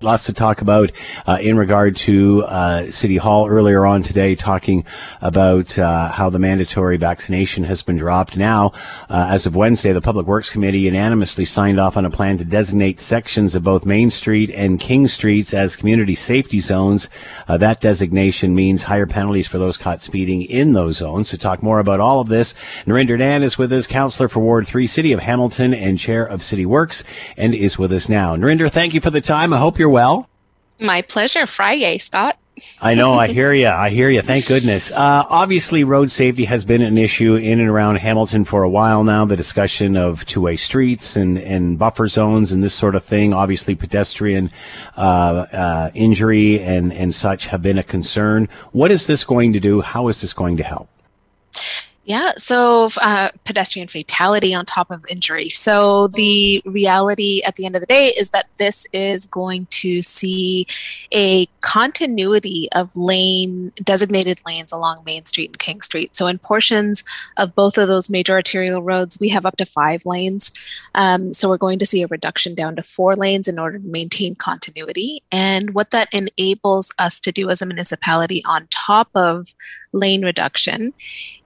Lots 0.00 0.26
to 0.26 0.32
talk 0.32 0.60
about 0.60 0.92
uh, 1.26 1.38
in 1.40 1.56
regard 1.56 1.96
to 1.96 2.44
uh, 2.44 2.90
City 2.90 3.16
Hall 3.16 3.48
earlier 3.48 3.84
on 3.86 4.02
today, 4.02 4.34
talking 4.34 4.84
about 5.20 5.76
uh, 5.78 6.08
how 6.08 6.30
the 6.30 6.38
mandatory 6.38 6.96
vaccination 6.96 7.64
has 7.64 7.82
been 7.82 7.96
dropped. 7.96 8.36
Now, 8.36 8.72
uh, 9.10 9.28
as 9.30 9.46
of 9.46 9.56
Wednesday, 9.56 9.92
the 9.92 10.00
Public 10.00 10.26
Works 10.26 10.50
Committee 10.50 10.80
unanimously 10.80 11.44
signed 11.44 11.80
off 11.80 11.96
on 11.96 12.04
a 12.04 12.10
plan 12.10 12.38
to 12.38 12.44
designate 12.44 13.00
sections 13.00 13.54
of 13.56 13.62
both 13.64 13.86
Main 13.86 14.10
Street 14.10 14.50
and 14.50 14.78
King 14.80 15.08
Streets 15.08 15.54
as 15.54 15.74
community 15.74 16.14
safety 16.14 16.60
zones. 16.60 17.08
Uh, 17.46 17.56
that 17.58 17.80
designation 17.80 18.54
means 18.54 18.84
higher 18.84 19.06
penalties 19.06 19.46
for 19.46 19.58
those 19.58 19.76
caught 19.76 20.00
speeding 20.00 20.42
in 20.42 20.74
those 20.74 20.98
zones. 20.98 21.28
To 21.30 21.38
talk 21.38 21.62
more 21.62 21.80
about 21.80 22.00
all 22.00 22.20
of 22.20 22.28
this, 22.28 22.54
Nrinder 22.86 23.18
Nann 23.18 23.42
is 23.42 23.58
with 23.58 23.72
us, 23.72 23.86
Councillor 23.86 24.28
for 24.28 24.40
Ward 24.40 24.66
3, 24.66 24.86
City 24.86 25.12
of 25.12 25.20
Hamilton, 25.20 25.74
and 25.74 25.98
Chair 25.98 26.24
of 26.24 26.42
City 26.42 26.66
Works, 26.66 27.04
and 27.36 27.54
is 27.54 27.78
with 27.78 27.92
us 27.92 28.08
now. 28.08 28.36
Nrinder, 28.48 28.70
thank 28.70 28.94
you 28.94 29.00
for 29.02 29.10
the 29.10 29.20
time. 29.20 29.52
I 29.52 29.58
hope 29.58 29.78
you're 29.78 29.90
well. 29.90 30.26
My 30.80 31.02
pleasure. 31.02 31.46
Friday, 31.46 31.98
Scott. 31.98 32.38
I 32.80 32.94
know. 32.94 33.12
I 33.12 33.28
hear 33.32 33.52
you. 33.52 33.68
I 33.68 33.90
hear 33.90 34.08
you. 34.08 34.22
Thank 34.22 34.46
goodness. 34.46 34.90
Uh, 34.90 35.24
obviously, 35.28 35.84
road 35.84 36.10
safety 36.10 36.46
has 36.46 36.64
been 36.64 36.80
an 36.80 36.96
issue 36.96 37.34
in 37.34 37.60
and 37.60 37.68
around 37.68 37.96
Hamilton 37.96 38.46
for 38.46 38.62
a 38.62 38.68
while 38.70 39.04
now. 39.04 39.26
The 39.26 39.36
discussion 39.36 39.98
of 39.98 40.24
two-way 40.24 40.56
streets 40.56 41.14
and, 41.14 41.36
and 41.36 41.78
buffer 41.78 42.08
zones 42.08 42.50
and 42.50 42.62
this 42.62 42.72
sort 42.72 42.94
of 42.94 43.04
thing. 43.04 43.34
Obviously, 43.34 43.74
pedestrian 43.74 44.50
uh, 44.96 45.00
uh, 45.52 45.90
injury 45.92 46.62
and 46.62 46.90
and 46.90 47.14
such 47.14 47.48
have 47.48 47.60
been 47.60 47.76
a 47.76 47.82
concern. 47.82 48.48
What 48.72 48.90
is 48.90 49.06
this 49.06 49.24
going 49.24 49.52
to 49.52 49.60
do? 49.60 49.82
How 49.82 50.08
is 50.08 50.22
this 50.22 50.32
going 50.32 50.56
to 50.56 50.64
help? 50.64 50.88
Yeah, 52.08 52.32
so 52.38 52.88
uh, 53.02 53.28
pedestrian 53.44 53.86
fatality 53.86 54.54
on 54.54 54.64
top 54.64 54.90
of 54.90 55.04
injury. 55.10 55.50
So 55.50 56.08
the 56.08 56.62
reality 56.64 57.42
at 57.44 57.56
the 57.56 57.66
end 57.66 57.76
of 57.76 57.82
the 57.82 57.86
day 57.86 58.14
is 58.16 58.30
that 58.30 58.46
this 58.56 58.86
is 58.94 59.26
going 59.26 59.66
to 59.66 60.00
see 60.00 60.66
a 61.12 61.44
continuity 61.60 62.66
of 62.72 62.96
lane 62.96 63.72
designated 63.84 64.40
lanes 64.46 64.72
along 64.72 65.02
Main 65.04 65.26
Street 65.26 65.50
and 65.50 65.58
King 65.58 65.82
Street. 65.82 66.16
So 66.16 66.26
in 66.28 66.38
portions 66.38 67.04
of 67.36 67.54
both 67.54 67.76
of 67.76 67.88
those 67.88 68.08
major 68.08 68.32
arterial 68.32 68.80
roads, 68.80 69.20
we 69.20 69.28
have 69.28 69.44
up 69.44 69.58
to 69.58 69.66
five 69.66 70.06
lanes. 70.06 70.50
Um, 70.94 71.34
so 71.34 71.50
we're 71.50 71.58
going 71.58 71.78
to 71.78 71.86
see 71.86 72.02
a 72.02 72.06
reduction 72.06 72.54
down 72.54 72.74
to 72.76 72.82
four 72.82 73.16
lanes 73.16 73.48
in 73.48 73.58
order 73.58 73.78
to 73.78 73.86
maintain 73.86 74.34
continuity. 74.34 75.22
And 75.30 75.74
what 75.74 75.90
that 75.90 76.08
enables 76.14 76.90
us 76.98 77.20
to 77.20 77.32
do 77.32 77.50
as 77.50 77.60
a 77.60 77.66
municipality 77.66 78.42
on 78.46 78.66
top 78.70 79.10
of 79.14 79.52
lane 79.92 80.24
reduction 80.24 80.92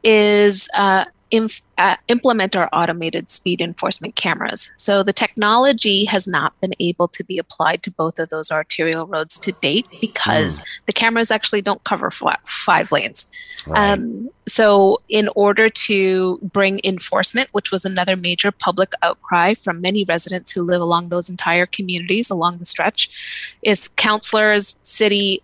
is 0.03 0.69
uh, 0.77 1.05
inf- 1.33 1.63
uh, 1.79 1.97
implement 2.09 2.55
our 2.55 2.69
automated 2.73 3.31
speed 3.31 3.61
enforcement 3.61 4.15
cameras. 4.15 4.71
So 4.77 5.03
the 5.03 5.13
technology 5.13 6.05
has 6.05 6.29
not 6.29 6.53
been 6.61 6.73
able 6.79 7.09
to 7.09 7.25
be 7.25 7.39
applied 7.39 7.83
to 7.85 7.91
both 7.91 8.19
of 8.19 8.29
those 8.29 8.53
arterial 8.53 9.07
roads 9.07 9.39
to 9.41 9.53
date 9.53 9.87
because 10.01 10.63
the 10.87 10.93
cameras 10.93 11.31
actually 11.31 11.63
don't 11.63 11.83
cover 11.85 12.07
f- 12.07 12.41
five 12.47 12.93
lanes. 12.93 13.27
Um, 13.75 14.29
so, 14.49 15.01
in 15.09 15.29
order 15.37 15.69
to 15.69 16.39
bring 16.43 16.81
enforcement, 16.83 17.49
which 17.53 17.71
was 17.71 17.85
another 17.85 18.17
major 18.17 18.51
public 18.51 18.93
outcry 19.03 19.55
from 19.55 19.81
many 19.81 20.05
residents 20.05 20.51
who 20.51 20.63
live 20.63 20.81
along 20.81 21.09
those 21.09 21.31
entire 21.31 21.67
communities 21.67 22.29
along 22.29 22.59
the 22.59 22.67
stretch, 22.67 23.55
is 23.63 23.89
councillors, 23.89 24.79
city, 24.83 25.43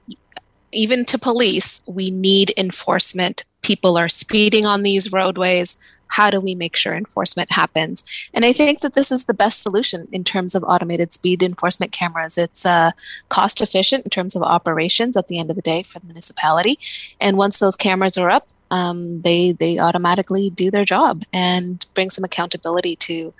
even 0.72 1.04
to 1.06 1.18
police, 1.18 1.82
we 1.86 2.10
need 2.10 2.52
enforcement. 2.56 3.44
People 3.62 3.98
are 3.98 4.08
speeding 4.08 4.66
on 4.66 4.82
these 4.82 5.12
roadways. 5.12 5.76
How 6.08 6.30
do 6.30 6.40
we 6.40 6.54
make 6.54 6.74
sure 6.74 6.94
enforcement 6.94 7.50
happens? 7.52 8.30
And 8.32 8.44
i 8.44 8.52
think 8.52 8.80
that 8.80 8.94
this 8.94 9.12
is 9.12 9.24
the 9.24 9.34
best 9.34 9.62
solution 9.62 10.08
in 10.10 10.24
terms 10.24 10.54
of 10.54 10.64
automated 10.64 11.12
speed 11.12 11.42
enforcement 11.42 11.92
cameras. 11.92 12.38
It's 12.38 12.64
uh, 12.64 12.92
cost 13.28 13.60
efficient 13.60 14.04
in 14.04 14.10
terms 14.10 14.34
of 14.34 14.42
operations 14.42 15.16
at 15.16 15.28
the 15.28 15.38
end 15.38 15.50
of 15.50 15.56
the 15.56 15.62
day 15.62 15.82
for 15.82 15.98
the 15.98 16.06
municipality. 16.06 16.78
And 17.20 17.36
once 17.36 17.58
those 17.58 17.76
cameras 17.76 18.16
are 18.16 18.30
up 18.30 18.48
um, 18.70 19.22
they 19.22 19.52
they 19.52 19.78
automatically 19.78 20.50
do 20.50 20.70
their 20.70 20.84
job 20.84 21.22
and 21.32 21.86
bring 21.94 22.10
some 22.10 22.24
accountability 22.24 22.96
to 22.96 23.32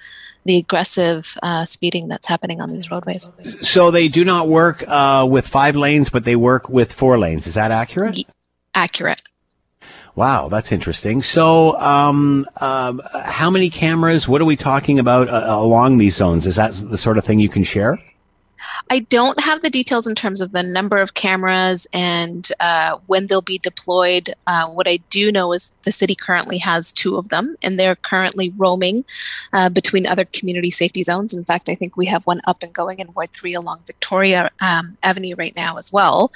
the 0.45 0.57
aggressive 0.57 1.37
uh, 1.43 1.65
speeding 1.65 2.09
that's 2.09 2.27
happening 2.27 2.61
on 2.61 2.73
these 2.73 2.91
roadways. 2.91 3.31
So 3.63 3.91
they 3.91 4.09
do 4.09 4.25
not 4.25 4.49
work 4.49 4.85
uh, 4.89 5.27
with 5.29 5.47
five 5.47 5.77
lanes, 5.77 6.09
but 6.09 6.25
they 6.25 6.37
work 6.37 6.69
with 6.69 6.93
four 6.93 7.19
lanes. 7.19 7.47
Is 7.47 7.55
that 7.55 7.71
accurate? 7.71 8.19
Accurate. 8.75 9.23
Wow, 10.15 10.49
that's 10.49 10.73
interesting. 10.73 11.23
So, 11.23 11.79
um, 11.79 12.45
um, 12.61 13.01
how 13.23 13.51
many 13.51 13.71
cameras? 13.71 14.27
What 14.27 14.41
are 14.41 14.45
we 14.45 14.57
talking 14.57 14.99
about 14.99 15.29
uh, 15.29 15.45
along 15.47 15.99
these 15.99 16.17
zones? 16.17 16.45
Is 16.45 16.57
that 16.57 16.73
the 16.73 16.97
sort 16.97 17.19
of 17.19 17.25
thing 17.25 17.39
you 17.39 17.49
can 17.49 17.63
share? 17.63 18.01
I 18.91 19.01
don't 19.01 19.41
have 19.41 19.63
the 19.63 19.71
details 19.71 20.07
in 20.07 20.15
terms 20.15 20.41
of 20.41 20.53
the 20.53 20.63
number 20.63 20.97
of 20.97 21.15
cameras 21.15 21.87
and 21.93 22.49
uh, 22.61 22.99
when 23.07 23.27
they'll 23.27 23.43
be 23.43 23.59
deployed. 23.59 24.35
Uh, 24.47 24.69
what 24.69 24.89
I 24.89 24.99
do 25.11 25.31
know 25.33 25.53
is 25.53 25.77
the 25.83 25.93
city 25.93 26.15
currently 26.15 26.59
has 26.59 26.93
two 26.93 27.17
of 27.17 27.29
them, 27.29 27.57
and 27.63 27.79
they're 27.79 27.97
currently 27.97 28.53
roaming 28.57 29.05
uh, 29.53 29.69
between 29.69 30.07
other 30.07 30.25
community 30.25 30.71
safety 30.71 31.03
zones. 31.03 31.35
In 31.35 31.45
fact, 31.45 31.69
I 31.69 31.75
think 31.75 31.97
we 31.97 32.07
have 32.07 32.25
one 32.25 32.41
up 32.47 32.63
and 32.63 32.73
going 32.73 32.99
in 32.99 33.13
Ward 33.15 33.33
3 33.33 33.55
along 33.55 33.81
Victoria 33.87 34.51
um, 34.61 34.97
Avenue 35.03 35.35
right 35.37 35.55
now 35.57 35.77
as 35.77 35.93
well. 35.93 36.33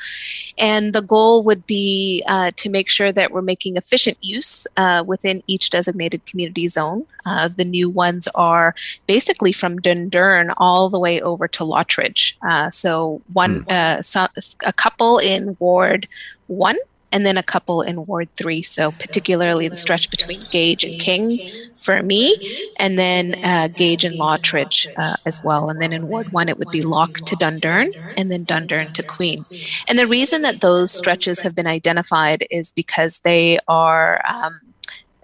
And 0.58 0.92
the 0.92 1.02
goal 1.02 1.44
would 1.44 1.66
be 1.66 2.24
uh, 2.26 2.50
to 2.56 2.70
make 2.70 2.88
sure 2.88 3.12
that 3.12 3.32
we're 3.32 3.42
making 3.42 3.76
efficient 3.76 4.18
use 4.20 4.66
uh, 4.76 5.04
within 5.06 5.42
each 5.46 5.70
designated 5.70 6.26
community 6.26 6.68
zone. 6.68 7.06
Uh, 7.24 7.48
the 7.48 7.64
new 7.64 7.88
ones 7.88 8.28
are 8.34 8.74
basically 9.06 9.52
from 9.52 9.78
Dundurn 9.78 10.52
all 10.56 10.88
the 10.88 10.98
way 10.98 11.20
over 11.20 11.48
to 11.48 11.64
Lottridge. 11.64 12.34
Uh, 12.46 12.70
so 12.70 13.22
one, 13.32 13.64
mm. 13.64 13.70
uh, 13.70 14.02
so, 14.02 14.26
a 14.64 14.72
couple 14.72 15.18
in 15.18 15.56
Ward 15.60 16.08
One, 16.46 16.76
and 17.12 17.26
then 17.26 17.36
a 17.36 17.42
couple 17.42 17.82
in 17.82 18.06
Ward 18.06 18.28
Three. 18.36 18.62
So 18.62 18.90
particularly 18.90 19.68
the 19.68 19.76
stretch 19.76 20.10
between 20.10 20.40
Gage 20.50 20.84
and 20.84 20.98
King 21.00 21.50
for 21.76 22.02
me, 22.02 22.34
and 22.78 22.98
then 22.98 23.36
uh, 23.44 23.68
Gage 23.68 24.04
and 24.04 24.18
Lottridge 24.18 24.86
uh, 24.96 25.16
as 25.26 25.42
well. 25.44 25.68
And 25.68 25.80
then 25.80 25.92
in 25.92 26.08
Ward 26.08 26.32
One, 26.32 26.48
it 26.48 26.58
would 26.58 26.70
be 26.70 26.82
Locke 26.82 27.18
to 27.18 27.36
Dundurn, 27.36 27.92
and 28.16 28.30
then 28.32 28.44
Dundurn 28.44 28.92
to 28.94 29.02
Queen. 29.02 29.44
And 29.86 29.98
the 29.98 30.06
reason 30.06 30.42
that 30.42 30.60
those 30.60 30.90
stretches 30.90 31.40
have 31.40 31.54
been 31.54 31.66
identified 31.66 32.46
is 32.50 32.72
because 32.72 33.20
they 33.20 33.58
are. 33.68 34.20
Um, 34.28 34.58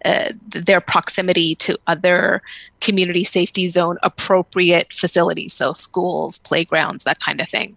uh, 0.08 0.32
their 0.48 0.80
proximity 0.80 1.54
to 1.56 1.78
other 1.86 2.42
community 2.80 3.24
safety 3.24 3.66
zone 3.66 3.98
appropriate 4.02 4.92
facilities, 4.92 5.52
so 5.52 5.72
schools, 5.72 6.38
playgrounds, 6.38 7.04
that 7.04 7.20
kind 7.20 7.40
of 7.40 7.48
thing. 7.48 7.76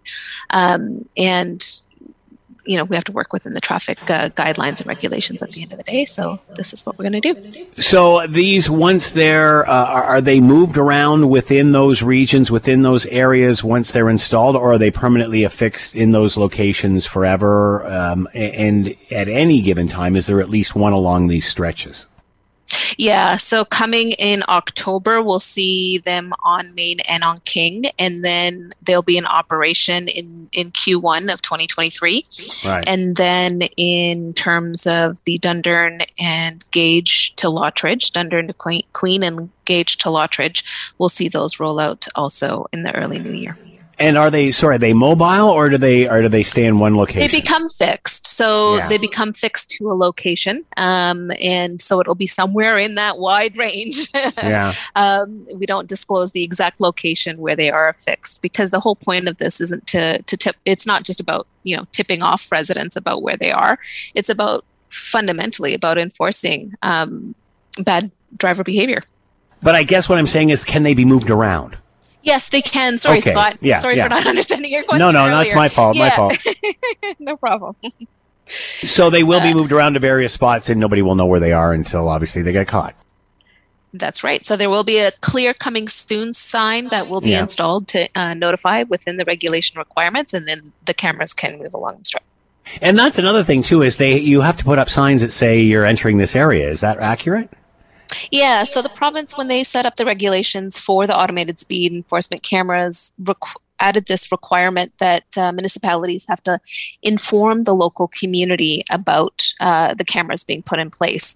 Um, 0.50 1.08
and 1.16 1.62
you 2.64 2.76
know 2.76 2.84
we 2.84 2.96
have 2.96 3.04
to 3.04 3.12
work 3.12 3.32
within 3.32 3.54
the 3.54 3.60
traffic 3.60 3.98
uh, 4.10 4.28
guidelines 4.30 4.78
and 4.78 4.86
regulations 4.86 5.42
at 5.42 5.50
the 5.52 5.62
end 5.62 5.72
of 5.72 5.78
the 5.78 5.84
day 5.84 6.04
so 6.04 6.36
this 6.56 6.72
is 6.72 6.86
what 6.86 6.96
we're 6.98 7.08
going 7.08 7.20
to 7.20 7.32
do. 7.34 7.66
So 7.80 8.26
these 8.26 8.70
once 8.70 9.12
they're 9.12 9.68
uh, 9.68 9.86
are, 9.86 10.20
they 10.20 10.40
moved 10.40 10.76
around 10.76 11.28
within 11.28 11.72
those 11.72 12.02
regions 12.02 12.50
within 12.50 12.82
those 12.82 13.06
areas 13.06 13.64
once 13.64 13.92
they're 13.92 14.08
installed 14.08 14.56
or 14.56 14.74
are 14.74 14.78
they 14.78 14.90
permanently 14.90 15.42
affixed 15.42 15.96
in 15.96 16.12
those 16.12 16.36
locations 16.36 17.04
forever? 17.04 17.84
Um, 17.86 18.28
and 18.34 18.96
at 19.10 19.28
any 19.28 19.60
given 19.62 19.88
time 19.88 20.14
is 20.16 20.26
there 20.26 20.40
at 20.40 20.48
least 20.48 20.74
one 20.74 20.92
along 20.92 21.26
these 21.26 21.46
stretches 21.46 22.06
yeah, 22.98 23.36
so 23.36 23.64
coming 23.64 24.10
in 24.12 24.42
October, 24.48 25.22
we'll 25.22 25.40
see 25.40 25.98
them 25.98 26.32
on 26.42 26.74
Main 26.74 26.98
and 27.08 27.22
on 27.22 27.38
King, 27.44 27.84
and 27.98 28.24
then 28.24 28.72
they'll 28.82 29.02
be 29.02 29.16
in 29.16 29.26
operation 29.26 30.08
in, 30.08 30.48
in 30.52 30.70
Q1 30.70 31.32
of 31.32 31.42
2023. 31.42 32.24
Right. 32.64 32.84
And 32.86 33.16
then 33.16 33.62
in 33.76 34.32
terms 34.34 34.86
of 34.86 35.22
the 35.24 35.38
Dundurn 35.38 36.06
and 36.18 36.64
Gage 36.70 37.34
to 37.36 37.46
Lottridge, 37.46 38.10
Dundurn 38.10 38.48
to 38.48 38.54
Queen, 38.54 38.84
Queen 38.92 39.22
and 39.22 39.50
Gage 39.64 39.98
to 39.98 40.08
Lottridge, 40.08 40.92
we'll 40.98 41.08
see 41.08 41.28
those 41.28 41.60
roll 41.60 41.80
out 41.80 42.06
also 42.14 42.66
in 42.72 42.82
the 42.82 42.94
early 42.96 43.18
new 43.18 43.32
year. 43.32 43.56
And 44.02 44.18
are 44.18 44.32
they 44.32 44.50
sorry? 44.50 44.74
Are 44.74 44.78
they 44.78 44.94
mobile 44.94 45.48
or 45.48 45.68
do 45.68 45.78
they 45.78 46.08
or 46.08 46.22
do 46.22 46.28
they 46.28 46.42
stay 46.42 46.64
in 46.64 46.80
one 46.80 46.96
location? 46.96 47.20
They 47.20 47.40
become 47.40 47.68
fixed, 47.68 48.26
so 48.26 48.76
yeah. 48.76 48.88
they 48.88 48.98
become 48.98 49.32
fixed 49.32 49.70
to 49.76 49.92
a 49.92 49.94
location, 49.94 50.64
um, 50.76 51.30
and 51.40 51.80
so 51.80 52.00
it'll 52.00 52.16
be 52.16 52.26
somewhere 52.26 52.78
in 52.78 52.96
that 52.96 53.18
wide 53.18 53.56
range. 53.56 54.08
yeah. 54.14 54.72
Um, 54.96 55.46
we 55.54 55.66
don't 55.66 55.86
disclose 55.88 56.32
the 56.32 56.42
exact 56.42 56.80
location 56.80 57.38
where 57.38 57.54
they 57.54 57.70
are 57.70 57.92
fixed 57.92 58.42
because 58.42 58.72
the 58.72 58.80
whole 58.80 58.96
point 58.96 59.28
of 59.28 59.38
this 59.38 59.60
isn't 59.60 59.86
to 59.86 60.20
to 60.20 60.36
tip. 60.36 60.56
It's 60.64 60.84
not 60.84 61.04
just 61.04 61.20
about 61.20 61.46
you 61.62 61.76
know 61.76 61.86
tipping 61.92 62.24
off 62.24 62.50
residents 62.50 62.96
about 62.96 63.22
where 63.22 63.36
they 63.36 63.52
are. 63.52 63.78
It's 64.16 64.28
about 64.28 64.64
fundamentally 64.88 65.74
about 65.74 65.96
enforcing 65.96 66.74
um, 66.82 67.36
bad 67.78 68.10
driver 68.36 68.64
behavior. 68.64 69.02
But 69.62 69.76
I 69.76 69.84
guess 69.84 70.08
what 70.08 70.18
I'm 70.18 70.26
saying 70.26 70.50
is, 70.50 70.64
can 70.64 70.82
they 70.82 70.94
be 70.94 71.04
moved 71.04 71.30
around? 71.30 71.76
Yes, 72.22 72.48
they 72.48 72.62
can. 72.62 72.98
Sorry, 72.98 73.18
okay. 73.18 73.32
Scott. 73.32 73.56
Yeah, 73.60 73.78
Sorry 73.78 73.96
yeah. 73.96 74.04
for 74.04 74.10
not 74.10 74.26
understanding 74.32 74.72
your 74.72 74.82
question. 74.82 74.98
No, 74.98 75.10
no, 75.10 75.26
earlier. 75.26 75.44
that's 75.44 75.54
my 75.54 75.68
fault. 75.68 75.96
Yeah. 75.96 76.08
My 76.08 76.16
fault. 76.16 76.38
no 77.18 77.36
problem. 77.36 77.76
so 78.46 79.10
they 79.10 79.22
will 79.22 79.40
be 79.40 79.50
uh, 79.50 79.54
moved 79.54 79.72
around 79.72 79.94
to 79.94 80.00
various 80.00 80.32
spots, 80.32 80.68
and 80.68 80.80
nobody 80.80 81.02
will 81.02 81.14
know 81.14 81.26
where 81.26 81.40
they 81.40 81.52
are 81.52 81.72
until 81.72 82.08
obviously 82.08 82.42
they 82.42 82.52
get 82.52 82.68
caught. 82.68 82.94
That's 83.94 84.24
right. 84.24 84.44
So 84.46 84.56
there 84.56 84.70
will 84.70 84.84
be 84.84 84.98
a 84.98 85.10
clear 85.20 85.52
coming 85.52 85.86
soon 85.86 86.32
sign 86.32 86.88
that 86.88 87.08
will 87.08 87.20
be 87.20 87.30
yeah. 87.30 87.40
installed 87.40 87.88
to 87.88 88.08
uh, 88.14 88.32
notify 88.32 88.84
within 88.84 89.18
the 89.18 89.24
regulation 89.24 89.78
requirements, 89.78 90.32
and 90.32 90.48
then 90.48 90.72
the 90.86 90.94
cameras 90.94 91.34
can 91.34 91.58
move 91.58 91.74
along 91.74 91.98
the 91.98 92.04
strip. 92.04 92.22
And 92.80 92.98
that's 92.98 93.18
another 93.18 93.44
thing 93.44 93.62
too 93.62 93.82
is 93.82 93.96
they 93.96 94.18
you 94.18 94.40
have 94.40 94.56
to 94.56 94.64
put 94.64 94.78
up 94.78 94.88
signs 94.88 95.20
that 95.20 95.32
say 95.32 95.60
you're 95.60 95.84
entering 95.84 96.18
this 96.18 96.34
area. 96.34 96.70
Is 96.70 96.80
that 96.80 96.98
accurate? 96.98 97.50
Yeah, 98.30 98.64
so 98.64 98.82
the 98.82 98.88
province, 98.90 99.36
when 99.36 99.48
they 99.48 99.64
set 99.64 99.86
up 99.86 99.96
the 99.96 100.04
regulations 100.04 100.78
for 100.78 101.06
the 101.06 101.18
automated 101.18 101.58
speed 101.58 101.92
enforcement 101.92 102.42
cameras, 102.42 103.12
requ- 103.22 103.56
added 103.80 104.06
this 104.06 104.30
requirement 104.30 104.92
that 104.98 105.24
uh, 105.36 105.52
municipalities 105.52 106.26
have 106.28 106.42
to 106.44 106.60
inform 107.02 107.64
the 107.64 107.74
local 107.74 108.08
community 108.08 108.84
about 108.90 109.52
uh, 109.60 109.92
the 109.94 110.04
cameras 110.04 110.44
being 110.44 110.62
put 110.62 110.78
in 110.78 110.90
place, 110.90 111.34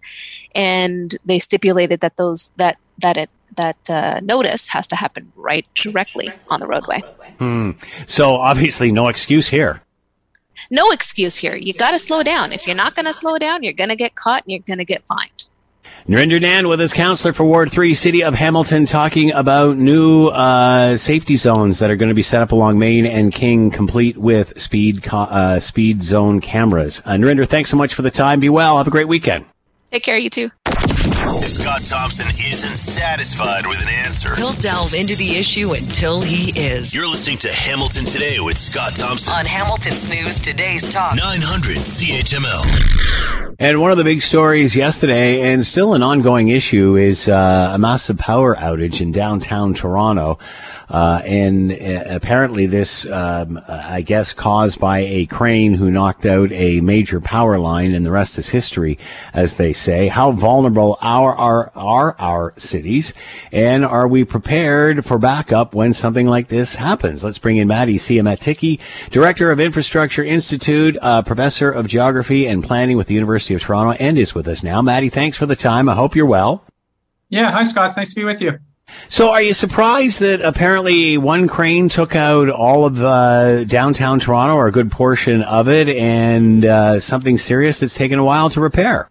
and 0.55 1.17
they 1.25 1.39
stipulated 1.39 2.01
that 2.01 2.17
those 2.17 2.51
that 2.57 2.79
that 2.99 3.17
it 3.17 3.31
that 3.57 3.91
uh, 3.91 4.21
notice 4.23 4.67
has 4.69 4.87
to 4.87 4.97
happen 4.97 5.33
right 5.35 5.67
directly 5.75 6.31
on 6.49 6.61
the 6.61 6.67
roadway. 6.67 6.99
Hmm. 7.39 7.73
So 8.07 8.37
obviously, 8.37 8.93
no 8.93 9.09
excuse 9.09 9.49
here. 9.49 9.83
No 10.71 10.91
excuse 10.91 11.37
here. 11.37 11.57
You 11.57 11.73
got 11.73 11.93
to 11.93 11.99
slow 11.99 12.23
down. 12.23 12.53
If 12.53 12.67
you're 12.67 12.77
not 12.77 12.95
going 12.95 13.07
to 13.07 13.13
slow 13.13 13.39
down, 13.39 13.63
you're 13.63 13.73
going 13.73 13.91
to 13.91 13.97
get 13.97 14.15
caught 14.15 14.43
and 14.43 14.53
you're 14.53 14.61
going 14.67 14.79
to 14.79 14.85
get 14.85 15.05
fined. 15.05 15.47
Nrinder 16.09 16.41
Nann 16.41 16.69
with 16.69 16.79
his 16.79 16.93
counselor 16.93 17.33
for 17.33 17.45
Ward 17.45 17.73
3, 17.73 17.93
City 17.93 18.23
of 18.23 18.33
Hamilton, 18.33 18.87
talking 18.87 19.33
about 19.33 19.77
new 19.77 20.29
uh, 20.29 20.97
safety 20.97 21.35
zones 21.35 21.81
that 21.81 21.91
are 21.91 21.97
going 21.97 22.11
to 22.11 22.15
be 22.15 22.23
set 22.23 22.41
up 22.43 22.53
along 22.53 22.79
Main 22.79 23.07
and 23.07 23.33
King, 23.33 23.73
complete 23.73 24.17
with 24.17 24.53
speed 24.61 25.05
uh, 25.13 25.59
speed 25.59 26.05
zone 26.05 26.41
cameras. 26.41 27.03
Uh, 27.05 27.15
Nrinder, 27.15 27.45
thanks 27.49 27.71
so 27.71 27.77
much 27.77 27.93
for 27.93 28.03
the 28.03 28.11
time. 28.13 28.39
Be 28.39 28.49
well. 28.49 28.79
Have 28.79 28.87
a 28.87 28.91
great 28.91 29.09
weekend. 29.09 29.47
Take 29.91 30.05
care, 30.05 30.17
you 30.17 30.31
too. 30.31 30.51
If 31.77 31.85
Scott 31.89 31.99
Thompson 31.99 32.29
isn't 32.29 32.77
satisfied 32.79 33.67
with 33.67 33.83
an 33.83 33.91
answer, 33.91 34.35
he'll 34.35 34.55
delve 34.55 34.95
into 34.95 35.15
the 35.15 35.37
issue 35.37 35.75
until 35.75 36.23
he 36.23 36.59
is. 36.59 36.95
You're 36.95 37.09
listening 37.09 37.37
to 37.39 37.49
Hamilton 37.53 38.07
Today 38.07 38.39
with 38.41 38.57
Scott 38.57 38.93
Thompson 38.97 39.35
on 39.35 39.45
Hamilton's 39.45 40.09
News 40.09 40.41
Today's 40.41 40.91
Talk 40.91 41.17
900 41.17 41.77
CHML. 41.77 43.55
And 43.59 43.81
one 43.81 43.91
of 43.91 43.99
the 43.99 44.05
big 44.05 44.23
stories 44.23 44.75
yesterday, 44.75 45.53
and 45.53 45.67
still 45.67 45.93
an 45.93 46.03
ongoing 46.03 46.49
issue, 46.49 46.97
is 46.97 47.29
uh, 47.29 47.73
a 47.75 47.79
massive 47.79 48.17
power 48.17 48.55
outage 48.55 49.03
in 49.03 49.13
downtown 49.13 49.75
Toronto. 49.75 50.39
Uh, 50.89 51.21
and 51.25 51.73
uh, 51.73 52.05
apparently 52.07 52.67
this, 52.67 53.07
um, 53.11 53.61
I 53.67 54.03
guess, 54.03 54.33
caused 54.33 54.79
by 54.79 55.01
a 55.01 55.27
crane 55.27 55.75
who 55.75 55.91
knocked 55.91 56.27
out 56.27 56.53
a 56.53 56.81
major 56.81 57.21
power 57.21 57.59
line, 57.59 57.93
and 57.93 58.07
the 58.07 58.11
rest 58.11 58.39
is 58.39 58.49
history, 58.49 58.99
as 59.33 59.57
they 59.57 59.73
say. 59.73 60.07
How 60.09 60.33
vulnerable 60.33 60.99
are, 61.01 61.66
are, 61.75 62.15
are 62.21 62.37
our 62.37 62.53
cities, 62.57 63.13
and 63.53 63.85
are 63.85 64.07
we 64.07 64.25
prepared 64.25 65.05
for 65.05 65.19
backup 65.19 65.75
when 65.75 65.93
something 65.93 66.27
like 66.27 66.49
this 66.49 66.75
happens? 66.75 67.25
Let's 67.25 67.39
bring 67.39 67.57
in 67.57 67.69
Matti 67.69 67.97
Siemiatycki, 67.97 68.79
Director 69.11 69.51
of 69.51 69.61
Infrastructure 69.61 70.23
Institute, 70.23 70.97
uh, 71.01 71.23
Professor 71.23 71.71
of 71.71 71.87
Geography 71.87 72.47
and 72.47 72.63
Planning 72.63 72.97
with 72.97 73.07
the 73.07 73.15
University 73.15 73.55
of 73.55 73.63
Toronto, 73.63 73.93
and 73.93 74.19
is 74.19 74.35
with 74.35 74.47
us 74.49 74.63
now. 74.63 74.83
Matti, 74.83 75.09
thanks 75.09 75.37
for 75.37 75.47
the 75.47 75.57
time. 75.57 75.89
I 75.89 75.95
hope 75.95 76.15
you're 76.15 76.27
well. 76.27 76.65
Yeah, 77.29 77.51
hi 77.51 77.65
Scott. 77.65 77.87
It's 77.87 77.97
nice 77.97 78.11
to 78.11 78.21
be 78.21 78.25
with 78.25 78.41
you. 78.41 78.59
So, 79.09 79.31
are 79.31 79.43
you 79.43 79.53
surprised 79.53 80.21
that 80.21 80.41
apparently 80.41 81.19
one 81.19 81.49
crane 81.49 81.89
took 81.89 82.15
out 82.15 82.49
all 82.49 82.85
of 82.85 83.03
uh, 83.03 83.65
downtown 83.65 84.21
Toronto 84.21 84.55
or 84.55 84.69
a 84.69 84.73
good 84.73 84.91
portion 84.91 85.43
of 85.43 85.69
it, 85.69 85.89
and 85.89 86.65
uh, 86.65 87.01
something 87.01 87.37
serious 87.37 87.81
that's 87.81 87.95
taken 87.95 88.19
a 88.19 88.25
while 88.25 88.49
to 88.51 88.61
repair? 88.61 89.11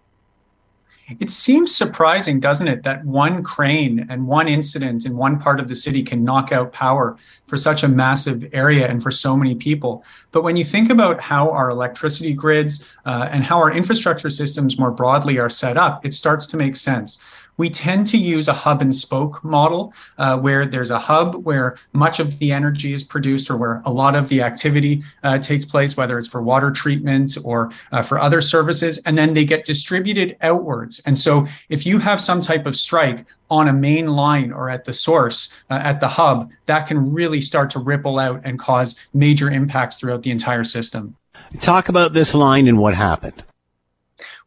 It 1.07 1.29
seems 1.29 1.75
surprising, 1.75 2.39
doesn't 2.39 2.67
it, 2.67 2.83
that 2.83 3.05
one 3.05 3.43
crane 3.43 4.07
and 4.09 4.25
one 4.25 4.47
incident 4.47 5.05
in 5.05 5.15
one 5.15 5.39
part 5.39 5.59
of 5.59 5.67
the 5.67 5.75
city 5.75 6.01
can 6.01 6.23
knock 6.23 6.51
out 6.51 6.71
power 6.71 7.15
for 7.45 7.57
such 7.57 7.83
a 7.83 7.87
massive 7.87 8.43
area 8.53 8.87
and 8.87 9.03
for 9.03 9.11
so 9.11 9.37
many 9.37 9.53
people. 9.53 10.03
But 10.31 10.43
when 10.43 10.57
you 10.57 10.63
think 10.63 10.89
about 10.89 11.21
how 11.21 11.51
our 11.51 11.69
electricity 11.69 12.33
grids 12.33 12.97
uh, 13.05 13.29
and 13.31 13.43
how 13.43 13.59
our 13.59 13.71
infrastructure 13.71 14.31
systems 14.31 14.79
more 14.79 14.91
broadly 14.91 15.37
are 15.37 15.49
set 15.49 15.77
up, 15.77 16.03
it 16.03 16.13
starts 16.13 16.47
to 16.47 16.57
make 16.57 16.75
sense 16.75 17.23
we 17.57 17.69
tend 17.69 18.07
to 18.07 18.17
use 18.17 18.47
a 18.47 18.53
hub 18.53 18.81
and 18.81 18.95
spoke 18.95 19.43
model 19.43 19.93
uh, 20.17 20.37
where 20.37 20.65
there's 20.65 20.91
a 20.91 20.99
hub 20.99 21.35
where 21.45 21.77
much 21.93 22.19
of 22.19 22.37
the 22.39 22.51
energy 22.51 22.93
is 22.93 23.03
produced 23.03 23.49
or 23.49 23.57
where 23.57 23.81
a 23.85 23.91
lot 23.91 24.15
of 24.15 24.27
the 24.29 24.41
activity 24.41 25.03
uh, 25.23 25.37
takes 25.37 25.65
place, 25.65 25.97
whether 25.97 26.17
it's 26.17 26.27
for 26.27 26.41
water 26.41 26.71
treatment 26.71 27.37
or 27.43 27.71
uh, 27.91 28.01
for 28.01 28.19
other 28.19 28.41
services, 28.41 28.97
and 29.05 29.17
then 29.17 29.33
they 29.33 29.45
get 29.45 29.65
distributed 29.65 30.37
outwards. 30.41 31.01
And 31.05 31.17
so 31.17 31.47
if 31.69 31.85
you 31.85 31.99
have 31.99 32.19
some 32.19 32.41
type 32.41 32.65
of 32.65 32.75
strike 32.75 33.25
on 33.49 33.67
a 33.67 33.73
main 33.73 34.07
line 34.07 34.51
or 34.51 34.69
at 34.69 34.85
the 34.85 34.93
source, 34.93 35.63
uh, 35.69 35.79
at 35.83 35.99
the 35.99 36.07
hub, 36.07 36.51
that 36.65 36.87
can 36.87 37.13
really 37.13 37.41
start 37.41 37.69
to 37.71 37.79
ripple 37.79 38.19
out 38.19 38.41
and 38.43 38.59
cause 38.59 39.07
major 39.13 39.51
impacts 39.51 39.97
throughout 39.97 40.23
the 40.23 40.31
entire 40.31 40.63
system. 40.63 41.15
Talk 41.61 41.89
about 41.89 42.13
this 42.13 42.33
line 42.33 42.67
and 42.67 42.79
what 42.79 42.95
happened. 42.95 43.43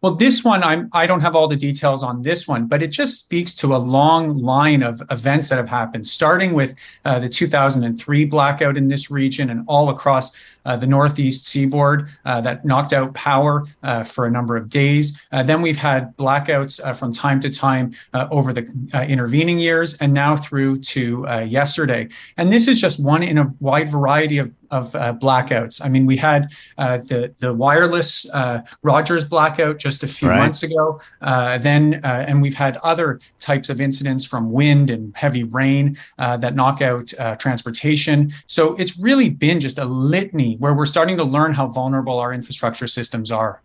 Well, 0.00 0.14
this 0.14 0.44
one, 0.44 0.62
I'm, 0.62 0.88
I 0.92 1.08
don't 1.08 1.22
have 1.22 1.34
all 1.34 1.48
the 1.48 1.56
details 1.56 2.04
on 2.04 2.22
this 2.22 2.46
one, 2.46 2.68
but 2.68 2.84
it 2.84 2.88
just 2.88 3.24
speaks 3.24 3.52
to 3.56 3.74
a 3.74 3.78
long 3.78 4.38
line 4.38 4.84
of 4.84 5.02
events 5.10 5.48
that 5.48 5.56
have 5.56 5.68
happened, 5.68 6.06
starting 6.06 6.54
with 6.54 6.76
uh, 7.04 7.18
the 7.18 7.28
2003 7.28 8.24
blackout 8.26 8.76
in 8.76 8.86
this 8.86 9.10
region 9.10 9.50
and 9.50 9.64
all 9.66 9.88
across 9.88 10.36
the 10.64 10.86
northeast 10.86 11.46
seaboard 11.46 12.08
uh, 12.24 12.40
that 12.40 12.64
knocked 12.64 12.92
out 12.92 13.14
power 13.14 13.64
uh, 13.82 14.02
for 14.04 14.26
a 14.26 14.30
number 14.30 14.56
of 14.56 14.68
days. 14.68 15.26
Uh, 15.32 15.42
then 15.42 15.62
we've 15.62 15.76
had 15.76 16.16
blackouts 16.16 16.80
uh, 16.84 16.92
from 16.92 17.12
time 17.12 17.40
to 17.40 17.50
time 17.50 17.92
over 18.30 18.52
the 18.52 18.66
intervening 19.08 19.58
years 19.58 19.96
and 20.00 20.12
now 20.12 20.36
through 20.36 20.78
to 20.78 21.26
yesterday. 21.46 22.08
And 22.36 22.52
this 22.52 22.68
is 22.68 22.80
just 22.80 23.02
one 23.02 23.22
in 23.22 23.38
a 23.38 23.52
wide 23.60 23.90
variety 23.90 24.38
of 24.38 24.52
of 24.70 24.94
uh, 24.94 25.14
blackouts. 25.14 25.84
I 25.84 25.88
mean, 25.88 26.06
we 26.06 26.16
had 26.16 26.48
uh, 26.76 26.98
the 26.98 27.34
the 27.38 27.52
wireless 27.52 28.28
uh, 28.34 28.62
Rogers 28.82 29.24
blackout 29.24 29.78
just 29.78 30.02
a 30.02 30.08
few 30.08 30.28
right. 30.28 30.38
months 30.38 30.62
ago. 30.62 31.00
then, 31.20 32.00
and 32.04 32.42
we've 32.42 32.54
had 32.54 32.76
other 32.78 33.20
types 33.40 33.70
of 33.70 33.80
incidents 33.80 34.24
from 34.24 34.52
wind 34.52 34.90
and 34.90 35.16
heavy 35.16 35.44
rain 35.44 35.96
that 36.18 36.54
knock 36.54 36.82
out 36.82 37.12
transportation. 37.38 38.32
So 38.46 38.76
it's 38.76 38.98
really 38.98 39.30
been 39.30 39.60
just 39.60 39.78
a 39.78 39.84
litany 39.84 40.47
where 40.56 40.74
we're 40.74 40.86
starting 40.86 41.16
to 41.16 41.24
learn 41.24 41.52
how 41.54 41.66
vulnerable 41.66 42.18
our 42.18 42.32
infrastructure 42.32 42.86
systems 42.86 43.30
are. 43.30 43.62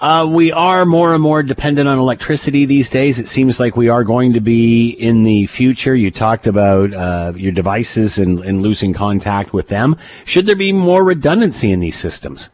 Uh, 0.00 0.28
we 0.30 0.52
are 0.52 0.84
more 0.84 1.14
and 1.14 1.22
more 1.22 1.42
dependent 1.42 1.88
on 1.88 1.98
electricity 1.98 2.64
these 2.64 2.90
days. 2.90 3.18
It 3.18 3.28
seems 3.28 3.60
like 3.60 3.76
we 3.76 3.88
are 3.88 4.04
going 4.04 4.32
to 4.32 4.40
be 4.40 4.90
in 4.90 5.24
the 5.24 5.46
future. 5.46 5.94
You 5.94 6.10
talked 6.10 6.46
about 6.46 6.92
uh, 6.94 7.32
your 7.36 7.52
devices 7.52 8.18
and, 8.18 8.40
and 8.40 8.62
losing 8.62 8.92
contact 8.92 9.52
with 9.52 9.68
them. 9.68 9.96
Should 10.24 10.46
there 10.46 10.56
be 10.56 10.72
more 10.72 11.04
redundancy 11.04 11.72
in 11.72 11.80
these 11.80 11.98
systems? 11.98 12.50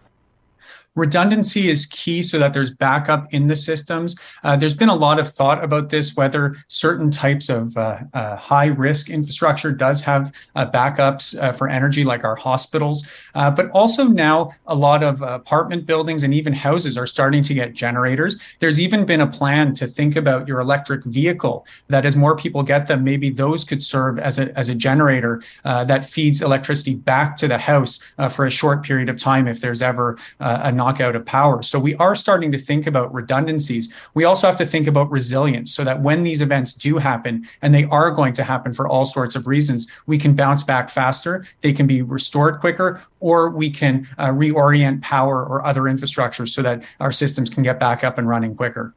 Redundancy 0.97 1.71
is 1.71 1.87
key 1.87 2.23
so 2.23 2.39
that 2.39 2.53
there's 2.53 2.73
backup 2.75 3.33
in 3.33 3.47
the 3.47 3.57
systems. 3.57 4.19
Uh, 4.43 4.57
there's 4.57 4.75
been 4.75 4.89
a 4.89 4.95
lot 4.95 5.21
of 5.21 5.29
thought 5.29 5.63
about 5.63 5.89
this, 5.89 6.17
whether 6.17 6.57
certain 6.69 7.11
types 7.11 7.49
of 7.49 7.77
uh, 7.77 7.99
uh, 8.13 8.37
high 8.37 8.67
risk 8.67 9.09
infrastructure 9.09 9.73
does 9.73 10.03
have 10.03 10.33
uh, 10.57 10.67
backups 10.67 11.41
uh, 11.41 11.53
for 11.53 11.69
energy, 11.69 12.03
like 12.03 12.25
our 12.25 12.35
hospitals. 12.35 13.07
Uh, 13.35 13.51
but 13.51 13.71
also 13.71 14.05
now, 14.05 14.51
a 14.67 14.75
lot 14.75 15.03
of 15.03 15.23
apartment 15.23 15.87
buildings 15.87 16.25
and 16.25 16.35
even 16.35 16.53
houses 16.53 16.99
are 16.99 17.07
starting 17.07 17.43
to 17.43 17.55
get 17.55 17.73
generators. 17.73 18.41
There's 18.59 18.81
even 18.81 19.05
been 19.05 19.21
a 19.21 19.27
plan 19.27 19.75
to 19.75 19.87
think 19.87 20.17
about 20.17 20.49
your 20.49 20.61
electric 20.61 21.05
vehicle, 21.05 21.67
that 21.89 22.05
as 22.05 22.17
more 22.17 22.37
people 22.37 22.63
get 22.63 22.89
them, 22.89 23.05
maybe 23.05 23.31
those 23.31 23.65
could 23.65 23.83
serve 23.83 24.19
as 24.19 24.39
a, 24.39 24.57
as 24.59 24.69
a 24.69 24.75
generator 24.75 25.43
that 25.65 26.05
feeds 26.05 26.43
electricity 26.43 26.95
back 26.95 27.37
to 27.37 27.49
the 27.49 27.59
house 27.59 28.01
for 28.31 28.47
a 28.47 28.51
short 28.51 28.83
period 28.83 29.09
of 29.09 29.19
time 29.19 29.47
if 29.47 29.61
there's 29.61 29.83
ever 29.83 30.19
a 30.41 30.73
knockout 30.81 31.15
of 31.15 31.27
power. 31.27 31.63
So 31.63 31.79
we 31.79 31.95
are 31.97 32.17
starting 32.17 32.51
to 32.53 32.59
think 32.59 32.87
about 32.87 33.13
redundancies. 33.13 33.93
We 34.15 34.25
also 34.25 34.47
have 34.47 34.57
to 34.57 34.65
think 34.65 34.87
about 34.87 35.11
resilience 35.11 35.71
so 35.75 35.85
that 35.85 36.01
when 36.01 36.23
these 36.23 36.41
events 36.41 36.73
do 36.73 36.97
happen, 36.97 37.47
and 37.61 37.75
they 37.75 37.85
are 37.99 38.11
going 38.11 38.33
to 38.35 38.45
happen 38.53 38.73
for 38.73 38.89
all 38.89 39.05
sorts 39.05 39.37
of 39.37 39.47
reasons, 39.47 39.89
we 40.07 40.17
can 40.17 40.35
bounce 40.35 40.63
back 40.63 40.89
faster, 40.89 41.45
they 41.61 41.75
can 41.75 41.87
be 41.87 42.01
restored 42.01 42.61
quicker, 42.61 43.03
or 43.21 43.51
we 43.51 43.69
can 43.71 44.09
uh, 44.17 44.29
reorient 44.29 45.03
power 45.03 45.45
or 45.45 45.65
other 45.67 45.87
infrastructure 45.87 46.47
so 46.47 46.63
that 46.63 46.83
our 46.99 47.13
systems 47.13 47.51
can 47.51 47.63
get 47.63 47.79
back 47.79 48.03
up 48.03 48.17
and 48.17 48.27
running 48.27 48.55
quicker. 48.57 48.95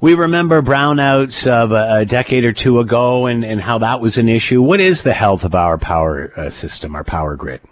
We 0.00 0.14
remember 0.14 0.62
brownouts 0.62 1.46
of 1.46 1.72
a, 1.72 2.00
a, 2.00 2.04
decade 2.04 2.44
or 2.44 2.52
two 2.52 2.80
ago 2.80 3.26
and, 3.26 3.44
and 3.44 3.60
how 3.60 3.78
that 3.78 4.00
was 4.00 4.18
an 4.18 4.28
issue. 4.28 4.60
What 4.62 4.78
is 4.78 5.02
the 5.02 5.14
health 5.14 5.42
of 5.42 5.54
our 5.54 5.78
power 5.78 6.30
uh, 6.36 6.50
system, 6.50 6.94
our 6.94 7.02
power 7.02 7.34
grid? 7.34 7.62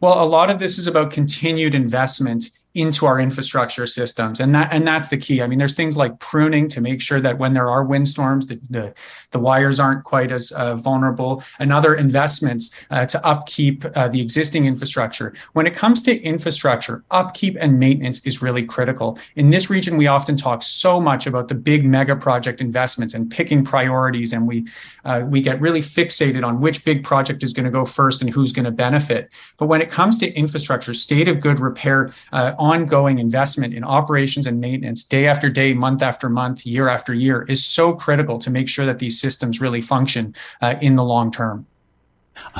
Well, 0.00 0.22
a 0.22 0.24
lot 0.24 0.50
of 0.50 0.58
this 0.58 0.78
is 0.78 0.86
about 0.86 1.10
continued 1.10 1.74
investment 1.74 2.50
into 2.74 3.04
our 3.04 3.18
infrastructure 3.18 3.86
systems. 3.86 4.38
And 4.38 4.54
that 4.54 4.72
and 4.72 4.86
that's 4.86 5.08
the 5.08 5.16
key. 5.16 5.42
I 5.42 5.48
mean 5.48 5.58
there's 5.58 5.74
things 5.74 5.96
like 5.96 6.18
pruning 6.20 6.68
to 6.68 6.80
make 6.80 7.00
sure 7.00 7.20
that 7.20 7.38
when 7.38 7.52
there 7.52 7.68
are 7.68 7.82
windstorms 7.82 8.46
the 8.46 8.60
the, 8.70 8.94
the 9.32 9.40
wires 9.40 9.80
aren't 9.80 10.04
quite 10.04 10.30
as 10.30 10.52
uh, 10.52 10.76
vulnerable 10.76 11.42
and 11.58 11.72
other 11.72 11.94
investments 11.94 12.70
uh, 12.90 13.06
to 13.06 13.26
upkeep 13.26 13.84
uh, 13.96 14.08
the 14.08 14.20
existing 14.20 14.66
infrastructure. 14.66 15.34
When 15.54 15.66
it 15.66 15.74
comes 15.74 16.00
to 16.02 16.20
infrastructure 16.22 17.02
upkeep 17.10 17.56
and 17.58 17.80
maintenance 17.80 18.24
is 18.24 18.40
really 18.40 18.62
critical. 18.62 19.18
In 19.34 19.50
this 19.50 19.68
region 19.68 19.96
we 19.96 20.06
often 20.06 20.36
talk 20.36 20.62
so 20.62 21.00
much 21.00 21.26
about 21.26 21.48
the 21.48 21.56
big 21.56 21.84
mega 21.84 22.14
project 22.14 22.60
investments 22.60 23.14
and 23.14 23.28
picking 23.28 23.64
priorities 23.64 24.32
and 24.32 24.46
we 24.46 24.64
uh, 25.04 25.22
we 25.26 25.42
get 25.42 25.60
really 25.60 25.80
fixated 25.80 26.46
on 26.46 26.60
which 26.60 26.84
big 26.84 27.02
project 27.02 27.42
is 27.42 27.52
going 27.52 27.64
to 27.64 27.70
go 27.70 27.84
first 27.84 28.22
and 28.22 28.30
who's 28.30 28.52
going 28.52 28.64
to 28.64 28.70
benefit. 28.70 29.28
But 29.58 29.66
when 29.66 29.82
it 29.82 29.90
comes 29.90 30.18
to 30.18 30.32
infrastructure 30.34 30.94
state 30.94 31.26
of 31.26 31.40
good 31.40 31.58
repair 31.58 32.12
uh, 32.32 32.54
ongoing 32.60 33.18
investment 33.18 33.74
in 33.74 33.82
operations 33.82 34.46
and 34.46 34.60
maintenance 34.60 35.02
day 35.02 35.26
after 35.26 35.48
day, 35.48 35.74
month 35.74 36.02
after 36.02 36.28
month, 36.28 36.66
year 36.66 36.88
after 36.88 37.14
year 37.14 37.44
is 37.48 37.64
so 37.64 37.94
critical 37.94 38.38
to 38.38 38.50
make 38.50 38.68
sure 38.68 38.86
that 38.86 38.98
these 38.98 39.20
systems 39.20 39.60
really 39.60 39.80
function 39.80 40.34
uh, 40.60 40.74
in 40.80 40.94
the 40.94 41.02
long 41.02 41.32
term. 41.32 41.66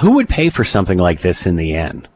Who 0.00 0.12
would 0.12 0.28
pay 0.28 0.50
for 0.50 0.64
something 0.64 0.98
like 0.98 1.20
this 1.20 1.46
in 1.46 1.56
the 1.56 1.74
end? 1.74 2.08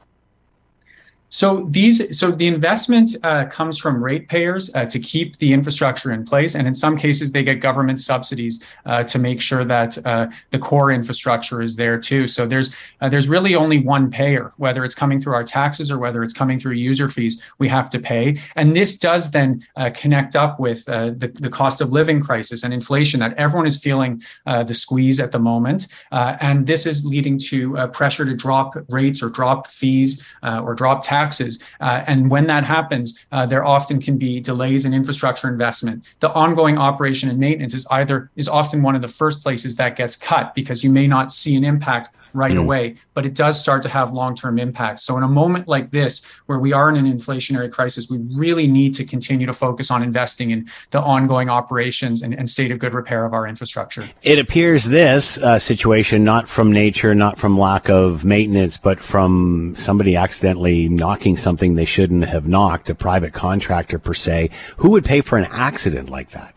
So 1.34 1.66
these, 1.68 2.16
so 2.16 2.30
the 2.30 2.46
investment 2.46 3.16
uh, 3.24 3.46
comes 3.46 3.76
from 3.76 4.00
ratepayers 4.00 4.72
uh, 4.76 4.86
to 4.86 5.00
keep 5.00 5.38
the 5.38 5.52
infrastructure 5.52 6.12
in 6.12 6.24
place, 6.24 6.54
and 6.54 6.68
in 6.68 6.76
some 6.76 6.96
cases 6.96 7.32
they 7.32 7.42
get 7.42 7.56
government 7.56 8.00
subsidies 8.00 8.62
uh, 8.86 9.02
to 9.02 9.18
make 9.18 9.40
sure 9.40 9.64
that 9.64 9.98
uh, 10.06 10.28
the 10.52 10.60
core 10.60 10.92
infrastructure 10.92 11.60
is 11.60 11.74
there 11.74 11.98
too. 11.98 12.28
So 12.28 12.46
there's 12.46 12.72
uh, 13.00 13.08
there's 13.08 13.28
really 13.28 13.56
only 13.56 13.78
one 13.78 14.12
payer, 14.12 14.52
whether 14.58 14.84
it's 14.84 14.94
coming 14.94 15.20
through 15.20 15.34
our 15.34 15.42
taxes 15.42 15.90
or 15.90 15.98
whether 15.98 16.22
it's 16.22 16.32
coming 16.32 16.60
through 16.60 16.74
user 16.74 17.08
fees, 17.08 17.42
we 17.58 17.66
have 17.66 17.90
to 17.90 17.98
pay, 17.98 18.38
and 18.54 18.76
this 18.76 18.96
does 18.96 19.32
then 19.32 19.60
uh, 19.74 19.90
connect 19.92 20.36
up 20.36 20.60
with 20.60 20.84
the 20.84 21.32
the 21.34 21.50
cost 21.50 21.80
of 21.80 21.90
living 21.90 22.22
crisis 22.22 22.62
and 22.62 22.72
inflation 22.72 23.18
that 23.18 23.34
everyone 23.36 23.66
is 23.66 23.76
feeling 23.76 24.22
the 24.46 24.74
squeeze 24.74 25.18
at 25.18 25.32
the 25.32 25.40
moment, 25.40 25.88
and 26.12 26.68
this 26.68 26.86
is 26.86 27.04
leading 27.04 27.40
to 27.40 27.88
pressure 27.88 28.24
to 28.24 28.36
drop 28.36 28.76
rates 28.88 29.20
or 29.20 29.30
drop 29.30 29.66
fees 29.66 30.24
or 30.44 30.76
drop 30.76 31.02
taxes 31.02 31.23
taxes. 31.24 31.58
Uh, 31.80 32.04
and 32.06 32.30
when 32.30 32.46
that 32.46 32.64
happens, 32.64 33.26
uh, 33.32 33.46
there 33.46 33.64
often 33.64 34.00
can 34.00 34.18
be 34.18 34.40
delays 34.40 34.84
in 34.84 34.92
infrastructure 34.92 35.48
investment. 35.48 36.04
The 36.20 36.32
ongoing 36.32 36.78
operation 36.78 37.30
and 37.30 37.38
maintenance 37.38 37.74
is 37.74 37.86
either 37.90 38.30
is 38.36 38.48
often 38.48 38.82
one 38.82 38.94
of 38.94 39.02
the 39.02 39.08
first 39.08 39.42
places 39.42 39.76
that 39.76 39.96
gets 39.96 40.16
cut 40.16 40.54
because 40.54 40.84
you 40.84 40.90
may 40.90 41.06
not 41.06 41.32
see 41.32 41.56
an 41.56 41.64
impact 41.64 42.14
right 42.34 42.52
mm. 42.52 42.60
away, 42.60 42.96
but 43.14 43.24
it 43.24 43.34
does 43.34 43.58
start 43.58 43.82
to 43.84 43.88
have 43.88 44.12
long 44.12 44.34
term 44.34 44.58
impacts. 44.58 45.04
So, 45.04 45.16
in 45.16 45.22
a 45.22 45.28
moment 45.28 45.68
like 45.68 45.90
this, 45.90 46.24
where 46.46 46.58
we 46.58 46.72
are 46.72 46.90
in 46.90 46.96
an 46.96 47.10
inflationary 47.10 47.70
crisis, 47.70 48.10
we 48.10 48.18
really 48.36 48.66
need 48.66 48.94
to 48.94 49.04
continue 49.04 49.46
to 49.46 49.52
focus 49.52 49.90
on 49.90 50.02
investing 50.02 50.50
in 50.50 50.68
the 50.90 51.00
ongoing 51.00 51.48
operations 51.48 52.22
and, 52.22 52.34
and 52.34 52.50
state 52.50 52.70
of 52.70 52.78
good 52.78 52.94
repair 52.94 53.24
of 53.24 53.32
our 53.32 53.46
infrastructure. 53.46 54.08
It 54.22 54.38
appears 54.38 54.86
this 54.86 55.38
uh, 55.38 55.58
situation, 55.58 56.24
not 56.24 56.48
from 56.48 56.72
nature, 56.72 57.14
not 57.14 57.38
from 57.38 57.58
lack 57.58 57.88
of 57.88 58.24
maintenance, 58.24 58.76
but 58.76 59.00
from 59.00 59.74
somebody 59.76 60.16
accidentally 60.16 60.88
knocking 60.88 61.36
something 61.36 61.74
they 61.74 61.84
shouldn't 61.84 62.24
have 62.24 62.48
knocked, 62.48 62.90
a 62.90 62.94
private 62.94 63.32
contractor 63.32 63.98
per 63.98 64.14
se, 64.14 64.50
who 64.76 64.90
would 64.90 65.04
pay 65.04 65.20
for 65.20 65.38
an 65.38 65.46
accident 65.50 66.08
like 66.08 66.30
that? 66.30 66.53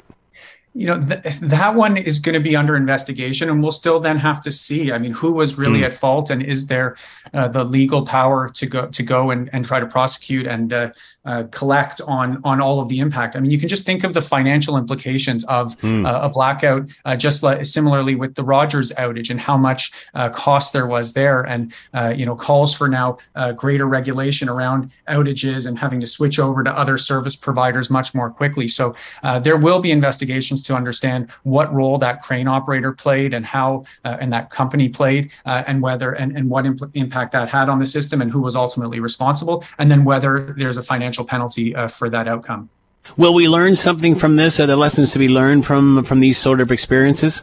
You 0.77 0.85
know 0.85 1.01
th- 1.01 1.39
that 1.39 1.73
one 1.73 1.97
is 1.97 2.19
going 2.19 2.33
to 2.33 2.39
be 2.39 2.55
under 2.55 2.75
investigation 2.75 3.49
and 3.49 3.61
we'll 3.63 3.71
still 3.71 3.99
then 3.99 4.15
have 4.15 4.39
to 4.39 4.51
see 4.51 4.91
i 4.91 4.97
mean 4.99 5.11
who 5.11 5.31
was 5.31 5.57
really 5.57 5.79
mm. 5.79 5.85
at 5.85 5.93
fault 5.93 6.29
and 6.29 6.43
is 6.43 6.67
there 6.67 6.95
uh, 7.33 7.47
the 7.47 7.63
legal 7.63 8.05
power 8.05 8.47
to 8.47 8.65
go 8.67 8.85
to 8.87 9.01
go 9.01 9.31
and, 9.31 9.49
and 9.53 9.65
try 9.65 9.79
to 9.79 9.87
prosecute 9.87 10.45
and 10.45 10.73
uh, 10.73 10.91
uh, 11.25 11.43
collect 11.51 11.99
on 12.07 12.39
on 12.43 12.61
all 12.61 12.79
of 12.79 12.89
the 12.89 12.99
impact 12.99 13.35
i 13.35 13.39
mean 13.39 13.49
you 13.49 13.57
can 13.57 13.67
just 13.67 13.85
think 13.85 14.03
of 14.03 14.13
the 14.13 14.21
financial 14.21 14.77
implications 14.77 15.43
of 15.45 15.75
mm. 15.79 16.05
a 16.23 16.29
blackout 16.29 16.87
uh, 17.05 17.15
just 17.15 17.41
like 17.41 17.65
similarly 17.65 18.13
with 18.13 18.35
the 18.35 18.43
rogers 18.43 18.91
outage 18.99 19.31
and 19.31 19.39
how 19.39 19.57
much 19.57 19.91
uh, 20.13 20.29
cost 20.29 20.73
there 20.73 20.85
was 20.85 21.13
there 21.13 21.41
and 21.41 21.73
you 22.15 22.25
know 22.25 22.35
calls 22.35 22.75
for 22.75 22.87
now 22.87 23.17
greater 23.55 23.87
regulation 23.87 24.47
around 24.47 24.91
outages 25.09 25.67
and 25.67 25.79
having 25.79 25.99
to 25.99 26.05
switch 26.05 26.37
over 26.37 26.63
to 26.63 26.71
other 26.71 26.97
service 26.97 27.35
providers 27.35 27.89
much 27.89 28.13
more 28.13 28.29
quickly 28.29 28.67
so 28.67 28.93
there 29.41 29.57
will 29.57 29.79
be 29.79 29.91
investigations 29.91 30.66
to 30.67 30.75
understand 30.75 31.29
what 31.43 31.73
role 31.73 31.97
that 31.97 32.21
crane 32.21 32.47
operator 32.47 32.93
played 32.93 33.33
and 33.33 33.45
how 33.45 33.83
uh, 34.05 34.17
and 34.19 34.31
that 34.31 34.49
company 34.49 34.87
played 34.87 35.31
uh, 35.45 35.63
and 35.67 35.81
whether 35.81 36.13
and, 36.13 36.37
and 36.37 36.49
what 36.49 36.65
impl- 36.65 36.91
impact 36.93 37.31
that 37.31 37.49
had 37.49 37.69
on 37.69 37.79
the 37.79 37.85
system 37.85 38.21
and 38.21 38.31
who 38.31 38.41
was 38.41 38.55
ultimately 38.55 38.99
responsible 38.99 39.63
and 39.79 39.89
then 39.89 40.03
whether 40.03 40.53
there's 40.57 40.77
a 40.77 40.83
financial 40.83 41.25
penalty 41.25 41.75
uh, 41.75 41.87
for 41.87 42.09
that 42.09 42.27
outcome. 42.27 42.69
Will 43.15 43.33
we 43.33 43.47
learn 43.47 43.75
something 43.75 44.15
from 44.15 44.35
this? 44.35 44.59
Are 44.59 44.65
there 44.65 44.75
lessons 44.75 45.11
to 45.13 45.19
be 45.19 45.29
learned 45.29 45.65
from 45.65 46.03
from 46.03 46.19
these 46.19 46.37
sort 46.37 46.61
of 46.61 46.71
experiences 46.71 47.41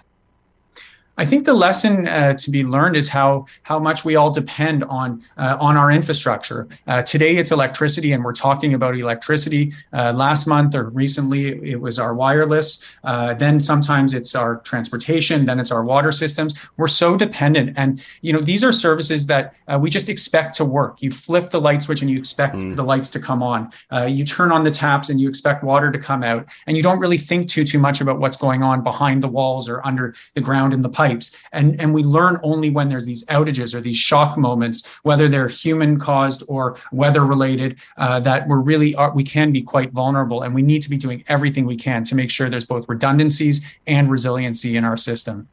I 1.16 1.24
think 1.24 1.44
the 1.44 1.54
lesson 1.54 2.08
uh, 2.08 2.34
to 2.34 2.50
be 2.50 2.64
learned 2.64 2.96
is 2.96 3.08
how 3.08 3.46
how 3.62 3.78
much 3.78 4.04
we 4.04 4.16
all 4.16 4.32
depend 4.32 4.82
on 4.84 5.20
uh, 5.36 5.56
on 5.60 5.76
our 5.76 5.90
infrastructure. 5.90 6.66
Uh, 6.86 7.02
today 7.02 7.36
it's 7.36 7.52
electricity, 7.52 8.12
and 8.12 8.24
we're 8.24 8.32
talking 8.32 8.74
about 8.74 8.96
electricity. 8.96 9.72
Uh, 9.92 10.12
last 10.12 10.46
month 10.46 10.74
or 10.74 10.90
recently 10.90 11.70
it 11.70 11.80
was 11.80 11.98
our 11.98 12.14
wireless. 12.14 12.98
Uh, 13.04 13.34
then 13.34 13.60
sometimes 13.60 14.12
it's 14.12 14.34
our 14.34 14.56
transportation. 14.60 15.44
Then 15.44 15.60
it's 15.60 15.70
our 15.70 15.84
water 15.84 16.10
systems. 16.10 16.54
We're 16.76 16.88
so 16.88 17.16
dependent, 17.16 17.74
and 17.76 18.02
you 18.22 18.32
know 18.32 18.40
these 18.40 18.64
are 18.64 18.72
services 18.72 19.26
that 19.28 19.54
uh, 19.68 19.78
we 19.80 19.90
just 19.90 20.08
expect 20.08 20.56
to 20.56 20.64
work. 20.64 21.00
You 21.00 21.12
flip 21.12 21.50
the 21.50 21.60
light 21.60 21.82
switch 21.82 22.02
and 22.02 22.10
you 22.10 22.18
expect 22.18 22.56
mm. 22.56 22.74
the 22.74 22.84
lights 22.84 23.10
to 23.10 23.20
come 23.20 23.42
on. 23.42 23.70
you 24.08 24.24
turn 24.24 24.50
on 24.50 24.64
the 24.64 24.70
taps 24.70 25.10
and 25.10 25.20
you 25.20 25.28
expect 25.28 25.62
water 25.62 25.92
to 25.92 25.98
come 25.98 26.24
out, 26.24 26.48
and 26.66 26.76
you 26.76 26.82
don't 26.82 26.98
really 26.98 27.18
think 27.18 27.48
too 27.48 27.64
too 27.64 27.78
much 27.78 28.00
about 28.00 28.18
what's 28.18 28.36
going 28.36 28.64
on 28.64 28.82
behind 28.82 29.22
the 29.22 29.28
walls 29.28 29.68
or 29.68 29.84
under 29.86 30.12
the 30.34 30.40
ground 30.40 30.72
in 30.72 30.82
the 30.82 30.88
pipe 30.88 31.03
pipes. 31.04 31.26
And, 31.52 31.80
and 31.80 31.92
we 31.94 32.02
learn 32.02 32.38
only 32.42 32.70
when 32.70 32.88
there's 32.88 33.06
these 33.06 33.24
outages 33.26 33.74
or 33.74 33.80
these 33.80 33.96
shock 33.96 34.36
moments, 34.38 34.86
whether 35.02 35.28
they're 35.28 35.48
human 35.48 35.98
caused 35.98 36.42
or 36.48 36.76
weather 36.92 37.24
related, 37.24 37.78
uh, 37.96 38.20
that 38.20 38.48
we're 38.48 38.64
really, 38.70 38.94
are, 38.94 39.12
we 39.12 39.24
can 39.24 39.52
be 39.52 39.62
quite 39.62 39.92
vulnerable. 39.92 40.42
And 40.42 40.54
we 40.54 40.62
need 40.62 40.82
to 40.82 40.90
be 40.90 40.96
doing 40.96 41.24
everything 41.28 41.66
we 41.66 41.76
can 41.76 42.04
to 42.04 42.14
make 42.14 42.30
sure 42.30 42.48
there's 42.48 42.66
both 42.66 42.88
redundancies 42.88 43.56
and 43.86 44.10
resiliency 44.10 44.76
in 44.76 44.84
our 44.84 44.96
system. 44.96 45.48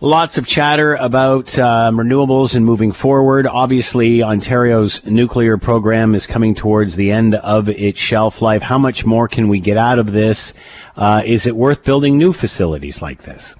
Lots 0.00 0.38
of 0.38 0.46
chatter 0.46 0.94
about 0.94 1.58
um, 1.58 1.96
renewables 1.96 2.54
and 2.54 2.64
moving 2.64 2.92
forward. 2.92 3.46
Obviously, 3.46 4.22
Ontario's 4.22 5.04
nuclear 5.04 5.58
program 5.58 6.14
is 6.14 6.26
coming 6.26 6.54
towards 6.54 6.94
the 6.94 7.10
end 7.10 7.34
of 7.34 7.68
its 7.68 7.98
shelf 7.98 8.40
life. 8.40 8.62
How 8.62 8.78
much 8.78 9.04
more 9.04 9.26
can 9.26 9.48
we 9.48 9.58
get 9.58 9.76
out 9.76 9.98
of 9.98 10.12
this? 10.12 10.54
Uh, 10.96 11.22
is 11.26 11.46
it 11.46 11.56
worth 11.56 11.82
building 11.82 12.16
new 12.16 12.32
facilities 12.32 13.02
like 13.02 13.22
this? 13.22 13.56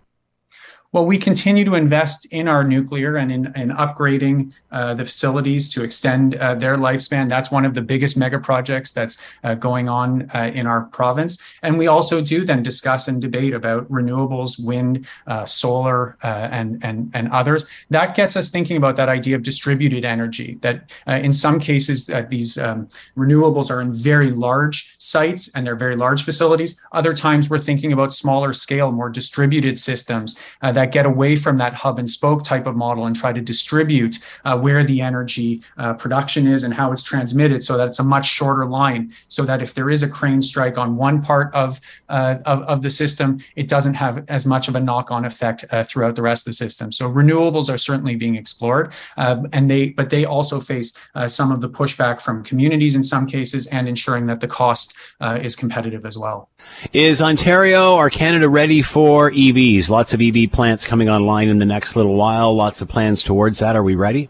Well, 0.90 1.04
we 1.04 1.18
continue 1.18 1.66
to 1.66 1.74
invest 1.74 2.24
in 2.32 2.48
our 2.48 2.64
nuclear 2.64 3.16
and 3.16 3.30
in, 3.30 3.52
in 3.54 3.68
upgrading 3.72 4.58
uh, 4.72 4.94
the 4.94 5.04
facilities 5.04 5.68
to 5.74 5.82
extend 5.82 6.36
uh, 6.36 6.54
their 6.54 6.78
lifespan. 6.78 7.28
That's 7.28 7.50
one 7.50 7.66
of 7.66 7.74
the 7.74 7.82
biggest 7.82 8.16
mega 8.16 8.38
projects 8.38 8.92
that's 8.92 9.18
uh, 9.44 9.52
going 9.52 9.90
on 9.90 10.30
uh, 10.32 10.50
in 10.54 10.66
our 10.66 10.84
province. 10.84 11.36
And 11.62 11.76
we 11.76 11.88
also 11.88 12.22
do 12.22 12.42
then 12.42 12.62
discuss 12.62 13.06
and 13.06 13.20
debate 13.20 13.52
about 13.52 13.86
renewables, 13.90 14.64
wind, 14.64 15.06
uh, 15.26 15.44
solar, 15.44 16.16
uh, 16.22 16.48
and, 16.50 16.82
and, 16.82 17.10
and 17.12 17.30
others. 17.32 17.66
That 17.90 18.14
gets 18.14 18.34
us 18.34 18.48
thinking 18.48 18.78
about 18.78 18.96
that 18.96 19.10
idea 19.10 19.36
of 19.36 19.42
distributed 19.42 20.06
energy, 20.06 20.56
that 20.62 20.90
in 21.06 21.34
some 21.34 21.60
cases, 21.60 22.10
these 22.30 22.56
um, 22.56 22.88
renewables 23.14 23.70
are 23.70 23.82
in 23.82 23.92
very 23.92 24.30
large 24.30 24.96
sites 24.98 25.54
and 25.54 25.66
they're 25.66 25.76
very 25.76 25.96
large 25.96 26.24
facilities. 26.24 26.80
Other 26.92 27.12
times, 27.12 27.50
we're 27.50 27.58
thinking 27.58 27.92
about 27.92 28.14
smaller 28.14 28.54
scale, 28.54 28.90
more 28.90 29.10
distributed 29.10 29.78
systems 29.78 30.38
that 30.78 30.92
get 30.92 31.06
away 31.06 31.34
from 31.34 31.58
that 31.58 31.74
hub 31.74 31.98
and 31.98 32.08
spoke 32.08 32.44
type 32.44 32.64
of 32.64 32.76
model 32.76 33.06
and 33.06 33.16
try 33.16 33.32
to 33.32 33.40
distribute 33.40 34.20
uh, 34.44 34.56
where 34.56 34.84
the 34.84 35.00
energy 35.00 35.60
uh, 35.76 35.92
production 35.94 36.46
is 36.46 36.62
and 36.62 36.72
how 36.72 36.92
it's 36.92 37.02
transmitted 37.02 37.64
so 37.64 37.76
that 37.76 37.88
it's 37.88 37.98
a 37.98 38.04
much 38.04 38.26
shorter 38.26 38.64
line 38.64 39.10
so 39.26 39.44
that 39.44 39.60
if 39.60 39.74
there 39.74 39.90
is 39.90 40.04
a 40.04 40.08
crane 40.08 40.40
strike 40.40 40.78
on 40.78 40.96
one 40.96 41.20
part 41.20 41.52
of, 41.52 41.80
uh, 42.08 42.36
of, 42.46 42.62
of, 42.62 42.82
the 42.82 42.90
system, 42.90 43.40
it 43.56 43.66
doesn't 43.66 43.94
have 43.94 44.24
as 44.28 44.46
much 44.46 44.68
of 44.68 44.76
a 44.76 44.80
knock-on 44.80 45.24
effect 45.24 45.64
uh, 45.72 45.82
throughout 45.82 46.14
the 46.14 46.22
rest 46.22 46.46
of 46.46 46.50
the 46.50 46.54
system. 46.54 46.92
So 46.92 47.10
renewables 47.10 47.68
are 47.74 47.78
certainly 47.78 48.14
being 48.14 48.36
explored 48.36 48.92
um, 49.16 49.48
and 49.52 49.68
they, 49.68 49.88
but 49.88 50.10
they 50.10 50.24
also 50.24 50.60
face 50.60 51.10
some 51.26 51.50
of 51.50 51.60
the 51.60 51.68
pushback 51.68 52.22
from 52.22 52.44
communities 52.44 52.94
in 52.94 53.02
some 53.02 53.26
cases 53.26 53.66
and 53.66 53.88
ensuring 53.88 54.26
that 54.26 54.38
the 54.38 54.46
cost 54.46 54.94
uh, 55.20 55.40
is 55.42 55.56
competitive 55.56 56.06
as 56.06 56.16
well. 56.16 56.48
Is 56.92 57.20
Ontario 57.20 57.94
or 57.94 58.10
Canada 58.10 58.48
ready 58.48 58.82
for 58.82 59.30
EVs? 59.30 59.88
Lots 59.88 60.12
of 60.14 60.20
EV 60.20 60.50
plants 60.68 60.84
coming 60.84 61.08
online 61.08 61.48
in 61.48 61.56
the 61.56 61.64
next 61.64 61.96
little 61.96 62.14
while. 62.14 62.54
Lots 62.54 62.82
of 62.82 62.88
plans 62.88 63.22
towards 63.22 63.60
that. 63.60 63.74
Are 63.74 63.82
we 63.82 63.94
ready? 63.94 64.28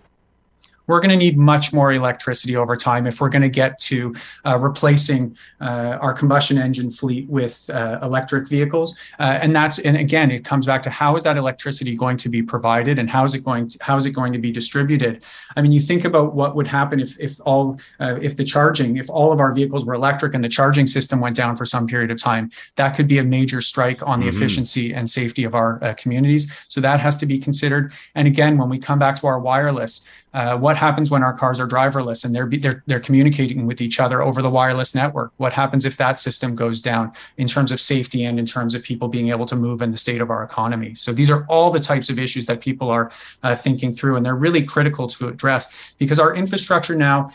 We're 0.89 1.01
going 1.01 1.11
to 1.11 1.17
need 1.17 1.39
much 1.39 1.73
more 1.73 1.93
electricity 1.93 2.57
over 2.57 2.75
time 2.75 3.07
if 3.07 3.21
we're 3.21 3.29
going 3.29 3.43
to 3.43 3.49
get 3.49 3.79
to 3.79 4.15
uh, 4.45 4.59
replacing 4.59 5.37
uh, 5.61 5.99
our 6.01 6.13
combustion 6.13 6.59
engine 6.59 6.91
fleet 6.91 7.29
with 7.29 7.71
uh, 7.73 7.99
electric 8.03 8.49
vehicles. 8.49 8.99
Uh, 9.21 9.39
and 9.41 9.55
that's 9.55 9.79
and 9.81 9.97
again, 9.97 10.31
it 10.31 10.45
comes 10.45 10.67
back 10.67 10.83
to 10.83 10.91
how 10.91 11.15
is 11.15 11.23
that 11.23 11.37
electricity 11.37 11.95
going 11.95 12.17
to 12.17 12.29
be 12.29 12.43
provided 12.43 12.99
and 12.99 13.09
how 13.09 13.23
is 13.23 13.35
it 13.35 13.45
going 13.45 13.69
to, 13.69 13.79
how 13.83 13.97
is 13.97 14.07
it 14.07 14.11
going 14.11 14.33
to 14.33 14.39
be 14.39 14.51
distributed? 14.51 15.23
I 15.57 15.63
mean, 15.63 15.73
you 15.73 15.81
think 15.81 16.05
about 16.05 16.35
what 16.35 16.57
would 16.57 16.67
happen 16.67 16.99
if 16.99 17.19
if 17.21 17.39
all 17.45 17.79
uh, 18.01 18.19
if 18.21 18.37
the 18.37 18.45
charging 18.45 18.97
if 18.97 19.09
all 19.11 19.31
of 19.31 19.41
our 19.41 19.53
vehicles 19.53 19.85
were 19.85 19.95
electric 19.95 20.35
and 20.35 20.43
the 20.43 20.49
charging 20.49 20.87
system 20.87 21.21
went 21.21 21.37
down 21.37 21.57
for 21.57 21.67
some 21.67 21.87
period 21.87 22.11
of 22.11 22.19
time, 22.19 22.51
that 22.77 22.97
could 22.97 23.07
be 23.07 23.19
a 23.19 23.25
major 23.25 23.61
strike 23.61 24.03
on 24.03 24.21
the 24.21 24.27
mm-hmm. 24.27 24.37
efficiency 24.37 24.95
and 24.95 25.09
safety 25.11 25.45
of 25.45 25.55
our 25.55 25.83
uh, 25.85 25.95
communities. 25.95 26.51
So 26.69 26.81
that 26.81 26.99
has 27.01 27.17
to 27.19 27.27
be 27.27 27.39
considered. 27.39 27.93
And 28.15 28.27
again, 28.27 28.57
when 28.57 28.71
we 28.71 28.79
come 28.79 28.99
back 28.99 29.17
to 29.17 29.27
our 29.27 29.39
wireless, 29.39 30.07
what 30.33 30.77
happens 30.77 31.11
when 31.11 31.23
our 31.23 31.33
cars 31.33 31.59
are 31.59 31.67
driverless 31.67 32.25
and 32.25 32.35
they're, 32.35 32.49
they're 32.49 32.83
they're 32.87 33.01
communicating 33.01 33.67
with 33.67 33.81
each 33.81 33.99
other 34.01 34.23
over 34.23 34.43
the 34.43 34.51
wireless 34.51 34.95
network? 34.95 35.33
What 35.39 35.53
happens 35.53 35.85
if 35.85 35.97
that 35.97 36.19
system 36.19 36.55
goes 36.55 36.83
down 36.83 37.13
in 37.37 37.47
terms 37.47 37.73
of 37.73 37.81
safety 37.81 38.25
and 38.25 38.39
in 38.39 38.47
terms 38.47 38.75
of 38.75 38.83
people 38.83 39.09
being 39.09 39.31
able 39.31 39.47
to 39.47 39.57
move 39.57 39.83
in 39.83 39.91
the 39.91 39.97
state 39.97 40.21
of 40.21 40.31
our 40.31 40.43
economy? 40.43 40.95
So 40.95 41.13
these 41.13 41.31
are 41.31 41.45
all 41.49 41.71
the 41.71 41.81
types 41.81 42.11
of 42.11 42.19
issues 42.19 42.47
that 42.47 42.61
people 42.61 42.91
are 42.91 43.11
uh, 43.43 43.55
thinking 43.55 43.93
through, 43.93 44.17
and 44.17 44.25
they're 44.25 44.37
really 44.37 44.63
critical 44.63 45.07
to 45.09 45.29
address 45.29 45.95
because 45.99 46.19
our 46.19 46.35
infrastructure 46.35 46.95
now, 46.95 47.31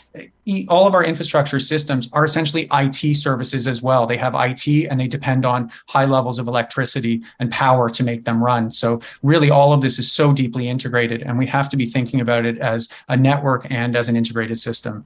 all 0.68 0.86
of 0.86 0.94
our 0.94 1.04
infrastructure 1.04 1.60
systems 1.60 2.10
are 2.14 2.26
essentially 2.26 2.68
IT 2.72 3.16
services 3.16 3.68
as 3.68 3.82
well. 3.82 4.06
They 4.06 4.18
have 4.18 4.36
IT 4.36 4.68
and 4.90 5.00
they 5.00 5.08
depend 5.08 5.46
on 5.46 5.72
high 5.88 6.06
levels 6.06 6.40
of 6.40 6.48
electricity 6.48 7.24
and 7.40 7.52
power 7.52 7.90
to 7.90 8.04
make 8.04 8.26
them 8.26 8.44
run. 8.44 8.72
So 8.72 9.02
really, 9.24 9.50
all 9.50 9.74
of 9.74 9.82
this 9.82 9.98
is 10.00 10.12
so 10.12 10.34
deeply 10.34 10.68
integrated, 10.68 11.22
and 11.24 11.38
we 11.38 11.48
have 11.48 11.70
to 11.70 11.78
be 11.78 11.86
thinking 11.86 12.22
about 12.22 12.46
it 12.46 12.58
as 12.60 12.83
a 13.08 13.18
network 13.18 13.68
and 13.70 13.96
as 13.96 14.10
an 14.10 14.16
integrated 14.16 14.60
system. 14.60 15.06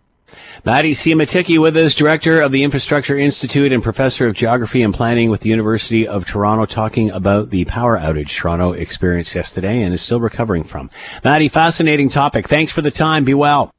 Matti 0.65 0.91
Siemiatycki 0.91 1.59
with 1.59 1.77
us, 1.77 1.95
Director 1.95 2.41
of 2.41 2.51
the 2.51 2.63
Infrastructure 2.63 3.17
Institute 3.17 3.71
and 3.71 3.81
Professor 3.81 4.27
of 4.27 4.35
Geography 4.35 4.81
and 4.81 4.93
Planning 4.93 5.29
with 5.29 5.41
the 5.41 5.49
University 5.49 6.07
of 6.07 6.25
Toronto, 6.25 6.65
talking 6.65 7.11
about 7.11 7.49
the 7.49 7.65
power 7.65 7.97
outage 7.97 8.35
Toronto 8.35 8.73
experienced 8.73 9.33
yesterday 9.35 9.81
and 9.81 9.93
is 9.93 10.01
still 10.01 10.19
recovering 10.19 10.63
from. 10.63 10.89
Matti, 11.23 11.47
fascinating 11.47 12.09
topic. 12.09 12.47
Thanks 12.47 12.71
for 12.71 12.81
the 12.81 12.91
time. 12.91 13.23
Be 13.23 13.33
well. 13.33 13.71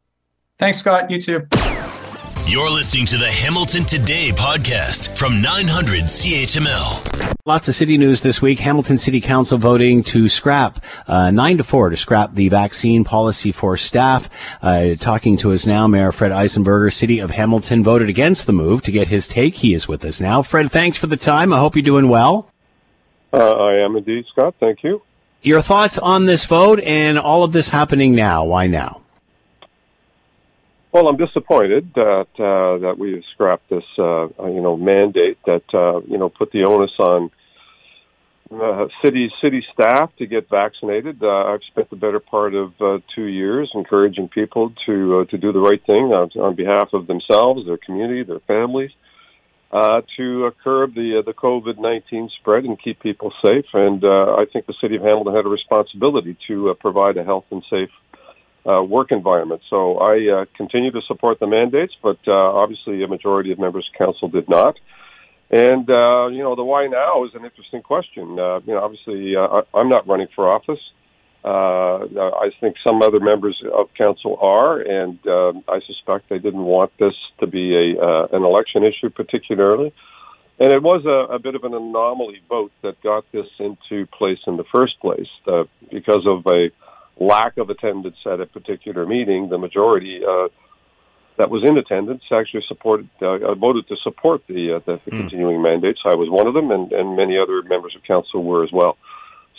Thanks, 0.59 0.79
Scott. 0.79 1.11
You 1.11 1.21
too. 1.21 1.47
You're 2.51 2.71
listening 2.71 3.05
to 3.09 3.19
the 3.19 3.27
Hamilton 3.27 3.83
Today 3.83 4.31
podcast 4.35 5.15
from 5.19 5.43
900 5.43 6.05
CHML. 6.05 7.37
Lots 7.45 7.69
of 7.69 7.75
city 7.75 7.99
news 7.99 8.23
this 8.23 8.41
week. 8.41 8.59
Hamilton 8.59 8.97
City 8.97 9.21
Council 9.21 9.59
voting 9.59 10.03
to 10.05 10.31
scrap 10.31 10.83
uh, 11.07 11.31
nine 11.31 11.59
to 11.59 11.63
four 11.63 11.91
to 11.91 11.97
scrap 11.99 12.35
the 12.35 12.49
vaccine 12.49 13.05
policy 13.05 13.53
for 13.53 13.77
staff. 13.77 14.31
Uh, 14.63 14.95
talking 14.95 15.37
to 15.37 15.53
us 15.53 15.67
now, 15.67 15.87
Mayor 15.87 16.11
Fred 16.11 16.33
Eisenberger, 16.33 16.91
City 16.91 17.19
of 17.19 17.33
Hamilton, 17.33 17.85
voted 17.85 18.09
against 18.09 18.47
the 18.47 18.55
move. 18.55 18.81
To 18.85 18.93
get 18.93 19.09
his 19.09 19.29
take, 19.29 19.57
he 19.57 19.75
is 19.75 19.87
with 19.87 20.03
us 20.07 20.19
now. 20.19 20.41
Fred, 20.41 20.73
thanks 20.73 20.97
for 20.97 21.07
the 21.07 21.19
time. 21.19 21.53
I 21.53 21.59
hope 21.59 21.77
you're 21.77 21.83
doing 21.83 22.09
well. 22.09 22.51
Uh, 23.31 23.51
I 23.51 23.75
am 23.75 23.95
indeed, 23.95 24.25
Scott. 24.33 24.55
Thank 24.59 24.83
you. 24.83 25.03
Your 25.43 25.61
thoughts 25.61 25.99
on 25.99 26.25
this 26.25 26.47
vote 26.47 26.81
and 26.81 27.19
all 27.19 27.45
of 27.45 27.53
this 27.53 27.69
happening 27.69 28.15
now? 28.15 28.47
Why 28.47 28.69
now? 28.69 29.03
Well, 30.91 31.09
I'm 31.09 31.19
disappointed 31.19 31.93
that 31.95 32.29
uh, 32.39 32.79
that 32.79 32.97
we 32.99 33.13
have 33.13 33.23
scrapped 33.35 33.69
this, 33.69 33.85
uh, 33.99 34.29
you 34.47 34.63
know, 34.63 34.77
mandate 34.77 35.39
that 35.45 35.65
uh, 35.75 36.01
you 36.07 36.17
know 36.17 36.31
put 36.31 36.51
the 36.51 36.65
onus 36.65 36.93
on 36.99 37.31
uh, 38.51 38.87
city 39.05 39.31
city 39.43 39.63
staff 39.75 40.11
to 40.17 40.27
get 40.27 40.49
vaccinated. 40.49 41.23
Uh, 41.23 41.29
I've 41.29 41.61
spent 41.71 41.91
the 41.91 41.97
better 41.97 42.21
part 42.21 42.55
of 42.55 42.73
uh, 42.81 42.99
two 43.15 43.27
years 43.27 43.71
encouraging 43.75 44.29
people 44.29 44.73
to 44.87 45.21
uh, 45.21 45.25
to 45.31 45.37
do 45.37 45.53
the 45.53 45.61
right 45.61 45.85
thing 45.85 46.05
on, 46.13 46.31
on 46.41 46.55
behalf 46.55 46.89
of 46.95 47.07
themselves, 47.07 47.67
their 47.67 47.77
community, 47.77 48.23
their 48.23 48.41
families, 48.41 48.91
uh, 49.71 50.01
to 50.17 50.47
uh, 50.47 50.51
curb 50.65 50.95
the 50.95 51.19
uh, 51.19 51.23
the 51.23 51.35
COVID 51.35 51.79
nineteen 51.79 52.31
spread 52.41 52.65
and 52.65 52.83
keep 52.83 53.01
people 53.01 53.31
safe. 53.45 53.67
And 53.75 54.03
uh, 54.03 54.37
I 54.39 54.47
think 54.51 54.65
the 54.65 54.75
city 54.81 54.97
of 54.97 55.03
Hamilton 55.03 55.35
had 55.35 55.45
a 55.45 55.51
responsibility 55.51 56.39
to 56.49 56.71
uh, 56.71 56.75
provide 56.75 57.19
a 57.19 57.25
health 57.25 57.45
and 57.51 57.63
safe 57.69 57.91
uh, 58.67 58.83
work 58.83 59.13
environment. 59.13 59.63
So 59.71 59.99
I 59.99 60.43
uh, 60.43 60.45
continue 60.57 60.91
to 60.93 61.01
support 61.07 61.41
the 61.41 61.47
mandates, 61.47 61.95
but 62.03 62.19
uh, 62.27 62.33
obviously 62.33 63.03
a 63.03 63.09
majority 63.09 63.53
of 63.53 63.59
members 63.59 63.89
of 63.93 63.99
council 63.99 64.29
did 64.29 64.49
not. 64.49 64.77
And 65.51 65.89
uh, 65.89 66.27
you 66.29 66.43
know, 66.43 66.55
the 66.57 66.65
why 66.65 66.87
now 66.87 67.25
is 67.25 67.31
an 67.35 67.45
interesting 67.45 67.83
question. 67.83 68.39
Uh, 68.39 68.61
you 68.61 68.75
know, 68.75 68.81
obviously 68.81 69.35
uh, 69.37 69.63
I'm 69.75 69.89
not 69.89 70.07
running 70.07 70.29
for 70.35 70.49
office. 70.49 70.81
Uh, 71.45 72.05
I 72.15 72.51
think 72.61 72.77
some 72.87 73.01
other 73.01 73.21
members 73.21 73.63
of 73.73 73.89
council 73.95 74.37
are, 74.43 74.81
and 74.81 75.19
uh, 75.27 75.53
I 75.69 75.81
suspect 75.87 76.29
they 76.29 76.39
didn't 76.39 76.65
want 76.65 76.91
this 76.99 77.15
to 77.41 77.47
be 77.47 77.75
a 77.75 78.03
uh, 78.03 78.27
an 78.33 78.43
election 78.43 78.85
issue 78.85 79.09
particularly. 79.09 79.95
And 80.61 80.73
it 80.73 80.83
was 80.83 81.07
a, 81.07 81.35
a 81.35 81.39
bit 81.39 81.55
of 81.55 81.63
an 81.63 81.73
anomaly 81.73 82.43
vote 82.49 82.73
that 82.83 83.01
got 83.03 83.25
this 83.31 83.47
into 83.61 84.07
place 84.07 84.41
in 84.49 84.57
the 84.57 84.65
first 84.75 84.99
place 85.01 85.29
uh, 85.47 85.65
because 85.91 86.27
of 86.27 86.45
a 86.47 86.71
lack 87.21 87.59
of 87.59 87.71
attendance 87.71 88.17
at 88.27 88.41
a 88.41 88.47
particular 88.47 89.07
meeting. 89.07 89.49
The 89.49 89.59
majority 89.59 90.21
uh, 90.25 90.49
that 91.39 91.51
was 91.51 91.63
in 91.65 91.79
attendance 91.79 92.23
actually 92.33 92.65
supported 92.67 93.09
uh, 93.23 93.55
voted 93.55 93.87
to 93.89 93.97
support 94.03 94.43
the 94.49 94.77
uh, 94.77 94.81
the, 94.87 95.01
the 95.05 95.11
mm. 95.11 95.21
continuing 95.21 95.63
mandates. 95.63 96.01
I 96.05 96.15
was 96.15 96.29
one 96.31 96.47
of 96.47 96.55
them, 96.55 96.71
and, 96.71 96.93
and 96.93 97.17
many 97.17 97.39
other 97.39 97.63
members 97.63 97.95
of 97.97 98.03
council 98.03 98.43
were 98.43 98.65
as 98.65 98.71
well. 98.73 98.97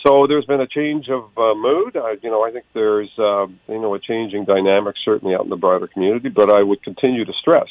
So 0.06 0.26
there's 0.26 0.46
been 0.46 0.60
a 0.60 0.66
change 0.66 1.08
of 1.10 1.24
uh, 1.36 1.54
mood. 1.54 1.96
I, 1.96 2.16
you 2.22 2.30
know, 2.30 2.42
I 2.44 2.52
think 2.52 2.64
there's 2.72 3.10
uh, 3.18 3.46
you 3.68 3.80
know 3.80 3.94
a 3.94 4.00
changing 4.00 4.44
dynamic 4.44 4.96
certainly 5.04 5.34
out 5.34 5.44
in 5.44 5.50
the 5.50 5.56
broader 5.56 5.86
community. 5.86 6.28
But 6.28 6.50
I 6.54 6.62
would 6.62 6.82
continue 6.82 7.24
to 7.24 7.32
stress 7.40 7.68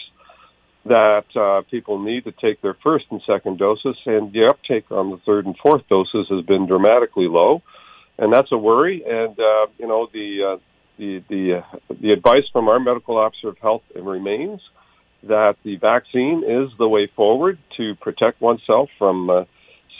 that 0.85 1.25
uh, 1.35 1.61
people 1.69 1.99
need 1.99 2.23
to 2.23 2.31
take 2.31 2.61
their 2.61 2.75
first 2.83 3.05
and 3.11 3.21
second 3.27 3.57
doses, 3.59 3.97
and 4.05 4.31
the 4.31 4.47
uptake 4.49 4.91
on 4.91 5.11
the 5.11 5.17
third 5.25 5.45
and 5.45 5.55
fourth 5.57 5.87
doses 5.89 6.27
has 6.29 6.45
been 6.45 6.67
dramatically 6.67 7.27
low, 7.27 7.61
and 8.19 8.31
that's 8.31 8.51
a 8.51 8.57
worry. 8.57 9.03
And 9.03 9.39
uh, 9.39 9.67
you 9.77 9.87
know 9.87 10.07
the 10.13 10.53
uh, 10.53 10.57
the 10.97 11.23
the 11.29 11.63
uh, 11.63 11.95
the 12.01 12.11
advice 12.11 12.43
from 12.51 12.67
our 12.67 12.79
medical 12.79 13.17
officer 13.17 13.49
of 13.49 13.57
health 13.57 13.83
remains 13.95 14.61
that 15.23 15.55
the 15.63 15.77
vaccine 15.77 16.43
is 16.47 16.69
the 16.77 16.87
way 16.87 17.09
forward 17.15 17.57
to 17.77 17.95
protect 17.95 18.41
oneself 18.41 18.89
from 18.97 19.29
uh, 19.29 19.45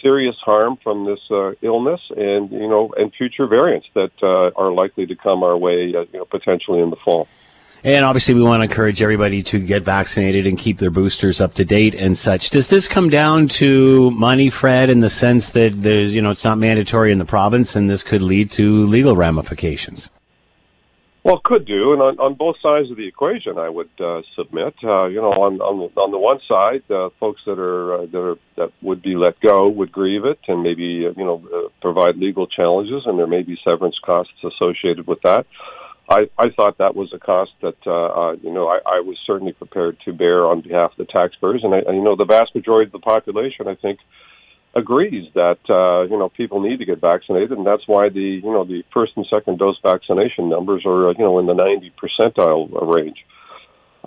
serious 0.02 0.36
harm 0.44 0.78
from 0.84 1.06
this 1.06 1.20
uh, 1.32 1.52
illness 1.62 2.00
and 2.16 2.52
you 2.52 2.68
know 2.68 2.94
and 2.96 3.14
future 3.14 3.48
variants 3.48 3.88
that 3.96 4.12
uh, 4.22 4.52
are 4.56 4.72
likely 4.72 5.06
to 5.06 5.16
come 5.16 5.44
our 5.44 5.58
way 5.58 5.94
uh, 5.96 6.06
you 6.12 6.20
know 6.20 6.26
potentially 6.26 6.80
in 6.80 6.90
the 6.90 6.98
fall. 7.04 7.28
And 7.84 8.04
obviously, 8.04 8.34
we 8.34 8.42
want 8.42 8.60
to 8.60 8.66
encourage 8.66 9.02
everybody 9.02 9.42
to 9.44 9.60
get 9.60 9.84
vaccinated 9.84 10.46
and 10.46 10.58
keep 10.58 10.80
their 10.80 10.92
boosters 10.92 11.40
up 11.40 11.54
to 11.54 11.64
date 11.64 11.96
and 11.96 12.18
such. 12.18 12.50
Does 12.50 12.68
this 12.68 12.88
come 12.88 13.10
down 13.10 13.48
to 13.60 14.12
money, 14.12 14.50
Fred, 14.50 14.90
in 14.90 15.00
the 15.00 15.10
sense 15.10 15.52
that 15.52 15.82
there's, 15.82 16.14
you 16.14 16.22
know, 16.22 16.32
it's 16.32 16.44
not 16.44 16.58
mandatory 16.58 17.12
in 17.12 17.20
the 17.20 17.26
province 17.26 17.76
and 17.76 17.90
this 17.90 18.04
could 18.04 18.22
lead 18.22 18.52
to 18.52 18.86
legal 18.86 19.16
ramifications? 19.16 20.10
Well, 21.24 21.42
could 21.44 21.66
do, 21.66 21.92
and 21.92 22.02
on, 22.02 22.18
on 22.20 22.34
both 22.36 22.56
sides 22.62 22.90
of 22.90 22.98
the 22.98 23.06
equation, 23.06 23.58
I 23.58 23.68
would 23.68 23.90
uh, 24.00 24.22
submit. 24.38 24.74
Uh, 24.82 25.06
you 25.06 25.22
know, 25.22 25.32
on 25.32 25.60
on 25.60 25.78
the, 25.78 26.02
on 26.02 26.12
the 26.12 26.18
one 26.18 26.40
side, 26.48 26.82
uh, 26.90 27.10
folks 27.20 27.42
that 27.46 27.60
are 27.60 27.94
uh, 27.94 28.06
that 28.06 28.18
are 28.18 28.36
that 28.56 28.72
would 28.82 29.02
be 29.02 29.16
let 29.16 29.40
go 29.42 29.68
would 29.68 29.92
grieve 29.92 30.24
it, 30.24 30.40
and 30.48 30.64
maybe 30.64 31.06
uh, 31.06 31.14
you 31.18 31.26
know 31.26 31.44
uh, 31.54 31.70
provide 31.82 32.16
legal 32.16 32.48
challenges, 32.48 33.04
and 33.06 33.20
there 33.20 33.28
may 33.28 33.44
be 33.44 33.60
severance 33.66 34.00
costs 34.04 34.34
associated 34.44 35.08
with 35.08 35.22
that. 35.24 35.46
I, 36.10 36.30
I 36.40 36.50
thought 36.50 36.80
that 36.80 36.96
was 36.96 37.14
a 37.14 37.20
cost 37.20 37.52
that 37.62 37.78
uh, 37.86 37.92
uh, 37.92 38.32
you 38.42 38.52
know 38.52 38.68
I, 38.68 38.80
I 38.86 39.00
was 39.02 39.18
certainly 39.28 39.54
prepared 39.54 39.98
to 40.06 40.14
bear 40.14 40.46
on 40.46 40.62
behalf 40.62 40.92
of 40.92 40.98
the 40.98 41.06
taxpayers, 41.06 41.62
and 41.64 41.74
I, 41.74 41.92
you 41.92 42.02
know 42.02 42.16
the 42.16 42.26
vast 42.26 42.56
majority 42.56 42.88
of 42.88 42.94
the 42.94 43.00
population, 43.00 43.68
I 43.68 43.76
think, 43.76 44.00
agrees 44.76 45.30
that 45.36 45.60
uh, 45.70 46.10
you 46.10 46.18
know 46.18 46.30
people 46.30 46.62
need 46.62 46.78
to 46.78 46.86
get 46.86 47.00
vaccinated, 47.00 47.52
and 47.52 47.66
that's 47.66 47.84
why 47.86 48.10
the 48.10 48.42
you 48.44 48.52
know 48.52 48.66
the 48.66 48.84
first 48.92 49.14
and 49.18 49.26
second 49.30 49.60
dose 49.60 49.78
vaccination 49.84 50.50
numbers 50.50 50.84
are 50.84 51.10
uh, 51.10 51.14
you 51.14 51.24
know 51.24 51.38
in 51.38 51.46
the 51.46 51.54
ninety 51.54 51.94
percentile 52.02 52.70
range. 52.96 53.18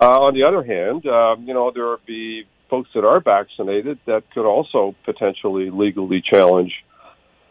Uh, 0.01 0.27
on 0.27 0.33
the 0.33 0.43
other 0.43 0.63
hand, 0.63 1.05
uh, 1.07 1.37
you 1.39 1.53
know 1.53 1.71
there 1.73 1.85
will 1.85 2.01
be 2.05 2.43
folks 2.69 2.89
that 2.95 3.05
are 3.05 3.21
vaccinated 3.21 3.97
that 4.07 4.23
could 4.33 4.45
also 4.45 4.93
potentially 5.05 5.69
legally 5.69 6.21
challenge 6.21 6.73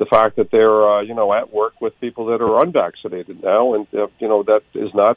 the 0.03 0.07
fact 0.07 0.35
that 0.37 0.51
they're 0.51 0.83
uh, 0.93 1.01
you 1.03 1.15
know 1.15 1.33
at 1.33 1.53
work 1.53 1.81
with 1.81 1.93
people 2.01 2.27
that 2.27 2.41
are 2.43 2.65
unvaccinated 2.65 3.43
now, 3.43 3.75
and 3.75 3.87
uh, 3.95 4.09
you 4.19 4.29
know 4.29 4.43
that 4.43 4.63
is 4.75 4.93
not 4.95 5.17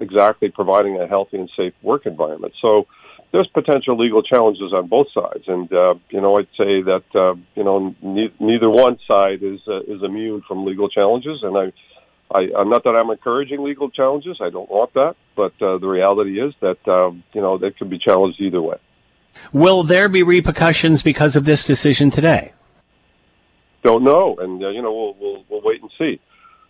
exactly 0.00 0.48
providing 0.50 1.00
a 1.00 1.06
healthy 1.06 1.38
and 1.38 1.50
safe 1.56 1.74
work 1.82 2.06
environment. 2.06 2.54
So 2.60 2.86
there's 3.32 3.46
potential 3.48 3.96
legal 3.96 4.22
challenges 4.22 4.72
on 4.72 4.88
both 4.88 5.06
sides, 5.14 5.44
and 5.46 5.72
uh, 5.72 5.94
you 6.10 6.20
know 6.20 6.38
I'd 6.38 6.48
say 6.58 6.82
that 6.82 7.04
uh, 7.14 7.34
you 7.54 7.62
know 7.62 7.94
ne- 8.02 8.34
neither 8.40 8.68
one 8.68 8.98
side 9.06 9.42
is 9.42 9.60
uh, 9.68 9.80
is 9.82 10.02
immune 10.02 10.42
from 10.48 10.64
legal 10.64 10.88
challenges, 10.88 11.40
and 11.42 11.56
I. 11.56 11.72
I, 12.28 12.48
I'm 12.58 12.68
not 12.68 12.82
that 12.82 12.96
I'm 12.96 13.08
encouraging 13.08 13.62
legal 13.62 13.88
challenges. 13.88 14.38
I 14.40 14.50
don't 14.50 14.68
want 14.68 14.92
that, 14.94 15.14
but 15.36 15.52
uh, 15.62 15.78
the 15.78 15.86
reality 15.86 16.40
is 16.40 16.52
that 16.60 16.88
um, 16.88 17.22
you 17.32 17.40
know 17.40 17.56
they 17.56 17.70
could 17.70 17.88
be 17.88 18.00
challenged 18.00 18.40
either 18.40 18.60
way. 18.60 18.78
Will 19.52 19.84
there 19.84 20.08
be 20.08 20.24
repercussions 20.24 21.04
because 21.04 21.36
of 21.36 21.44
this 21.44 21.62
decision 21.62 22.10
today? 22.10 22.52
Don't 23.86 24.02
know, 24.02 24.34
and 24.40 24.60
uh, 24.64 24.70
you 24.70 24.82
know 24.82 24.92
we'll, 24.92 25.14
we'll 25.20 25.44
we'll 25.48 25.62
wait 25.62 25.80
and 25.80 25.90
see. 25.96 26.20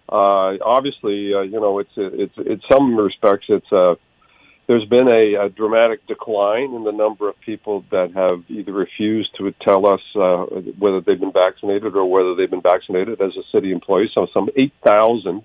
Uh, 0.07 0.61
obviously, 0.63 1.33
uh, 1.33 1.41
you 1.41 1.59
know 1.59 1.79
it's 1.79 1.97
it's 1.97 2.37
in 2.37 2.61
some 2.71 2.95
respects 2.95 3.47
it's 3.49 3.73
a 3.73 3.97
there's 4.67 4.85
been 4.85 5.09
a, 5.11 5.47
a 5.47 5.49
dramatic 5.49 6.07
decline 6.07 6.75
in 6.75 6.85
the 6.85 6.93
number 6.93 7.31
of 7.31 7.41
people 7.41 7.85
that 7.91 8.13
have 8.15 8.45
either 8.51 8.73
refused 8.73 9.31
to 9.39 9.51
tell 9.67 9.87
us 9.87 10.03
uh, 10.15 10.45
whether 10.79 11.01
they've 11.01 11.19
been 11.19 11.33
vaccinated 11.33 11.97
or 11.97 12.05
whether 12.05 12.35
they've 12.35 12.51
been 12.51 12.61
vaccinated 12.61 13.23
as 13.23 13.33
a 13.39 13.45
city 13.51 13.73
employee. 13.73 14.11
So 14.13 14.27
some 14.35 14.51
8,000 14.55 15.41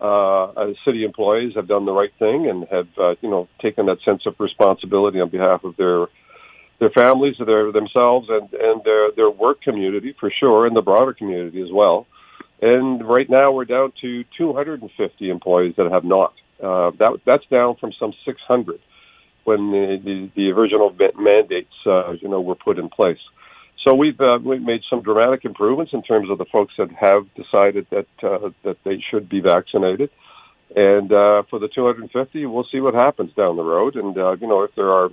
uh, 0.00 0.72
city 0.86 1.04
employees 1.04 1.52
have 1.56 1.68
done 1.68 1.84
the 1.84 1.92
right 1.92 2.12
thing 2.18 2.48
and 2.48 2.66
have, 2.70 2.88
uh, 2.96 3.14
you 3.20 3.28
know, 3.28 3.48
taken 3.60 3.86
that 3.86 3.98
sense 4.04 4.22
of 4.24 4.36
responsibility 4.38 5.20
on 5.20 5.28
behalf 5.28 5.64
of 5.64 5.76
their 5.76 6.06
their 6.80 6.90
families, 6.90 7.36
their 7.44 7.72
themselves, 7.72 8.28
and 8.30 8.52
and 8.52 8.82
their 8.84 9.10
their 9.12 9.30
work 9.30 9.62
community 9.62 10.14
for 10.18 10.30
sure, 10.30 10.66
and 10.66 10.76
the 10.76 10.82
broader 10.82 11.12
community 11.12 11.62
as 11.62 11.72
well. 11.72 12.06
And 12.60 13.06
right 13.06 13.28
now, 13.28 13.52
we're 13.52 13.64
down 13.64 13.92
to 14.00 14.24
250 14.38 15.30
employees 15.30 15.74
that 15.76 15.90
have 15.90 16.04
not. 16.04 16.34
Uh, 16.62 16.92
that 16.98 17.20
that's 17.26 17.44
down 17.50 17.76
from 17.76 17.92
some 17.98 18.12
600 18.24 18.80
when 19.44 19.70
the, 19.70 20.00
the, 20.02 20.30
the 20.34 20.50
original 20.50 20.94
mandates, 21.18 21.74
uh, 21.86 22.12
you 22.12 22.28
know, 22.28 22.40
were 22.40 22.54
put 22.54 22.78
in 22.78 22.88
place. 22.88 23.18
So 23.86 23.94
we've 23.94 24.18
uh, 24.18 24.38
we've 24.42 24.62
made 24.62 24.80
some 24.88 25.02
dramatic 25.02 25.44
improvements 25.44 25.92
in 25.92 26.02
terms 26.02 26.30
of 26.30 26.38
the 26.38 26.46
folks 26.46 26.72
that 26.78 26.90
have 26.92 27.26
decided 27.34 27.86
that 27.90 28.06
uh, 28.22 28.50
that 28.64 28.78
they 28.84 29.02
should 29.10 29.28
be 29.28 29.40
vaccinated, 29.40 30.08
and 30.74 31.12
uh, 31.12 31.42
for 31.50 31.58
the 31.58 31.68
250, 31.68 32.46
we'll 32.46 32.66
see 32.72 32.80
what 32.80 32.94
happens 32.94 33.32
down 33.34 33.56
the 33.56 33.62
road. 33.62 33.96
And 33.96 34.16
uh, 34.16 34.36
you 34.40 34.46
know, 34.46 34.62
if 34.62 34.74
there 34.74 34.90
are 34.90 35.10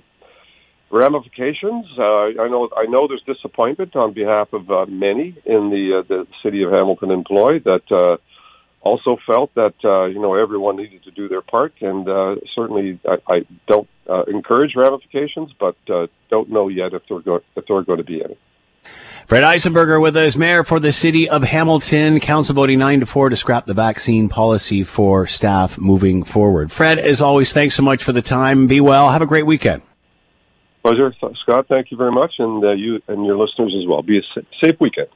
ramifications, 0.92 1.86
uh, 1.98 2.02
I 2.02 2.48
know 2.48 2.68
I 2.76 2.84
know 2.84 3.08
there's 3.08 3.22
disappointment 3.22 3.96
on 3.96 4.12
behalf 4.12 4.52
of 4.52 4.70
uh, 4.70 4.86
many 4.86 5.34
in 5.44 5.70
the 5.70 5.98
uh, 5.98 6.02
the 6.06 6.26
city 6.42 6.62
of 6.62 6.70
Hamilton 6.70 7.10
employee 7.10 7.60
that. 7.60 7.90
Uh, 7.90 8.16
also 8.84 9.16
felt 9.26 9.54
that 9.54 9.74
uh, 9.84 10.06
you 10.06 10.20
know 10.20 10.34
everyone 10.34 10.76
needed 10.76 11.04
to 11.04 11.10
do 11.12 11.28
their 11.28 11.40
part, 11.40 11.72
and 11.80 12.08
uh, 12.08 12.34
certainly 12.54 12.98
I, 13.08 13.18
I 13.32 13.46
don't 13.68 13.88
uh, 14.10 14.24
encourage 14.24 14.74
ramifications, 14.74 15.52
but 15.58 15.76
uh, 15.88 16.08
don't 16.30 16.50
know 16.50 16.68
yet 16.68 16.92
if 16.92 17.02
there 17.08 17.20
go- 17.20 17.42
if 17.56 17.66
there 17.66 17.76
are 17.76 17.84
going 17.84 17.98
to 17.98 18.04
be 18.04 18.22
any. 18.24 18.36
Fred 19.28 19.44
Eisenberger 19.44 20.02
with 20.02 20.16
us, 20.16 20.36
Mayor 20.36 20.64
for 20.64 20.80
the 20.80 20.92
City 20.92 21.28
of 21.28 21.44
Hamilton. 21.44 22.18
Council 22.18 22.56
voting 22.56 22.80
nine 22.80 23.00
to 23.00 23.06
four 23.06 23.28
to 23.28 23.36
scrap 23.36 23.66
the 23.66 23.74
vaccine 23.74 24.28
policy 24.28 24.82
for 24.82 25.28
staff 25.28 25.78
moving 25.78 26.24
forward. 26.24 26.72
Fred, 26.72 26.98
as 26.98 27.22
always, 27.22 27.52
thanks 27.52 27.76
so 27.76 27.82
much 27.84 28.02
for 28.02 28.12
the 28.12 28.20
time. 28.20 28.66
Be 28.66 28.80
well. 28.80 29.10
Have 29.10 29.22
a 29.22 29.26
great 29.26 29.46
weekend. 29.46 29.82
Pleasure, 30.82 31.14
Scott. 31.42 31.66
Thank 31.68 31.90
you 31.90 31.96
very 31.96 32.12
much, 32.12 32.34
and 32.38 32.64
uh, 32.64 32.72
you 32.72 33.00
and 33.08 33.24
your 33.24 33.36
listeners 33.36 33.74
as 33.80 33.86
well. 33.86 34.02
Be 34.02 34.18
a 34.18 34.22
safe 34.62 34.76
weekend. 34.80 35.08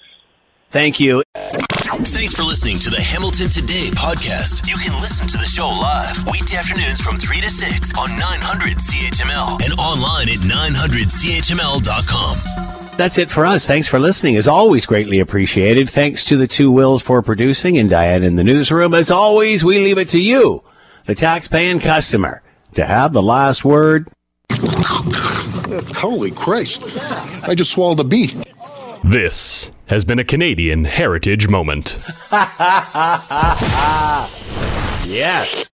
Thank 0.71 0.99
you. 1.01 1.23
Thanks 1.35 2.35
for 2.35 2.43
listening 2.43 2.79
to 2.81 2.91
the 2.91 3.01
Hamilton 3.01 3.49
Today 3.49 3.89
podcast. 3.93 4.69
You 4.69 4.77
can 4.77 4.93
listen 5.01 5.27
to 5.29 5.39
the 5.39 5.47
show 5.47 5.69
live 5.69 6.19
weekday 6.31 6.57
afternoons 6.57 7.01
from 7.01 7.17
3 7.17 7.41
to 7.41 7.49
6 7.51 7.95
on 7.99 8.11
900 8.11 8.77
CHML 8.79 9.63
and 9.65 9.73
online 9.79 10.29
at 10.29 10.39
900CHML.com. 10.45 12.97
That's 12.97 13.19
it 13.19 13.31
for 13.31 13.45
us. 13.45 13.67
Thanks 13.67 13.89
for 13.89 13.99
listening. 13.99 14.37
As 14.37 14.49
always, 14.49 14.87
greatly 14.87 15.19
appreciated. 15.21 15.91
Thanks 15.91 16.25
to 16.27 16.37
the 16.37 16.47
two 16.47 16.71
Wills 16.71 17.03
for 17.03 17.23
producing 17.23 17.79
and 17.79 17.91
Diane 17.91 18.23
in 18.23 18.37
the 18.37 18.45
newsroom. 18.45 18.95
As 18.95 19.11
always, 19.11 19.65
we 19.65 19.81
leave 19.81 19.99
it 19.99 20.09
to 20.11 20.21
you, 20.21 20.63
the 21.05 21.15
tax-paying 21.15 21.81
customer, 21.81 22.43
to 22.75 22.85
have 22.85 23.13
the 23.13 23.23
last 23.23 23.65
word. 23.65 24.09
Holy 25.97 26.31
Christ. 26.31 26.99
I 27.45 27.55
just 27.55 27.73
swallowed 27.73 28.01
a 28.01 28.05
bee. 28.05 28.35
This 29.05 29.71
has 29.87 30.05
been 30.05 30.19
a 30.19 30.25
Canadian 30.25 30.85
Heritage 30.85 31.49
Moment. 31.49 31.99
yes. 35.07 35.71